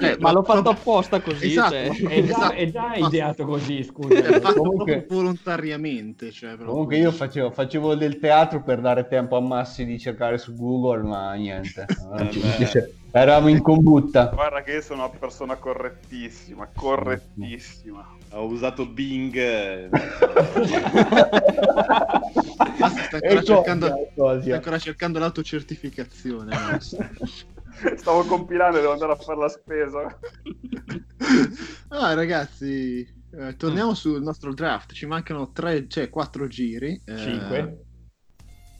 eh, 0.00 0.16
ma 0.18 0.32
l'ho 0.32 0.42
fatto 0.42 0.70
apposta 0.70 1.20
così, 1.20 1.46
esatto, 1.46 1.74
cioè. 1.74 1.90
è, 2.10 2.24
già, 2.24 2.26
esatto. 2.26 2.52
è 2.54 2.70
già 2.70 2.94
ideato 2.94 3.44
così, 3.44 3.84
scusa. 3.84 4.14
È 4.14 4.40
fatto 4.40 4.62
comunque, 4.62 5.06
volontariamente. 5.08 6.32
Cioè, 6.32 6.56
comunque 6.56 6.96
io 6.96 7.12
facevo, 7.12 7.52
facevo, 7.52 7.94
del 7.94 8.18
teatro 8.18 8.60
per 8.62 8.80
dare 8.80 9.06
tempo 9.06 9.36
a 9.36 9.40
Massi 9.40 9.84
di 9.84 9.98
cercare 9.98 10.38
su 10.38 10.56
Google, 10.56 11.02
ma 11.02 11.34
niente. 11.34 11.86
Eravamo 13.16 13.46
in 13.48 13.62
combutta. 13.62 14.26
Guarda 14.34 14.62
che 14.64 14.72
io 14.72 14.80
sono 14.82 15.04
una 15.04 15.16
persona 15.16 15.54
correttissima, 15.54 16.68
correttissima. 16.74 18.04
Ho 18.34 18.46
usato 18.46 18.86
Bing. 18.86 19.32
sta 22.74 23.16
ancora, 23.16 23.42
cercando, 23.42 24.08
sta 24.12 24.54
ancora 24.54 24.78
cercando 24.78 25.18
l'autocertificazione. 25.20 26.52
Stavo 27.96 28.24
compilando 28.24 28.78
e 28.78 28.80
devo 28.80 28.92
andare 28.92 29.12
a 29.12 29.16
fare 29.16 29.38
la 29.38 29.48
spesa. 29.48 30.18
Ah, 31.88 32.14
ragazzi, 32.14 33.06
eh, 33.32 33.56
torniamo 33.56 33.94
sul 33.94 34.20
nostro 34.22 34.52
draft. 34.52 34.92
Ci 34.92 35.06
mancano 35.06 35.52
tre, 35.52 35.86
cioè 35.88 36.08
quattro 36.08 36.48
giri. 36.48 37.00
Eh, 37.04 37.16
Cinque. 37.16 37.84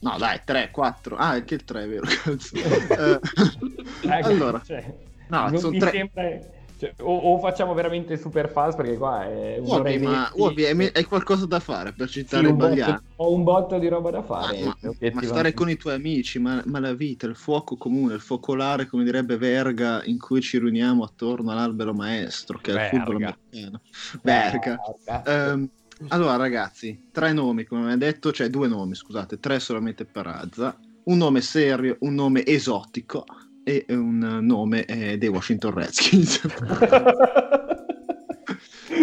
No, 0.01 0.18
dai, 0.18 0.40
3, 0.44 0.70
4. 0.70 1.16
Ah, 1.16 1.36
è 1.36 1.44
che 1.44 1.55
il 1.55 1.64
3 1.64 1.82
è 1.82 1.89
vero, 1.89 2.06
cazzo. 2.22 2.56
eh, 4.02 4.20
allora, 4.22 4.60
cioè, 4.62 4.85
no, 5.28 5.56
sono 5.59 5.78
3. 5.78 5.90
Sempre... 5.90 6.64
Cioè, 6.76 6.94
o, 7.01 7.16
o, 7.16 7.38
facciamo 7.38 7.72
veramente 7.72 8.16
super 8.16 8.51
fast 8.51 8.76
perché 8.76 8.96
qua 8.96 9.24
è 9.24 9.59
un 9.59 9.66
Uobi, 9.66 9.98
ma 9.98 10.30
Uobi, 10.34 10.64
hai, 10.64 10.90
hai, 10.92 11.05
qualcosa 11.05 11.46
da 11.46 11.60
fare 11.60 11.92
per 11.92 12.09
citare 12.09 12.46
sì, 12.46 12.52
Bagliano. 12.52 13.02
Ho 13.16 13.32
un 13.32 13.44
botto 13.44 13.78
di 13.78 13.86
roba 13.86 14.10
da 14.10 14.22
fare. 14.22 14.60
Ah, 14.60 14.76
ma, 14.80 15.10
ma, 15.12 15.22
stare 15.22 15.55
con 15.55 15.70
i 15.70 15.76
tuoi 15.76 15.94
amici, 15.94 16.40
ma, 16.40 16.60
ma, 16.66 16.80
la 16.80 16.92
vita, 16.92 17.26
il 17.26 17.36
fuoco 17.36 17.76
comune, 17.76 18.14
il 18.14 18.20
focolare, 18.20 18.86
come 18.86 19.05
direbbe 19.05 19.36
Verga, 19.36 20.02
in 20.05 20.18
cui 20.18 20.40
ci 20.40 20.59
riuniamo 20.59 21.05
attorno 21.05 21.52
all'albero 21.52 21.94
maestro, 21.94 22.59
che 22.59 22.72
è 22.72 22.82
il 22.82 22.88
football 22.90 23.16
americano. 23.16 23.80
Verga. 24.22 24.80
Verga. 25.05 25.52
Um, 25.52 25.70
allora, 26.09 26.34
ragazzi, 26.34 27.09
tre 27.12 27.32
nomi, 27.32 27.64
come 27.64 27.82
mi 27.82 27.92
ha 27.92 27.96
detto, 27.96 28.32
cioè 28.32 28.51
due 28.51 28.66
nomi, 28.66 28.96
scusate, 28.96 29.38
tre 29.38 29.60
solamente 29.60 30.05
per 30.05 30.26
Azza. 30.26 30.76
Un 31.05 31.18
nome 31.18 31.40
serio, 31.40 31.98
un 32.01 32.14
nome 32.14 32.44
esotico 32.44 33.26
e 33.65 33.85
un 33.89 34.39
nome 34.43 34.85
eh, 34.85 35.19
dei 35.19 35.28
Washington 35.28 35.74
Redskins. 35.74 36.41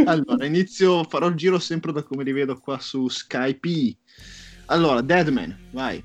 allora, 0.05 0.45
inizio, 0.45 1.03
farò 1.03 1.27
il 1.27 1.35
giro 1.35 1.59
sempre 1.59 1.91
da 1.91 2.03
come 2.03 2.23
li 2.23 2.31
vedo 2.31 2.57
qua 2.57 2.79
su 2.79 3.09
Skype. 3.09 3.97
Allora, 4.67 5.01
Deadman, 5.01 5.57
vai. 5.71 6.01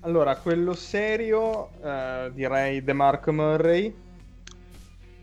Allora, 0.00 0.36
quello 0.36 0.74
serio 0.74 1.70
eh, 1.82 2.30
direi 2.34 2.84
The 2.84 2.92
Mark 2.92 3.26
Murray 3.28 3.92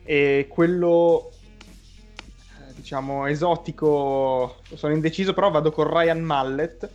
e 0.03 0.48
quello 0.49 1.32
diciamo, 2.82 3.28
esotico, 3.28 4.58
sono 4.74 4.94
indeciso, 4.94 5.34
però 5.34 5.52
vado 5.52 5.72
con 5.72 5.88
Ryan 5.88 6.22
Mallet. 6.22 6.90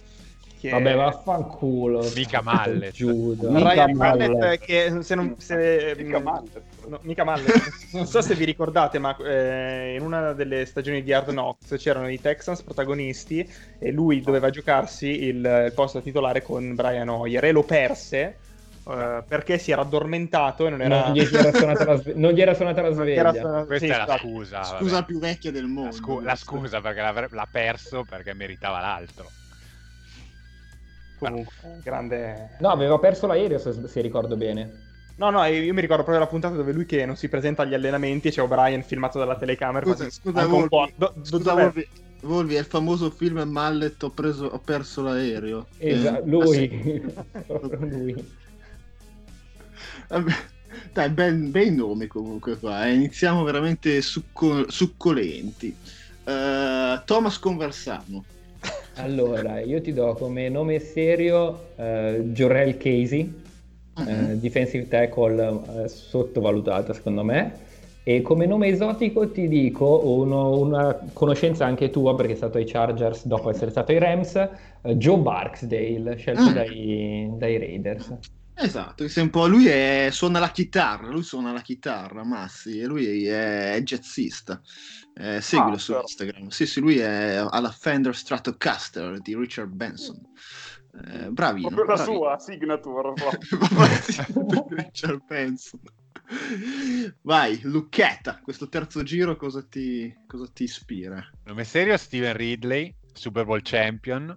Che... 0.67 0.73
Vabbè, 0.73 0.97
vaffanculo. 0.97 2.11
Mica 2.17 2.43
Mallet. 2.43 2.93
Giuda. 2.93 3.49
Ryan 3.49 3.93
Mallet, 3.93 4.31
Mallet 4.31 4.61
che 4.61 4.99
se 5.01 5.15
non... 5.15 5.35
Se, 5.39 5.95
mica 5.97 6.19
Mallet. 6.19 6.63
No, 6.89 6.99
mica 7.03 7.23
Mallet. 7.23 7.53
non 7.93 8.07
so 8.07 8.21
se 8.21 8.35
vi 8.35 8.45
ricordate, 8.45 8.99
ma 8.99 9.17
eh, 9.19 9.95
in 9.95 10.03
una 10.03 10.33
delle 10.33 10.65
stagioni 10.67 11.05
di 11.05 11.13
Hard 11.13 11.29
Knocks 11.29 11.77
c'erano 11.79 12.09
i 12.09 12.21
Texans 12.21 12.63
protagonisti 12.63 13.49
e 13.79 13.93
lui 13.93 14.21
doveva 14.21 14.51
giocarsi 14.51 15.25
il, 15.25 15.37
il 15.37 15.73
posto 15.73 16.01
titolare 16.01 16.43
con 16.43 16.75
Brian 16.75 17.09
Hoyer 17.09 17.45
e 17.45 17.53
lo 17.53 17.63
perse 17.63 18.39
Uh, 18.87 19.21
perché 19.27 19.59
si 19.59 19.73
era 19.73 19.83
addormentato 19.83 20.65
e 20.65 20.71
non 20.71 20.81
era... 20.81 21.07
Non 21.07 21.13
gli 21.13 21.19
era 21.19 21.53
suonata 21.53 21.85
la, 21.85 21.97
sve... 21.97 22.13
non 22.15 22.31
gli 22.31 22.41
era 22.41 22.55
suonata 22.55 22.83
la 22.83 22.93
sveglia. 22.93 23.33
Suonata... 23.33 23.65
Questa 23.65 23.85
sì, 23.85 23.93
è 23.93 23.97
la 23.97 24.05
esatto. 24.05 24.19
scusa. 24.19 24.63
Scusa 24.63 24.95
vabbè. 24.95 25.07
più 25.07 25.19
vecchia 25.19 25.51
del 25.51 25.65
mondo. 25.65 25.91
La, 25.91 25.93
scu- 25.93 26.23
la 26.23 26.37
scusa 26.37 26.81
perché 26.81 27.01
l'ha, 27.01 27.27
l'ha, 27.29 27.49
perso 27.51 28.05
perché 28.09 28.33
meritava 28.33 28.79
l'altro. 28.79 29.29
Comunque, 31.19 31.81
grande... 31.83 32.57
No, 32.61 32.71
aveva 32.71 32.99
perso 32.99 33.27
l'aereo 33.27 33.59
se, 33.59 33.87
se 33.87 34.01
ricordo 34.01 34.37
bene. 34.37 34.85
No, 35.17 35.31
no, 35.31 35.43
io 35.45 35.73
mi 35.73 35.81
ricordo 35.81 36.03
proprio 36.03 36.19
la 36.19 36.27
puntata 36.27 36.55
dove 36.55 36.73
lui 36.73 36.85
che 36.85 37.07
non 37.07 37.17
si 37.17 37.29
presenta 37.29 37.63
agli 37.63 37.73
allenamenti 37.73 38.29
e 38.29 38.31
c'è 38.31 38.43
O'Brien 38.43 38.83
filmato 38.83 39.19
dalla 39.19 39.37
telecamera. 39.37 39.87
Scusa, 39.87 40.11
scusa 40.11 40.47
Volvi, 40.47 40.93
do, 40.95 41.15
scusa 41.23 41.55
Volvi, 41.55 41.89
Volvi, 42.21 42.55
è 42.57 42.59
il 42.59 42.67
famoso 42.67 43.11
film 43.11 43.41
Mallet, 43.41 44.03
ho, 44.03 44.11
preso, 44.11 44.45
ho 44.45 44.59
perso 44.59 45.03
l'aereo. 45.03 45.69
Esatto, 45.79 46.23
eh, 46.23 46.29
lui. 46.29 47.03
lui. 47.81 48.31
Dai, 50.93 51.09
ben, 51.09 51.51
bei 51.51 51.75
nomi 51.75 52.07
comunque 52.07 52.59
qua. 52.59 52.87
Eh. 52.87 52.93
Iniziamo 52.93 53.43
veramente 53.43 54.03
succo- 54.03 54.71
succolenti. 54.71 55.75
Uh, 56.25 57.03
Thomas 57.07 57.39
Conversano. 57.39 58.25
Allora, 58.99 59.61
io 59.61 59.81
ti 59.83 59.93
do 59.93 60.15
come 60.15 60.49
nome 60.49 60.79
serio 60.79 61.73
uh, 61.77 62.23
Jorel 62.33 62.77
Casey, 62.79 63.43
uh-huh. 63.95 64.03
uh, 64.03 64.39
defensive 64.39 64.89
tackle 64.89 65.43
uh, 65.43 65.87
sottovalutato 65.87 66.93
secondo 66.95 67.23
me. 67.23 67.65
E 68.03 68.23
come 68.23 68.47
nome 68.47 68.69
esotico 68.69 69.31
ti 69.31 69.49
dico 69.49 70.07
uno, 70.07 70.59
una 70.59 70.97
conoscenza 71.13 71.67
anche 71.67 71.91
tua, 71.91 72.15
perché 72.15 72.33
è 72.33 72.37
stato 72.37 72.57
ai 72.57 72.65
Chargers 72.65 73.27
dopo 73.27 73.51
essere 73.51 73.71
stato 73.71 73.93
ai 73.93 73.99
Rams, 73.99 74.49
uh, 74.83 74.93
Joe 74.93 75.19
Barksdale, 75.19 76.17
scelto 76.17 76.43
ah. 76.43 76.53
dai, 76.53 77.29
dai, 77.37 77.59
Raiders. 77.59 78.15
Esatto, 78.55 79.05
un 79.17 79.31
po', 79.31 79.47
lui 79.47 79.67
è, 79.67 80.09
suona 80.11 80.39
la 80.39 80.51
chitarra, 80.51 81.09
lui 81.11 81.23
suona 81.23 81.53
la 81.53 81.61
chitarra, 81.61 82.25
Massi, 82.25 82.79
e 82.79 82.87
lui 82.87 83.27
è, 83.27 83.75
è 83.75 83.83
jazzista. 83.83 84.59
Eh, 85.19 85.41
seguilo 85.41 85.77
ah, 85.77 85.79
su 85.79 85.93
però. 85.93 86.03
Instagram. 86.03 86.49
Sì, 86.49 86.67
sì, 86.67 86.81
lui 86.81 86.99
è 86.99 87.37
alla 87.37 87.71
Fender 87.71 88.15
Stratocaster 88.15 89.19
di 89.21 89.35
Richard 89.35 89.71
Benson. 89.71 90.21
Eh, 90.93 91.31
bravino. 91.31 91.69
Proprio 91.69 91.97
la 91.97 92.03
sua 92.03 92.39
signature. 92.39 93.15
Richard 94.69 95.23
Benson. 95.27 95.81
Vai, 97.23 97.61
Lucchetta, 97.63 98.41
questo 98.43 98.69
terzo 98.69 99.03
giro 99.03 99.37
cosa 99.37 99.63
ti, 99.63 100.15
cosa 100.27 100.47
ti 100.53 100.65
ispira? 100.65 101.25
Nome 101.45 101.65
serio 101.65 101.97
Steven 101.97 102.37
Ridley, 102.37 102.95
Super 103.15 103.47
Bowl 103.47 103.61
champion. 103.63 104.37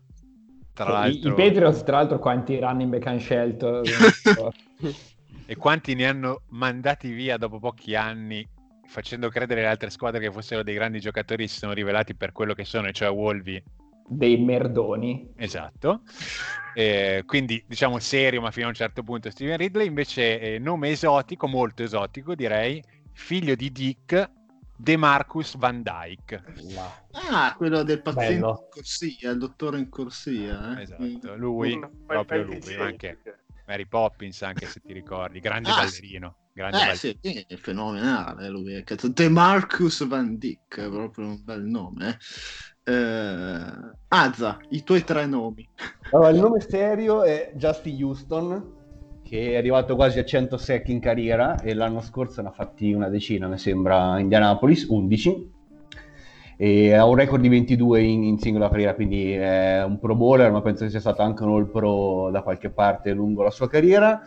Tra 0.73 0.89
l'altro... 0.91 1.29
I, 1.29 1.33
I 1.33 1.35
Patriots, 1.35 1.83
tra 1.83 1.97
l'altro, 1.97 2.19
quanti 2.19 2.57
running 2.57 2.89
back 2.89 3.05
hanno 3.05 3.19
scelto? 3.19 3.81
e 5.45 5.55
quanti 5.57 5.93
ne 5.95 6.05
hanno 6.05 6.43
mandati 6.49 7.11
via 7.11 7.35
dopo 7.37 7.59
pochi 7.59 7.95
anni 7.95 8.47
facendo 8.89 9.29
credere 9.29 9.61
alle 9.61 9.69
altre 9.69 9.91
squadre 9.91 10.19
che 10.19 10.31
fossero 10.31 10.63
dei 10.63 10.73
grandi 10.73 10.99
giocatori 10.99 11.47
si 11.47 11.59
sono 11.59 11.73
rivelati 11.73 12.15
per 12.15 12.31
quello 12.31 12.53
che 12.53 12.65
sono, 12.65 12.91
cioè 12.91 13.09
Wolvi 13.09 13.61
dei 14.09 14.37
merdoni. 14.37 15.31
Esatto. 15.35 16.01
Eh, 16.73 17.23
quindi 17.25 17.63
diciamo 17.67 17.99
serio, 17.99 18.41
ma 18.41 18.49
fino 18.51 18.65
a 18.65 18.69
un 18.69 18.75
certo 18.75 19.03
punto 19.03 19.29
Steven 19.29 19.57
Ridley, 19.57 19.87
invece 19.87 20.39
eh, 20.39 20.59
nome 20.59 20.89
esotico, 20.89 21.47
molto 21.47 21.83
esotico 21.83 22.33
direi, 22.33 22.83
figlio 23.11 23.53
di 23.53 23.71
Dick, 23.71 24.31
De 24.75 24.97
Marcus 24.97 25.55
Van 25.57 25.83
Dyke. 25.83 26.43
Ah, 27.29 27.53
quello 27.55 27.83
del 27.83 28.01
paziente 28.01 28.33
Bello. 28.33 28.61
in 28.63 28.69
corsia, 28.71 29.29
il 29.29 29.37
dottore 29.37 29.77
in 29.77 29.89
corsia. 29.89 30.79
Eh? 30.79 30.81
Esatto, 30.81 31.35
lui, 31.35 31.77
mm. 31.77 32.05
proprio 32.07 32.43
lui, 32.43 32.75
anche 32.79 33.19
Mary 33.69 33.85
Poppins, 33.85 34.41
anche 34.41 34.65
se 34.65 34.79
ti 34.79 34.93
ricordi, 34.93 35.39
grande 35.39 35.69
ah, 35.69 35.75
ballerino. 35.75 36.35
Grande 36.51 36.77
eh, 36.77 36.85
ballerino. 36.87 37.19
sì, 37.21 37.45
è 37.47 37.55
fenomenale 37.55 38.49
lui. 38.49 38.83
De 38.83 39.29
Marcus 39.29 40.07
Van 40.07 40.39
Dyke, 40.39 40.85
è 40.85 40.89
proprio 40.89 41.27
un 41.27 41.39
bel 41.43 41.61
nome. 41.61 42.17
Eh? 42.83 42.91
Eh, 42.91 43.91
Azza, 44.07 44.57
i 44.69 44.83
tuoi 44.83 45.03
tre 45.03 45.27
nomi. 45.27 45.69
Allora, 46.11 46.29
il 46.29 46.39
nome 46.39 46.61
serio 46.61 47.21
è 47.21 47.51
Justin 47.53 48.03
Houston, 48.03 49.21
che 49.23 49.51
è 49.51 49.57
arrivato 49.57 49.95
quasi 49.95 50.17
a 50.17 50.25
100 50.25 50.57
sec 50.57 50.87
in 50.87 50.99
carriera 50.99 51.59
e 51.59 51.75
l'anno 51.75 52.01
scorso 52.01 52.41
ne 52.41 52.47
ha 52.47 52.51
fatti 52.51 52.91
una 52.91 53.07
decina, 53.07 53.47
mi 53.47 53.59
sembra, 53.59 54.19
Indianapolis, 54.19 54.85
11. 54.89 55.57
E 56.61 56.93
ha 56.93 57.05
un 57.05 57.15
record 57.15 57.41
di 57.41 57.47
22 57.47 58.01
in, 58.01 58.23
in 58.25 58.37
singola 58.37 58.67
carriera, 58.67 58.93
quindi 58.93 59.31
è 59.31 59.81
un 59.81 59.97
pro 59.97 60.13
bowler, 60.13 60.51
ma 60.51 60.61
penso 60.61 60.83
che 60.83 60.89
sia 60.89 60.99
stato 60.99 61.21
anche 61.21 61.43
un 61.43 61.51
all 61.51 61.71
pro 61.71 62.29
da 62.31 62.41
qualche 62.41 62.69
parte 62.69 63.13
lungo 63.13 63.43
la 63.43 63.49
sua 63.49 63.69
carriera. 63.69 64.21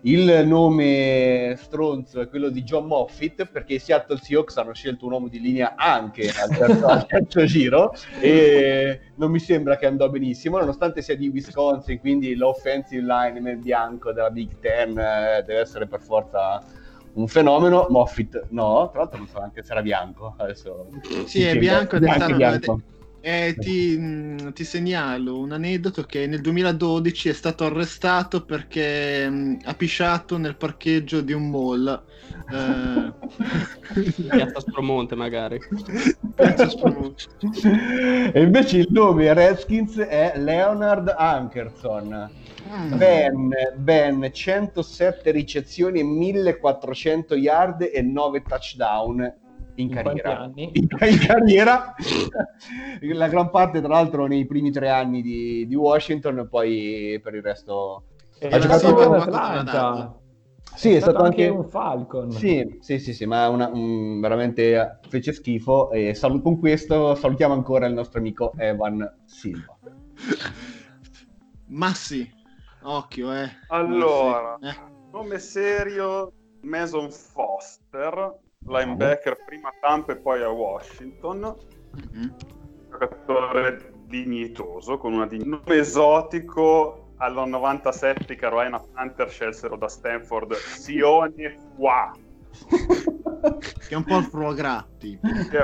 Il 0.00 0.46
nome 0.46 1.54
stronzo 1.58 2.22
è 2.22 2.28
quello 2.30 2.48
di 2.48 2.62
John 2.62 2.86
Moffitt 2.86 3.44
perché 3.44 3.74
i 3.74 3.78
Seattle 3.78 4.16
Seahawks 4.16 4.56
hanno 4.56 4.72
scelto 4.72 5.04
un 5.04 5.12
uomo 5.12 5.28
di 5.28 5.38
linea 5.38 5.74
anche 5.76 6.30
al 6.30 6.56
terzo, 6.56 6.86
al 6.86 7.06
terzo 7.06 7.44
giro 7.44 7.94
e 8.18 9.00
non 9.16 9.30
mi 9.30 9.38
sembra 9.38 9.76
che 9.76 9.86
andò 9.86 10.10
benissimo 10.10 10.58
nonostante 10.58 11.00
sia 11.00 11.16
di 11.16 11.28
Wisconsin 11.28 12.00
quindi 12.00 12.34
l'offensive 12.34 13.00
lineman 13.00 13.60
bianco 13.60 14.12
della 14.12 14.28
Big 14.28 14.58
Ten 14.60 14.90
eh, 14.90 15.42
deve 15.46 15.60
essere 15.60 15.86
per 15.86 16.02
forza 16.02 16.62
un 17.14 17.28
fenomeno 17.28 17.86
Moffitt 17.90 18.46
no 18.50 18.88
tra 18.90 19.00
l'altro 19.00 19.18
non 19.18 19.28
so 19.28 19.40
anche 19.40 19.62
se 19.62 19.72
era 19.72 19.82
bianco 19.82 20.34
adesso 20.36 20.88
sì 21.26 21.42
è 21.42 21.56
bianco, 21.58 21.98
bianco, 21.98 22.34
bianco. 22.34 22.80
Eh, 23.26 23.56
ti, 23.58 23.96
mm, 23.98 24.50
ti, 24.50 24.64
segnalo 24.64 25.38
un 25.38 25.52
aneddoto 25.52 26.02
che 26.02 26.26
nel 26.26 26.42
2012 26.42 27.30
è 27.30 27.32
stato 27.32 27.64
arrestato 27.64 28.44
perché 28.44 29.26
mh, 29.26 29.60
ha 29.64 29.72
pisciato 29.72 30.36
nel 30.36 30.56
parcheggio 30.56 31.22
di 31.22 31.32
un 31.32 31.48
mall. 31.48 32.02
Eh... 32.52 33.12
Piazza 34.28 34.60
Spromonte 34.60 35.14
magari. 35.14 35.58
Piazza 36.34 36.68
Spromonte. 36.68 37.24
e 38.30 38.42
invece 38.42 38.76
il 38.76 38.88
nome 38.90 39.32
Redskins 39.32 39.96
è 39.96 40.34
Leonard 40.36 41.14
Ankerson. 41.16 42.30
Mm. 42.68 42.96
Ben, 42.96 43.50
ben 43.76 44.30
107 44.32 45.30
ricezioni, 45.30 46.02
1400 46.02 47.34
yard 47.36 47.90
e 47.92 48.02
9 48.02 48.42
touchdown 48.42 49.20
in, 49.76 49.88
in 49.88 49.94
carriera. 49.94 50.50
In, 50.54 50.70
in, 50.72 50.88
carriera, 51.18 51.94
la 53.00 53.28
gran 53.28 53.50
parte 53.50 53.80
tra 53.80 53.88
l'altro 53.88 54.26
nei 54.26 54.46
primi 54.46 54.70
tre 54.70 54.88
anni 54.88 55.22
di, 55.22 55.66
di 55.66 55.74
Washington, 55.74 56.46
poi 56.48 57.20
per 57.22 57.34
il 57.34 57.42
resto 57.42 58.04
eh, 58.38 58.48
ha 58.48 58.58
giocato 58.58 58.88
in 58.88 59.14
Atlanta. 59.14 60.18
Sì, 60.74 60.92
è, 60.92 60.96
è 60.96 61.00
stato, 61.00 61.18
stato 61.18 61.24
anche 61.24 61.48
un 61.48 61.64
Falcon. 61.64 62.30
Sì, 62.32 62.78
sì, 62.80 62.98
sì, 62.98 63.14
sì 63.14 63.26
ma 63.26 63.48
una, 63.48 63.68
un, 63.68 64.20
veramente 64.20 64.98
fece 65.08 65.32
schifo. 65.32 65.90
E 65.92 66.14
sal- 66.14 66.42
con 66.42 66.58
questo 66.58 67.14
salutiamo 67.14 67.54
ancora 67.54 67.86
il 67.86 67.94
nostro 67.94 68.18
amico 68.18 68.52
Evan 68.56 69.18
Silva. 69.24 69.78
Massi, 71.66 72.30
occhio, 72.84 73.32
eh. 73.32 73.50
Allora, 73.68 74.58
eh. 74.60 74.74
nome 75.12 75.38
serio 75.38 76.32
Mason 76.62 77.10
Foster, 77.10 78.38
linebacker 78.66 79.36
prima 79.44 79.68
a 79.68 79.74
Tampa 79.80 80.12
e 80.12 80.16
poi 80.16 80.42
a 80.42 80.48
Washington. 80.48 81.56
Mm-hmm. 81.96 82.28
Giocatore 82.90 83.92
dignitoso, 84.06 84.98
con 84.98 85.14
una 85.14 85.26
dign- 85.26 85.48
nome 85.48 85.76
esotico 85.76 87.12
alla 87.16 87.44
97 87.44 88.32
i 88.32 88.36
Carolina 88.36 88.78
Panther 88.78 89.28
scelsero 89.28 89.76
da 89.76 89.88
Stanford 89.88 90.54
Sione 90.54 91.56
Fua. 91.76 92.12
che 92.68 93.94
è 93.94 93.94
un 93.94 94.04
po' 94.04 94.18
il 94.18 94.24
Frogratti. 94.24 95.18
che, 95.50 95.58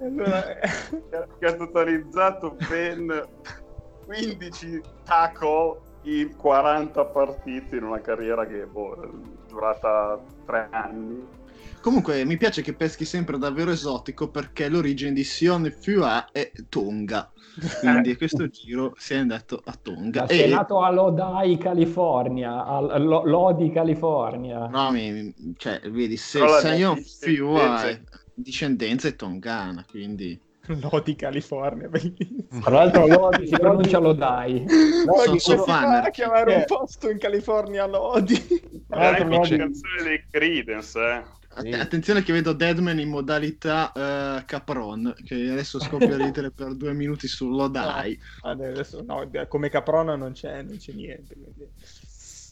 allora, 0.00 0.42
che 1.38 1.46
ha 1.46 1.52
totalizzato 1.54 2.56
ben 2.68 3.26
15 4.08 4.80
tackle 5.04 5.80
in 6.04 6.34
40 6.34 7.04
partite 7.04 7.76
in 7.76 7.82
una 7.82 8.00
carriera 8.00 8.46
che 8.46 8.64
boh, 8.64 9.02
è 9.02 9.08
durata 9.48 10.18
tre 10.46 10.68
anni. 10.70 11.22
Comunque 11.82 12.24
mi 12.24 12.38
piace 12.38 12.62
che 12.62 12.72
peschi 12.72 13.04
sempre 13.04 13.36
davvero 13.36 13.70
esotico 13.70 14.30
perché 14.30 14.68
l'origine 14.68 15.12
di 15.12 15.24
Sion 15.24 15.70
Fua 15.78 16.30
è 16.32 16.50
Tonga. 16.70 17.30
Quindi 17.80 18.16
questo 18.18 18.48
giro 18.48 18.94
si 18.96 19.12
è 19.12 19.18
andato 19.18 19.60
a 19.62 19.76
Tonga. 19.80 20.26
e... 20.26 20.44
È 20.44 20.48
nato 20.48 20.80
a 20.80 20.90
Lodi, 20.90 21.58
California. 21.58 22.64
A 22.64 22.98
Lodi, 22.98 23.70
California. 23.70 24.66
No, 24.68 24.90
mi, 24.90 25.54
cioè, 25.56 25.80
vedi, 25.90 26.16
se 26.16 26.40
Sion 26.48 26.96
Fua 26.96 27.86
è 27.86 28.00
discendenza 28.32 29.08
è 29.08 29.14
tongana, 29.14 29.84
quindi... 29.88 30.46
Lodi 30.90 31.14
California, 31.14 31.88
bellissimo. 31.90 32.60
Tra 32.60 32.70
l'altro 32.70 33.06
Lodi 33.06 33.46
si 33.46 33.56
pronuncia 33.58 33.98
Lodai. 33.98 34.64
Lodi 35.04 35.38
so, 35.38 35.56
so 35.56 35.64
a 35.64 36.10
chiamare 36.10 36.54
un 36.56 36.64
posto 36.66 37.10
in 37.10 37.18
California 37.18 37.86
Lodi. 37.86 38.36
Tra 38.88 39.10
l'altro 39.10 39.28
Lodi... 39.28 39.56
canzone 39.56 40.02
dei 40.02 40.24
Credence, 40.30 40.98
eh. 40.98 41.36
Attenzione 41.74 42.22
che 42.22 42.32
vedo 42.32 42.52
Deadman 42.52 43.00
in 43.00 43.08
modalità 43.08 43.90
uh, 43.92 44.44
Capron, 44.44 45.12
che 45.24 45.34
adesso 45.34 45.80
scoppia 45.80 46.14
a 46.14 46.16
ridere 46.16 46.52
per 46.52 46.76
due 46.76 46.92
minuti 46.92 47.26
su 47.26 47.48
Lodai. 47.48 48.16
No, 48.44 48.50
adesso, 48.50 49.02
no, 49.02 49.28
come 49.48 49.68
Capron 49.68 50.16
non 50.16 50.32
c'è, 50.32 50.62
non 50.62 50.76
c'è 50.76 50.92
niente. 50.92 51.34
Quindi... 51.34 51.68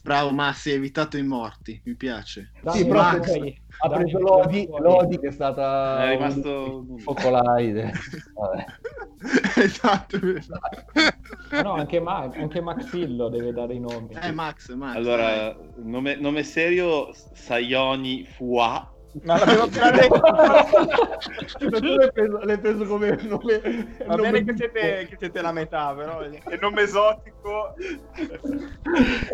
Bravo 0.03 0.31
Massi, 0.31 0.71
hai 0.71 0.75
evitato 0.75 1.15
i 1.17 1.23
morti, 1.23 1.79
mi 1.85 1.95
piace. 1.95 2.51
Dai, 2.61 2.77
sì, 2.79 2.87
Max. 2.87 3.39
Ha 3.79 3.89
preso 3.89 4.19
Lodi, 4.19 4.67
Lodi 4.79 5.19
che 5.19 5.27
è 5.27 5.31
stata 5.31 6.05
è 6.05 6.09
rimasto 6.11 6.85
un 6.87 6.97
focolaide. 6.99 7.91
esatto. 9.57 10.17
no, 11.61 11.73
anche, 11.73 11.99
Ma- 11.99 12.29
anche 12.33 12.61
Maxillo 12.61 13.29
deve 13.29 13.51
dare 13.51 13.73
i 13.73 13.79
nomi. 13.79 14.15
Eh, 14.21 14.31
Max, 14.31 14.73
Max. 14.73 14.95
Allora, 14.95 15.55
nome, 15.75 16.15
nome 16.15 16.43
serio, 16.43 17.09
Sayoni 17.33 18.25
Fua 18.25 18.91
ma 19.23 19.37
l'avevo 19.37 19.63
appena 19.65 19.91
detto. 19.91 20.19
tu 21.79 21.95
l'hai 21.95 22.11
preso, 22.11 22.39
l'hai 22.43 22.59
preso 22.59 22.85
come 22.85 23.17
nome. 23.23 23.95
Va 24.05 24.15
nome 24.15 24.31
bene 24.31 24.43
che 24.43 24.53
siete, 24.55 25.07
che 25.09 25.15
siete, 25.17 25.41
la 25.41 25.51
metà, 25.51 25.93
però. 25.95 26.23
Il 26.23 26.39
nome 26.61 26.81
esotico. 26.81 27.73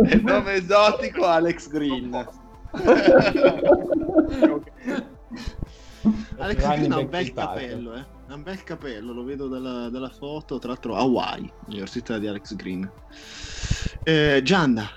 Il 0.03 0.24
nome 0.24 0.53
esotico 0.53 1.26
Alex 1.26 1.68
Green. 1.68 2.41
Alex 6.37 6.67
Green 6.67 6.91
ha 6.91 6.97
un 6.97 7.09
bel 7.09 7.33
capello, 7.33 7.93
eh. 7.95 8.05
Ha 8.27 8.33
un 8.33 8.43
bel 8.43 8.63
capello, 8.63 9.13
lo 9.13 9.23
vedo 9.23 9.47
dalla, 9.47 9.89
dalla 9.89 10.09
foto, 10.09 10.57
tra 10.59 10.69
l'altro 10.69 10.95
Hawaii, 10.95 11.51
Università 11.67 12.17
di 12.17 12.27
Alex 12.27 12.55
Green. 12.55 12.89
Eh, 14.03 14.41
Gianna, 14.43 14.89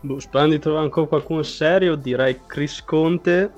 Boh, 0.00 0.20
sperando 0.20 0.54
di 0.54 0.60
trovare 0.60 0.84
ancora 0.84 1.06
qualcuno 1.06 1.42
serio, 1.42 1.96
direi 1.96 2.40
Chris 2.46 2.82
Conte, 2.84 3.50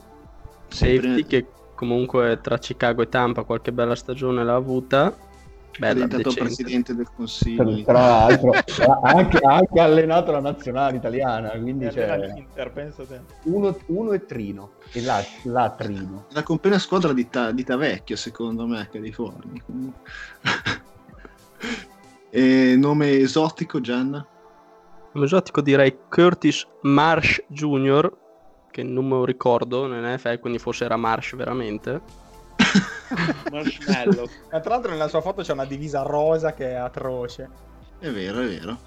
safety, 0.69 1.25
che 1.25 1.47
comunque 1.75 2.39
tra 2.43 2.59
Chicago 2.59 3.03
e 3.03 3.09
Tampa 3.09 3.43
qualche 3.43 3.73
bella 3.73 3.95
stagione 3.95 4.43
l'ha 4.43 4.55
avuta. 4.55 5.15
Bella, 5.79 5.93
è 5.93 5.95
diventato 5.95 6.23
decente. 6.23 6.43
presidente 6.43 6.95
del 6.95 7.09
consiglio. 7.15 7.83
Tra 7.83 8.01
l'altro, 8.01 8.51
ha 8.51 9.01
anche, 9.03 9.39
anche, 9.39 9.81
allenato 9.81 10.33
la 10.33 10.41
nazionale 10.41 10.97
italiana. 10.97 11.51
Quindi 11.51 11.87
c'è 11.87 12.19
l'Inter, 12.19 12.73
penso 12.73 13.05
te. 13.05 13.21
Uno, 13.45 13.77
uno 13.87 14.13
è 14.13 14.25
Trino 14.25 14.73
e 14.93 15.03
la, 15.03 15.23
la 15.45 15.71
Trino. 15.71 16.27
La 16.31 16.43
compagna 16.43 16.79
squadra 16.79 17.13
di, 17.13 17.29
ta, 17.29 17.53
di 17.53 17.63
Tavecchio, 17.63 18.17
secondo 18.17 18.67
me, 18.67 18.89
California. 18.91 19.63
e 22.31 22.75
nome 22.77 23.19
esotico, 23.19 23.81
Gianna? 23.81 24.27
Nome 25.13 25.27
esotico 25.27 25.61
direi 25.61 25.97
Curtis 26.09 26.67
Marsh 26.83 27.45
Jr., 27.47 28.13
che 28.71 28.83
non 28.83 29.07
me 29.07 29.15
lo 29.15 29.25
ricordo 29.25 29.87
nell'NFL, 29.87 30.41
quindi 30.41 30.59
forse 30.59 30.85
era 30.85 30.97
Marsh 30.97 31.37
veramente. 31.37 32.27
Marshmallow. 33.51 34.29
tra 34.49 34.63
l'altro 34.65 34.91
nella 34.91 35.09
sua 35.09 35.21
foto 35.21 35.43
c'è 35.43 35.53
una 35.53 35.65
divisa 35.65 36.03
rosa 36.03 36.53
che 36.53 36.71
è 36.71 36.75
atroce. 36.75 37.49
È 37.99 38.11
vero, 38.11 38.41
è 38.41 38.47
vero. 38.47 38.79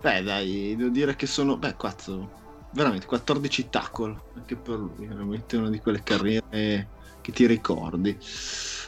Beh, 0.00 0.22
dai, 0.22 0.74
devo 0.76 0.90
dire 0.90 1.16
che 1.16 1.26
sono... 1.26 1.56
Beh, 1.56 1.74
quattro... 1.74 2.38
Veramente, 2.72 3.06
14 3.06 3.68
tackle. 3.68 4.20
Anche 4.36 4.56
per 4.56 4.78
lui, 4.78 5.06
veramente 5.06 5.56
una 5.56 5.70
di 5.70 5.80
quelle 5.80 6.02
carriere 6.02 6.88
che 7.20 7.32
ti 7.32 7.46
ricordi. 7.46 8.16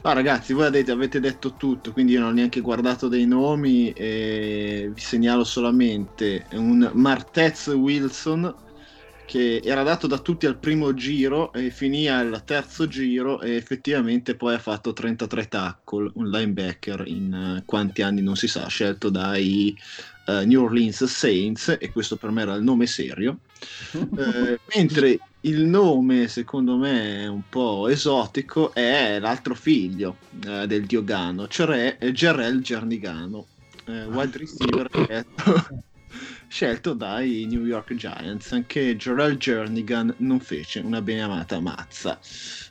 Ah, 0.02 0.12
ragazzi, 0.12 0.52
voi 0.52 0.66
avete, 0.66 0.90
avete 0.90 1.20
detto 1.20 1.54
tutto, 1.54 1.92
quindi 1.92 2.12
io 2.12 2.20
non 2.20 2.30
ho 2.30 2.32
neanche 2.32 2.60
guardato 2.60 3.08
dei 3.08 3.26
nomi 3.26 3.92
e 3.92 4.90
vi 4.92 5.00
segnalo 5.00 5.44
solamente 5.44 6.46
un 6.52 6.90
Martez 6.94 7.68
Wilson 7.68 8.54
che 9.32 9.62
era 9.64 9.82
dato 9.82 10.06
da 10.06 10.18
tutti 10.18 10.44
al 10.44 10.58
primo 10.58 10.92
giro 10.92 11.54
e 11.54 11.70
finì 11.70 12.06
al 12.06 12.42
terzo 12.44 12.86
giro 12.86 13.40
e 13.40 13.54
effettivamente 13.54 14.34
poi 14.34 14.52
ha 14.52 14.58
fatto 14.58 14.92
33 14.92 15.48
tackle, 15.48 16.10
un 16.16 16.28
linebacker 16.28 17.04
in 17.06 17.56
uh, 17.60 17.64
quanti 17.64 18.02
anni 18.02 18.20
non 18.20 18.36
si 18.36 18.46
sa, 18.46 18.66
scelto 18.66 19.08
dai 19.08 19.74
uh, 20.26 20.44
New 20.44 20.64
Orleans 20.64 21.04
Saints 21.04 21.78
e 21.80 21.90
questo 21.90 22.16
per 22.16 22.30
me 22.30 22.42
era 22.42 22.52
il 22.56 22.62
nome 22.62 22.86
serio. 22.86 23.38
uh, 23.92 24.58
mentre 24.76 25.18
il 25.40 25.64
nome 25.64 26.28
secondo 26.28 26.76
me 26.76 27.22
è 27.22 27.26
un 27.26 27.44
po' 27.48 27.88
esotico 27.88 28.74
è 28.74 29.18
l'altro 29.18 29.54
figlio 29.54 30.18
del 30.30 30.84
Diogano, 30.84 31.48
cioè 31.48 31.96
Gerel 32.12 32.60
Gernigano, 32.60 33.46
wide 33.86 34.36
receiver 34.36 34.90
scelto 36.52 36.92
dai 36.92 37.46
New 37.48 37.64
York 37.64 37.94
Giants. 37.94 38.52
Anche 38.52 38.94
Gerald 38.96 39.38
Jernigan 39.38 40.14
non 40.18 40.38
fece 40.38 40.80
una 40.80 41.00
bene 41.00 41.22
amata 41.22 41.58
mazza. 41.60 42.18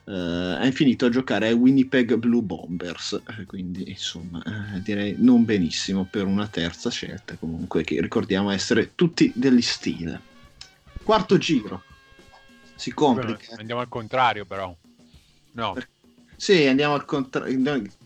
Uh, 0.03 0.57
è 0.59 0.69
finito 0.71 1.07
a 1.07 1.09
giocare 1.09 1.47
ai 1.47 1.53
Winnipeg 1.53 2.15
Blue 2.15 2.43
Bombers, 2.43 3.19
eh, 3.39 3.45
quindi 3.45 3.89
insomma 3.89 4.41
uh, 4.45 4.79
direi 4.79 5.15
non 5.17 5.45
benissimo 5.45 6.05
per 6.05 6.25
una 6.25 6.47
terza 6.47 6.91
scelta 6.91 7.35
comunque 7.37 7.83
che 7.83 7.99
ricordiamo 7.99 8.51
essere 8.51 8.91
tutti 8.93 9.31
degli 9.33 9.61
stile. 9.61 10.21
Quarto 11.01 11.39
giro. 11.39 11.83
Si 12.75 12.93
complica. 12.93 13.55
Andiamo 13.57 13.81
al 13.81 13.89
contrario 13.89 14.45
però. 14.45 14.75
No. 15.53 15.73
Per- 15.73 15.87
sì, 16.35 16.65
andiamo 16.65 16.93
al 16.93 17.05
contrario, 17.05 17.51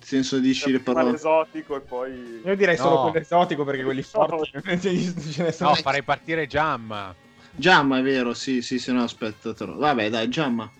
senso 0.05 0.37
di 0.37 0.51
uscire 0.51 0.79
parole. 0.79 1.15
esotico 1.15 1.75
e 1.75 1.81
poi... 1.81 2.41
Io 2.45 2.55
direi 2.55 2.77
solo 2.77 3.09
quello 3.09 3.17
esotico 3.17 3.63
perché 3.63 3.83
quelli 3.83 4.03
forti 4.03 4.51
ce 4.79 5.43
ne 5.43 5.51
sono. 5.51 5.71
No, 5.71 5.75
farei 5.75 6.03
partire 6.03 6.45
Giamma. 6.45 7.13
Giamma 7.51 7.99
è 7.99 8.01
vero, 8.03 8.33
sì, 8.33 8.61
sì, 8.61 8.77
se 8.77 8.91
no 8.91 9.01
aspetta. 9.01 9.53
Però. 9.53 9.75
Vabbè, 9.75 10.09
dai, 10.09 10.29
Giamma. 10.29 10.71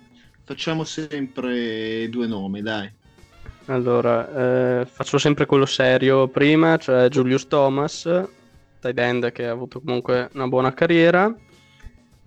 Facciamo 0.44 0.84
sempre 0.84 2.08
due 2.10 2.28
nomi, 2.28 2.62
dai. 2.62 2.92
Allora, 3.66 4.82
eh, 4.82 4.86
faccio 4.86 5.18
sempre 5.18 5.48
quello 5.48 5.66
serio 5.66 6.28
prima, 6.28 6.78
cioè 6.78 7.10
Julius 7.10 7.48
Thomas, 7.48 8.04
tight 8.80 9.00
end 9.00 9.32
che 9.32 9.48
ha 9.48 9.52
avuto 9.52 9.82
comunque 9.82 10.30
una 10.34 10.48
buona 10.48 10.72
carriera. 10.74 11.34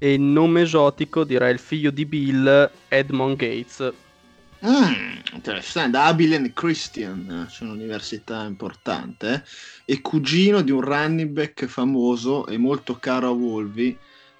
E 0.00 0.12
il 0.12 0.20
nome 0.20 0.62
esotico 0.62 1.22
direi 1.22 1.52
il 1.52 1.60
figlio 1.60 1.90
di 1.90 2.04
Bill, 2.04 2.70
Edmond 2.88 3.36
Gates 3.36 3.92
Mm, 4.66 5.18
interessante, 5.34 5.96
Abilene 5.98 6.52
Christian, 6.52 7.46
c'è 7.48 7.64
un'università 7.64 8.44
importante, 8.44 9.32
eh? 9.32 9.42
e 9.94 10.00
cugino 10.00 10.62
di 10.62 10.72
un 10.72 10.80
running 10.80 11.30
back 11.30 11.66
famoso 11.66 12.46
e 12.46 12.58
molto 12.58 12.98
caro 12.98 13.28
a 13.28 13.30
Wolvi, 13.30 13.96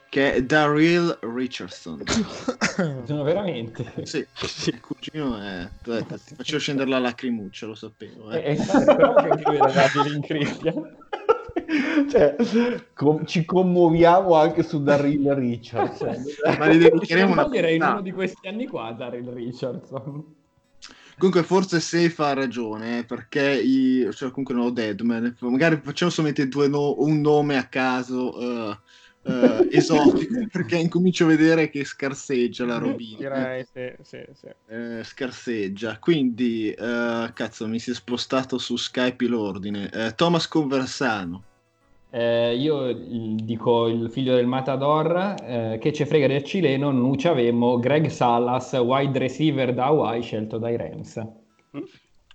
che 0.09 0.35
è 0.35 0.43
Daryl 0.43 1.19
Richardson. 1.21 2.03
Sono 3.05 3.23
veramente? 3.23 3.93
Sì, 4.05 4.27
il 4.67 4.81
cugino 4.81 5.39
è... 5.39 5.69
Aspetta, 5.71 6.17
ti 6.19 6.35
faccio 6.35 6.59
scendere 6.59 6.89
la 6.89 6.99
lacrimuccia, 6.99 7.67
lo 7.67 7.75
sapevo. 7.75 8.31
Eh. 8.33 8.39
E, 8.39 8.57
e 8.57 9.55
era 9.55 9.85
Abilene 9.85 10.27
Christian. 10.27 10.97
cioè, 12.11 12.37
com- 12.95 13.25
ci 13.25 13.45
commuoviamo 13.45 14.35
anche 14.35 14.63
su 14.63 14.83
Daryl 14.83 15.35
Richardson. 15.35 16.25
Ma 16.59 16.67
li 16.67 16.79
dedicheremo 16.79 17.33
una 17.33 17.49
direi 17.49 17.77
in 17.77 17.83
uno 17.83 18.01
di 18.01 18.13
questi 18.13 18.49
anni 18.49 18.67
qua, 18.67 18.93
Daryl 18.93 19.31
Richardson. 19.31 20.37
Comunque 21.19 21.43
forse 21.43 21.81
Safe 21.81 22.23
ha 22.23 22.33
ragione, 22.33 23.05
perché 23.05 23.61
io, 23.61 24.13
cioè 24.13 24.31
comunque 24.31 24.55
no, 24.55 24.71
Deadman, 24.71 25.37
magari 25.41 25.81
facciamo 25.83 26.13
solamente 26.13 26.47
due 26.47 26.69
no, 26.69 26.95
un 27.01 27.21
nome 27.21 27.57
a 27.57 27.67
caso 27.67 28.39
uh, 28.39 28.69
uh, 29.23 29.67
esotico, 29.69 30.47
perché 30.49 30.77
incomincio 30.77 31.25
a 31.25 31.29
vedere 31.29 31.71
che 31.71 31.85
scarseggia 31.85 32.65
la 32.65 32.79
robina. 32.79 33.19
Direi, 33.19 33.65
sì, 33.65 33.93
sì, 34.03 34.25
sì. 34.33 34.47
Eh, 34.69 35.03
scarseggia, 35.03 35.99
quindi 35.99 36.73
cazzo 36.77 37.67
mi 37.67 37.81
si 37.81 37.91
è 37.91 37.95
spostato 37.95 38.57
su 38.57 38.77
Skype 38.77 39.27
l'ordine. 39.27 39.91
Thomas 40.15 40.47
Conversano. 40.47 41.43
Eh, 42.11 42.57
io 42.57 42.93
dico 42.93 43.87
il 43.87 44.11
figlio 44.11 44.35
del 44.35 44.47
Matador, 44.47 45.35
eh, 45.43 45.79
che 45.81 45.93
ci 45.93 46.05
frega 46.07 46.27
del 46.27 46.43
cileno, 46.43 46.91
non 46.91 47.19
ci 47.19 47.29
avemmo 47.29 47.79
Greg 47.79 48.07
Salas, 48.09 48.73
wide 48.73 49.19
receiver 49.19 49.75
da 49.75 49.87
Hawaii, 49.87 50.23
scelto 50.23 50.59
dai 50.59 50.77
Rams. 50.77 51.23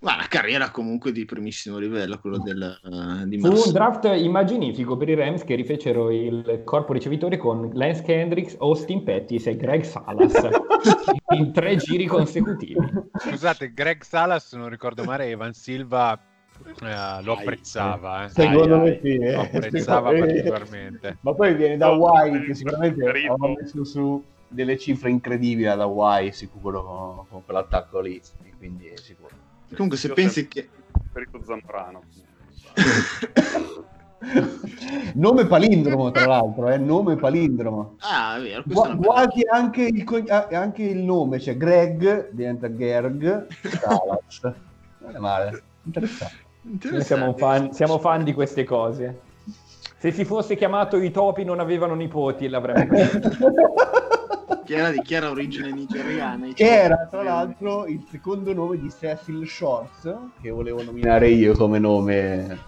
Ma 0.02 0.18
la 0.18 0.26
carriera 0.28 0.70
comunque 0.70 1.14
di 1.14 1.24
primissimo 1.24 1.78
livello, 1.78 2.20
quello 2.20 2.38
del, 2.38 2.78
uh, 2.84 3.26
di 3.26 3.40
Fu 3.40 3.48
un 3.48 3.72
draft 3.72 4.04
immaginifico 4.04 4.98
per 4.98 5.08
i 5.08 5.16
Rams 5.16 5.46
che 5.46 5.56
rifecero 5.56 6.12
il 6.12 6.64
corpo 6.66 6.92
ricevitori 6.92 7.38
con 7.38 7.72
Lance 7.74 8.04
Kendricks, 8.04 8.58
Austin 8.60 9.04
Pettis 9.04 9.48
e 9.48 9.56
Greg 9.56 9.84
Salas 9.84 10.50
in 11.34 11.54
tre 11.54 11.78
giri 11.78 12.06
consecutivi. 12.06 12.86
Scusate, 13.18 13.72
Greg 13.74 14.04
Salas, 14.04 14.52
non 14.52 14.68
ricordo 14.68 15.06
male, 15.06 15.30
Evan 15.30 15.54
Silva 15.54 16.20
eh, 16.82 17.24
lo 17.24 17.34
apprezzava, 17.34 18.26
eh. 18.26 18.30
secondo 18.30 18.80
me 18.80 19.00
sì, 19.02 19.18
lo 19.18 19.42
apprezzava 19.42 20.12
particolarmente. 20.12 21.18
Ma 21.22 21.34
poi 21.34 21.56
viene 21.56 21.78
da 21.78 21.88
Hawaii, 21.88 22.46
che 22.46 22.54
sicuramente 22.54 23.08
aveva 23.08 23.36
messo 23.48 23.84
su 23.84 24.24
delle 24.48 24.78
cifre 24.78 25.10
incredibili 25.10 25.64
da 25.64 25.84
Hawaii, 25.84 26.32
sicuro 26.32 26.84
con, 26.84 27.26
con 27.28 27.46
quell'attacco 27.46 28.00
lì, 28.00 28.22
quindi 28.58 28.92
sicuro. 28.96 29.36
Comunque 29.74 29.98
se 29.98 30.08
Io 30.08 30.14
pensi 30.14 30.48
che... 30.48 30.70
Perito 31.12 31.42
Zambrano. 31.44 32.04
nome 35.16 35.46
palindromo 35.46 36.12
tra 36.12 36.26
l'altro 36.26 36.70
eh? 36.70 36.78
nome 36.78 37.18
palindromo 37.18 37.98
ah 38.00 38.38
è 38.38 38.42
vero 38.42 38.64
Gu- 38.66 38.96
guardi 38.96 39.44
anche 39.46 39.84
il, 39.84 40.06
anche 40.52 40.84
il 40.84 41.00
nome 41.00 41.40
cioè 41.40 41.58
Greg 41.58 42.32
diventa 42.32 42.74
Gerg 42.74 43.48
Salas 43.68 44.54
non 45.00 45.16
è 45.16 45.20
male 45.20 45.64
interessante 45.84 46.43
siamo 47.00 47.34
fan, 47.34 47.74
siamo 47.74 48.00
fan, 48.00 48.24
di 48.24 48.34
queste 48.34 48.64
cose. 48.64 49.22
Se 49.98 50.12
si 50.12 50.26
fosse 50.26 50.56
chiamato 50.56 50.98
i 50.98 51.12
topi 51.12 51.44
non 51.44 51.60
avevano 51.60 51.94
nipoti, 51.96 52.48
l'avremmo 52.48 52.92
che 54.66 54.76
era 54.76 54.90
di 54.92 55.02
chiara 55.02 55.30
origine 55.30 55.72
nigeriana. 55.72 56.48
Che 56.54 56.66
era 56.66 57.08
tra 57.10 57.24
l'altro 57.24 57.86
il 57.86 58.06
secondo 58.10 58.54
nome 58.54 58.78
di 58.80 58.90
Cecil 58.90 59.48
Shorts, 59.48 60.14
che 60.42 60.50
volevo 60.50 60.84
nominare 60.84 61.30
io 61.30 61.54
come 61.54 61.80
nome 61.80 62.60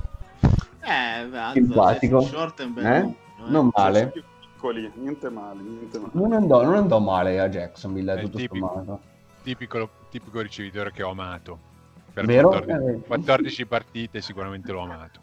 eh, 0.82 1.26
beh, 1.26 1.52
simpatico. 1.54 2.22
Short 2.22 2.62
è 2.62 2.66
un 2.66 2.74
bel 2.74 2.86
eh? 2.86 3.00
nome, 3.00 3.16
eh? 3.38 3.50
Non 3.52 3.70
male. 3.74 4.12
Piccoli, 4.40 4.92
niente 4.96 5.30
male, 5.30 5.62
niente 5.62 6.00
male. 6.00 6.12
Non, 6.14 6.34
andò, 6.34 6.64
non 6.64 6.76
andò 6.76 7.00
male 7.00 7.40
a 7.40 7.50
Jacksonville, 7.50 8.20
tutto 8.22 8.38
tipico, 8.38 8.68
sommato. 8.68 9.00
Tipico, 9.44 9.90
tipico 10.10 10.42
ricevitore 10.42 10.92
che 10.92 11.04
ho 11.04 11.12
amato 11.12 11.74
per 12.16 12.26
Vero? 12.26 12.48
14, 12.48 13.02
14 13.06 13.62
eh, 13.62 13.66
partite 13.66 14.22
sicuramente 14.22 14.72
l'ho 14.72 14.80
amato. 14.80 15.20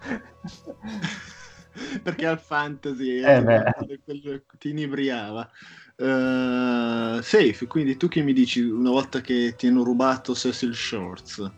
Perché 2.02 2.26
al 2.26 2.40
fantasy 2.40 3.22
eh, 3.22 3.74
quello 4.02 4.42
ti 4.58 4.70
inebriava. 4.70 5.48
Uh, 5.96 7.20
safe, 7.20 7.66
quindi 7.66 7.98
tu 7.98 8.08
che 8.08 8.22
mi 8.22 8.32
dici 8.32 8.62
una 8.62 8.88
volta 8.88 9.20
che 9.20 9.54
ti 9.54 9.66
hanno 9.66 9.82
rubato 9.82 10.34
Cecil 10.34 10.74
Shorts? 10.74 11.52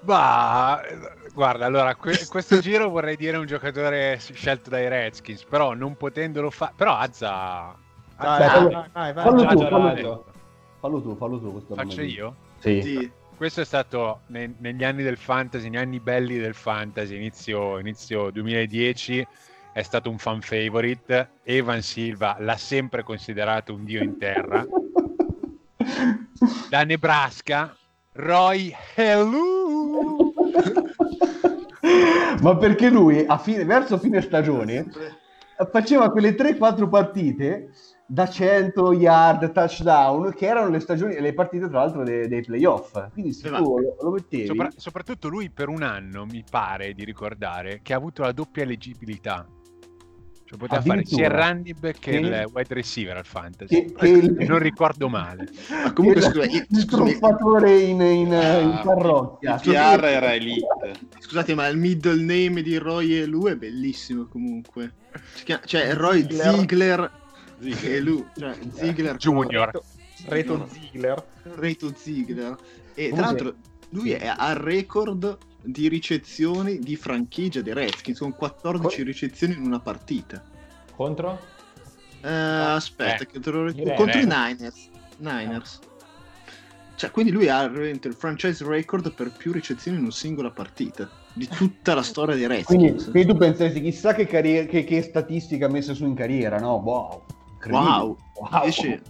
Bah, 0.00 0.82
guarda, 1.32 1.64
allora, 1.64 1.94
que- 1.94 2.26
questo 2.28 2.58
giro 2.60 2.90
vorrei 2.90 3.16
dire 3.16 3.38
un 3.38 3.46
giocatore 3.46 4.18
scelto 4.18 4.68
dai 4.68 4.90
Redskins, 4.90 5.42
però 5.44 5.72
non 5.72 5.96
potendolo 5.96 6.50
fare... 6.50 6.74
Però 6.76 6.94
Azza... 6.94 7.74
Fallo, 8.18 9.46
tu, 9.46 9.68
fallo 9.68 9.94
tu, 9.94 10.24
fallo 10.80 11.00
tu, 11.00 11.16
fallo 11.16 11.40
tu. 11.40 11.74
Faccio 11.74 12.02
io? 12.02 12.36
Sì. 12.66 12.82
sì. 12.82 13.10
Questo 13.36 13.60
è 13.60 13.64
stato 13.64 14.22
ne- 14.28 14.54
negli 14.58 14.82
anni 14.82 15.04
del 15.04 15.18
fantasy, 15.18 15.68
negli 15.68 15.80
anni 15.80 16.00
belli 16.00 16.38
del 16.38 16.54
fantasy, 16.54 17.14
inizio, 17.14 17.78
inizio 17.78 18.30
2010, 18.30 19.26
è 19.72 19.82
stato 19.82 20.10
un 20.10 20.18
fan 20.18 20.40
favorite. 20.40 21.30
Evan 21.44 21.82
Silva 21.82 22.36
l'ha 22.40 22.56
sempre 22.56 23.04
considerato 23.04 23.72
un 23.72 23.84
dio 23.84 24.02
in 24.02 24.18
terra. 24.18 24.66
Da 26.68 26.82
Nebraska, 26.82 27.76
Roy 28.12 28.74
Hello. 28.96 30.32
Ma 32.42 32.56
perché 32.56 32.90
lui 32.90 33.24
a 33.26 33.38
fine, 33.38 33.64
verso 33.64 33.98
fine 33.98 34.20
stagione 34.20 34.86
faceva 35.70 36.10
quelle 36.10 36.34
3-4 36.34 36.88
partite 36.88 37.70
da 38.06 38.28
100 38.28 38.92
yard, 38.92 39.52
touchdown, 39.52 40.32
che 40.32 40.46
erano 40.46 40.70
le 40.70 40.80
stagioni, 40.80 41.20
le 41.20 41.34
partite 41.34 41.68
tra 41.68 41.80
l'altro 41.80 42.04
dei, 42.04 42.28
dei 42.28 42.42
playoff. 42.42 43.10
Quindi 43.12 43.32
se 43.32 43.50
tu 43.50 43.78
lo, 43.80 43.96
lo 44.00 44.10
mettevi... 44.10 44.46
Sopra, 44.46 44.70
soprattutto 44.76 45.28
lui 45.28 45.50
per 45.50 45.68
un 45.68 45.82
anno, 45.82 46.24
mi 46.24 46.44
pare 46.48 46.92
di 46.92 47.04
ricordare, 47.04 47.80
che 47.82 47.92
ha 47.92 47.96
avuto 47.96 48.22
la 48.22 48.32
doppia 48.32 48.64
leggibilità. 48.64 49.46
Cioè 50.46 50.58
poteva 50.58 50.80
fare 50.80 51.04
sia 51.04 51.26
il 51.26 51.32
running 51.32 51.76
back 51.76 51.98
che, 51.98 52.10
che 52.12 52.16
il 52.18 52.50
wide 52.52 52.74
receiver 52.74 53.16
al 53.16 53.26
fantasy. 53.26 53.86
Che, 53.86 53.92
che 53.92 54.08
il... 54.08 54.32
Non 54.46 54.60
ricordo 54.60 55.08
male. 55.08 55.48
Ma 55.70 55.92
comunque 55.92 56.20
scusa, 56.20 56.44
il 56.44 56.84
truffatore 56.84 57.80
in, 57.80 58.00
in, 58.00 58.32
ah, 58.32 58.58
in 58.58 58.80
parrocchia. 58.84 59.56
Il 59.56 59.60
PR 59.62 60.04
era 60.04 60.32
elite. 60.32 60.92
Scusate, 61.18 61.56
ma 61.56 61.66
il 61.66 61.76
middle 61.76 62.22
name 62.22 62.62
di 62.62 62.76
Roy 62.76 63.14
e 63.14 63.26
Lu 63.26 63.48
è 63.48 63.56
bellissimo 63.56 64.26
comunque. 64.26 64.92
Cioè, 65.64 65.94
Roy 65.94 66.24
Ziegler 66.30 67.24
e 67.60 68.00
lui, 68.00 68.24
cioè 68.36 68.56
Ziegler 68.72 69.16
Junior. 69.16 69.70
Reto 70.26 70.68
Ziegler. 70.70 71.26
Reto 71.42 71.92
Ziegler. 71.94 72.56
E 72.94 73.10
tra 73.10 73.20
l'altro 73.20 73.54
lui 73.90 74.12
è 74.12 74.32
al 74.34 74.56
record 74.56 75.38
di 75.62 75.88
ricezioni 75.88 76.78
di 76.78 76.96
franchigia 76.96 77.60
dei 77.60 77.74
Redskins, 77.74 78.18
sono 78.18 78.32
14 78.32 78.96
Con... 78.96 79.04
ricezioni 79.04 79.54
in 79.54 79.62
una 79.62 79.80
partita. 79.80 80.42
Contro? 80.94 81.54
Eh, 82.22 82.28
aspetta, 82.30 83.22
eh. 83.22 83.26
che 83.26 83.40
te 83.40 83.50
lo 83.50 83.66
ricordo. 83.66 83.94
Contro 83.94 84.20
i 84.20 84.26
Niners. 84.26 84.88
Niners. 85.18 85.78
Cioè, 86.96 87.10
quindi 87.10 87.30
lui 87.30 87.48
ha 87.48 87.62
il 87.64 88.16
franchise 88.16 88.64
record 88.64 89.12
per 89.12 89.30
più 89.30 89.52
ricezioni 89.52 89.98
in 89.98 90.04
una 90.04 90.12
singola 90.12 90.50
partita 90.50 91.08
di 91.34 91.46
tutta 91.46 91.94
la 91.94 92.02
storia 92.02 92.34
dei 92.34 92.46
Redskins. 92.46 92.80
Quindi, 92.80 93.10
quindi 93.10 93.32
tu 93.32 93.36
penseresti, 93.36 93.82
chissà 93.82 94.14
che, 94.14 94.26
carriera, 94.26 94.66
che, 94.66 94.84
che 94.84 95.02
statistica 95.02 95.66
ha 95.66 95.68
messo 95.68 95.94
su 95.94 96.06
in 96.06 96.14
carriera, 96.14 96.58
no? 96.58 96.76
Wow. 96.76 97.22
Wow. 97.70 98.16
wow. 98.34 98.62
Invece... 98.64 99.02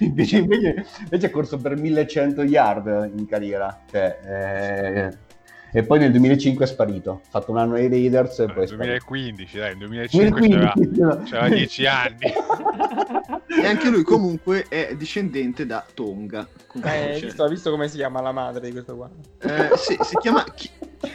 invece, 0.00 0.38
invece, 0.38 0.86
invece 1.00 1.26
è 1.26 1.30
corso 1.30 1.58
per 1.58 1.76
1100 1.76 2.42
yard 2.42 3.12
in 3.16 3.26
carriera. 3.26 3.82
Cioè, 3.90 4.18
eh 4.24 5.26
e 5.70 5.82
poi 5.82 5.98
nel 5.98 6.10
2005 6.12 6.64
è 6.64 6.68
sparito. 6.68 7.20
Ha 7.26 7.28
fatto 7.28 7.50
un 7.50 7.58
anno 7.58 7.74
ai 7.74 7.88
Raiders 7.88 8.38
e 8.38 8.46
poi 8.46 8.66
nel 8.66 8.76
2015, 8.76 9.58
dai, 9.58 9.76
nel 9.76 9.88
2005 9.88 10.40
2015, 10.40 11.22
c'era, 11.24 11.48
10 11.48 11.86
anni. 11.86 12.32
e 13.62 13.66
anche 13.66 13.90
lui 13.90 14.02
comunque 14.02 14.64
è 14.68 14.94
discendente 14.96 15.66
da 15.66 15.84
Tonga. 15.92 16.48
Eh, 16.82 17.18
visto, 17.20 17.46
visto, 17.48 17.70
come 17.70 17.88
si 17.88 17.96
chiama 17.96 18.22
la 18.22 18.32
madre 18.32 18.66
di 18.66 18.72
questo 18.72 18.96
qua? 18.96 19.10
Eh, 19.40 19.76
sì, 19.76 19.96
si 20.00 20.16
chiama... 20.16 20.44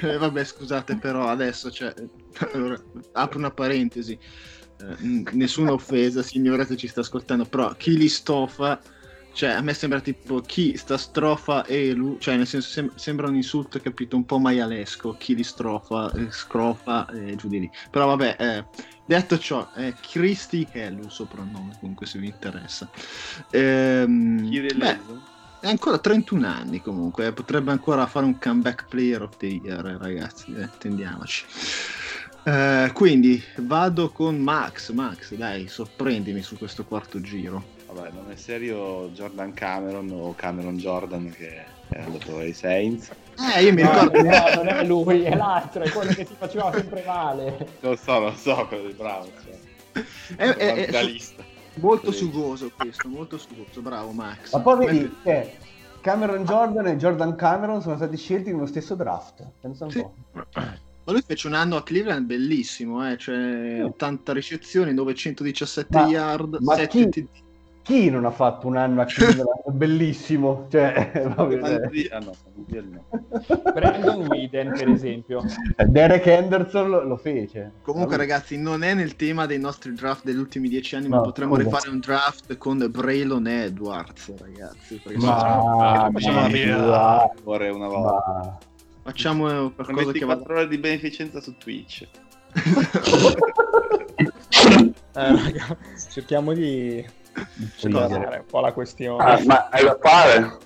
Eh, 0.01 0.17
vabbè, 0.17 0.43
scusate, 0.43 0.97
però 0.97 1.27
adesso 1.27 1.71
cioè... 1.71 1.93
Allora, 2.53 2.79
apro 3.13 3.39
una 3.39 3.51
parentesi. 3.51 4.17
Eh, 4.99 5.23
nessuna 5.34 5.72
offesa, 5.72 6.22
signora, 6.22 6.65
se 6.65 6.76
ci 6.76 6.88
sta 6.88 7.01
ascoltando, 7.01 7.45
però 7.45 7.73
Kili 7.76 8.10
Stofa 8.10 8.81
cioè, 9.34 9.49
a 9.49 9.61
me 9.61 9.73
sembra 9.73 9.99
tipo 9.99 10.41
chi 10.41 10.77
sta 10.77 10.95
strofa 10.95 11.65
e 11.65 11.91
lui, 11.93 12.19
cioè, 12.19 12.38
nel 12.38 12.45
senso, 12.45 12.69
sem- 12.69 12.93
sembra 12.93 13.27
un 13.27 13.35
insulto, 13.35 13.80
capito, 13.80 14.15
un 14.15 14.26
po' 14.26 14.38
maialesco, 14.38 15.15
chi 15.18 15.34
li 15.34 15.43
strofa, 15.43 16.11
eh, 16.14 16.30
scrofa 16.30 17.07
e 17.07 17.35
giù 17.35 17.47
di 17.47 17.60
lì. 17.61 17.72
Però 17.89 18.05
vabbè, 18.05 18.35
eh, 18.39 18.68
detto 19.03 19.39
ciò, 19.39 19.72
è 19.72 19.88
eh, 19.88 19.95
Christy 19.99 20.69
Hell 20.72 20.99
un 20.99 21.10
soprannome, 21.10 21.76
comunque 21.80 22.05
se 22.05 22.19
vi 22.19 22.27
interessa. 22.27 22.88
Ehm, 23.49 24.47
beh, 24.77 25.03
è 25.60 25.68
ancora 25.68 25.97
31 25.97 26.43
anni 26.43 26.80
comunque, 26.80 27.26
eh, 27.26 27.34
potrebbe 27.34 27.72
ancora 27.72 28.05
fare 28.05 28.27
un 28.27 28.38
comeback 28.38 28.88
player 28.88 29.23
of 29.23 29.35
the 29.38 29.47
year, 29.47 29.84
eh, 29.84 29.97
ragazzi, 29.97 30.51
eh, 30.51 30.69
tendiamoci. 30.77 31.45
Uh, 32.45 32.91
quindi 32.91 33.41
vado 33.57 34.09
con 34.09 34.37
Max. 34.37 34.91
Max, 34.91 35.33
dai, 35.35 35.67
sorprendimi 35.67 36.41
su 36.41 36.57
questo 36.57 36.83
quarto 36.83 37.21
giro. 37.21 37.63
Vabbè, 37.91 38.11
non 38.11 38.29
è 38.31 38.35
serio 38.35 39.09
Jordan 39.09 39.53
Cameron 39.53 40.11
o 40.11 40.33
Cameron 40.35 40.77
Jordan 40.77 41.29
che 41.29 41.63
è 41.89 42.01
andato 42.01 42.37
ai 42.37 42.53
Saints. 42.53 43.11
Eh, 43.55 43.63
io 43.63 43.73
mi 43.73 43.81
ricordo. 43.81 44.21
No, 44.21 44.53
non 44.55 44.67
è 44.67 44.83
lui, 44.83 45.23
è 45.23 45.35
l'altro, 45.35 45.83
è 45.83 45.89
quello 45.89 46.11
che 46.11 46.25
ti 46.25 46.35
faceva 46.37 46.71
sempre 46.73 47.03
male. 47.05 47.67
Lo 47.79 47.95
so, 47.95 48.19
lo 48.19 48.33
so, 48.35 48.65
quello 48.67 48.87
di 48.87 48.93
bravo. 48.93 49.29
Cioè. 49.43 50.05
È, 50.35 50.49
è, 50.49 50.87
è 50.87 51.17
su- 51.19 51.33
molto 51.75 52.11
sugoso 52.11 52.71
questo, 52.75 53.07
molto 53.07 53.37
sugoso, 53.37 53.81
bravo 53.81 54.11
Max. 54.11 54.51
Ma 54.53 54.59
poi 54.59 54.85
vedi, 54.85 55.15
eh, 55.23 55.55
Cameron 56.01 56.43
Jordan 56.43 56.87
e 56.87 56.97
Jordan 56.97 57.35
Cameron 57.35 57.81
sono 57.81 57.95
stati 57.95 58.17
scelti 58.17 58.51
nello 58.51 58.65
stesso 58.65 58.95
draft. 58.95 59.45
Pensa 59.61 59.85
un 59.85 59.91
sì. 59.91 60.01
po'. 60.01 60.13
Ma 61.05 61.11
lui 61.11 61.23
fece 61.25 61.47
un 61.47 61.53
anno 61.53 61.75
a 61.75 61.84
Cleveland 61.84 62.25
bellissimo, 62.25 63.09
eh? 63.09 63.17
cioè 63.17 63.84
80 63.84 64.34
ricezioni, 64.34 64.93
917 64.93 65.97
ma, 65.97 66.07
yard, 66.07 66.57
ma 66.61 66.75
7 66.75 66.88
chi, 66.88 67.09
TD 67.09 67.27
chi 67.84 68.09
non 68.09 68.23
ha 68.23 68.31
fatto 68.31 68.65
un 68.67 68.77
anno 68.77 69.01
a 69.01 69.05
Cleveland 69.05 69.61
bellissimo? 69.71 70.67
Cioè, 70.69 71.11
ah, 71.35 72.19
no, 72.19 72.34
Brandon 73.73 74.21
Whedon, 74.27 74.71
per 74.71 74.89
esempio. 74.89 75.43
Derek 75.88 76.25
Henderson 76.25 76.89
lo, 76.89 77.03
lo 77.03 77.17
fece. 77.17 77.73
Comunque, 77.81 78.15
ragazzi, 78.15 78.57
non 78.57 78.84
è 78.84 78.93
nel 78.93 79.17
tema 79.17 79.45
dei 79.45 79.59
nostri 79.59 79.93
draft 79.93 80.23
degli 80.23 80.38
ultimi 80.38 80.69
dieci 80.69 80.95
anni, 80.95 81.09
no, 81.09 81.17
ma 81.17 81.21
potremmo 81.23 81.55
scusa. 81.55 81.67
rifare 81.67 81.89
un 81.89 81.99
draft 81.99 82.57
con 82.57 82.88
Braylon 82.89 83.47
Edwards, 83.47 84.34
ragazzi. 84.38 85.01
Ma, 85.15 86.09
facciamo 86.11 86.45
una 86.45 87.31
vorrei 87.43 87.71
una 87.71 87.88
volta. 87.88 88.21
Ma... 88.31 88.57
Facciamo 89.03 89.71
qualcosa 89.71 90.11
che 90.13 90.25
va... 90.25 90.39
ore 90.47 90.67
di 90.67 90.77
beneficenza 90.77 91.41
su 91.41 91.57
Twitch. 91.57 92.07
eh, 94.73 94.93
raga, 95.11 95.77
cerchiamo 96.09 96.53
di 96.53 97.05
spiegare 97.75 98.38
un 98.38 98.45
po' 98.47 98.61
la 98.61 98.71
questione. 98.71 99.23
Ah, 99.23 99.41
ma 99.45 99.67
hai 99.69 99.84
da 99.84 99.97
fare? 100.01 100.57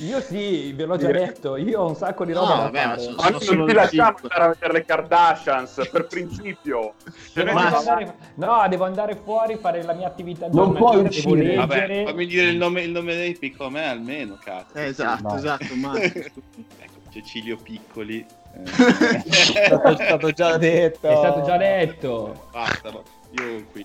Io 0.00 0.20
sì, 0.20 0.72
ve 0.74 0.84
l'ho 0.84 0.96
già 0.96 1.10
detto, 1.10 1.56
io 1.56 1.80
ho 1.80 1.88
un 1.88 1.96
sacco 1.96 2.24
di 2.24 2.32
roba 2.32 2.48
no, 2.48 2.56
da 2.56 2.62
vabbè, 2.70 2.82
fare. 2.82 3.00
Sono, 3.00 3.16
sono 3.18 3.40
solo 3.40 3.66
ti 3.66 3.72
lasciamo 3.72 4.16
andare 4.22 4.42
a 4.42 4.48
vedere 4.48 4.72
le 4.74 4.84
Kardashians, 4.84 5.88
per 5.90 6.06
principio. 6.06 6.94
Devo 7.32 7.58
andare, 7.58 8.14
no, 8.34 8.64
devo 8.68 8.84
andare 8.84 9.16
fuori, 9.16 9.56
fare 9.56 9.82
la 9.82 9.94
mia 9.94 10.06
attività 10.06 10.46
Non 10.52 10.74
puoi 10.74 11.00
uscire. 11.00 11.56
Vabbè, 11.56 12.04
fammi 12.06 12.26
dire 12.26 12.50
il 12.50 12.56
nome, 12.56 12.82
il 12.82 12.90
nome 12.90 13.16
dei 13.16 13.36
piccoli, 13.36 13.68
a 13.68 13.72
me 13.72 13.88
almeno, 13.88 14.38
cazzo. 14.40 14.76
Eh, 14.76 14.84
esatto, 14.84 15.34
esatto, 15.34 15.74
ma... 15.74 15.92
Cecilio 17.10 17.56
Piccoli. 17.56 18.24
Eh. 18.52 18.62
è, 18.62 19.32
stato, 19.32 19.88
è 19.88 20.04
stato 20.04 20.30
già 20.32 20.56
detto. 20.56 21.08
È 21.08 21.16
stato 21.16 21.42
già 21.42 21.56
detto. 21.56 22.48
Basta, 22.50 22.90
io 23.30 23.64
qui 23.70 23.84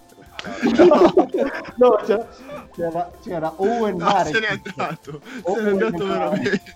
no, 1.76 1.96
c'era, 2.06 2.28
c'era, 2.74 3.12
c'era 3.22 3.54
Owen 3.58 3.98
no, 3.98 4.06
Marek. 4.06 4.34
se 4.34 4.40
n'è 4.40 4.48
andato, 4.48 5.22
Owen 5.44 5.64
se 5.64 5.72
n'è 5.72 5.84
andato 5.86 6.06
veramente. 6.06 6.76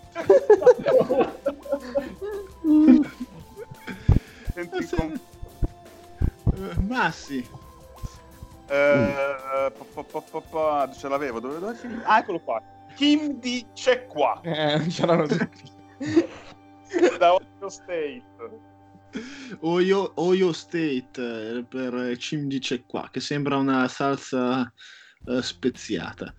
Senti. 4.53 5.21
Massi. 6.87 7.49
Eh, 8.69 9.71
pa, 9.77 10.03
pa, 10.03 10.21
pa, 10.21 10.41
pa, 10.41 10.91
ce 10.91 11.07
l'avevo, 11.07 11.39
dove, 11.39 11.59
dove 11.59 11.77
Ah, 12.03 12.19
eccolo 12.19 12.39
qua. 12.39 12.61
Kim 12.95 13.39
di 13.39 13.65
c'è 13.73 14.07
qua. 14.07 14.39
Eh, 14.43 14.89
ce 14.89 15.05
l'hanno 15.05 15.25
tutti. 15.25 15.75
Da 17.17 17.33
Ohio 17.33 17.69
State. 17.69 18.23
Oyo, 19.61 20.11
Oyo 20.15 20.51
State 20.51 21.11
eh, 21.15 21.63
per 21.67 22.17
Cim 22.17 22.47
dice 22.47 22.83
qua, 22.85 23.09
che 23.11 23.19
sembra 23.19 23.57
una 23.57 23.87
salsa 23.87 24.71
uh, 25.25 25.39
speziata. 25.41 26.33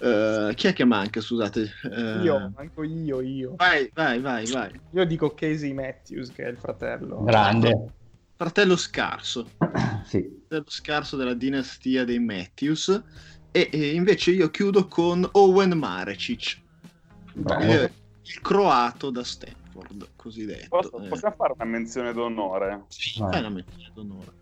Uh, 0.00 0.52
chi 0.54 0.66
è 0.68 0.72
che 0.72 0.84
manca, 0.84 1.20
scusate? 1.20 1.70
Uh, 1.84 2.22
io, 2.22 2.52
manco 2.56 2.82
io, 2.82 3.20
io. 3.20 3.54
Vai, 3.56 3.90
vai, 3.94 4.20
vai, 4.20 4.46
vai. 4.46 4.80
Io 4.90 5.04
dico 5.04 5.34
Casey 5.34 5.72
Matthews, 5.72 6.32
che 6.32 6.44
è 6.44 6.48
il 6.48 6.56
fratello. 6.56 7.22
Grande. 7.22 7.92
Fratello 8.36 8.76
scarso. 8.76 9.50
sì. 10.04 10.42
Fratello 10.48 10.70
scarso 10.70 11.16
della 11.16 11.34
dinastia 11.34 12.04
dei 12.04 12.18
Matthews. 12.18 13.02
E, 13.52 13.68
e 13.70 13.94
invece 13.94 14.32
io 14.32 14.50
chiudo 14.50 14.88
con 14.88 15.28
Owen 15.32 15.78
Marecic. 15.78 16.60
Il, 17.34 17.90
il 18.24 18.40
croato 18.40 19.10
da 19.10 19.24
Stanford. 19.24 20.10
Così 20.16 20.46
Posso, 20.68 20.98
eh. 20.98 21.08
Possiamo 21.08 21.34
fare 21.36 21.52
una 21.54 21.64
menzione 21.64 22.12
d'onore? 22.12 22.84
Sì, 22.88 23.18
fai 23.18 23.40
una 23.40 23.50
menzione 23.50 23.90
d'onore. 23.92 24.32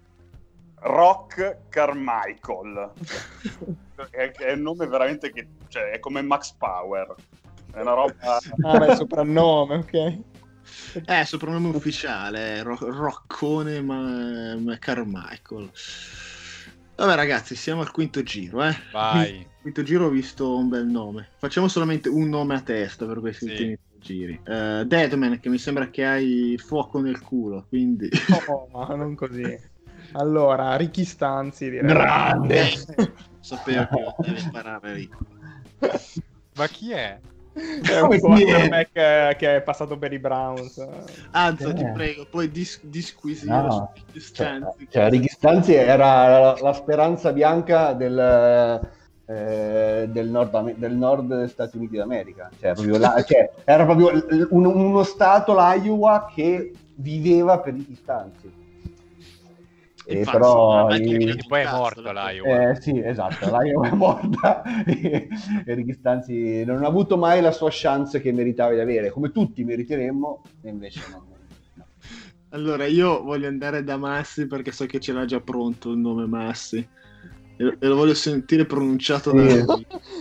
Rock 0.77 1.69
Carmichael. 1.69 2.93
è, 4.11 4.31
è, 4.31 4.53
un 4.53 4.61
nome 4.61 4.87
veramente 4.87 5.33
che... 5.33 5.49
Cioè, 5.69 5.91
è 5.91 5.99
come 5.99 6.23
Max 6.23 6.55
Power. 6.57 7.15
È 7.73 7.81
una 7.81 7.95
roba... 7.95 8.39
ah, 8.63 8.79
beh, 8.79 8.95
soprannome, 8.97 9.77
ok. 9.77 10.19
Eh, 11.07 11.25
soprannome 11.25 11.69
ufficiale, 11.69 12.63
Ro- 12.63 12.79
Roccone 12.79 13.81
ma, 13.81 14.57
ma 14.57 14.79
Carmichael. 14.79 15.71
Vabbè 16.95 17.15
ragazzi, 17.15 17.55
siamo 17.55 17.81
al 17.81 17.91
quinto 17.91 18.23
giro, 18.23 18.65
eh. 18.65 18.77
Vai. 18.93 19.47
Quinto 19.63 19.85
giro 19.85 20.07
ho 20.07 20.11
visto 20.11 20.57
un 20.57 20.69
bel 20.69 20.87
nome. 20.87 21.29
Facciamo 21.37 21.69
solamente 21.69 22.09
un 22.09 22.29
nome 22.29 22.57
a 22.57 22.61
testa 22.61 23.07
per 23.07 23.21
questi 23.21 23.47
sì. 23.47 23.51
ultimi 23.53 23.79
giri. 24.01 24.41
Uh, 24.45 24.83
Deadman, 24.83 25.39
che 25.39 25.49
mi 25.49 25.59
sembra 25.59 25.89
che 25.89 26.05
hai 26.05 26.51
il 26.51 26.61
fuoco 26.61 27.01
nel 27.01 27.21
culo, 27.21 27.67
quindi... 27.69 28.09
Oh, 28.49 28.67
ma 28.73 28.93
non 28.97 29.15
così. 29.15 29.57
Allora, 30.13 30.75
Ricky 30.77 31.05
Stanzi 31.05 31.71
direi. 31.71 31.87
Grande! 31.87 32.65
Sapevo 33.39 34.15
che 34.21 34.31
deve 34.31 34.41
imparare 34.41 34.95
Ricky. 34.95 35.17
Ma 36.55 36.67
chi 36.67 36.93
è? 36.93 37.19
È 37.53 38.01
un 38.01 38.19
quarterback 38.19 39.37
che 39.37 39.57
è 39.57 39.63
passato 39.63 39.99
per 39.99 40.13
i 40.13 40.19
Browns. 40.19 40.87
Anzi, 41.33 41.65
eh. 41.65 41.75
ti 41.75 41.85
prego, 41.93 42.27
puoi 42.31 42.51
dis- 42.51 42.81
disquisire 42.83 43.53
no. 43.53 43.93
su 44.13 44.19
Stanzi. 44.19 44.89
Cioè, 44.91 45.11
Ricky 45.11 45.29
Stanzi 45.29 45.75
era 45.75 46.39
la, 46.39 46.57
la 46.61 46.73
speranza 46.73 47.33
bianca 47.33 47.93
del... 47.93 48.91
Eh, 49.25 50.09
del, 50.11 50.29
nord, 50.29 50.75
del 50.75 50.93
nord 50.95 51.45
Stati 51.45 51.77
Uniti 51.77 51.97
d'America 51.97 52.51
cioè, 52.61 52.73
proprio 52.73 52.99
la, 52.99 53.23
cioè, 53.23 53.51
era 53.65 53.85
proprio 53.85 54.11
un, 54.51 54.67
uno 54.67 55.05
stato 55.05 55.55
l'Iowa 55.55 56.29
che 56.35 56.73
viveva 56.97 57.61
per 57.61 57.73
i 57.77 57.95
stanzi 57.95 58.62
e 60.05 60.19
Infatti, 60.19 60.37
però 60.37 60.91
i... 60.91 61.45
poi 61.47 61.61
è 61.61 61.71
morto 61.71 62.13
l'Iowa. 62.13 62.71
Eh, 62.71 62.81
sì, 62.81 63.01
esatto, 63.01 63.47
l'Iowa 63.47 63.89
è 63.89 63.93
morta 63.93 64.63
e 64.85 65.29
Ricky 65.65 65.93
Stanzi 65.93 66.65
non 66.65 66.83
ha 66.85 66.89
avuto 66.89 67.17
mai 67.17 67.41
la 67.41 67.53
sua 67.53 67.69
chance 67.71 68.21
che 68.21 68.33
meritava 68.33 68.73
di 68.73 68.81
avere, 68.81 69.11
come 69.11 69.31
tutti 69.31 69.65
meriteremmo, 69.65 70.43
e 70.63 70.69
invece 70.69 71.01
no. 71.11 71.31
Allora, 72.51 72.85
io 72.85 73.23
voglio 73.23 73.49
andare 73.49 73.83
da 73.83 73.97
Massi 73.97 74.47
perché 74.47 74.73
so 74.73 74.85
che 74.85 75.01
ce 75.01 75.13
l'ha 75.13 75.25
già 75.25 75.41
pronto 75.41 75.91
il 75.91 75.99
nome 75.99 76.27
Massi. 76.27 76.87
E 77.57 77.87
lo 77.87 77.95
voglio 77.95 78.15
sentire 78.15 78.67
pronunciato 78.67 79.31
sì, 79.31 79.65
da 79.65 79.81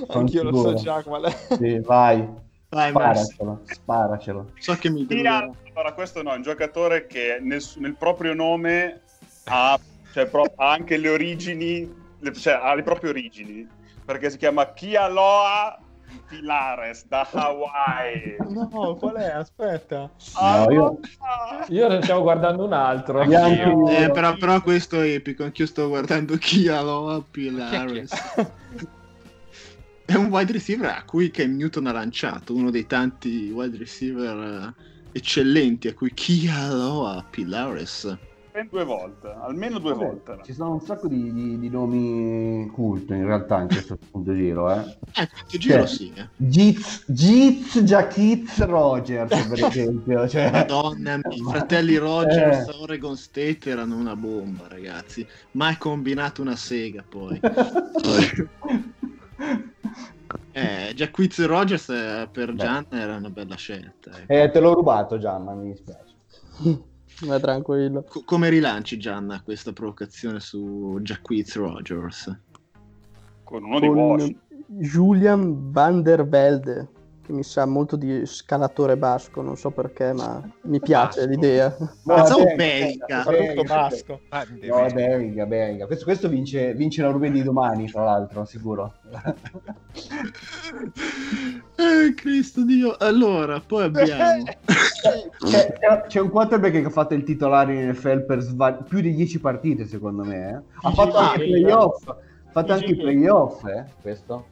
Anch'io 0.10 0.44
lo 0.44 0.56
so 0.56 0.74
già 0.76 1.02
qual 1.04 1.24
è. 1.24 1.56
Sì, 1.58 1.80
vai. 1.80 2.26
Vai, 2.70 2.90
sparacelo, 2.92 3.62
sparacelo. 3.66 4.52
So 4.60 4.76
che 4.76 4.90
mi 4.90 5.06
Allora, 5.10 5.94
questo 5.94 6.24
no, 6.24 6.32
è 6.32 6.38
un 6.38 6.42
giocatore 6.42 7.06
che 7.06 7.40
nel, 7.42 7.62
nel 7.80 7.96
proprio 7.98 8.34
nome 8.34 9.02
ha, 9.46 9.80
cioè, 10.14 10.28
pro- 10.28 10.54
ha 10.56 10.72
anche 10.72 10.98
le 10.98 11.10
origini, 11.10 11.90
le, 12.20 12.34
cioè 12.34 12.60
ha 12.62 12.74
le 12.74 12.84
proprie 12.84 13.10
origini, 13.10 13.68
perché 14.06 14.30
si 14.30 14.38
chiama 14.38 14.72
Kialoa 14.74 15.80
Pilares 16.28 17.06
da 17.08 17.28
Hawaii. 17.32 18.36
No, 18.50 18.96
qual 18.96 19.16
è? 19.16 19.32
Aspetta. 19.32 20.12
No, 20.40 20.72
io... 20.72 21.00
io 21.70 21.88
ne 21.88 22.02
stavo 22.02 22.22
guardando 22.22 22.66
un 22.66 22.74
altro. 22.74 23.22
Eh, 23.22 24.12
però, 24.12 24.36
però, 24.36 24.62
questo 24.62 25.02
è 25.02 25.10
epico, 25.10 25.44
anch'io 25.44 25.66
sto 25.66 25.88
guardando 25.88 26.36
Kialoa 26.38 27.24
Pilares. 27.30 28.12
è 30.06 30.16
un 30.16 30.26
wide 30.26 30.52
receiver 30.52 30.90
a 30.90 31.04
cui 31.06 31.32
Cam 31.32 31.56
Newton 31.56 31.88
ha 31.88 31.94
lanciato, 31.94 32.54
uno 32.54 32.70
dei 32.70 32.86
tanti 32.86 33.50
wide 33.50 33.78
receiver 33.78 34.74
eccellenti 35.14 35.88
a 35.88 35.94
cui 35.94 36.14
Kialoa 36.14 37.26
Pilares 37.30 38.18
ben 38.52 38.68
due 38.70 38.84
volte, 38.84 39.34
almeno 39.40 39.80
due 39.80 39.94
Vabbè, 39.94 40.06
volte. 40.06 40.40
Ci 40.44 40.54
sono 40.54 40.74
un 40.74 40.82
sacco 40.82 41.08
di, 41.08 41.32
di, 41.34 41.58
di 41.58 41.70
nomi 41.70 42.70
culto 42.74 43.14
in 43.14 43.26
realtà 43.26 43.62
in 43.62 43.68
questo 43.68 43.98
punto 44.12 44.34
giro, 44.36 44.72
eh. 44.72 44.98
Eh, 45.16 45.28
punto 45.28 45.58
giro 45.58 45.78
cioè, 45.78 45.88
sì. 45.88 46.14
Eh. 46.16 46.28
Giz, 46.36 47.06
Giz 47.08 47.80
Jaquiz 47.82 48.64
Rogers, 48.66 49.48
per 49.48 49.64
esempio. 49.66 50.28
Cioè... 50.28 50.52
Madonna 50.52 51.18
mia, 51.18 51.36
i 51.36 51.42
fratelli 51.50 51.96
Rogers 51.98 52.68
eh. 52.68 52.76
Oregon 52.82 53.16
State 53.16 53.70
erano 53.70 53.96
una 53.96 54.16
bomba, 54.16 54.68
ragazzi. 54.68 55.26
Mai 55.52 55.78
combinato 55.78 56.42
una 56.42 56.56
sega, 56.56 57.04
poi. 57.08 57.40
Eh, 60.54 60.94
Jacquiz 60.96 61.46
Rogers 61.46 61.90
eh, 61.90 62.28
per 62.30 62.54
Gian 62.56 62.86
era 62.90 63.16
una 63.16 63.30
bella 63.30 63.56
scelta. 63.56 64.12
Ecco. 64.18 64.32
Eh, 64.32 64.50
te 64.52 64.60
l'ho 64.60 64.74
rubato 64.74 65.18
Gian, 65.18 65.44
ma 65.44 65.54
mi 65.54 65.72
dispiace. 65.72 66.14
Ma 67.26 67.40
tranquillo. 67.40 68.04
C- 68.04 68.24
come 68.26 68.50
rilanci 68.50 68.98
Gianna 68.98 69.42
questa 69.42 69.74
provocazione 69.74 70.40
su 70.40 71.00
Jacquiz 71.02 71.56
Rogers? 71.56 72.40
Con 73.44 73.64
uno 73.64 73.80
Con 73.80 74.18
di 74.18 74.38
Julian 74.68 75.72
van 75.72 76.02
der 76.02 76.28
Velde, 76.28 76.88
che 77.32 77.38
mi 77.38 77.44
sa 77.44 77.66
molto 77.66 77.96
di 77.96 78.26
scalatore 78.26 78.98
basco, 78.98 79.42
non 79.42 79.56
so 79.56 79.72
perché, 79.72 80.12
ma 80.14 80.42
mi 80.64 80.80
piace 80.80 81.22
basco. 81.22 81.32
l'idea. 81.32 81.76
No, 82.04 82.16
Pensavo 82.16 82.44
belga. 82.56 83.24
Soprattutto 83.24 83.64
basco. 83.64 84.20
Ah, 84.30 84.46
no, 84.62 84.86
belga, 84.94 85.46
belga. 85.46 85.86
Questo, 85.86 86.04
questo 86.04 86.28
vince, 86.28 86.74
vince, 86.74 87.02
la 87.02 87.10
Ruben 87.10 87.32
di 87.32 87.42
domani, 87.42 87.90
tra 87.90 88.04
l'altro, 88.04 88.46
sicuro. 88.46 88.94
eh, 91.76 92.14
Cristo 92.14 92.64
Dio. 92.66 92.96
Allora, 93.00 93.62
poi 93.66 93.86
abbiamo... 93.86 94.44
c'è, 95.48 96.06
c'è, 96.08 96.20
un 96.20 96.30
quarterback 96.30 96.82
che 96.82 96.86
ha 96.86 96.90
fatto 96.90 97.14
il 97.14 97.24
titolare 97.24 97.74
in 97.74 97.90
NFL 97.90 98.26
per 98.26 98.42
sval- 98.42 98.84
più 98.84 99.00
di 99.00 99.16
10 99.16 99.40
partite, 99.40 99.86
secondo 99.88 100.24
me. 100.24 100.50
Eh? 100.50 100.62
Ha 100.82 100.92
fatto 100.92 101.18
anche 101.18 101.44
i 101.46 101.62
playoff. 101.62 102.08
Ha 102.08 102.18
fatto 102.52 102.74
anche 102.74 102.92
i 102.92 102.98
playoff, 102.98 103.64
eh, 103.66 103.86
questo. 104.02 104.51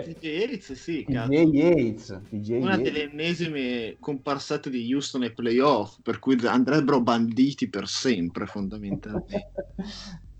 TJ 0.00 0.24
Yates, 0.24 0.72
sì, 0.72 1.04
Yates, 1.08 2.20
una 2.56 2.76
delle 2.76 3.02
ennesime 3.04 3.96
comparsate 3.98 4.70
di 4.70 4.92
Houston 4.92 5.22
ai 5.22 5.32
playoff, 5.32 5.98
per 6.02 6.18
cui 6.18 6.36
andrebbero 6.46 7.02
banditi 7.02 7.68
per 7.68 7.86
sempre, 7.88 8.46
fondamentalmente. 8.46 9.50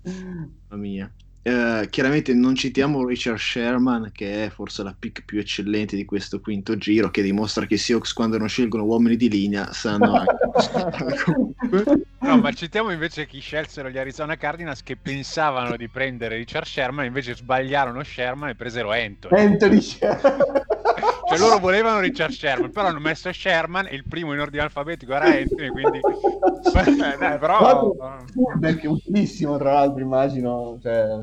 Mamma 0.69 0.81
mia. 0.81 1.15
Uh, 1.47 1.87
chiaramente 1.91 2.33
non 2.33 2.55
citiamo 2.55 3.05
Richard 3.05 3.37
Sherman, 3.37 4.09
che 4.11 4.45
è 4.45 4.49
forse 4.49 4.81
la 4.81 4.95
pick 4.97 5.23
più 5.25 5.37
eccellente 5.37 5.95
di 5.95 6.03
questo 6.03 6.39
quinto 6.39 6.75
giro, 6.75 7.11
che 7.11 7.21
dimostra 7.21 7.67
che 7.67 7.75
i 7.75 7.77
Seahawks 7.77 8.13
quando 8.13 8.39
non 8.39 8.49
scelgono 8.49 8.83
uomini 8.83 9.15
di 9.15 9.29
linea 9.29 9.71
sanno 9.71 10.15
anche. 10.15 10.37
no, 12.21 12.37
ma 12.37 12.51
citiamo 12.51 12.89
invece 12.89 13.27
chi 13.27 13.41
scelsero 13.41 13.91
gli 13.91 13.99
Arizona 13.99 14.37
Cardinals 14.37 14.81
che 14.81 14.95
pensavano 14.95 15.77
di 15.77 15.87
prendere 15.87 16.37
Richard 16.37 16.65
Sherman, 16.65 17.05
invece 17.05 17.35
sbagliarono 17.35 18.01
Sherman 18.01 18.49
e 18.49 18.55
presero 18.55 18.89
Anthony. 18.89 19.39
Anthony 19.39 19.81
Sherman. 19.81 20.63
cioè 21.37 21.47
loro 21.47 21.59
volevano 21.59 21.99
Richard 21.99 22.31
Sherman, 22.31 22.71
però 22.71 22.87
hanno 22.87 22.99
messo 22.99 23.31
Sherman 23.31 23.87
e 23.87 23.95
il 23.95 24.05
primo 24.07 24.33
in 24.33 24.39
ordine 24.39 24.63
alfabetico 24.63 25.13
era 25.13 25.25
Anthony, 25.25 25.69
quindi... 25.69 25.99
Dai, 27.19 27.37
però... 27.39 27.93
Fullback 28.31 28.81
è 28.81 28.87
utilissimo, 28.87 29.57
tra 29.57 29.73
l'altro, 29.73 30.01
immagino. 30.01 30.77
Cioè... 30.81 31.19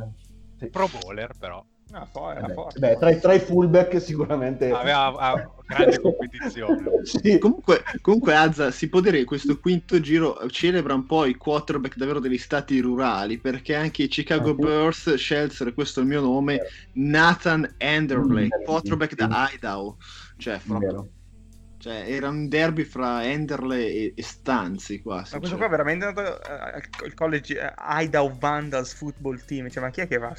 Sì. 0.59 0.68
Pro 0.68 0.89
bowler, 0.89 1.32
però. 1.39 1.64
Ah, 1.94 2.09
poi, 2.10 2.34
beh, 2.40 2.55
beh, 2.78 2.97
tra, 2.97 3.10
i, 3.10 3.20
tra, 3.20 3.34
i 3.34 3.39
fullback 3.39 4.01
sicuramente 4.01 4.70
aveva 4.70 5.52
grande 5.73 5.99
competizione. 6.01 6.82
sì. 7.03 7.39
comunque, 7.39 7.82
comunque 8.01 8.35
Azza 8.35 8.70
si 8.70 8.89
può 8.89 9.01
dire 9.01 9.19
che 9.19 9.24
questo 9.24 9.59
quinto 9.59 10.01
giro 10.01 10.49
celebra 10.49 10.94
un 10.94 11.07
po' 11.07 11.24
i 11.24 11.35
quarterback 11.35 11.97
davvero 11.97 12.20
degli 12.20 12.39
stati 12.39 12.78
rurali 12.81 13.39
perché 13.39 13.74
anche 13.74 14.05
i 14.05 14.09
Chicago 14.09 14.51
uh-huh. 14.51 14.57
Bears 14.57 15.15
scelsero, 15.15 15.73
questo 15.73 16.01
è 16.01 16.03
il 16.03 16.09
mio 16.09 16.20
nome, 16.20 16.61
Nathan 16.94 17.74
Enderley, 17.78 18.49
quarterback 18.65 19.15
da 19.15 19.51
Idaho. 19.53 19.97
Cioè, 20.36 20.61
proprio 20.66 21.09
cioè, 21.82 22.05
era 22.07 22.28
un 22.28 22.49
derby 22.49 22.85
fra 22.85 23.24
Enderle 23.24 23.85
e, 23.85 24.12
e 24.15 24.23
Stanzi 24.23 25.03
quasi. 25.03 25.32
Ma 25.32 25.39
questo 25.40 25.57
cioè. 25.57 25.66
qua 25.66 25.66
è 25.66 25.70
veramente 25.70 26.05
andato 26.05 26.39
al 27.03 27.15
college 27.15 27.59
uh, 27.59 28.01
Idaho 28.01 28.36
Vandals 28.39 28.94
football 28.94 29.44
team. 29.44 29.69
Cioè, 29.69 29.82
ma 29.82 29.90
chi 29.90 30.03
è 30.03 30.07
che 30.07 30.19
va 30.19 30.32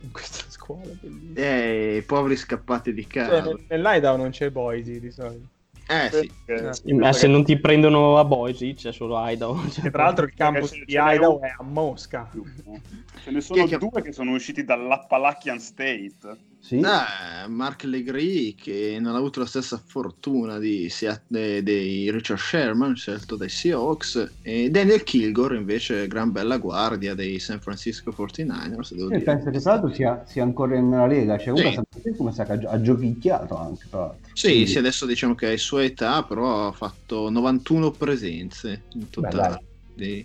in 0.00 0.12
questa 0.12 0.44
scuola? 0.50 0.90
Bellissima. 1.00 1.34
Eh, 1.34 2.04
poveri 2.06 2.36
scappati 2.36 2.92
di 2.92 3.06
casa. 3.06 3.42
Cioè, 3.42 3.56
nell'Idaho 3.68 4.16
non 4.16 4.30
c'è 4.30 4.50
Boise 4.50 5.00
di 5.00 5.10
solito. 5.10 5.46
Eh 5.90 6.10
sì. 6.10 6.30
Eh, 6.44 6.92
ma 6.94 7.14
se 7.14 7.26
non 7.26 7.44
ti 7.44 7.58
prendono 7.58 8.18
a 8.18 8.24
Boise 8.24 8.74
c'è 8.74 8.92
solo 8.92 9.16
Idaho. 9.26 9.68
Cioè, 9.70 9.90
tra 9.90 10.04
l'altro 10.04 10.26
il 10.26 10.34
campus 10.34 10.72
di 10.72 10.84
Idaho 10.88 11.40
è 11.40 11.54
a 11.56 11.62
Mosca. 11.62 12.30
Ce 13.22 13.30
ne 13.30 13.40
sono 13.40 13.64
che 13.64 13.78
due 13.78 14.02
che 14.02 14.12
sono 14.12 14.32
usciti 14.32 14.64
dall'Appalachian 14.64 15.58
State. 15.58 16.46
Sì. 16.60 16.80
Ah, 16.84 17.46
Mark 17.48 17.84
Legri 17.84 18.54
che 18.54 18.98
non 19.00 19.14
ha 19.14 19.18
avuto 19.18 19.40
la 19.40 19.46
stessa 19.46 19.80
fortuna 19.82 20.58
di, 20.58 20.90
dei 21.28 22.10
Richard 22.10 22.40
Sherman 22.40 22.94
scelto 22.94 23.36
dai 23.36 23.48
Seahawks 23.48 24.34
e 24.42 24.68
Daniel 24.68 25.02
Kilgore 25.02 25.56
invece 25.56 26.06
gran 26.08 26.30
bella 26.30 26.58
guardia 26.58 27.14
dei 27.14 27.38
San 27.38 27.60
Francisco 27.60 28.10
49ers 28.10 28.94
devo 28.94 29.08
dire. 29.08 29.20
penso 29.20 29.50
che 29.50 29.60
tra 29.60 29.72
l'altro 29.72 29.92
sia, 29.92 30.22
sia, 30.26 30.42
ancora 30.42 30.78
nella 30.78 31.06
Lega 31.06 31.38
cioè 31.38 31.56
sì. 31.56 31.72
San 31.72 31.84
Francisco 31.88 32.24
mi 32.24 32.32
sa 32.32 32.44
che 32.44 32.52
ha, 32.52 32.80
giochicchiato 32.80 33.56
anche 33.56 33.86
tra 33.88 33.98
l'altro 34.00 34.28
sì, 34.34 34.48
Quindi... 34.48 34.66
sì 34.66 34.78
adesso 34.78 35.06
diciamo 35.06 35.34
che 35.34 35.52
è 35.52 35.56
sua 35.56 35.84
età 35.84 36.22
però 36.24 36.66
ha 36.66 36.72
fatto 36.72 37.30
91 37.30 37.92
presenze 37.92 38.82
in 38.94 39.08
totale 39.08 39.67
Di... 39.98 40.24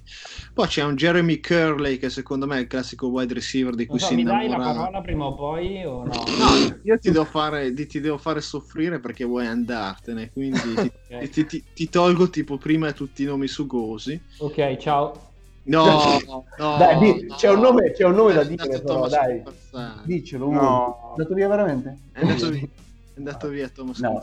Poi 0.54 0.68
c'è 0.68 0.84
un 0.84 0.96
Jeremy 0.96 1.40
Curley 1.40 1.98
che 1.98 2.10
secondo 2.10 2.46
me 2.46 2.58
è 2.58 2.62
il 2.62 2.68
classico 2.68 3.08
wide 3.08 3.34
receiver 3.34 3.74
di 3.74 3.88
cui 3.88 3.98
so, 3.98 4.06
si 4.06 4.20
innamora. 4.20 4.44
Mi 4.44 4.48
dai 4.48 4.58
la 4.58 4.64
parola 4.64 5.02
prima 5.02 5.26
o 5.26 5.34
poi 5.34 5.84
o 5.84 6.04
no? 6.04 6.14
No, 6.14 6.80
io 6.84 7.00
ti 7.00 7.10
devo 7.10 7.26
fare, 7.26 7.74
ti 7.74 8.00
devo 8.00 8.20
fare 8.20 8.40
soffrire 8.40 9.00
perché 9.00 9.26
vuoi 9.26 9.48
andartene, 9.48 10.32
quindi 10.32 10.60
okay. 11.10 11.28
ti, 11.30 11.46
ti, 11.48 11.64
ti, 11.74 11.90
tolgo 11.90 12.30
tipo 12.30 12.58
prima 12.58 12.92
tutti 12.92 13.24
i 13.24 13.26
nomi 13.26 13.48
sugosi. 13.48 14.22
Ok, 14.38 14.78
ciao. 14.78 15.32
No, 15.64 16.20
no 16.60 16.78
dai, 16.78 17.00
di, 17.00 17.28
c'è 17.36 17.50
un 17.50 17.62
nome, 17.62 17.92
c'è 17.94 18.06
un 18.06 18.14
nome 18.14 18.34
da 18.34 18.44
dire 18.44 18.80
però, 18.80 19.08
dai. 19.08 19.42
Dicelo, 20.04 20.52
no. 20.52 20.98
È 21.08 21.10
andato 21.12 21.34
via 21.34 21.48
veramente? 21.48 21.98
È 22.12 22.22
andato 22.22 22.50
via, 22.50 22.62
è 22.62 23.18
andato 23.18 23.48
via 23.48 23.70
Thomas 23.70 24.00
no. 24.00 24.20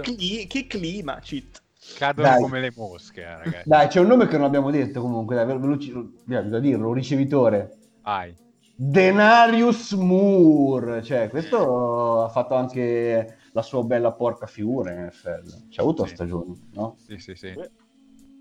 Che, 0.00 0.46
che 0.48 0.66
clima, 0.66 1.18
cheat. 1.20 1.64
Cadono 1.96 2.28
dai. 2.28 2.40
come 2.40 2.60
le 2.60 2.72
mosche, 2.74 3.22
eh, 3.22 3.36
ragazzi. 3.36 3.68
Dai, 3.68 3.88
c'è 3.88 4.00
un 4.00 4.06
nome 4.06 4.26
che 4.26 4.36
non 4.36 4.46
abbiamo 4.46 4.70
detto 4.70 5.00
comunque, 5.00 5.34
dai, 5.34 5.46
veloci, 5.46 5.92
da 6.24 6.58
dirlo, 6.58 6.92
ricevitore. 6.92 7.76
Vai. 8.02 8.34
Denarius 8.78 9.92
Moore, 9.92 11.02
cioè 11.02 11.30
questo 11.30 12.24
ha 12.24 12.28
fatto 12.28 12.54
anche 12.54 13.38
la 13.52 13.62
sua 13.62 13.82
bella 13.82 14.12
porca 14.12 14.46
figura 14.46 14.92
in 14.92 15.06
NFL. 15.06 15.68
C'ha 15.70 15.80
avuto 15.80 16.04
sì. 16.04 16.14
stagioni, 16.14 16.68
no? 16.74 16.96
Sì, 16.98 17.16
sì, 17.18 17.34
sì. 17.34 17.54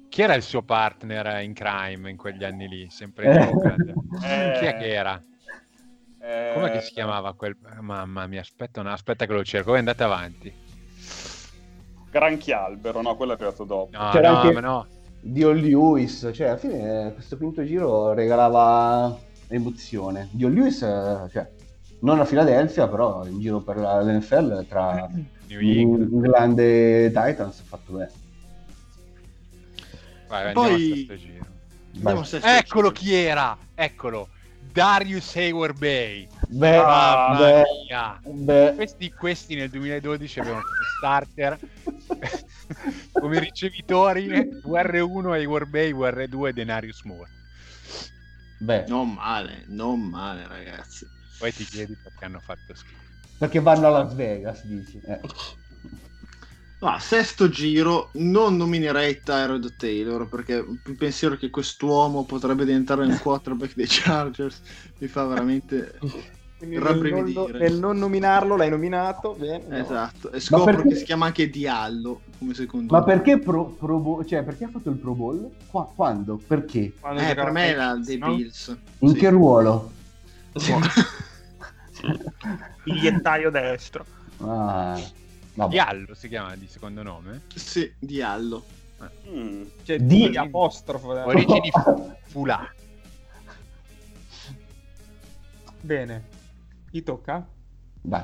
Chi 0.10 0.22
era 0.22 0.34
il 0.36 0.44
suo 0.44 0.62
partner 0.62 1.42
in 1.42 1.54
crime 1.54 2.10
in 2.10 2.18
quegli 2.18 2.44
anni 2.44 2.68
lì? 2.68 2.90
Sempre 2.90 3.26
in 3.26 3.38
eh. 4.24 4.58
Chi 4.60 4.66
è 4.66 4.78
che 4.78 4.94
era? 4.94 5.22
Eh... 6.20 6.52
Come 6.54 6.72
che 6.72 6.82
si 6.82 6.92
chiamava 6.92 7.34
quel... 7.34 7.56
Mamma 7.80 8.28
mia, 8.28 8.42
aspetta, 8.42 8.82
no, 8.82 8.92
aspetta 8.92 9.26
che 9.26 9.34
lo 9.34 9.44
cerco, 9.44 9.70
voi 9.70 9.80
andate 9.80 10.04
avanti. 10.04 10.54
Granchialbero, 12.16 13.02
no, 13.02 13.18
quello 13.18 13.34
è 13.34 13.36
arrivato 13.36 13.66
dopo. 13.66 13.90
No, 13.92 14.10
C'era 14.12 14.32
no, 14.32 14.38
anche 14.38 14.62
no. 14.62 14.88
Dio 15.20 15.52
Lewis, 15.52 16.30
cioè 16.34 16.48
alla 16.48 16.58
fine 16.58 17.12
questo 17.14 17.36
quinto 17.36 17.66
giro 17.66 18.14
regalava 18.14 19.18
emozione. 19.50 20.30
Dio 20.32 20.48
Lewis, 20.48 20.78
cioè, 20.78 21.52
non 22.00 22.22
a 22.22 22.24
Philadelphia, 22.24 22.88
però 22.88 23.26
in 23.26 23.42
giro 23.42 23.60
per 23.60 23.76
l'NFL 23.76 24.66
tra 24.66 25.10
New 25.48 25.60
England 25.60 26.58
e 26.60 27.12
Titans 27.14 27.60
ha 27.60 27.64
fatto 27.66 27.92
bene. 27.92 28.12
Vai, 30.30 30.54
Poi... 30.54 31.08
Eccolo 32.42 32.92
chi 32.92 33.14
era, 33.14 33.58
eccolo. 33.74 34.30
Darius 34.76 35.34
Hayward 35.38 35.78
Bay. 35.80 36.28
Beh, 36.50 36.78
ah, 36.78 37.38
beh, 37.40 37.64
beh. 38.44 38.74
Questi, 38.76 39.10
questi, 39.14 39.56
nel 39.56 39.70
2012 39.70 40.40
avevano 40.42 40.64
starter 40.98 41.58
come 43.14 43.40
ricevitori 43.40 44.28
UR1 44.28 45.32
Hayward 45.32 45.70
Bay, 45.70 45.94
UR2 45.94 46.50
Denarius 46.50 47.04
Moore. 47.04 47.30
Beh. 48.58 48.84
Non 48.90 49.14
male, 49.14 49.64
non 49.68 50.02
male 50.02 50.46
ragazzi. 50.46 51.08
Poi 51.40 51.54
ti 51.54 51.64
chiedi 51.64 51.96
perché 51.96 52.26
hanno 52.26 52.42
fatto 52.42 52.74
schifo. 52.74 53.04
Perché 53.38 53.62
vanno 53.62 53.88
a 53.88 53.90
Las 53.92 54.14
Vegas, 54.14 54.62
dici. 54.66 55.00
Eh. 55.06 55.20
Ah, 56.86 57.00
sesto 57.00 57.50
giro 57.50 58.10
non 58.14 58.58
nominerei 58.58 59.20
Tyrod 59.24 59.76
Taylor 59.76 60.30
perché 60.30 60.54
il 60.54 60.96
pensiero 60.96 61.36
che 61.36 61.50
quest'uomo 61.50 62.26
potrebbe 62.26 62.64
diventare 62.64 63.06
il 63.06 63.20
quarterback 63.20 63.74
dei 63.74 63.88
Chargers 63.90 64.62
mi 65.00 65.08
fa 65.08 65.26
veramente 65.26 65.98
nel 66.60 66.80
non, 66.80 67.52
nel 67.54 67.80
non, 67.80 67.98
nominarlo 67.98 68.56
l'hai 68.56 68.70
nominato 68.70 69.34
bene, 69.34 69.80
esatto 69.80 70.32
e 70.32 70.40
scopro 70.40 70.76
perché... 70.76 70.90
che 70.90 70.96
si 70.98 71.04
chiama 71.06 71.26
anche 71.26 71.50
Diallo 71.50 72.22
come 72.38 72.54
secondo 72.54 72.94
ma 72.94 73.00
me. 73.00 73.06
perché 73.06 73.40
pro, 73.40 73.66
pro 73.66 74.24
cioè 74.24 74.44
perché 74.44 74.66
ha 74.66 74.70
fatto 74.70 74.92
il 74.92 74.98
Pro 74.98 75.16
Bowl? 75.16 75.50
Qua, 75.66 75.92
quando? 75.94 76.40
perché? 76.46 76.94
Quando 77.00 77.20
eh, 77.20 77.34
per 77.34 77.50
me 77.50 77.66
era 77.66 77.96
dei 77.96 78.20
no? 78.20 78.36
Bills 78.36 78.78
in 79.00 79.10
sì. 79.10 79.16
che 79.16 79.30
ruolo? 79.30 79.92
bigliettaio 82.84 83.50
destro 83.50 84.06
ah 84.42 85.24
Vabbè. 85.56 85.72
Diallo 85.72 86.14
si 86.14 86.28
chiama 86.28 86.56
di 86.56 86.68
secondo 86.68 87.02
nome? 87.02 87.44
Sì, 87.54 87.92
Diallo. 87.98 88.64
Mm. 89.30 89.64
Cioè, 89.84 90.00
di, 90.00 90.30
di 90.30 90.38
apostrofo. 90.38 91.18
Eh. 91.18 91.24
Origini 91.24 91.72
Fulà. 92.24 92.70
Bene. 95.82 96.24
Chi 96.92 97.04
tocca? 97.04 97.48
Vai. 98.02 98.24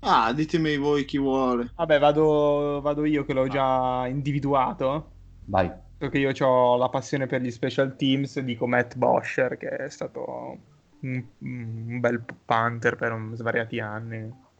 Ah, 0.00 0.32
ditemi 0.32 0.76
voi 0.76 1.04
chi 1.04 1.18
vuole. 1.18 1.70
Vabbè, 1.76 1.98
vado, 1.98 2.80
vado 2.82 3.04
io 3.04 3.24
che 3.24 3.32
l'ho 3.32 3.46
già 3.48 4.06
individuato. 4.08 5.10
Vai. 5.44 5.70
Perché 5.96 6.18
io 6.18 6.32
ho 6.44 6.76
la 6.76 6.88
passione 6.88 7.26
per 7.26 7.40
gli 7.40 7.50
special 7.50 7.94
teams, 7.94 8.40
dico 8.40 8.66
Matt 8.66 8.96
Bosher, 8.96 9.56
che 9.56 9.68
è 9.68 9.88
stato 9.88 10.58
un, 11.00 11.24
un 11.38 12.00
bel 12.00 12.22
punter 12.44 12.96
per 12.96 13.12
un, 13.12 13.36
svariati 13.36 13.78
anni. 13.78 14.50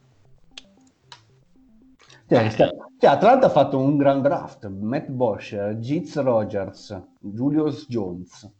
Cioè, 2.33 2.49
sta... 2.49 2.69
cioè, 2.97 3.11
Atlanta 3.11 3.45
ha 3.45 3.49
fatto 3.49 3.77
un 3.77 3.97
gran 3.97 4.21
draft, 4.21 4.67
Matt 4.67 5.07
Bosch, 5.09 5.77
Giz 5.77 6.15
Rogers, 6.19 6.99
Julius 7.19 7.85
Jones. 7.87 8.51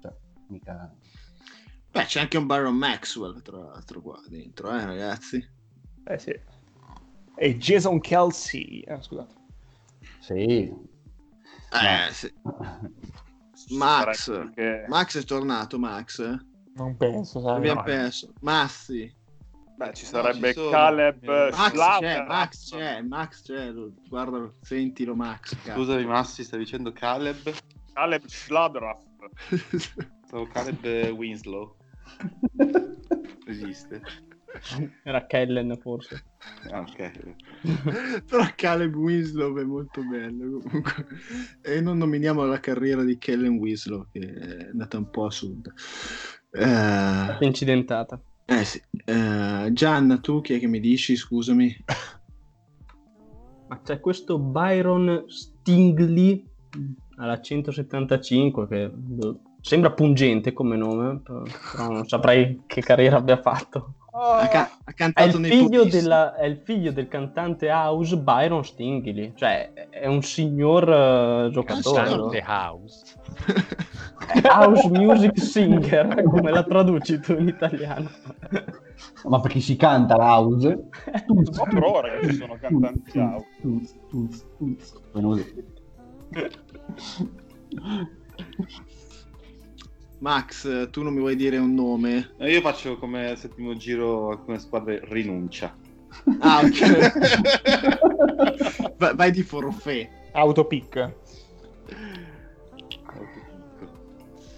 Cioè, 0.00 0.14
mica... 0.48 0.94
Beh, 1.90 2.04
c'è 2.04 2.20
anche 2.20 2.36
un 2.36 2.46
Baron 2.46 2.76
Maxwell, 2.76 3.42
tra 3.42 3.58
l'altro, 3.58 4.00
qua 4.00 4.20
dentro, 4.28 4.70
eh, 4.70 4.84
ragazzi? 4.84 5.44
Eh 6.04 6.18
sì. 6.18 6.38
E 7.34 7.56
Jason 7.56 7.98
Kelsey, 8.00 8.80
eh, 8.80 9.02
scusate. 9.02 9.34
Sì. 10.20 10.72
Eh, 11.70 12.12
sì. 12.12 12.32
Max. 13.70 14.30
Perché... 14.30 14.84
Max 14.88 15.18
è 15.20 15.24
tornato, 15.24 15.78
Max? 15.78 16.20
Non 16.74 16.96
penso, 16.96 17.40
sai. 17.40 17.56
Abbiamo 17.56 17.80
no. 17.80 17.86
perso. 17.86 18.32
Massi. 18.42 19.12
Beh, 19.78 19.92
ci 19.94 20.06
sarebbe 20.06 20.52
no, 20.56 20.62
ci 20.64 20.70
Caleb 20.70 21.24
Max 21.52 22.00
c'è, 22.00 22.24
Max 22.26 22.68
c'è, 22.68 23.02
Max 23.02 23.42
c'è, 23.42 23.72
guardalo, 24.08 24.56
sentilo 24.60 25.14
Max. 25.14 25.54
Scusami 25.54 26.04
Massi, 26.04 26.42
stai 26.42 26.58
dicendo 26.58 26.90
Caleb? 26.90 27.54
Caleb 27.92 28.26
Schladraff. 28.26 28.98
Stavo 30.26 30.46
Caleb 30.52 30.84
Winslow. 31.16 31.76
Esiste. 33.46 34.02
Era 35.04 35.24
Kellen 35.26 35.78
forse. 35.80 36.24
Ah, 36.72 36.80
ok. 36.80 38.22
Però 38.26 38.44
Caleb 38.56 38.96
Winslow 38.96 39.56
è 39.58 39.62
molto 39.62 40.02
bello 40.02 40.58
comunque. 40.58 41.06
E 41.62 41.80
non 41.80 41.98
nominiamo 41.98 42.44
la 42.44 42.58
carriera 42.58 43.04
di 43.04 43.16
Kellen 43.16 43.58
Winslow 43.58 44.08
che 44.10 44.18
è 44.20 44.68
andata 44.72 44.96
un 44.96 45.08
po' 45.08 45.26
assurda. 45.26 45.72
Eh... 46.50 47.46
Incidentata. 47.46 48.20
Eh 48.50 48.64
sì. 48.64 48.82
Uh, 49.04 49.70
Gianna, 49.74 50.16
tu 50.20 50.40
chi 50.40 50.54
è 50.54 50.58
che 50.58 50.66
mi 50.66 50.80
dici, 50.80 51.16
scusami? 51.16 51.84
Ma 53.68 53.82
c'è 53.82 54.00
questo 54.00 54.38
Byron 54.38 55.24
Stingley 55.26 56.42
alla 57.18 57.42
175 57.42 58.66
che 58.66 58.88
boh, 58.88 59.40
sembra 59.60 59.90
pungente 59.92 60.54
come 60.54 60.76
nome, 60.76 61.20
però 61.22 61.42
non 61.90 62.08
saprei 62.08 62.62
che 62.66 62.80
carriera 62.80 63.18
abbia 63.18 63.38
fatto. 63.38 63.96
Oh, 64.12 64.32
ha, 64.32 64.46
ca- 64.46 64.70
ha 64.82 65.12
è, 65.12 65.24
il 65.24 65.44
figlio 65.44 65.84
della, 65.84 66.34
è 66.34 66.46
il 66.46 66.56
figlio 66.64 66.90
del 66.90 67.06
cantante 67.06 67.70
house 67.70 68.16
Byron 68.16 68.64
Stingley, 68.64 69.34
cioè 69.36 69.74
è 69.90 70.06
un 70.06 70.22
signor 70.22 70.84
uh, 70.88 71.50
giocatore. 71.50 72.04
Cantante 72.04 72.44
house. 72.46 73.14
house 74.48 74.88
music 74.88 75.38
singer, 75.40 76.22
come 76.24 76.50
la 76.50 76.62
traduci 76.62 77.20
tu 77.20 77.32
in 77.38 77.48
italiano? 77.48 78.10
Ma 79.24 79.40
perché 79.40 79.60
si 79.60 79.76
canta 79.76 80.16
la 80.16 80.24
house? 80.24 80.88
No, 81.26 81.42
per 81.68 81.82
ora 81.82 82.18
che 82.18 82.28
ci 82.28 82.34
sono 82.36 82.58
cantanti 82.60 83.18
house. 83.18 83.94
Max, 90.20 90.90
tu 90.90 91.02
non 91.02 91.12
mi 91.12 91.20
vuoi 91.20 91.36
dire 91.36 91.58
un 91.58 91.74
nome? 91.74 92.30
Io 92.38 92.60
faccio 92.60 92.98
come 92.98 93.36
settimo 93.36 93.76
giro 93.76 94.30
alcune 94.30 94.58
squadre 94.58 95.00
rinuncia. 95.04 95.76
Ah, 96.40 96.60
ok. 96.64 96.78
vai, 98.98 99.14
vai 99.14 99.30
di 99.30 99.42
forfè. 99.42 100.08
Autopic. 100.32 101.14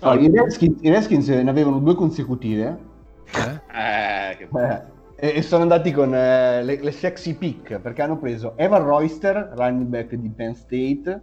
No, 0.03 0.15
i, 0.15 0.31
Redskins, 0.31 0.83
I 0.83 0.91
Redskins 0.91 1.29
ne 1.29 1.51
avevano 1.51 1.79
due 1.79 1.95
consecutive. 1.95 2.79
Eh? 3.35 3.61
eh 3.79 4.37
che 4.37 4.47
bello. 4.47 4.99
E, 5.17 5.33
e 5.37 5.43
sono 5.43 5.63
andati 5.63 5.93
con 5.93 6.15
eh, 6.15 6.63
le, 6.65 6.81
le, 6.81 6.93
sexy 6.93 7.35
pick 7.35 7.79
perché 7.79 8.01
hanno 8.01 8.19
preso 8.19 8.55
Evan 8.57 8.85
Royster, 8.85 9.53
running 9.55 9.87
back 9.87 10.15
di 10.15 10.31
Penn 10.31 10.53
State, 10.53 11.21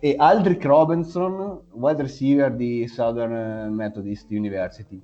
e 0.00 0.14
Aldrich 0.18 0.64
Robinson, 0.64 1.60
wide 1.74 2.02
receiver 2.02 2.52
di 2.52 2.88
Southern 2.88 3.72
Methodist 3.72 4.28
University. 4.30 5.00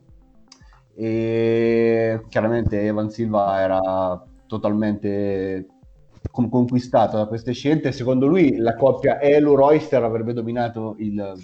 E 0.97 2.21
chiaramente 2.29 2.83
Evan 2.83 3.09
Silva 3.09 3.61
era 3.61 4.21
totalmente 4.49 5.69
conquistato 6.33 7.17
da 7.17 7.27
queste 7.27 7.53
scelte. 7.53 7.93
Secondo 7.93 8.27
lui 8.27 8.57
la 8.57 8.75
coppia 8.75 9.21
Elu-Royster 9.21 10.03
avrebbe 10.03 10.33
dominato 10.33 10.97
il, 10.99 11.35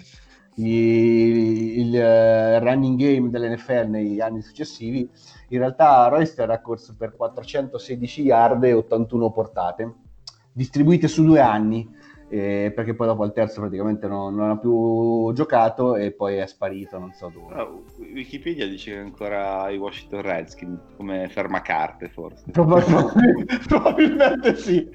il, 0.55 1.79
il 1.79 1.93
uh, 1.93 2.63
running 2.63 2.97
game 2.97 3.29
dell'NFL 3.29 3.87
negli 3.87 4.19
anni 4.19 4.41
successivi. 4.41 5.09
In 5.49 5.59
realtà 5.59 6.07
Royster 6.07 6.49
ha 6.49 6.61
corso 6.61 6.95
per 6.97 7.15
416 7.15 8.21
yard 8.21 8.63
e 8.63 8.73
81 8.73 9.31
portate, 9.31 9.93
distribuite 10.51 11.07
su 11.07 11.23
due 11.23 11.39
anni 11.39 11.93
eh, 12.27 12.71
perché 12.75 12.95
poi 12.95 13.07
dopo 13.07 13.23
al 13.23 13.33
terzo 13.33 13.61
praticamente 13.61 14.07
non, 14.07 14.33
non, 14.33 14.49
ha 14.49 14.57
più 14.57 15.31
giocato 15.33 15.95
e 15.95 16.11
poi 16.11 16.37
è 16.37 16.47
sparito, 16.47 16.97
non 16.97 17.13
so 17.13 17.31
dove. 17.31 17.53
Oh, 17.61 17.83
Wikipedia 17.97 18.67
dice 18.67 18.91
che 18.91 18.97
ancora 18.97 19.69
i 19.69 19.77
Washington 19.77 20.21
Redskins 20.21 20.79
come 20.97 21.29
fermacarte 21.29 22.09
forse. 22.09 22.45
Probabilmente, 22.51 23.59
probabilmente 23.67 24.55
sì, 24.55 24.89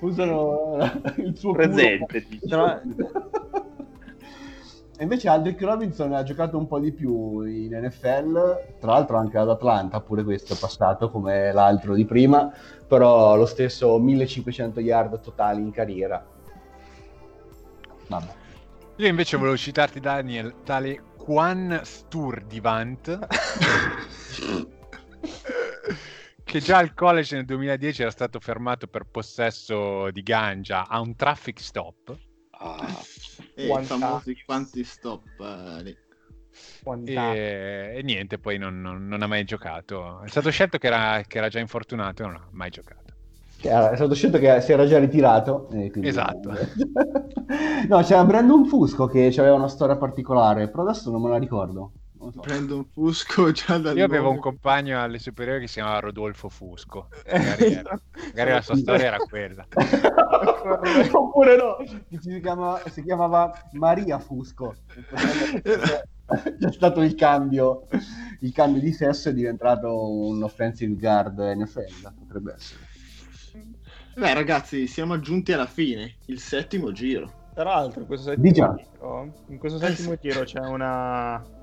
usano 0.00 0.78
il 1.16 1.36
suo 1.36 1.52
presente. 1.52 2.26
E 4.96 5.02
invece 5.02 5.28
Aldrich 5.28 5.60
Robinson 5.60 6.12
ha 6.12 6.22
giocato 6.22 6.56
un 6.56 6.68
po' 6.68 6.78
di 6.78 6.92
più 6.92 7.42
in 7.42 7.72
NFL, 7.72 8.76
tra 8.78 8.92
l'altro 8.92 9.16
anche 9.16 9.38
ad 9.38 9.50
Atlanta, 9.50 10.00
pure 10.00 10.22
questo 10.22 10.54
è 10.54 10.56
passato 10.56 11.10
come 11.10 11.52
l'altro 11.52 11.94
di 11.94 12.04
prima, 12.04 12.52
però 12.86 13.34
lo 13.34 13.46
stesso 13.46 13.98
1500 13.98 14.80
yard 14.80 15.20
totali 15.20 15.62
in 15.62 15.72
carriera 15.72 16.24
Vabbè. 18.08 18.32
Io 18.96 19.08
invece 19.08 19.36
volevo 19.36 19.56
citarti, 19.56 19.98
Daniel, 19.98 20.62
tale 20.62 21.02
Juan 21.26 21.80
Sturdivant, 21.82 23.18
che 26.44 26.60
già 26.60 26.78
al 26.78 26.94
college 26.94 27.34
nel 27.34 27.44
2010 27.44 28.02
era 28.02 28.10
stato 28.10 28.38
fermato 28.38 28.86
per 28.86 29.04
possesso 29.10 30.10
di 30.10 30.22
ganja 30.22 30.86
a 30.86 31.00
un 31.00 31.16
traffic 31.16 31.60
stop. 31.60 32.16
Ah, 32.50 33.02
e 33.54 33.66
i 33.66 33.84
famosi 33.84 34.42
quanti 34.44 34.84
stop 34.84 35.22
uh, 35.38 35.82
lì. 35.82 35.96
E, 37.06 37.94
e, 37.96 38.02
niente, 38.02 38.38
poi 38.38 38.58
non, 38.58 38.80
non, 38.80 39.06
non, 39.08 39.22
ha 39.22 39.26
mai 39.26 39.44
giocato. 39.44 40.20
È 40.20 40.28
stato 40.28 40.50
scelto 40.50 40.78
che 40.78 40.86
era, 40.86 41.22
che 41.26 41.38
era 41.38 41.48
già 41.48 41.58
infortunato 41.58 42.22
e 42.22 42.26
non 42.26 42.36
ha 42.36 42.48
mai 42.52 42.70
giocato 42.70 43.04
è 43.68 43.94
stato 43.94 44.14
scelto 44.14 44.38
che 44.38 44.60
si 44.60 44.72
era 44.72 44.86
già 44.86 44.98
ritirato. 44.98 45.66
Quindi... 45.68 46.08
Esatto. 46.08 46.50
no, 47.88 48.02
c'era 48.02 48.24
Brandon 48.24 48.66
Fusco 48.66 49.06
che 49.06 49.32
aveva 49.36 49.54
una 49.54 49.68
storia 49.68 49.96
particolare, 49.96 50.68
però 50.68 50.82
adesso 50.82 51.10
non 51.10 51.22
me 51.22 51.30
la 51.30 51.38
ricordo. 51.38 51.92
So. 52.32 52.40
Brandon 52.40 52.84
Fusco 52.84 53.50
già 53.52 53.78
da 53.78 53.92
Io 53.92 54.04
avevo 54.04 54.30
un 54.30 54.38
compagno 54.38 55.00
alle 55.00 55.18
superiori 55.18 55.60
che 55.60 55.66
si 55.66 55.74
chiamava 55.74 56.00
Rodolfo 56.00 56.48
Fusco. 56.48 57.08
Magari, 57.30 57.72
era, 57.72 58.00
magari 58.14 58.50
la 58.50 58.60
sua 58.60 58.76
storia 58.76 59.06
era 59.06 59.18
quella. 59.18 59.66
Oppure 61.12 61.56
no, 61.56 61.76
si 62.18 62.40
chiamava, 62.40 62.82
si 62.88 63.02
chiamava 63.02 63.52
Maria 63.72 64.18
Fusco. 64.18 64.74
C'è 66.26 66.72
stato 66.72 67.02
il 67.02 67.14
cambio, 67.14 67.86
il 68.40 68.52
cambio 68.52 68.80
di 68.80 68.92
sesso 68.92 69.28
è 69.28 69.34
diventato 69.34 70.10
un 70.10 70.42
offensive 70.42 70.94
guard 70.94 71.38
NFL, 71.38 72.12
potrebbe 72.18 72.54
essere. 72.54 72.92
Beh, 74.16 74.32
ragazzi, 74.32 74.86
siamo 74.86 75.18
giunti 75.18 75.52
alla 75.52 75.66
fine, 75.66 76.16
il 76.26 76.38
settimo 76.38 76.92
giro. 76.92 77.42
Tra 77.52 77.64
l'altro, 77.64 78.00
in 78.00 78.06
questo 78.06 78.30
settimo 78.30 78.52
giro, 78.52 79.32
in 79.48 79.58
questo 79.58 79.78
settimo 79.78 80.16
giro 80.16 80.44
c'è 80.44 80.60
una. 80.60 81.53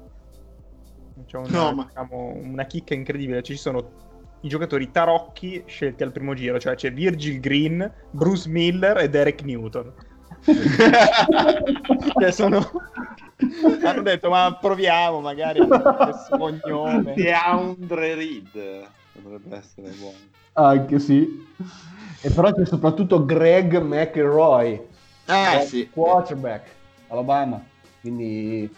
C'è 1.32 1.38
una, 1.38 1.50
no, 1.50 1.74
ma... 1.74 1.86
diciamo, 1.86 2.38
una 2.44 2.66
chicca 2.66 2.94
incredibile. 2.94 3.42
Ci 3.42 3.56
sono 3.56 4.10
i 4.42 4.50
giocatori 4.50 4.92
tarocchi 4.92 5.64
scelti 5.66 6.04
al 6.04 6.12
primo 6.12 6.34
giro, 6.34 6.60
cioè 6.60 6.76
c'è 6.76 6.92
Virgil 6.92 7.40
Green, 7.40 7.92
Bruce 8.12 8.50
Miller 8.50 8.98
e 8.98 9.10
Derek 9.10 9.44
Newton. 9.44 9.94
cioè 12.20 12.32
sono 12.32 12.68
hanno 13.84 14.02
detto 14.02 14.30
ma 14.30 14.58
proviamo 14.60 15.20
magari 15.20 15.60
questo 15.60 16.38
cognome 16.38 17.14
Deandre 17.14 18.16
Reed 18.16 18.88
dovrebbe 19.12 19.58
essere 19.58 19.90
buono 19.92 20.16
anche 20.54 20.98
sì 20.98 21.46
e 22.24 22.30
però 22.30 22.54
c'è 22.54 22.66
soprattutto 22.66 23.26
Greg 23.26 23.80
McElroy, 23.82 24.80
eh, 25.26 25.66
sì. 25.66 25.90
quarterback, 25.90 26.70
Alabama, 27.08 27.60
quindi 28.00 28.72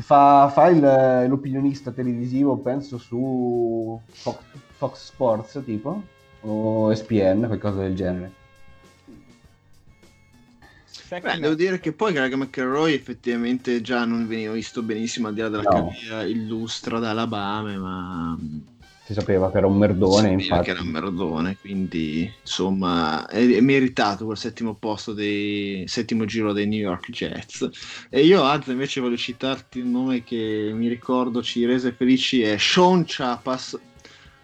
che 0.00 0.02
fa, 0.02 0.50
fa 0.52 0.68
il, 0.68 1.28
l'opinionista 1.28 1.90
televisivo, 1.90 2.56
penso, 2.56 2.98
su 2.98 4.00
Fox, 4.06 4.38
Fox 4.76 5.04
Sports, 5.04 5.62
tipo, 5.64 6.02
o 6.40 6.90
ESPN, 6.90 7.44
qualcosa 7.46 7.80
del 7.80 7.94
genere. 7.94 8.38
Beh, 11.08 11.38
devo 11.40 11.54
dire 11.54 11.80
che 11.80 11.92
poi 11.92 12.12
Greg 12.12 12.34
McElroy 12.34 12.94
effettivamente 12.94 13.80
già 13.80 14.04
non 14.04 14.28
veniva 14.28 14.52
visto 14.52 14.80
benissimo 14.80 15.26
al 15.26 15.34
di 15.34 15.40
là 15.40 15.48
della 15.48 15.62
no. 15.64 15.88
carriera 15.88 16.22
illustra 16.22 17.00
da 17.00 17.10
Alabama, 17.10 17.76
ma 17.76 18.38
si 19.10 19.14
sapeva 19.14 19.50
che 19.50 19.58
era 19.58 19.66
un 19.66 19.76
merdone, 19.76 20.28
si 20.28 20.34
infatti. 20.34 20.66
che 20.66 20.70
era 20.70 20.82
un 20.82 20.88
merdone, 20.88 21.56
quindi 21.60 22.32
insomma 22.40 23.26
è, 23.26 23.44
è 23.44 23.60
meritato 23.60 24.24
quel 24.24 24.36
settimo 24.36 24.74
posto 24.74 25.12
dei 25.12 25.82
settimo 25.88 26.26
giro 26.26 26.52
dei 26.52 26.68
New 26.68 26.78
York 26.78 27.10
Jets. 27.10 27.68
E 28.08 28.20
io, 28.20 28.44
Azza, 28.44 28.70
invece 28.70 29.00
voglio 29.00 29.16
citarti 29.16 29.80
un 29.80 29.90
nome 29.90 30.22
che 30.22 30.70
mi 30.72 30.86
ricordo 30.86 31.42
ci 31.42 31.64
rese 31.64 31.90
felici, 31.90 32.42
è 32.42 32.56
Sean 32.56 33.02
Chapas, 33.04 33.76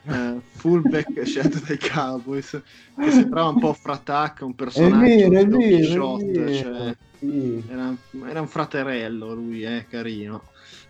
eh, 0.03 0.41
fullback 0.57 1.13
scelto 1.23 1.61
dai 1.65 1.79
Cowboys, 1.79 2.61
che 2.99 3.11
sembrava 3.13 3.51
un 3.51 3.61
po' 3.61 3.73
fratac, 3.73 4.41
un 4.41 4.57
personaggio 4.57 5.29
vero, 5.29 5.59
vero, 5.59 5.85
shot, 5.85 6.25
vero. 6.25 6.53
Cioè, 6.53 6.97
sì. 7.21 7.63
era, 7.71 7.97
era, 8.29 8.41
un 8.41 8.49
fraterello 8.49 9.33
lui, 9.33 9.63
eh, 9.63 9.87
carino. 9.89 10.43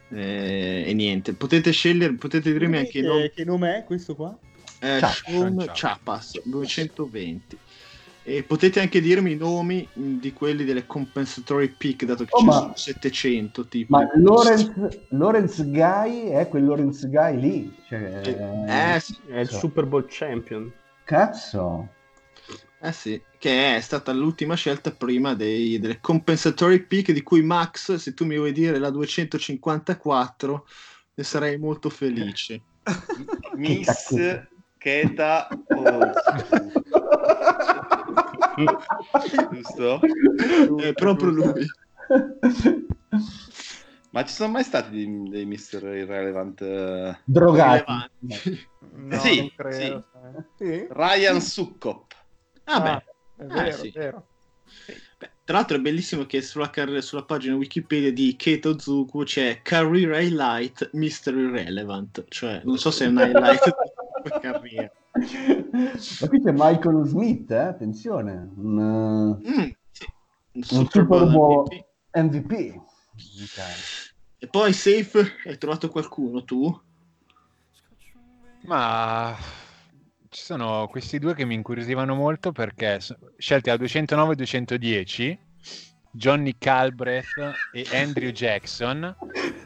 Eh, 0.09 0.85
e 0.87 0.95
niente, 0.95 1.33
potete 1.33 1.73
scegliere, 1.73 2.15
potete 2.15 2.53
dirmi 2.53 2.79
anche 2.79 2.91
che, 2.91 3.01
nome... 3.03 3.31
che 3.31 3.45
nome 3.45 3.79
è 3.79 3.85
questo 3.85 4.15
qua? 4.15 4.37
Eh, 4.81 5.01
Sean 5.01 5.71
Chapas 5.73 6.41
220 6.45 7.59
e 8.29 8.43
potete 8.43 8.81
anche 8.81 9.01
dirmi 9.01 9.33
i 9.33 9.37
nomi 9.37 9.89
di 9.93 10.33
quelli 10.33 10.65
delle 10.65 10.85
compensatory 10.85 11.69
pick 11.69 12.05
dato 12.05 12.25
che 12.25 12.31
oh, 12.33 12.41
ci 12.41 12.51
sono 12.51 12.73
700 12.75 13.67
tipo 13.69 13.97
ma 13.97 14.11
Lawrence, 14.17 15.05
Lawrence 15.11 15.65
Guy 15.65 16.31
è 16.31 16.49
quel 16.49 16.65
Lawrence 16.65 17.09
Guy 17.09 17.41
lì 17.41 17.77
cioè, 17.89 18.21
eh, 18.25 18.95
eh, 18.95 19.01
sì. 19.01 19.17
è 19.29 19.39
il 19.39 19.49
Super 19.49 19.87
Bowl 19.87 20.07
champion. 20.09 20.71
Cazzo 21.05 21.89
eh 22.87 22.93
sì, 22.93 23.21
che 23.39 23.77
è 23.77 23.81
stata 23.81 24.13
l'ultima 24.13 24.55
scelta 24.55 24.93
prima 24.93 25.35
dei, 25.35 25.81
delle 25.81 25.99
compensatory 26.01 26.87
pick 26.87 27.11
di 27.13 27.23
cui 27.23 27.43
Max, 27.43 27.95
se 27.95 28.15
tu 28.15 28.25
mi 28.25 28.37
vuoi 28.37 28.53
dire 28.53 28.79
la 28.79 28.91
254, 28.91 30.67
ne 31.15 31.25
sarei 31.25 31.59
molto 31.59 31.91
felice. 31.91 32.63
Miss 33.57 34.15
Keta 34.79 35.49
Giusto? 39.51 40.01
È 40.79 40.93
proprio 40.93 41.31
lui. 41.31 41.67
Ma 44.11 44.25
ci 44.25 44.33
sono 44.33 44.53
mai 44.53 44.63
stati 44.63 44.91
dei, 44.93 45.29
dei 45.29 45.45
Mister 45.45 45.83
Irrelevant 45.83 46.61
uh... 46.61 47.17
drogati? 47.25 47.93
No, 48.95 49.19
sì, 49.19 49.53
sì. 49.71 50.03
sì. 50.57 50.87
Ryan 50.89 51.41
Succop. 51.41 52.16
Ah, 52.69 52.81
beh, 52.81 53.45
è 53.45 53.47
vero, 53.47 53.67
eh, 53.67 53.73
sì. 53.73 53.89
è 53.89 53.93
vero. 53.93 54.27
Beh, 55.19 55.31
tra 55.45 55.57
l'altro 55.57 55.77
è 55.77 55.81
bellissimo 55.81 56.27
che 56.27 56.43
sulla, 56.43 56.71
car- 56.71 56.99
sulla 56.99 57.25
pagina 57.25 57.55
Wikipedia 57.55 58.13
di 58.13 58.35
Keto 58.37 58.79
Zuku 58.79 59.23
c'è 59.23 59.63
Career 59.63 60.21
Highlight 60.21 60.91
Mr. 60.93 61.35
Irrelevant, 61.35 62.25
cioè 62.29 62.61
non 62.65 62.77
so 62.77 62.91
se 62.91 63.05
è 63.05 63.09
un 63.09 63.19
highlight 63.19 63.75
della 64.23 64.41
carriera. 64.41 64.91
Ma 65.13 66.29
qui 66.29 66.43
c'è 66.43 66.53
Michael 66.53 67.07
Smith, 67.07 67.51
eh? 67.51 67.59
attenzione, 67.59 68.51
un, 68.57 69.39
mm, 69.39 69.71
sì. 69.93 70.07
un 70.75 70.87
Super 70.91 71.23
MVP. 71.23 71.85
MVP. 72.13 72.83
E 74.39 74.47
poi 74.49 74.73
Safe, 74.73 75.37
hai 75.45 75.57
trovato 75.57 75.89
qualcuno 75.89 76.45
tu? 76.45 76.81
Ma 78.63 79.35
ci 80.37 80.43
sono 80.43 80.87
questi 80.91 81.19
due 81.19 81.35
che 81.35 81.47
mi 81.47 81.55
incuriosivano 81.55 82.15
molto 82.15 82.53
perché 82.53 82.99
scelti 83.39 83.71
al 83.71 83.79
209 83.79 84.33
e 84.35 84.37
210 84.37 85.39
Johnny 86.11 86.57
Calbreth 86.59 87.55
e 87.73 87.87
Andrew 87.97 88.29
Jackson, 88.33 89.17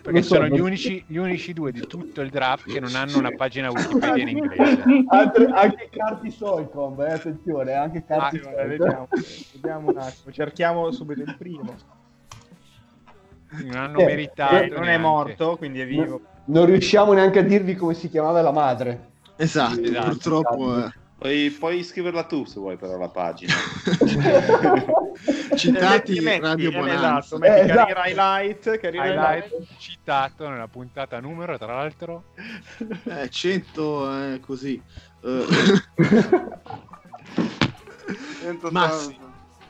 perché 0.00 0.22
sono 0.22 0.46
gli 0.46 0.60
unici, 0.60 1.02
gli 1.08 1.16
unici, 1.16 1.52
due 1.52 1.72
di 1.72 1.80
tutto 1.88 2.20
il 2.20 2.30
draft 2.30 2.70
che 2.70 2.78
non 2.78 2.94
hanno 2.94 3.18
una 3.18 3.32
pagina 3.32 3.68
Wikipedia 3.70 4.22
in 4.22 4.28
inglese. 4.28 4.82
Anche, 5.08 5.44
anche 5.46 5.88
Carti 5.90 6.30
Soicom, 6.30 7.00
eh, 7.00 7.12
attenzione, 7.14 7.72
anche 7.72 8.04
Carti 8.04 8.36
ah, 8.36 8.42
Soicom. 8.42 8.66
Vediamo, 8.68 9.08
vediamo 9.52 9.90
un 9.90 9.98
attimo, 9.98 10.32
cerchiamo 10.32 10.90
subito 10.92 11.22
il 11.22 11.34
primo. 11.36 11.74
Non 13.64 13.76
hanno 13.76 13.98
eh, 13.98 14.04
meritato. 14.04 14.54
Eh, 14.54 14.68
non 14.68 14.88
è 14.88 14.98
morto, 14.98 15.56
quindi 15.56 15.80
è 15.80 15.86
vivo. 15.86 16.20
Non 16.44 16.66
riusciamo 16.66 17.12
neanche 17.12 17.40
a 17.40 17.42
dirvi 17.42 17.74
come 17.74 17.94
si 17.94 18.08
chiamava 18.08 18.40
la 18.40 18.52
madre. 18.52 19.09
Esatto, 19.40 19.80
esatto. 19.80 20.08
purtroppo. 20.08 20.76
Esatto. 20.76 20.86
Eh. 20.86 20.98
Puoi, 21.20 21.50
puoi, 21.50 21.84
scriverla 21.84 22.24
tu 22.24 22.46
se 22.46 22.58
vuoi 22.58 22.76
però 22.76 22.96
la 22.96 23.08
pagina. 23.08 23.52
Citati 25.54 26.16
eh, 26.16 26.22
metti, 26.22 26.40
Radio 26.40 26.70
Bonanza. 26.70 27.18
Esatto, 27.18 27.38
metti 27.38 27.60
eh, 27.60 27.70
esatto. 27.70 28.00
highlight, 28.04 28.78
career 28.78 29.04
highlight, 29.04 29.66
citato 29.76 30.48
nella 30.48 30.68
puntata 30.68 31.20
numero, 31.20 31.58
tra 31.58 31.74
l'altro. 31.74 32.24
Eh, 33.04 33.28
100 33.28 34.32
eh, 34.32 34.40
così. 34.40 34.82
Uh. 35.20 35.44
Massi. 38.70 39.18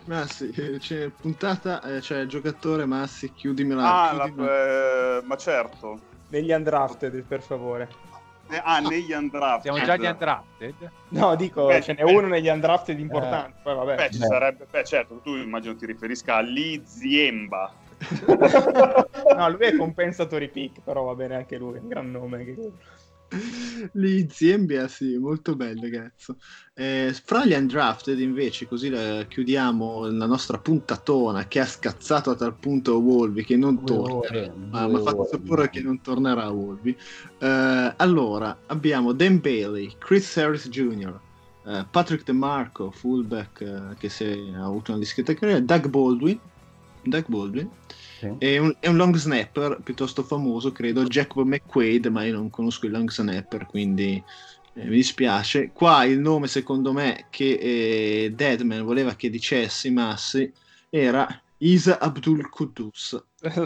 Massi, 0.04 0.78
c'è 0.78 1.08
puntata, 1.08 1.82
eh, 1.82 1.98
c'è 1.98 2.20
il 2.20 2.28
giocatore 2.28 2.86
Massi, 2.86 3.32
chiudimela. 3.32 3.82
Ah, 3.82 4.10
chiudimela. 4.10 4.52
La, 4.52 5.18
eh, 5.18 5.22
ma 5.24 5.36
certo. 5.36 5.98
Negli 6.28 6.52
undrafted, 6.52 7.24
per 7.24 7.42
favore. 7.42 8.09
Eh, 8.50 8.60
ah, 8.62 8.80
negli 8.80 9.12
undrafted. 9.12 9.72
Siamo 9.72 9.84
già 9.84 9.96
gli 9.96 10.06
undrafted? 10.06 10.90
No, 11.08 11.36
dico, 11.36 11.66
beh, 11.66 11.82
ce 11.82 11.92
n'è 11.92 12.04
beh, 12.04 12.12
uno 12.12 12.26
negli 12.26 12.48
undrafted 12.48 12.98
importanti. 12.98 13.58
Eh, 13.58 13.62
poi 13.62 13.74
vabbè. 13.74 13.94
Beh, 13.96 14.10
ci 14.10 14.18
beh. 14.18 14.26
sarebbe, 14.26 14.66
beh, 14.70 14.84
certo, 14.84 15.20
tu 15.22 15.36
immagino 15.36 15.76
ti 15.76 15.86
riferisca 15.86 16.36
a 16.36 16.40
Lee 16.40 16.82
Ziemba. 16.84 17.72
no, 19.36 19.50
lui 19.50 19.66
è 19.66 19.76
compensatori 19.76 20.48
pick, 20.48 20.80
però 20.82 21.04
va 21.04 21.14
bene 21.14 21.36
anche 21.36 21.58
lui, 21.58 21.76
è 21.76 21.80
un 21.80 21.88
gran 21.88 22.10
nome 22.10 22.38
anche 22.38 22.54
Lì 23.92 24.28
Ziembia, 24.28 24.88
sì, 24.88 25.16
molto 25.16 25.54
bello, 25.54 25.88
cazzo. 25.88 26.36
Eh, 26.74 27.14
fra 27.24 27.44
gli 27.44 27.52
undrafted, 27.52 28.18
invece, 28.18 28.66
così 28.66 28.88
la, 28.88 29.24
chiudiamo 29.28 30.10
la 30.10 30.26
nostra 30.26 30.58
puntatona 30.58 31.46
che 31.46 31.60
ha 31.60 31.66
scazzato 31.66 32.30
a 32.30 32.34
tal 32.34 32.54
punto 32.54 32.98
Wolvi 32.98 33.44
che 33.44 33.56
non 33.56 33.84
torna, 33.84 34.52
ma 34.70 34.88
mi 34.88 34.94
ha 34.96 35.00
fatto 35.00 35.28
sapere 35.30 35.70
che 35.70 35.80
non 35.80 36.00
tornerà 36.00 36.48
Wolvi. 36.48 36.96
Eh, 37.38 37.94
allora, 37.96 38.58
abbiamo 38.66 39.12
Dan 39.12 39.40
Bailey, 39.40 39.92
Chris 39.98 40.36
Harris 40.36 40.68
Jr., 40.68 41.18
eh, 41.66 41.86
Patrick 41.90 42.24
DeMarco, 42.24 42.90
fullback 42.90 43.60
eh, 43.60 43.96
che 43.98 44.08
si, 44.08 44.24
ha 44.24 44.64
avuto 44.64 44.90
una 44.90 45.00
discreta 45.00 45.34
carriera, 45.34 45.60
Doug 45.60 45.88
Baldwin, 45.88 46.38
Doug 47.02 47.24
Baldwin 47.26 47.70
sì. 48.20 48.34
È, 48.36 48.58
un, 48.58 48.76
è, 48.78 48.88
un, 48.88 48.96
long 48.96 49.16
snapper 49.16 49.80
piuttosto 49.82 50.22
famoso, 50.22 50.72
credo, 50.72 51.04
Jacob 51.04 51.46
McQuaid, 51.46 52.06
ma 52.06 52.24
io 52.24 52.34
non 52.34 52.50
conosco 52.50 52.84
il 52.84 52.92
long 52.92 53.10
snapper, 53.10 53.64
quindi 53.64 54.22
eh, 54.74 54.84
mi 54.84 54.96
dispiace. 54.96 55.70
Qua 55.72 56.04
il 56.04 56.18
nome, 56.18 56.46
secondo 56.46 56.92
me, 56.92 57.28
che 57.30 57.52
eh, 57.54 58.32
Deadman 58.34 58.84
voleva 58.84 59.14
che 59.14 59.30
dicessi 59.30 59.90
Massi 59.90 60.52
era 60.90 61.26
Isa 61.58 61.98
Abdul 61.98 62.46
Qudus. 62.50 63.24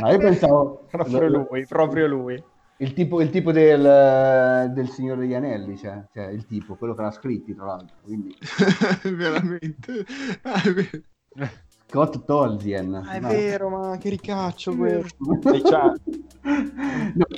ma 0.00 0.10
io 0.10 0.18
pensavo... 0.18 0.86
proprio 0.90 1.28
lui, 1.28 1.64
proprio 1.66 2.06
lui. 2.06 2.42
Il 2.78 2.92
tipo, 2.92 3.22
il 3.22 3.30
tipo 3.30 3.50
del, 3.50 4.72
del, 4.74 4.90
Signore 4.90 5.20
degli 5.20 5.32
Anelli, 5.32 5.78
cioè, 5.78 6.04
cioè, 6.12 6.26
il 6.26 6.44
tipo, 6.44 6.74
quello 6.74 6.94
che 6.94 7.00
l'ha 7.00 7.12
scritto, 7.12 7.54
tra 7.54 7.64
l'altro. 7.64 7.96
Quindi... 8.02 8.36
Veramente. 9.14 10.04
Ah, 10.42 10.60
Scott 11.86 12.24
Tolzien. 12.24 12.94
Ah, 12.94 13.12
è 13.12 13.20
no. 13.20 13.28
vero, 13.28 13.68
ma 13.68 13.96
che 13.98 14.08
ricaccio 14.08 14.74
quello. 14.74 15.06
no, 15.20 15.38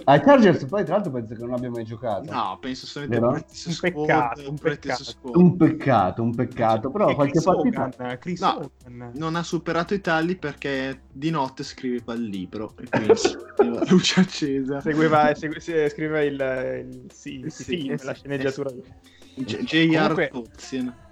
ai 0.05 0.21
Chargers 0.21 0.65
poi 0.65 0.85
tra 0.85 0.95
l'altro 0.95 1.13
penso 1.13 1.35
che 1.35 1.43
non 1.43 1.53
abbia 1.53 1.69
mai 1.71 1.85
giocato. 1.85 2.33
No, 2.33 2.57
penso 2.61 2.87
solamente 2.87 3.25
un, 3.25 3.35
un 3.35 3.45
peccato, 3.81 4.49
un, 4.49 4.57
peccato. 4.57 5.05
un 5.35 5.57
peccato, 5.57 6.23
un 6.23 6.35
peccato, 6.35 6.91
però 6.91 7.15
qualche 7.15 7.43
partita 7.43 8.17
Chris 8.19 8.41
no, 8.41 8.71
non 9.15 9.37
ha 9.37 9.43
superato 9.43 9.93
i 9.95 10.01
tagli 10.01 10.39
perché 10.39 11.03
di 11.13 11.29
notte 11.31 11.63
scriveva 11.63 12.15
il 12.15 12.25
libro 12.25 12.73
e 12.81 12.89
quindi 12.89 13.13
luce 13.91 14.21
accesa. 14.21 14.81
Seguiva, 14.81 15.35
segui, 15.35 15.61
scriveva 15.61 16.23
il, 16.23 16.87
il, 16.89 17.11
sì, 17.13 17.41
il, 17.41 17.53
sì, 17.53 17.65
film, 17.65 17.97
sì, 17.97 18.07
la 18.07 18.15
sceneggiatura. 18.15 18.71
J.R. 19.35 20.31
Tolzien 20.31 21.05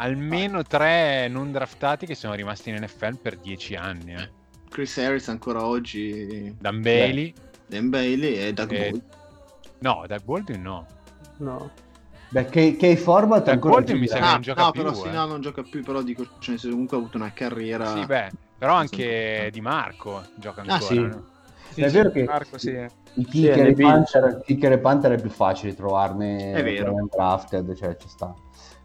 almeno 0.00 0.62
tre 0.62 1.28
non 1.28 1.52
draftati 1.52 2.06
che 2.06 2.14
sono 2.14 2.34
rimasti 2.34 2.70
in 2.70 2.82
NFL 2.82 3.16
per 3.16 3.36
dieci 3.36 3.74
anni. 3.74 4.14
Eh. 4.14 4.30
Chris 4.68 4.96
Harris 4.98 5.28
ancora 5.28 5.64
oggi. 5.64 6.54
Dan 6.58 6.80
Bailey. 6.80 7.32
Dan 7.66 7.90
Bailey 7.90 8.34
e 8.34 8.52
Doug 8.52 8.72
e... 8.72 8.78
Baldwin. 8.78 9.02
No, 9.80 10.04
Doug 10.06 10.22
Baldwin 10.22 10.62
no. 10.62 10.86
No. 11.38 11.70
Beh, 12.30 12.46
che, 12.46 12.76
che 12.76 12.96
format 12.96 13.44
Doug 13.44 13.54
ancora 13.54 13.74
Baldwin 13.74 13.98
mi 13.98 14.06
sa 14.06 14.16
che 14.16 14.22
ah, 14.22 14.32
non 14.32 14.40
gioca 14.40 14.62
no, 14.62 14.70
più. 14.70 14.82
Però, 14.82 14.92
eh. 14.92 14.96
sì, 14.96 15.10
no, 15.10 15.26
non 15.26 15.40
gioca 15.40 15.62
più, 15.62 15.82
però 15.82 16.02
dico, 16.02 16.26
cioè, 16.38 16.56
comunque 16.58 16.96
ha 16.96 17.00
avuto 17.00 17.16
una 17.16 17.32
carriera... 17.32 17.86
Sì, 17.94 18.06
beh, 18.06 18.30
però 18.56 18.74
anche 18.74 19.50
Di 19.52 19.60
Marco 19.60 20.22
gioca 20.36 20.62
ah, 20.66 20.74
ancora. 20.74 20.84
Ah, 20.84 20.94
sì. 20.94 20.98
No? 20.98 21.24
Sì, 21.72 21.82
è 21.82 21.90
vero 21.90 22.10
che 22.10 22.24
Marco, 22.24 22.58
sì. 22.58 22.70
i 23.14 23.24
kicker, 23.24 23.54
sì, 23.54 23.60
e 23.60 23.74
Panther, 23.74 24.42
kicker 24.44 24.72
e 24.72 24.78
Panther 24.78 25.12
è 25.12 25.20
più 25.20 25.30
facile 25.30 25.74
trovarne 25.74 26.52
è 26.52 26.62
vero. 26.64 27.08
drafted, 27.08 27.74
cioè 27.76 27.96
ci 27.96 28.08
sta. 28.08 28.34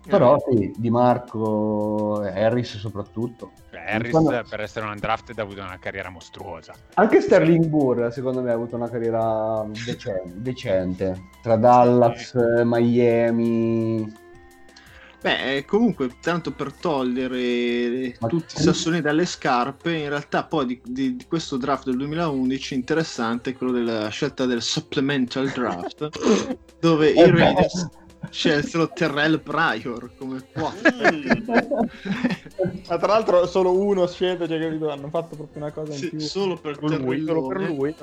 Però 0.08 0.38
sì, 0.50 0.72
Di 0.76 0.90
Marco, 0.90 2.22
Harris 2.22 2.78
soprattutto. 2.78 3.52
Cioè, 3.72 3.84
Harris 3.88 4.12
Quando... 4.12 4.44
per 4.48 4.62
essere 4.62 4.86
un 4.86 4.92
undrafted 4.92 5.38
ha 5.40 5.42
avuto 5.42 5.62
una 5.62 5.80
carriera 5.80 6.10
mostruosa. 6.10 6.74
Anche 6.96 7.22
Sterling 7.22 7.66
Burr 7.66 8.12
secondo 8.12 8.42
me 8.42 8.52
ha 8.52 8.54
avuto 8.54 8.76
una 8.76 8.90
carriera 8.90 9.66
decente, 9.68 10.32
decente. 10.36 11.22
tra 11.42 11.56
Dallas, 11.56 12.30
sì. 12.30 12.64
Miami... 12.64 14.24
Beh, 15.26 15.66
comunque, 15.66 16.12
tanto 16.22 16.52
per 16.52 16.72
togliere 16.72 18.16
Ma 18.20 18.28
tutti 18.28 18.60
i 18.60 18.62
sassoni 18.62 19.02
dalle 19.02 19.26
scarpe, 19.26 19.92
in 19.92 20.10
realtà 20.10 20.44
poi 20.44 20.68
di, 20.68 20.82
di, 20.86 21.16
di, 21.16 21.26
questo 21.28 21.58
draft 21.58 21.86
del 21.86 21.98
2011 21.98 22.76
interessante 22.76 23.50
è 23.50 23.54
quello 23.56 23.72
della 23.72 24.08
scelta 24.10 24.46
del 24.46 24.62
supplemental 24.62 25.50
draft, 25.50 26.10
dove 26.80 27.10
i 27.10 27.28
Raiders 27.28 27.90
scelsero 28.30 28.90
Terrell 28.90 29.40
Pryor 29.40 30.12
come 30.18 30.44
quattro. 30.52 30.92
Ma 32.88 32.98
tra 32.98 33.08
l'altro 33.08 33.46
solo 33.48 33.78
uno 33.78 34.08
scelto, 34.08 34.48
cioè 34.48 34.60
capito, 34.60 34.90
hanno 34.90 35.10
fatto 35.10 35.36
proprio 35.36 35.64
una 35.64 35.72
cosa 35.72 35.94
in 35.94 35.98
sì, 35.98 36.10
più. 36.10 36.20
Solo 36.20 36.56
per, 36.58 36.82
lui, 36.82 37.24
solo 37.24 37.48
per 37.48 37.62
lui. 37.62 37.96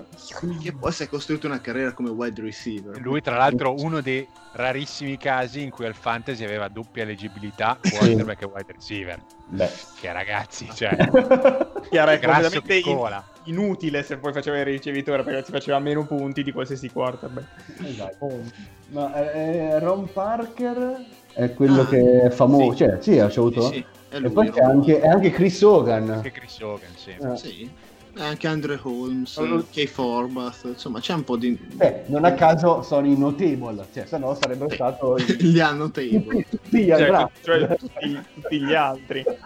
Che 0.60 0.72
poi 0.72 0.92
si 0.92 1.02
è 1.04 1.08
costruito 1.08 1.46
una 1.46 1.60
carriera 1.60 1.92
come 1.92 2.10
wide 2.10 2.40
receiver. 2.40 3.00
Lui 3.00 3.20
tra 3.20 3.36
l'altro 3.36 3.74
uno 3.78 4.00
dei 4.00 4.26
rarissimi 4.52 5.16
casi 5.16 5.62
in 5.62 5.70
cui 5.70 5.86
al 5.86 5.94
fantasy 5.94 6.44
aveva 6.44 6.68
doppia 6.68 7.04
leggibilità 7.04 7.78
quarterback 7.80 8.42
e 8.42 8.46
wide 8.46 8.72
receiver. 8.72 9.20
Beh. 9.48 9.70
Che 10.00 10.12
ragazzi, 10.12 10.68
cioè... 10.74 10.96
Chiaro, 11.90 12.10
è 12.10 12.20
completamente 12.20 12.74
in, 12.74 13.22
inutile 13.44 14.02
se 14.02 14.16
poi 14.16 14.32
faceva 14.32 14.58
il 14.58 14.64
ricevitore 14.64 15.22
perché 15.22 15.44
si 15.44 15.52
faceva 15.52 15.78
meno 15.78 16.06
punti 16.06 16.42
di 16.42 16.52
qualsiasi 16.52 16.90
quarterback. 16.90 17.46
Esatto. 17.84 18.40
Ma 18.88 19.32
eh, 19.32 19.78
Ron 19.78 20.10
Parker 20.12 21.04
è 21.32 21.52
quello 21.54 21.82
ah, 21.82 21.86
che 21.86 22.22
è 22.22 22.30
famoso, 22.30 22.72
sì. 22.72 22.76
cioè 22.76 22.96
sì, 23.00 23.18
ha 23.18 23.26
avuto. 23.26 23.62
Sì, 23.62 23.84
sì, 24.10 24.16
e 24.24 24.30
poi 24.30 24.50
c'è 24.50 24.60
anche, 24.60 25.00
è 25.00 25.08
anche 25.08 25.30
Chris 25.30 25.60
Hogan. 25.62 26.10
Anche 26.10 26.30
Chris 26.30 26.60
Hogan, 26.60 26.90
sì. 26.94 27.10
Eh. 27.10 27.36
sì. 27.36 27.70
Anche 28.18 28.46
Andre 28.46 28.78
Holmes. 28.82 29.40
Kay 29.72 29.86
Forbath, 29.86 30.64
insomma 30.64 31.00
c'è 31.00 31.14
un 31.14 31.24
po' 31.24 31.36
di... 31.36 31.58
Eh, 31.78 32.02
non 32.06 32.26
a 32.26 32.34
caso 32.34 32.82
sono 32.82 33.06
i 33.06 33.16
notable, 33.16 33.86
cioè 33.94 34.04
se 34.04 34.18
no 34.18 34.34
sarebbero 34.34 34.68
sì. 34.68 34.74
stato... 34.74 35.16
gli 35.38 35.58
unnotable. 35.58 36.46
Tutti 36.48 36.84
gli 36.84 36.88
cioè, 36.88 37.28
cioè 37.40 37.76
tutti, 37.76 38.18
tutti 38.34 38.60
gli 38.60 38.74
altri. 38.74 39.24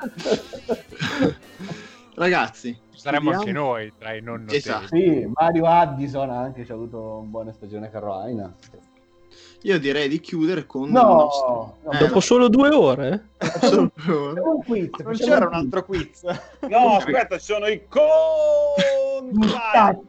Ragazzi, 2.16 2.76
saremmo 3.06 3.30
anche 3.30 3.52
noi 3.52 3.92
tra 3.98 4.12
i 4.14 4.20
non 4.20 4.40
notevoli. 4.40 4.56
Esatto. 4.56 4.86
Sì, 4.88 5.30
Mario 5.32 5.66
Addison 5.66 6.30
anche 6.30 6.64
ci 6.64 6.72
ha 6.72 6.74
avuto 6.74 7.18
una 7.18 7.28
buona 7.28 7.52
stagione 7.52 7.90
Carolina. 7.90 8.52
Io 9.62 9.78
direi 9.78 10.08
di 10.08 10.20
chiudere 10.20 10.66
con... 10.66 10.90
No, 10.90 11.02
nostro... 11.02 11.76
no. 11.82 11.90
Eh, 11.92 11.98
dopo 11.98 12.20
solo 12.20 12.48
due 12.48 12.68
ore? 12.70 13.30
Solo 13.60 13.90
due 13.94 14.14
ore. 14.14 14.40
Un 14.40 14.62
quiz, 14.62 14.90
non 15.02 15.14
c'era 15.14 15.46
un 15.46 15.54
altro 15.54 15.84
quiz. 15.84 16.22
No, 16.68 16.96
aspetta, 16.98 17.38
ci 17.38 17.44
sono 17.44 17.66
i 17.66 17.82
contatti. 19.18 20.04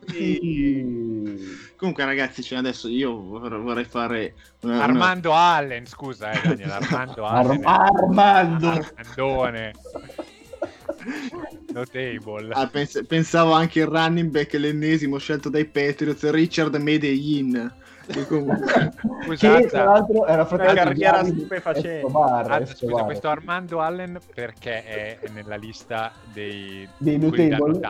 Comunque 1.75 2.05
ragazzi, 2.05 2.43
cioè 2.43 2.59
adesso 2.59 2.87
io 2.87 3.19
vorrei 3.19 3.85
fare... 3.85 4.35
Una, 4.61 4.83
Armando. 4.83 5.33
Allen, 5.33 5.85
scusa 5.87 6.31
eh 6.31 6.41
Daniel, 6.47 6.71
Armando 6.71 7.25
Allen. 7.25 7.61
Ar- 7.63 7.93
Armando! 7.93 8.67
Armandone. 8.69 9.73
Notable. 11.73 12.49
Ah, 12.51 12.67
pens- 12.67 13.03
pensavo 13.07 13.51
anche 13.51 13.79
il 13.79 13.87
running 13.87 14.29
back 14.29 14.53
l'ennesimo 14.53 15.17
scelto 15.17 15.49
dai 15.49 15.65
Patriots, 15.65 16.29
Richard 16.29 16.75
Medellin. 16.75 17.73
Che 18.07 18.25
tra 19.67 19.83
l'altro 19.83 20.25
era 20.25 20.45
fratello 20.45 20.71
una 20.71 20.83
carriera 20.83 21.25
stupefacente. 21.25 21.97
Escobar, 21.97 22.67
scusa, 22.67 23.03
questo 23.03 23.27
Armando 23.27 23.81
Allen 23.81 24.17
perché 24.33 24.83
è 24.83 25.19
nella 25.33 25.57
lista 25.57 26.13
dei, 26.31 26.87
dei 26.97 27.17
notevoli 27.17 27.79
eh, 27.79 27.89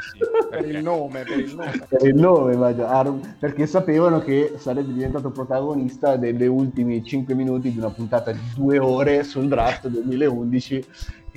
sì, 0.00 0.18
per 0.48 0.66
il 0.66 0.82
nome, 0.82 1.22
per 1.24 1.38
il 1.38 1.54
nome, 1.54 1.86
per 1.86 2.06
il 2.06 2.14
nome 2.14 3.36
perché 3.38 3.66
sapevano 3.66 4.20
che 4.20 4.54
sarebbe 4.56 4.92
diventato 4.92 5.30
protagonista 5.30 6.16
delle 6.16 6.46
ultimi 6.46 7.04
5 7.04 7.34
minuti 7.34 7.70
di 7.70 7.78
una 7.78 7.90
puntata 7.90 8.32
di 8.32 8.40
due 8.54 8.78
ore 8.78 9.22
sul 9.22 9.48
draft 9.48 9.86
2011 9.86 10.86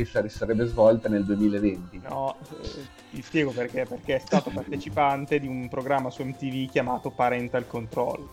che 0.04 0.30
sarebbe 0.30 0.66
svolta 0.66 1.10
nel 1.10 1.24
2020. 1.26 2.02
No, 2.08 2.36
eh, 2.62 2.86
ti 3.12 3.22
spiego 3.22 3.52
perché, 3.52 3.86
perché 3.86 4.16
è 4.16 4.20
stato 4.20 4.50
partecipante 4.54 5.40
di 5.40 5.48
un 5.48 5.68
programma 5.70 6.10
su 6.10 6.24
MTV 6.24 6.70
chiamato 6.70 7.10
Parental 7.10 7.68
Control. 7.68 8.28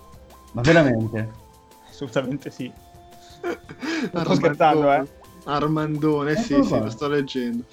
Ma 0.52 0.62
veramente? 0.62 1.32
Assolutamente 1.88 2.50
sì. 2.50 2.70
Non 4.12 4.24
sto 4.24 4.34
scherzando, 4.34 4.92
eh? 4.92 5.06
Armandone, 5.44 6.36
sì, 6.36 6.62
sì, 6.62 6.78
lo 6.78 6.90
sto 6.90 7.08
leggendo. 7.08 7.64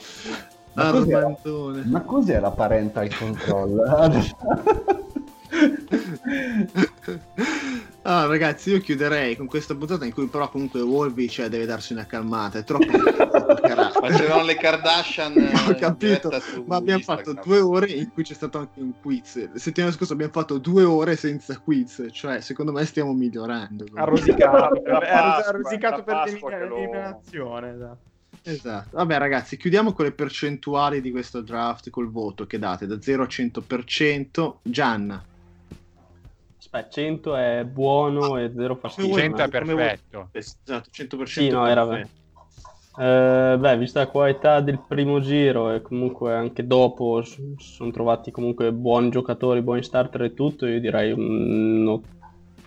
Ma 0.73 0.87
Armandone. 0.87 1.81
Cos'era? 1.81 1.89
Ma 1.89 2.01
cos'è 2.01 2.39
la 2.39 2.51
parental 2.51 3.15
control? 3.15 3.81
Ah, 8.07 8.27
ragazzi, 8.27 8.69
io 8.69 8.79
chiuderei 8.81 9.35
con 9.35 9.47
questa 9.47 9.73
puntata 9.73 10.05
in 10.05 10.13
cui 10.13 10.27
però 10.27 10.47
comunque 10.47 10.79
Wolby 10.79 11.27
cioè, 11.27 11.49
deve 11.49 11.65
darsi 11.65 11.93
una 11.93 12.05
calmata. 12.05 12.59
È 12.59 12.63
troppo. 12.63 12.85
Facevano 12.85 14.43
le 14.43 14.55
Kardashian. 14.57 15.33
Ho 15.67 15.73
capito, 15.73 16.29
ma 16.67 16.75
abbiamo 16.75 16.99
Instagram. 16.99 17.33
fatto 17.33 17.41
due 17.43 17.59
ore 17.59 17.87
in 17.87 18.11
cui 18.11 18.21
c'è 18.21 18.35
stato 18.35 18.59
anche 18.59 18.79
un 18.79 18.93
quiz. 19.01 19.49
La 19.51 19.57
settimana 19.57 19.91
scorsa 19.91 20.13
abbiamo 20.13 20.31
fatto 20.31 20.59
due 20.59 20.83
ore 20.83 21.15
senza 21.15 21.57
quiz. 21.57 22.05
Cioè, 22.11 22.41
secondo 22.41 22.71
me 22.71 22.85
stiamo 22.85 23.11
migliorando. 23.11 23.85
Ha 23.95 24.03
rosicato, 24.03 24.83
ha 24.85 25.51
rosicato 25.51 26.03
per 26.03 26.69
l'eliminazione. 26.69 27.73
Esatto. 27.73 27.97
Esatto. 28.43 28.97
Vabbè, 28.97 29.17
ragazzi, 29.17 29.57
chiudiamo 29.57 29.93
con 29.93 30.05
le 30.05 30.11
percentuali 30.11 31.01
di 31.01 31.09
questo 31.09 31.41
draft 31.41 31.89
col 31.89 32.11
voto 32.11 32.45
che 32.45 32.59
date 32.59 32.85
da 32.85 33.01
0 33.01 33.23
a 33.23 33.27
100%. 33.27 34.57
Gianna. 34.61 35.23
Aspetta, 36.75 36.89
100 36.89 37.35
è 37.35 37.63
buono 37.63 38.37
e 38.37 38.51
0 38.53 38.75
fastidio. 38.75 39.15
100 39.15 39.43
è 39.43 39.49
perfetto. 39.49 40.29
Esatto, 40.33 40.89
100% 40.91 41.23
sì, 41.23 41.47
no, 41.47 41.65
era 41.65 41.85
vero. 41.85 42.07
Eh, 42.97 43.57
beh, 43.57 43.77
vista 43.77 43.99
la 43.99 44.07
qualità 44.07 44.59
del 44.59 44.79
primo 44.85 45.21
giro 45.21 45.71
e 45.71 45.81
comunque 45.81 46.33
anche 46.33 46.65
dopo 46.65 47.23
sono 47.57 47.91
trovati 47.91 48.31
comunque 48.31 48.71
buoni 48.71 49.09
giocatori, 49.09 49.61
buoni 49.61 49.83
starter 49.83 50.23
e 50.23 50.33
tutto, 50.33 50.65
io 50.65 50.79
direi 50.79 51.11
un 51.11 52.01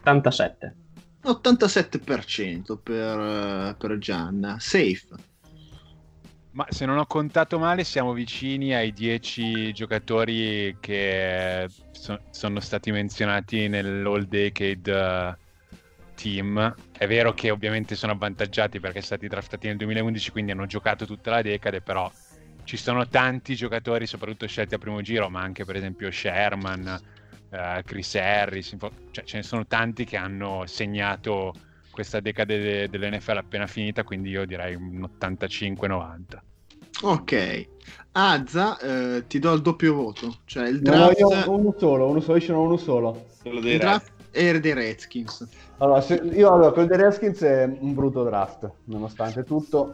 87. 0.00 0.74
87% 1.24 2.78
per, 2.82 3.76
per 3.76 3.98
Gianna. 3.98 4.56
Safe. 4.58 5.08
Ma 6.58 6.66
se 6.70 6.86
non 6.86 6.98
ho 6.98 7.06
contato 7.06 7.56
male, 7.60 7.84
siamo 7.84 8.12
vicini 8.12 8.74
ai 8.74 8.92
10 8.92 9.72
giocatori 9.72 10.76
che 10.80 11.68
so- 11.92 12.20
sono 12.30 12.58
stati 12.58 12.90
menzionati 12.90 13.68
nell'All 13.68 14.24
Decade 14.24 14.90
uh, 14.92 15.76
Team. 16.16 16.74
È 16.90 17.06
vero 17.06 17.32
che 17.32 17.52
ovviamente 17.52 17.94
sono 17.94 18.10
avvantaggiati 18.10 18.80
perché 18.80 19.00
sono 19.02 19.18
stati 19.18 19.28
draftati 19.28 19.68
nel 19.68 19.76
2011, 19.76 20.32
quindi 20.32 20.50
hanno 20.50 20.66
giocato 20.66 21.06
tutta 21.06 21.30
la 21.30 21.42
decade, 21.42 21.80
però 21.80 22.10
ci 22.64 22.76
sono 22.76 23.06
tanti 23.06 23.54
giocatori, 23.54 24.08
soprattutto 24.08 24.48
scelti 24.48 24.74
a 24.74 24.78
primo 24.78 25.00
giro, 25.00 25.28
ma 25.28 25.40
anche 25.40 25.64
per 25.64 25.76
esempio 25.76 26.10
Sherman, 26.10 27.00
uh, 27.50 27.82
Chris 27.84 28.16
Harris, 28.16 28.74
cioè 29.12 29.22
ce 29.22 29.36
ne 29.36 29.42
sono 29.44 29.64
tanti 29.64 30.04
che 30.04 30.16
hanno 30.16 30.64
segnato 30.66 31.54
questa 31.98 32.20
decade 32.20 32.60
de- 32.60 32.88
dell'NFL 32.88 33.38
appena 33.38 33.66
finita, 33.66 34.04
quindi 34.04 34.30
io 34.30 34.46
direi 34.46 34.76
un 34.76 35.04
85-90. 35.18 36.40
Ok, 37.02 37.66
Azza, 38.12 38.78
eh, 38.78 39.24
ti 39.26 39.40
do 39.40 39.52
il 39.52 39.62
doppio 39.62 39.94
voto. 39.94 40.36
Cioè 40.44 40.68
il 40.68 40.80
draft... 40.80 41.18
No, 41.18 41.28
io 41.28 41.50
uno 41.50 41.74
solo, 41.76 42.06
uno 42.06 42.20
solo, 42.20 42.38
io 42.38 42.44
ce 42.44 42.52
n'ho 42.52 42.60
uno 42.60 42.76
solo. 42.76 43.24
Il 43.42 43.78
draft 43.78 44.12
e 44.30 44.60
dei 44.60 44.74
Redskins. 44.74 45.44
Allora, 45.78 46.00
se, 46.00 46.14
io 46.14 46.52
allora, 46.52 46.70
quello 46.70 46.86
dei 46.86 46.98
Redskins 46.98 47.40
è 47.40 47.64
un 47.64 47.94
brutto 47.94 48.22
draft, 48.22 48.70
nonostante 48.84 49.42
tutto. 49.42 49.92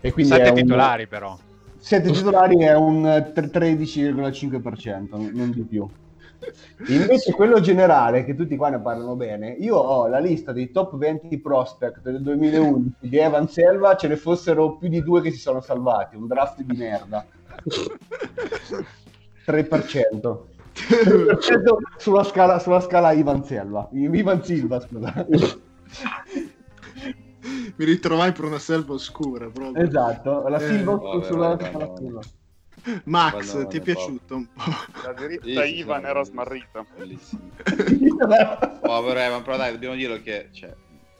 E 0.00 0.12
quindi 0.12 0.32
Sette 0.32 0.54
titolari 0.54 1.04
un... 1.04 1.08
però. 1.08 1.38
Sette 1.78 2.10
titolari 2.10 2.64
è 2.64 2.74
un 2.74 3.04
13,5%, 3.04 5.32
non 5.32 5.52
di 5.52 5.62
più. 5.62 5.88
Invece 6.88 7.32
quello 7.32 7.60
generale, 7.60 8.24
che 8.24 8.34
tutti 8.34 8.56
qua 8.56 8.68
ne 8.68 8.80
parlano 8.80 9.14
bene, 9.16 9.50
io 9.50 9.76
ho 9.76 10.06
la 10.06 10.18
lista 10.18 10.52
dei 10.52 10.70
top 10.70 10.96
20 10.96 11.38
prospect 11.40 12.00
del 12.02 12.20
2011 12.22 12.94
di 13.00 13.18
Evan 13.18 13.48
Selva, 13.48 13.96
ce 13.96 14.08
ne 14.08 14.16
fossero 14.16 14.76
più 14.76 14.88
di 14.88 15.02
due 15.02 15.20
che 15.20 15.30
si 15.30 15.38
sono 15.38 15.60
salvati, 15.60 16.16
un 16.16 16.26
draft 16.26 16.60
di 16.62 16.76
merda. 16.76 17.24
3%. 19.46 20.52
3% 20.74 21.76
sulla 21.98 22.24
scala, 22.24 22.58
sulla 22.58 22.80
scala 22.80 23.12
Ivan 23.12 23.44
Selva. 23.44 23.88
Ivan 23.92 24.42
Silva, 24.42 24.80
scusa. 24.80 25.26
Mi 27.76 27.84
ritrovai 27.84 28.32
per 28.32 28.44
una 28.44 28.58
selva 28.58 28.94
oscura. 28.94 29.48
Proprio. 29.48 29.84
Esatto, 29.84 30.48
la 30.48 30.58
Silva 30.58 30.94
eh, 30.94 31.24
sulla 31.24 31.58
scala 31.60 31.92
Silva. 31.96 32.20
Max, 33.04 33.66
ti 33.68 33.78
è 33.78 33.80
piaciuto 33.80 34.36
un 34.36 34.46
po'? 34.52 34.62
La 35.02 35.12
diritta 35.12 35.64
sì, 35.64 35.78
Ivan 35.78 36.02
sì, 36.02 36.06
era 36.06 36.24
smarrita. 36.24 36.84
Bellissimo. 36.96 37.50
Povero 38.80 39.20
Evan, 39.20 39.42
però 39.42 39.56
dai, 39.56 39.72
dobbiamo 39.72 39.94
dirlo 39.94 40.20
che 40.20 40.48
cioè, 40.52 40.74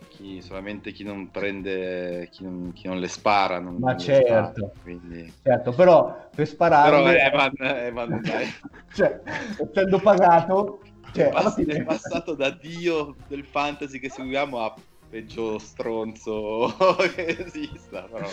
chi, 0.08 0.42
solamente 0.42 0.92
chi 0.92 1.04
non 1.04 1.30
prende, 1.30 2.28
chi 2.30 2.44
non, 2.44 2.72
chi 2.74 2.86
non 2.86 3.00
le 3.00 3.08
spara. 3.08 3.58
Non, 3.58 3.76
Ma 3.76 3.90
non 3.90 3.98
certo, 3.98 4.52
spara, 4.56 4.72
quindi... 4.82 5.32
certo, 5.42 5.72
però 5.72 6.28
per 6.34 6.46
sparare... 6.46 6.90
Però 6.90 7.10
Evan, 7.10 7.52
Evan 7.58 8.20
dai. 8.22 8.46
cioè, 8.94 9.20
essendo 9.58 9.98
pagato... 9.98 10.80
Cioè, 11.12 11.28
è, 11.28 11.30
pass- 11.30 11.54
fine... 11.54 11.74
è 11.74 11.84
passato 11.84 12.34
da 12.34 12.50
dio 12.50 13.14
del 13.28 13.44
fantasy 13.44 14.00
che 14.00 14.10
seguiamo 14.10 14.58
a 14.58 14.74
peggio 15.08 15.58
stronzo 15.58 16.74
che 17.14 17.36
esista, 17.38 18.02
però... 18.02 18.28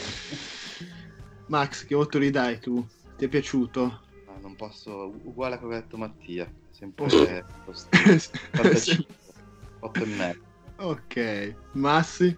Max, 1.48 1.86
che 1.86 1.96
voto 1.96 2.18
li 2.18 2.30
dai 2.30 2.60
tu? 2.60 2.84
Ti 3.22 3.28
è 3.28 3.30
piaciuto? 3.30 4.00
No, 4.26 4.38
non 4.42 4.56
posso, 4.56 5.14
uguale 5.26 5.54
a 5.54 5.58
quello 5.60 5.74
che 5.74 5.78
ha 5.78 5.82
detto 5.82 5.96
Mattia, 5.96 6.52
sempre 6.72 7.06
8 9.80 10.02
e 10.02 10.06
mezzo. 10.08 10.40
Ok, 10.78 11.56
Massi? 11.74 12.36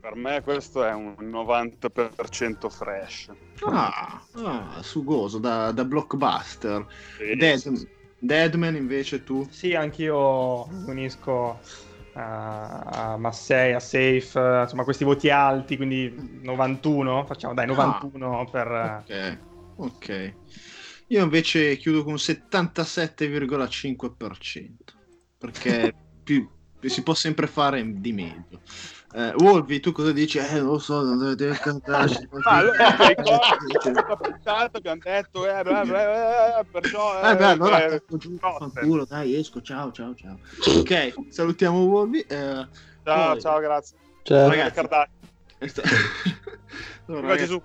Per 0.00 0.14
me 0.14 0.40
questo 0.40 0.82
è 0.82 0.94
un 0.94 1.14
90% 1.20 2.70
fresh. 2.70 3.30
Ah, 3.66 4.22
ah 4.36 4.82
sugoso, 4.82 5.36
da, 5.36 5.72
da 5.72 5.84
blockbuster. 5.84 6.86
Sì, 7.18 7.36
Dead, 7.36 7.58
sì. 7.58 7.86
Deadman 8.18 8.76
invece 8.76 9.24
tu? 9.24 9.46
Sì, 9.50 9.74
anch'io 9.74 10.68
unisco 10.86 11.60
a, 12.14 12.78
a 12.78 13.16
Massey, 13.18 13.74
a 13.74 13.80
Safe, 13.80 14.62
insomma 14.62 14.84
questi 14.84 15.04
voti 15.04 15.28
alti, 15.28 15.76
quindi 15.76 16.40
91, 16.40 17.26
facciamo 17.26 17.52
dai 17.52 17.66
91 17.66 18.40
ah, 18.40 18.44
per... 18.46 19.04
Ok. 19.06 19.38
Ok. 19.76 20.34
Io 21.08 21.22
invece 21.22 21.76
chiudo 21.76 22.02
con 22.02 22.14
77,5%, 22.14 24.70
perché 25.38 25.94
più, 26.24 26.50
si 26.80 27.02
può 27.02 27.14
sempre 27.14 27.46
fare 27.46 28.00
di 28.00 28.12
meglio. 28.12 28.60
Eh, 29.12 29.32
Wolvi, 29.36 29.78
tu 29.80 29.92
cosa 29.92 30.12
dici? 30.12 30.38
Eh, 30.38 30.58
non 30.58 30.72
lo 30.72 30.78
so, 30.78 31.02
non 31.02 31.34
deve 31.36 31.56
cantarci. 31.56 32.26
Allora, 32.42 32.96
puntata 34.16 34.78
abbiamo 34.78 35.00
detto, 35.02 35.46
eh, 35.46 35.62
beh, 35.62 35.84
beh, 35.84 36.64
perciò... 36.70 37.22
Eh, 37.22 37.30
eh 37.30 37.36
beh, 37.36 37.44
allora, 37.44 37.86
eh, 37.86 38.02
giù, 38.08 38.36
fanculo, 38.36 39.04
dai, 39.04 39.36
esco, 39.36 39.60
ciao, 39.62 39.92
ciao, 39.92 40.12
ciao. 40.14 40.40
Ok, 40.78 41.14
salutiamo 41.28 41.84
Wolvi. 41.84 42.22
Eh, 42.22 42.66
ciao, 43.04 43.32
poi... 43.32 43.40
ciao, 43.40 43.60
grazie. 43.60 43.96
Ciao, 44.22 44.48
ragazzi. 44.48 44.80
allora, 47.06 47.28
ragazzi, 47.28 47.62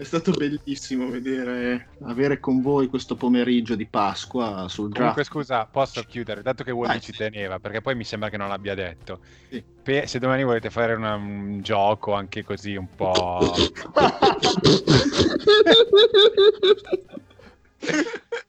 è 0.00 0.04
stato 0.04 0.32
bellissimo 0.32 1.10
vedere, 1.10 1.88
avere 2.04 2.40
con 2.40 2.62
voi 2.62 2.86
questo 2.86 3.16
pomeriggio 3.16 3.74
di 3.74 3.84
Pasqua 3.84 4.66
sul 4.66 4.88
draft. 4.88 4.98
Comunque 4.98 5.24
scusa, 5.24 5.66
posso 5.66 6.02
chiudere, 6.04 6.40
dato 6.40 6.64
che 6.64 6.70
Wally 6.70 7.00
ci 7.00 7.12
teneva, 7.12 7.58
perché 7.58 7.82
poi 7.82 7.94
mi 7.94 8.04
sembra 8.04 8.30
che 8.30 8.38
non 8.38 8.48
l'abbia 8.48 8.74
detto. 8.74 9.20
Sì. 9.50 9.62
Pe- 9.82 10.06
se 10.06 10.18
domani 10.18 10.42
volete 10.42 10.70
fare 10.70 10.94
una, 10.94 11.16
un 11.16 11.60
gioco 11.60 12.14
anche 12.14 12.42
così 12.42 12.76
un 12.76 12.88
po'... 12.96 13.52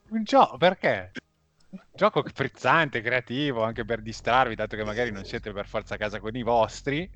un 0.08 0.24
gioco, 0.24 0.56
perché? 0.56 1.12
gioco 1.94 2.24
frizzante, 2.32 3.02
creativo, 3.02 3.62
anche 3.62 3.84
per 3.84 4.00
distrarvi, 4.00 4.54
dato 4.54 4.74
che 4.74 4.84
magari 4.84 5.10
non 5.10 5.24
siete 5.24 5.52
per 5.52 5.66
forza 5.66 5.96
a 5.96 5.98
casa 5.98 6.18
con 6.18 6.34
i 6.34 6.42
vostri 6.42 7.06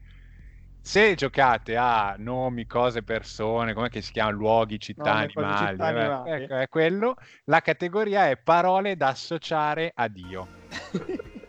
se 0.87 1.17
giocate 1.17 1.77
a 1.77 2.15
nomi, 2.17 2.65
cose, 2.65 3.03
persone, 3.03 3.75
come 3.75 3.91
si 4.01 4.13
chiama, 4.13 4.31
luoghi, 4.31 4.79
città, 4.79 5.15
no, 5.15 5.19
animali, 5.19 5.73
città, 5.73 5.89
eh, 5.89 5.99
animali. 5.99 6.31
Ecco, 6.45 6.57
è 6.59 6.69
quello, 6.69 7.17
la 7.47 7.61
categoria 7.61 8.31
è 8.31 8.37
parole 8.37 8.97
da 8.97 9.09
associare 9.09 9.91
a 9.93 10.07
Dio. 10.07 10.47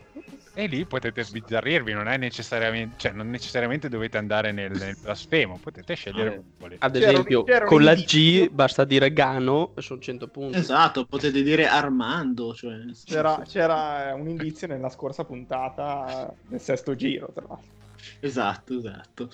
E 0.58 0.66
lì 0.66 0.88
potete 0.88 1.24
sbizzarrirvi, 1.24 1.94
non, 1.94 2.08
è 2.08 2.18
necessariamente, 2.18 2.96
cioè, 2.98 3.12
non 3.12 3.30
necessariamente 3.30 3.90
dovete 3.90 4.18
andare 4.18 4.52
nel, 4.52 4.72
nel 4.72 4.98
blasfemo, 5.00 5.60
potete 5.62 5.94
scegliere 5.94 6.30
come 6.32 6.44
volete. 6.58 6.84
Ad 6.84 6.96
esempio, 6.96 7.44
c'era, 7.44 7.58
c'era 7.58 7.66
con 7.68 7.84
la 7.84 7.94
G 7.94 8.50
basta 8.50 8.84
dire 8.84 9.14
Gano 9.14 9.74
e 9.76 9.84
sono 9.84 10.00
100 10.00 10.28
punti. 10.30 10.58
Esatto, 10.58 11.06
potete 11.06 11.44
dire 11.44 11.68
Armando. 11.68 12.56
Cioè... 12.56 12.76
C'era, 13.06 13.44
c'era 13.48 14.16
un 14.16 14.28
indizio 14.30 14.66
nella 14.66 14.90
scorsa 14.90 15.26
puntata, 15.26 16.34
nel 16.48 16.60
sesto 16.60 16.96
giro, 16.96 17.30
tra 17.32 17.46
l'altro. 17.48 17.76
Esatto, 18.20 18.78
esatto. 18.78 19.30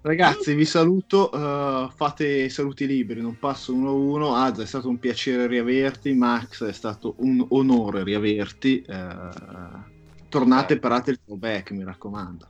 Ragazzi, 0.00 0.54
vi 0.54 0.64
saluto. 0.64 1.30
Uh, 1.32 1.90
fate 1.90 2.26
i 2.26 2.50
saluti 2.50 2.86
liberi, 2.86 3.20
non 3.20 3.38
passo 3.38 3.74
uno 3.74 3.90
a 3.90 3.92
uno. 3.92 4.34
Az, 4.34 4.58
è 4.58 4.66
stato 4.66 4.88
un 4.88 4.98
piacere 4.98 5.46
riaverti. 5.46 6.12
Max, 6.12 6.64
è 6.64 6.72
stato 6.72 7.14
un 7.18 7.44
onore 7.48 8.04
riaverti. 8.04 8.84
Uh, 8.88 10.28
tornate 10.28 10.74
e 10.74 10.78
parate 10.78 11.10
il 11.10 11.20
throwback, 11.24 11.70
mi 11.72 11.84
raccomando. 11.84 12.46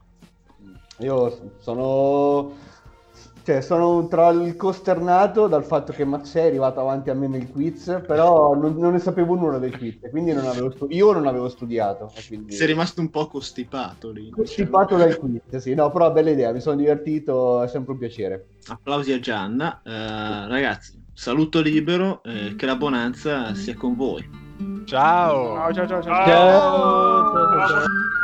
Io 0.99 1.55
sono 1.61 2.55
cioè, 3.43 3.61
sono 3.63 4.07
tra 4.07 4.29
il 4.29 4.57
costernato 4.57 5.47
dal 5.47 5.65
fatto 5.65 5.93
che 5.93 6.05
Mazzè 6.05 6.43
è 6.43 6.47
arrivato 6.47 6.81
avanti 6.81 7.11
a 7.11 7.15
me 7.15 7.27
nel 7.27 7.51
quiz, 7.51 8.03
però 8.07 8.55
non, 8.55 8.77
non 8.77 8.93
ne 8.93 8.99
sapevo 8.99 9.35
nulla 9.35 9.59
del 9.59 9.77
quiz, 9.77 9.99
quindi 10.11 10.33
non 10.33 10.73
studi- 10.73 10.95
io 10.95 11.13
non 11.13 11.27
avevo 11.27 11.49
studiato. 11.49 12.13
Quindi... 12.27 12.53
Sei 12.53 12.67
rimasto 12.67 13.01
un 13.01 13.11
po' 13.11 13.27
costipato 13.27 14.11
lì. 14.11 14.31
Costipato 14.31 14.97
dal 14.97 15.17
quiz, 15.17 15.57
sì, 15.57 15.75
no, 15.75 15.91
però 15.91 16.13
bella 16.13 16.31
idea, 16.31 16.53
mi 16.53 16.61
sono 16.61 16.77
divertito, 16.77 17.63
è 17.63 17.69
sempre 17.69 17.93
un 17.93 17.99
piacere. 17.99 18.47
Applausi 18.69 19.13
a 19.13 19.21
Gianna. 19.21 19.81
Uh, 19.85 19.91
ragazzi, 20.49 21.03
saluto 21.13 21.61
libero, 21.61 22.23
eh, 22.23 22.55
che 22.57 22.67
la 22.67 22.77
bonanza 22.77 23.55
sia 23.55 23.75
con 23.75 23.97
voi. 23.97 24.29
Ciao! 24.85 25.55
Ciao, 25.55 25.73
ciao, 25.73 25.87
ciao, 25.87 26.03
ciao. 26.03 26.25
ciao. 26.25 27.33
ciao. 27.33 27.69
ciao, 27.69 28.19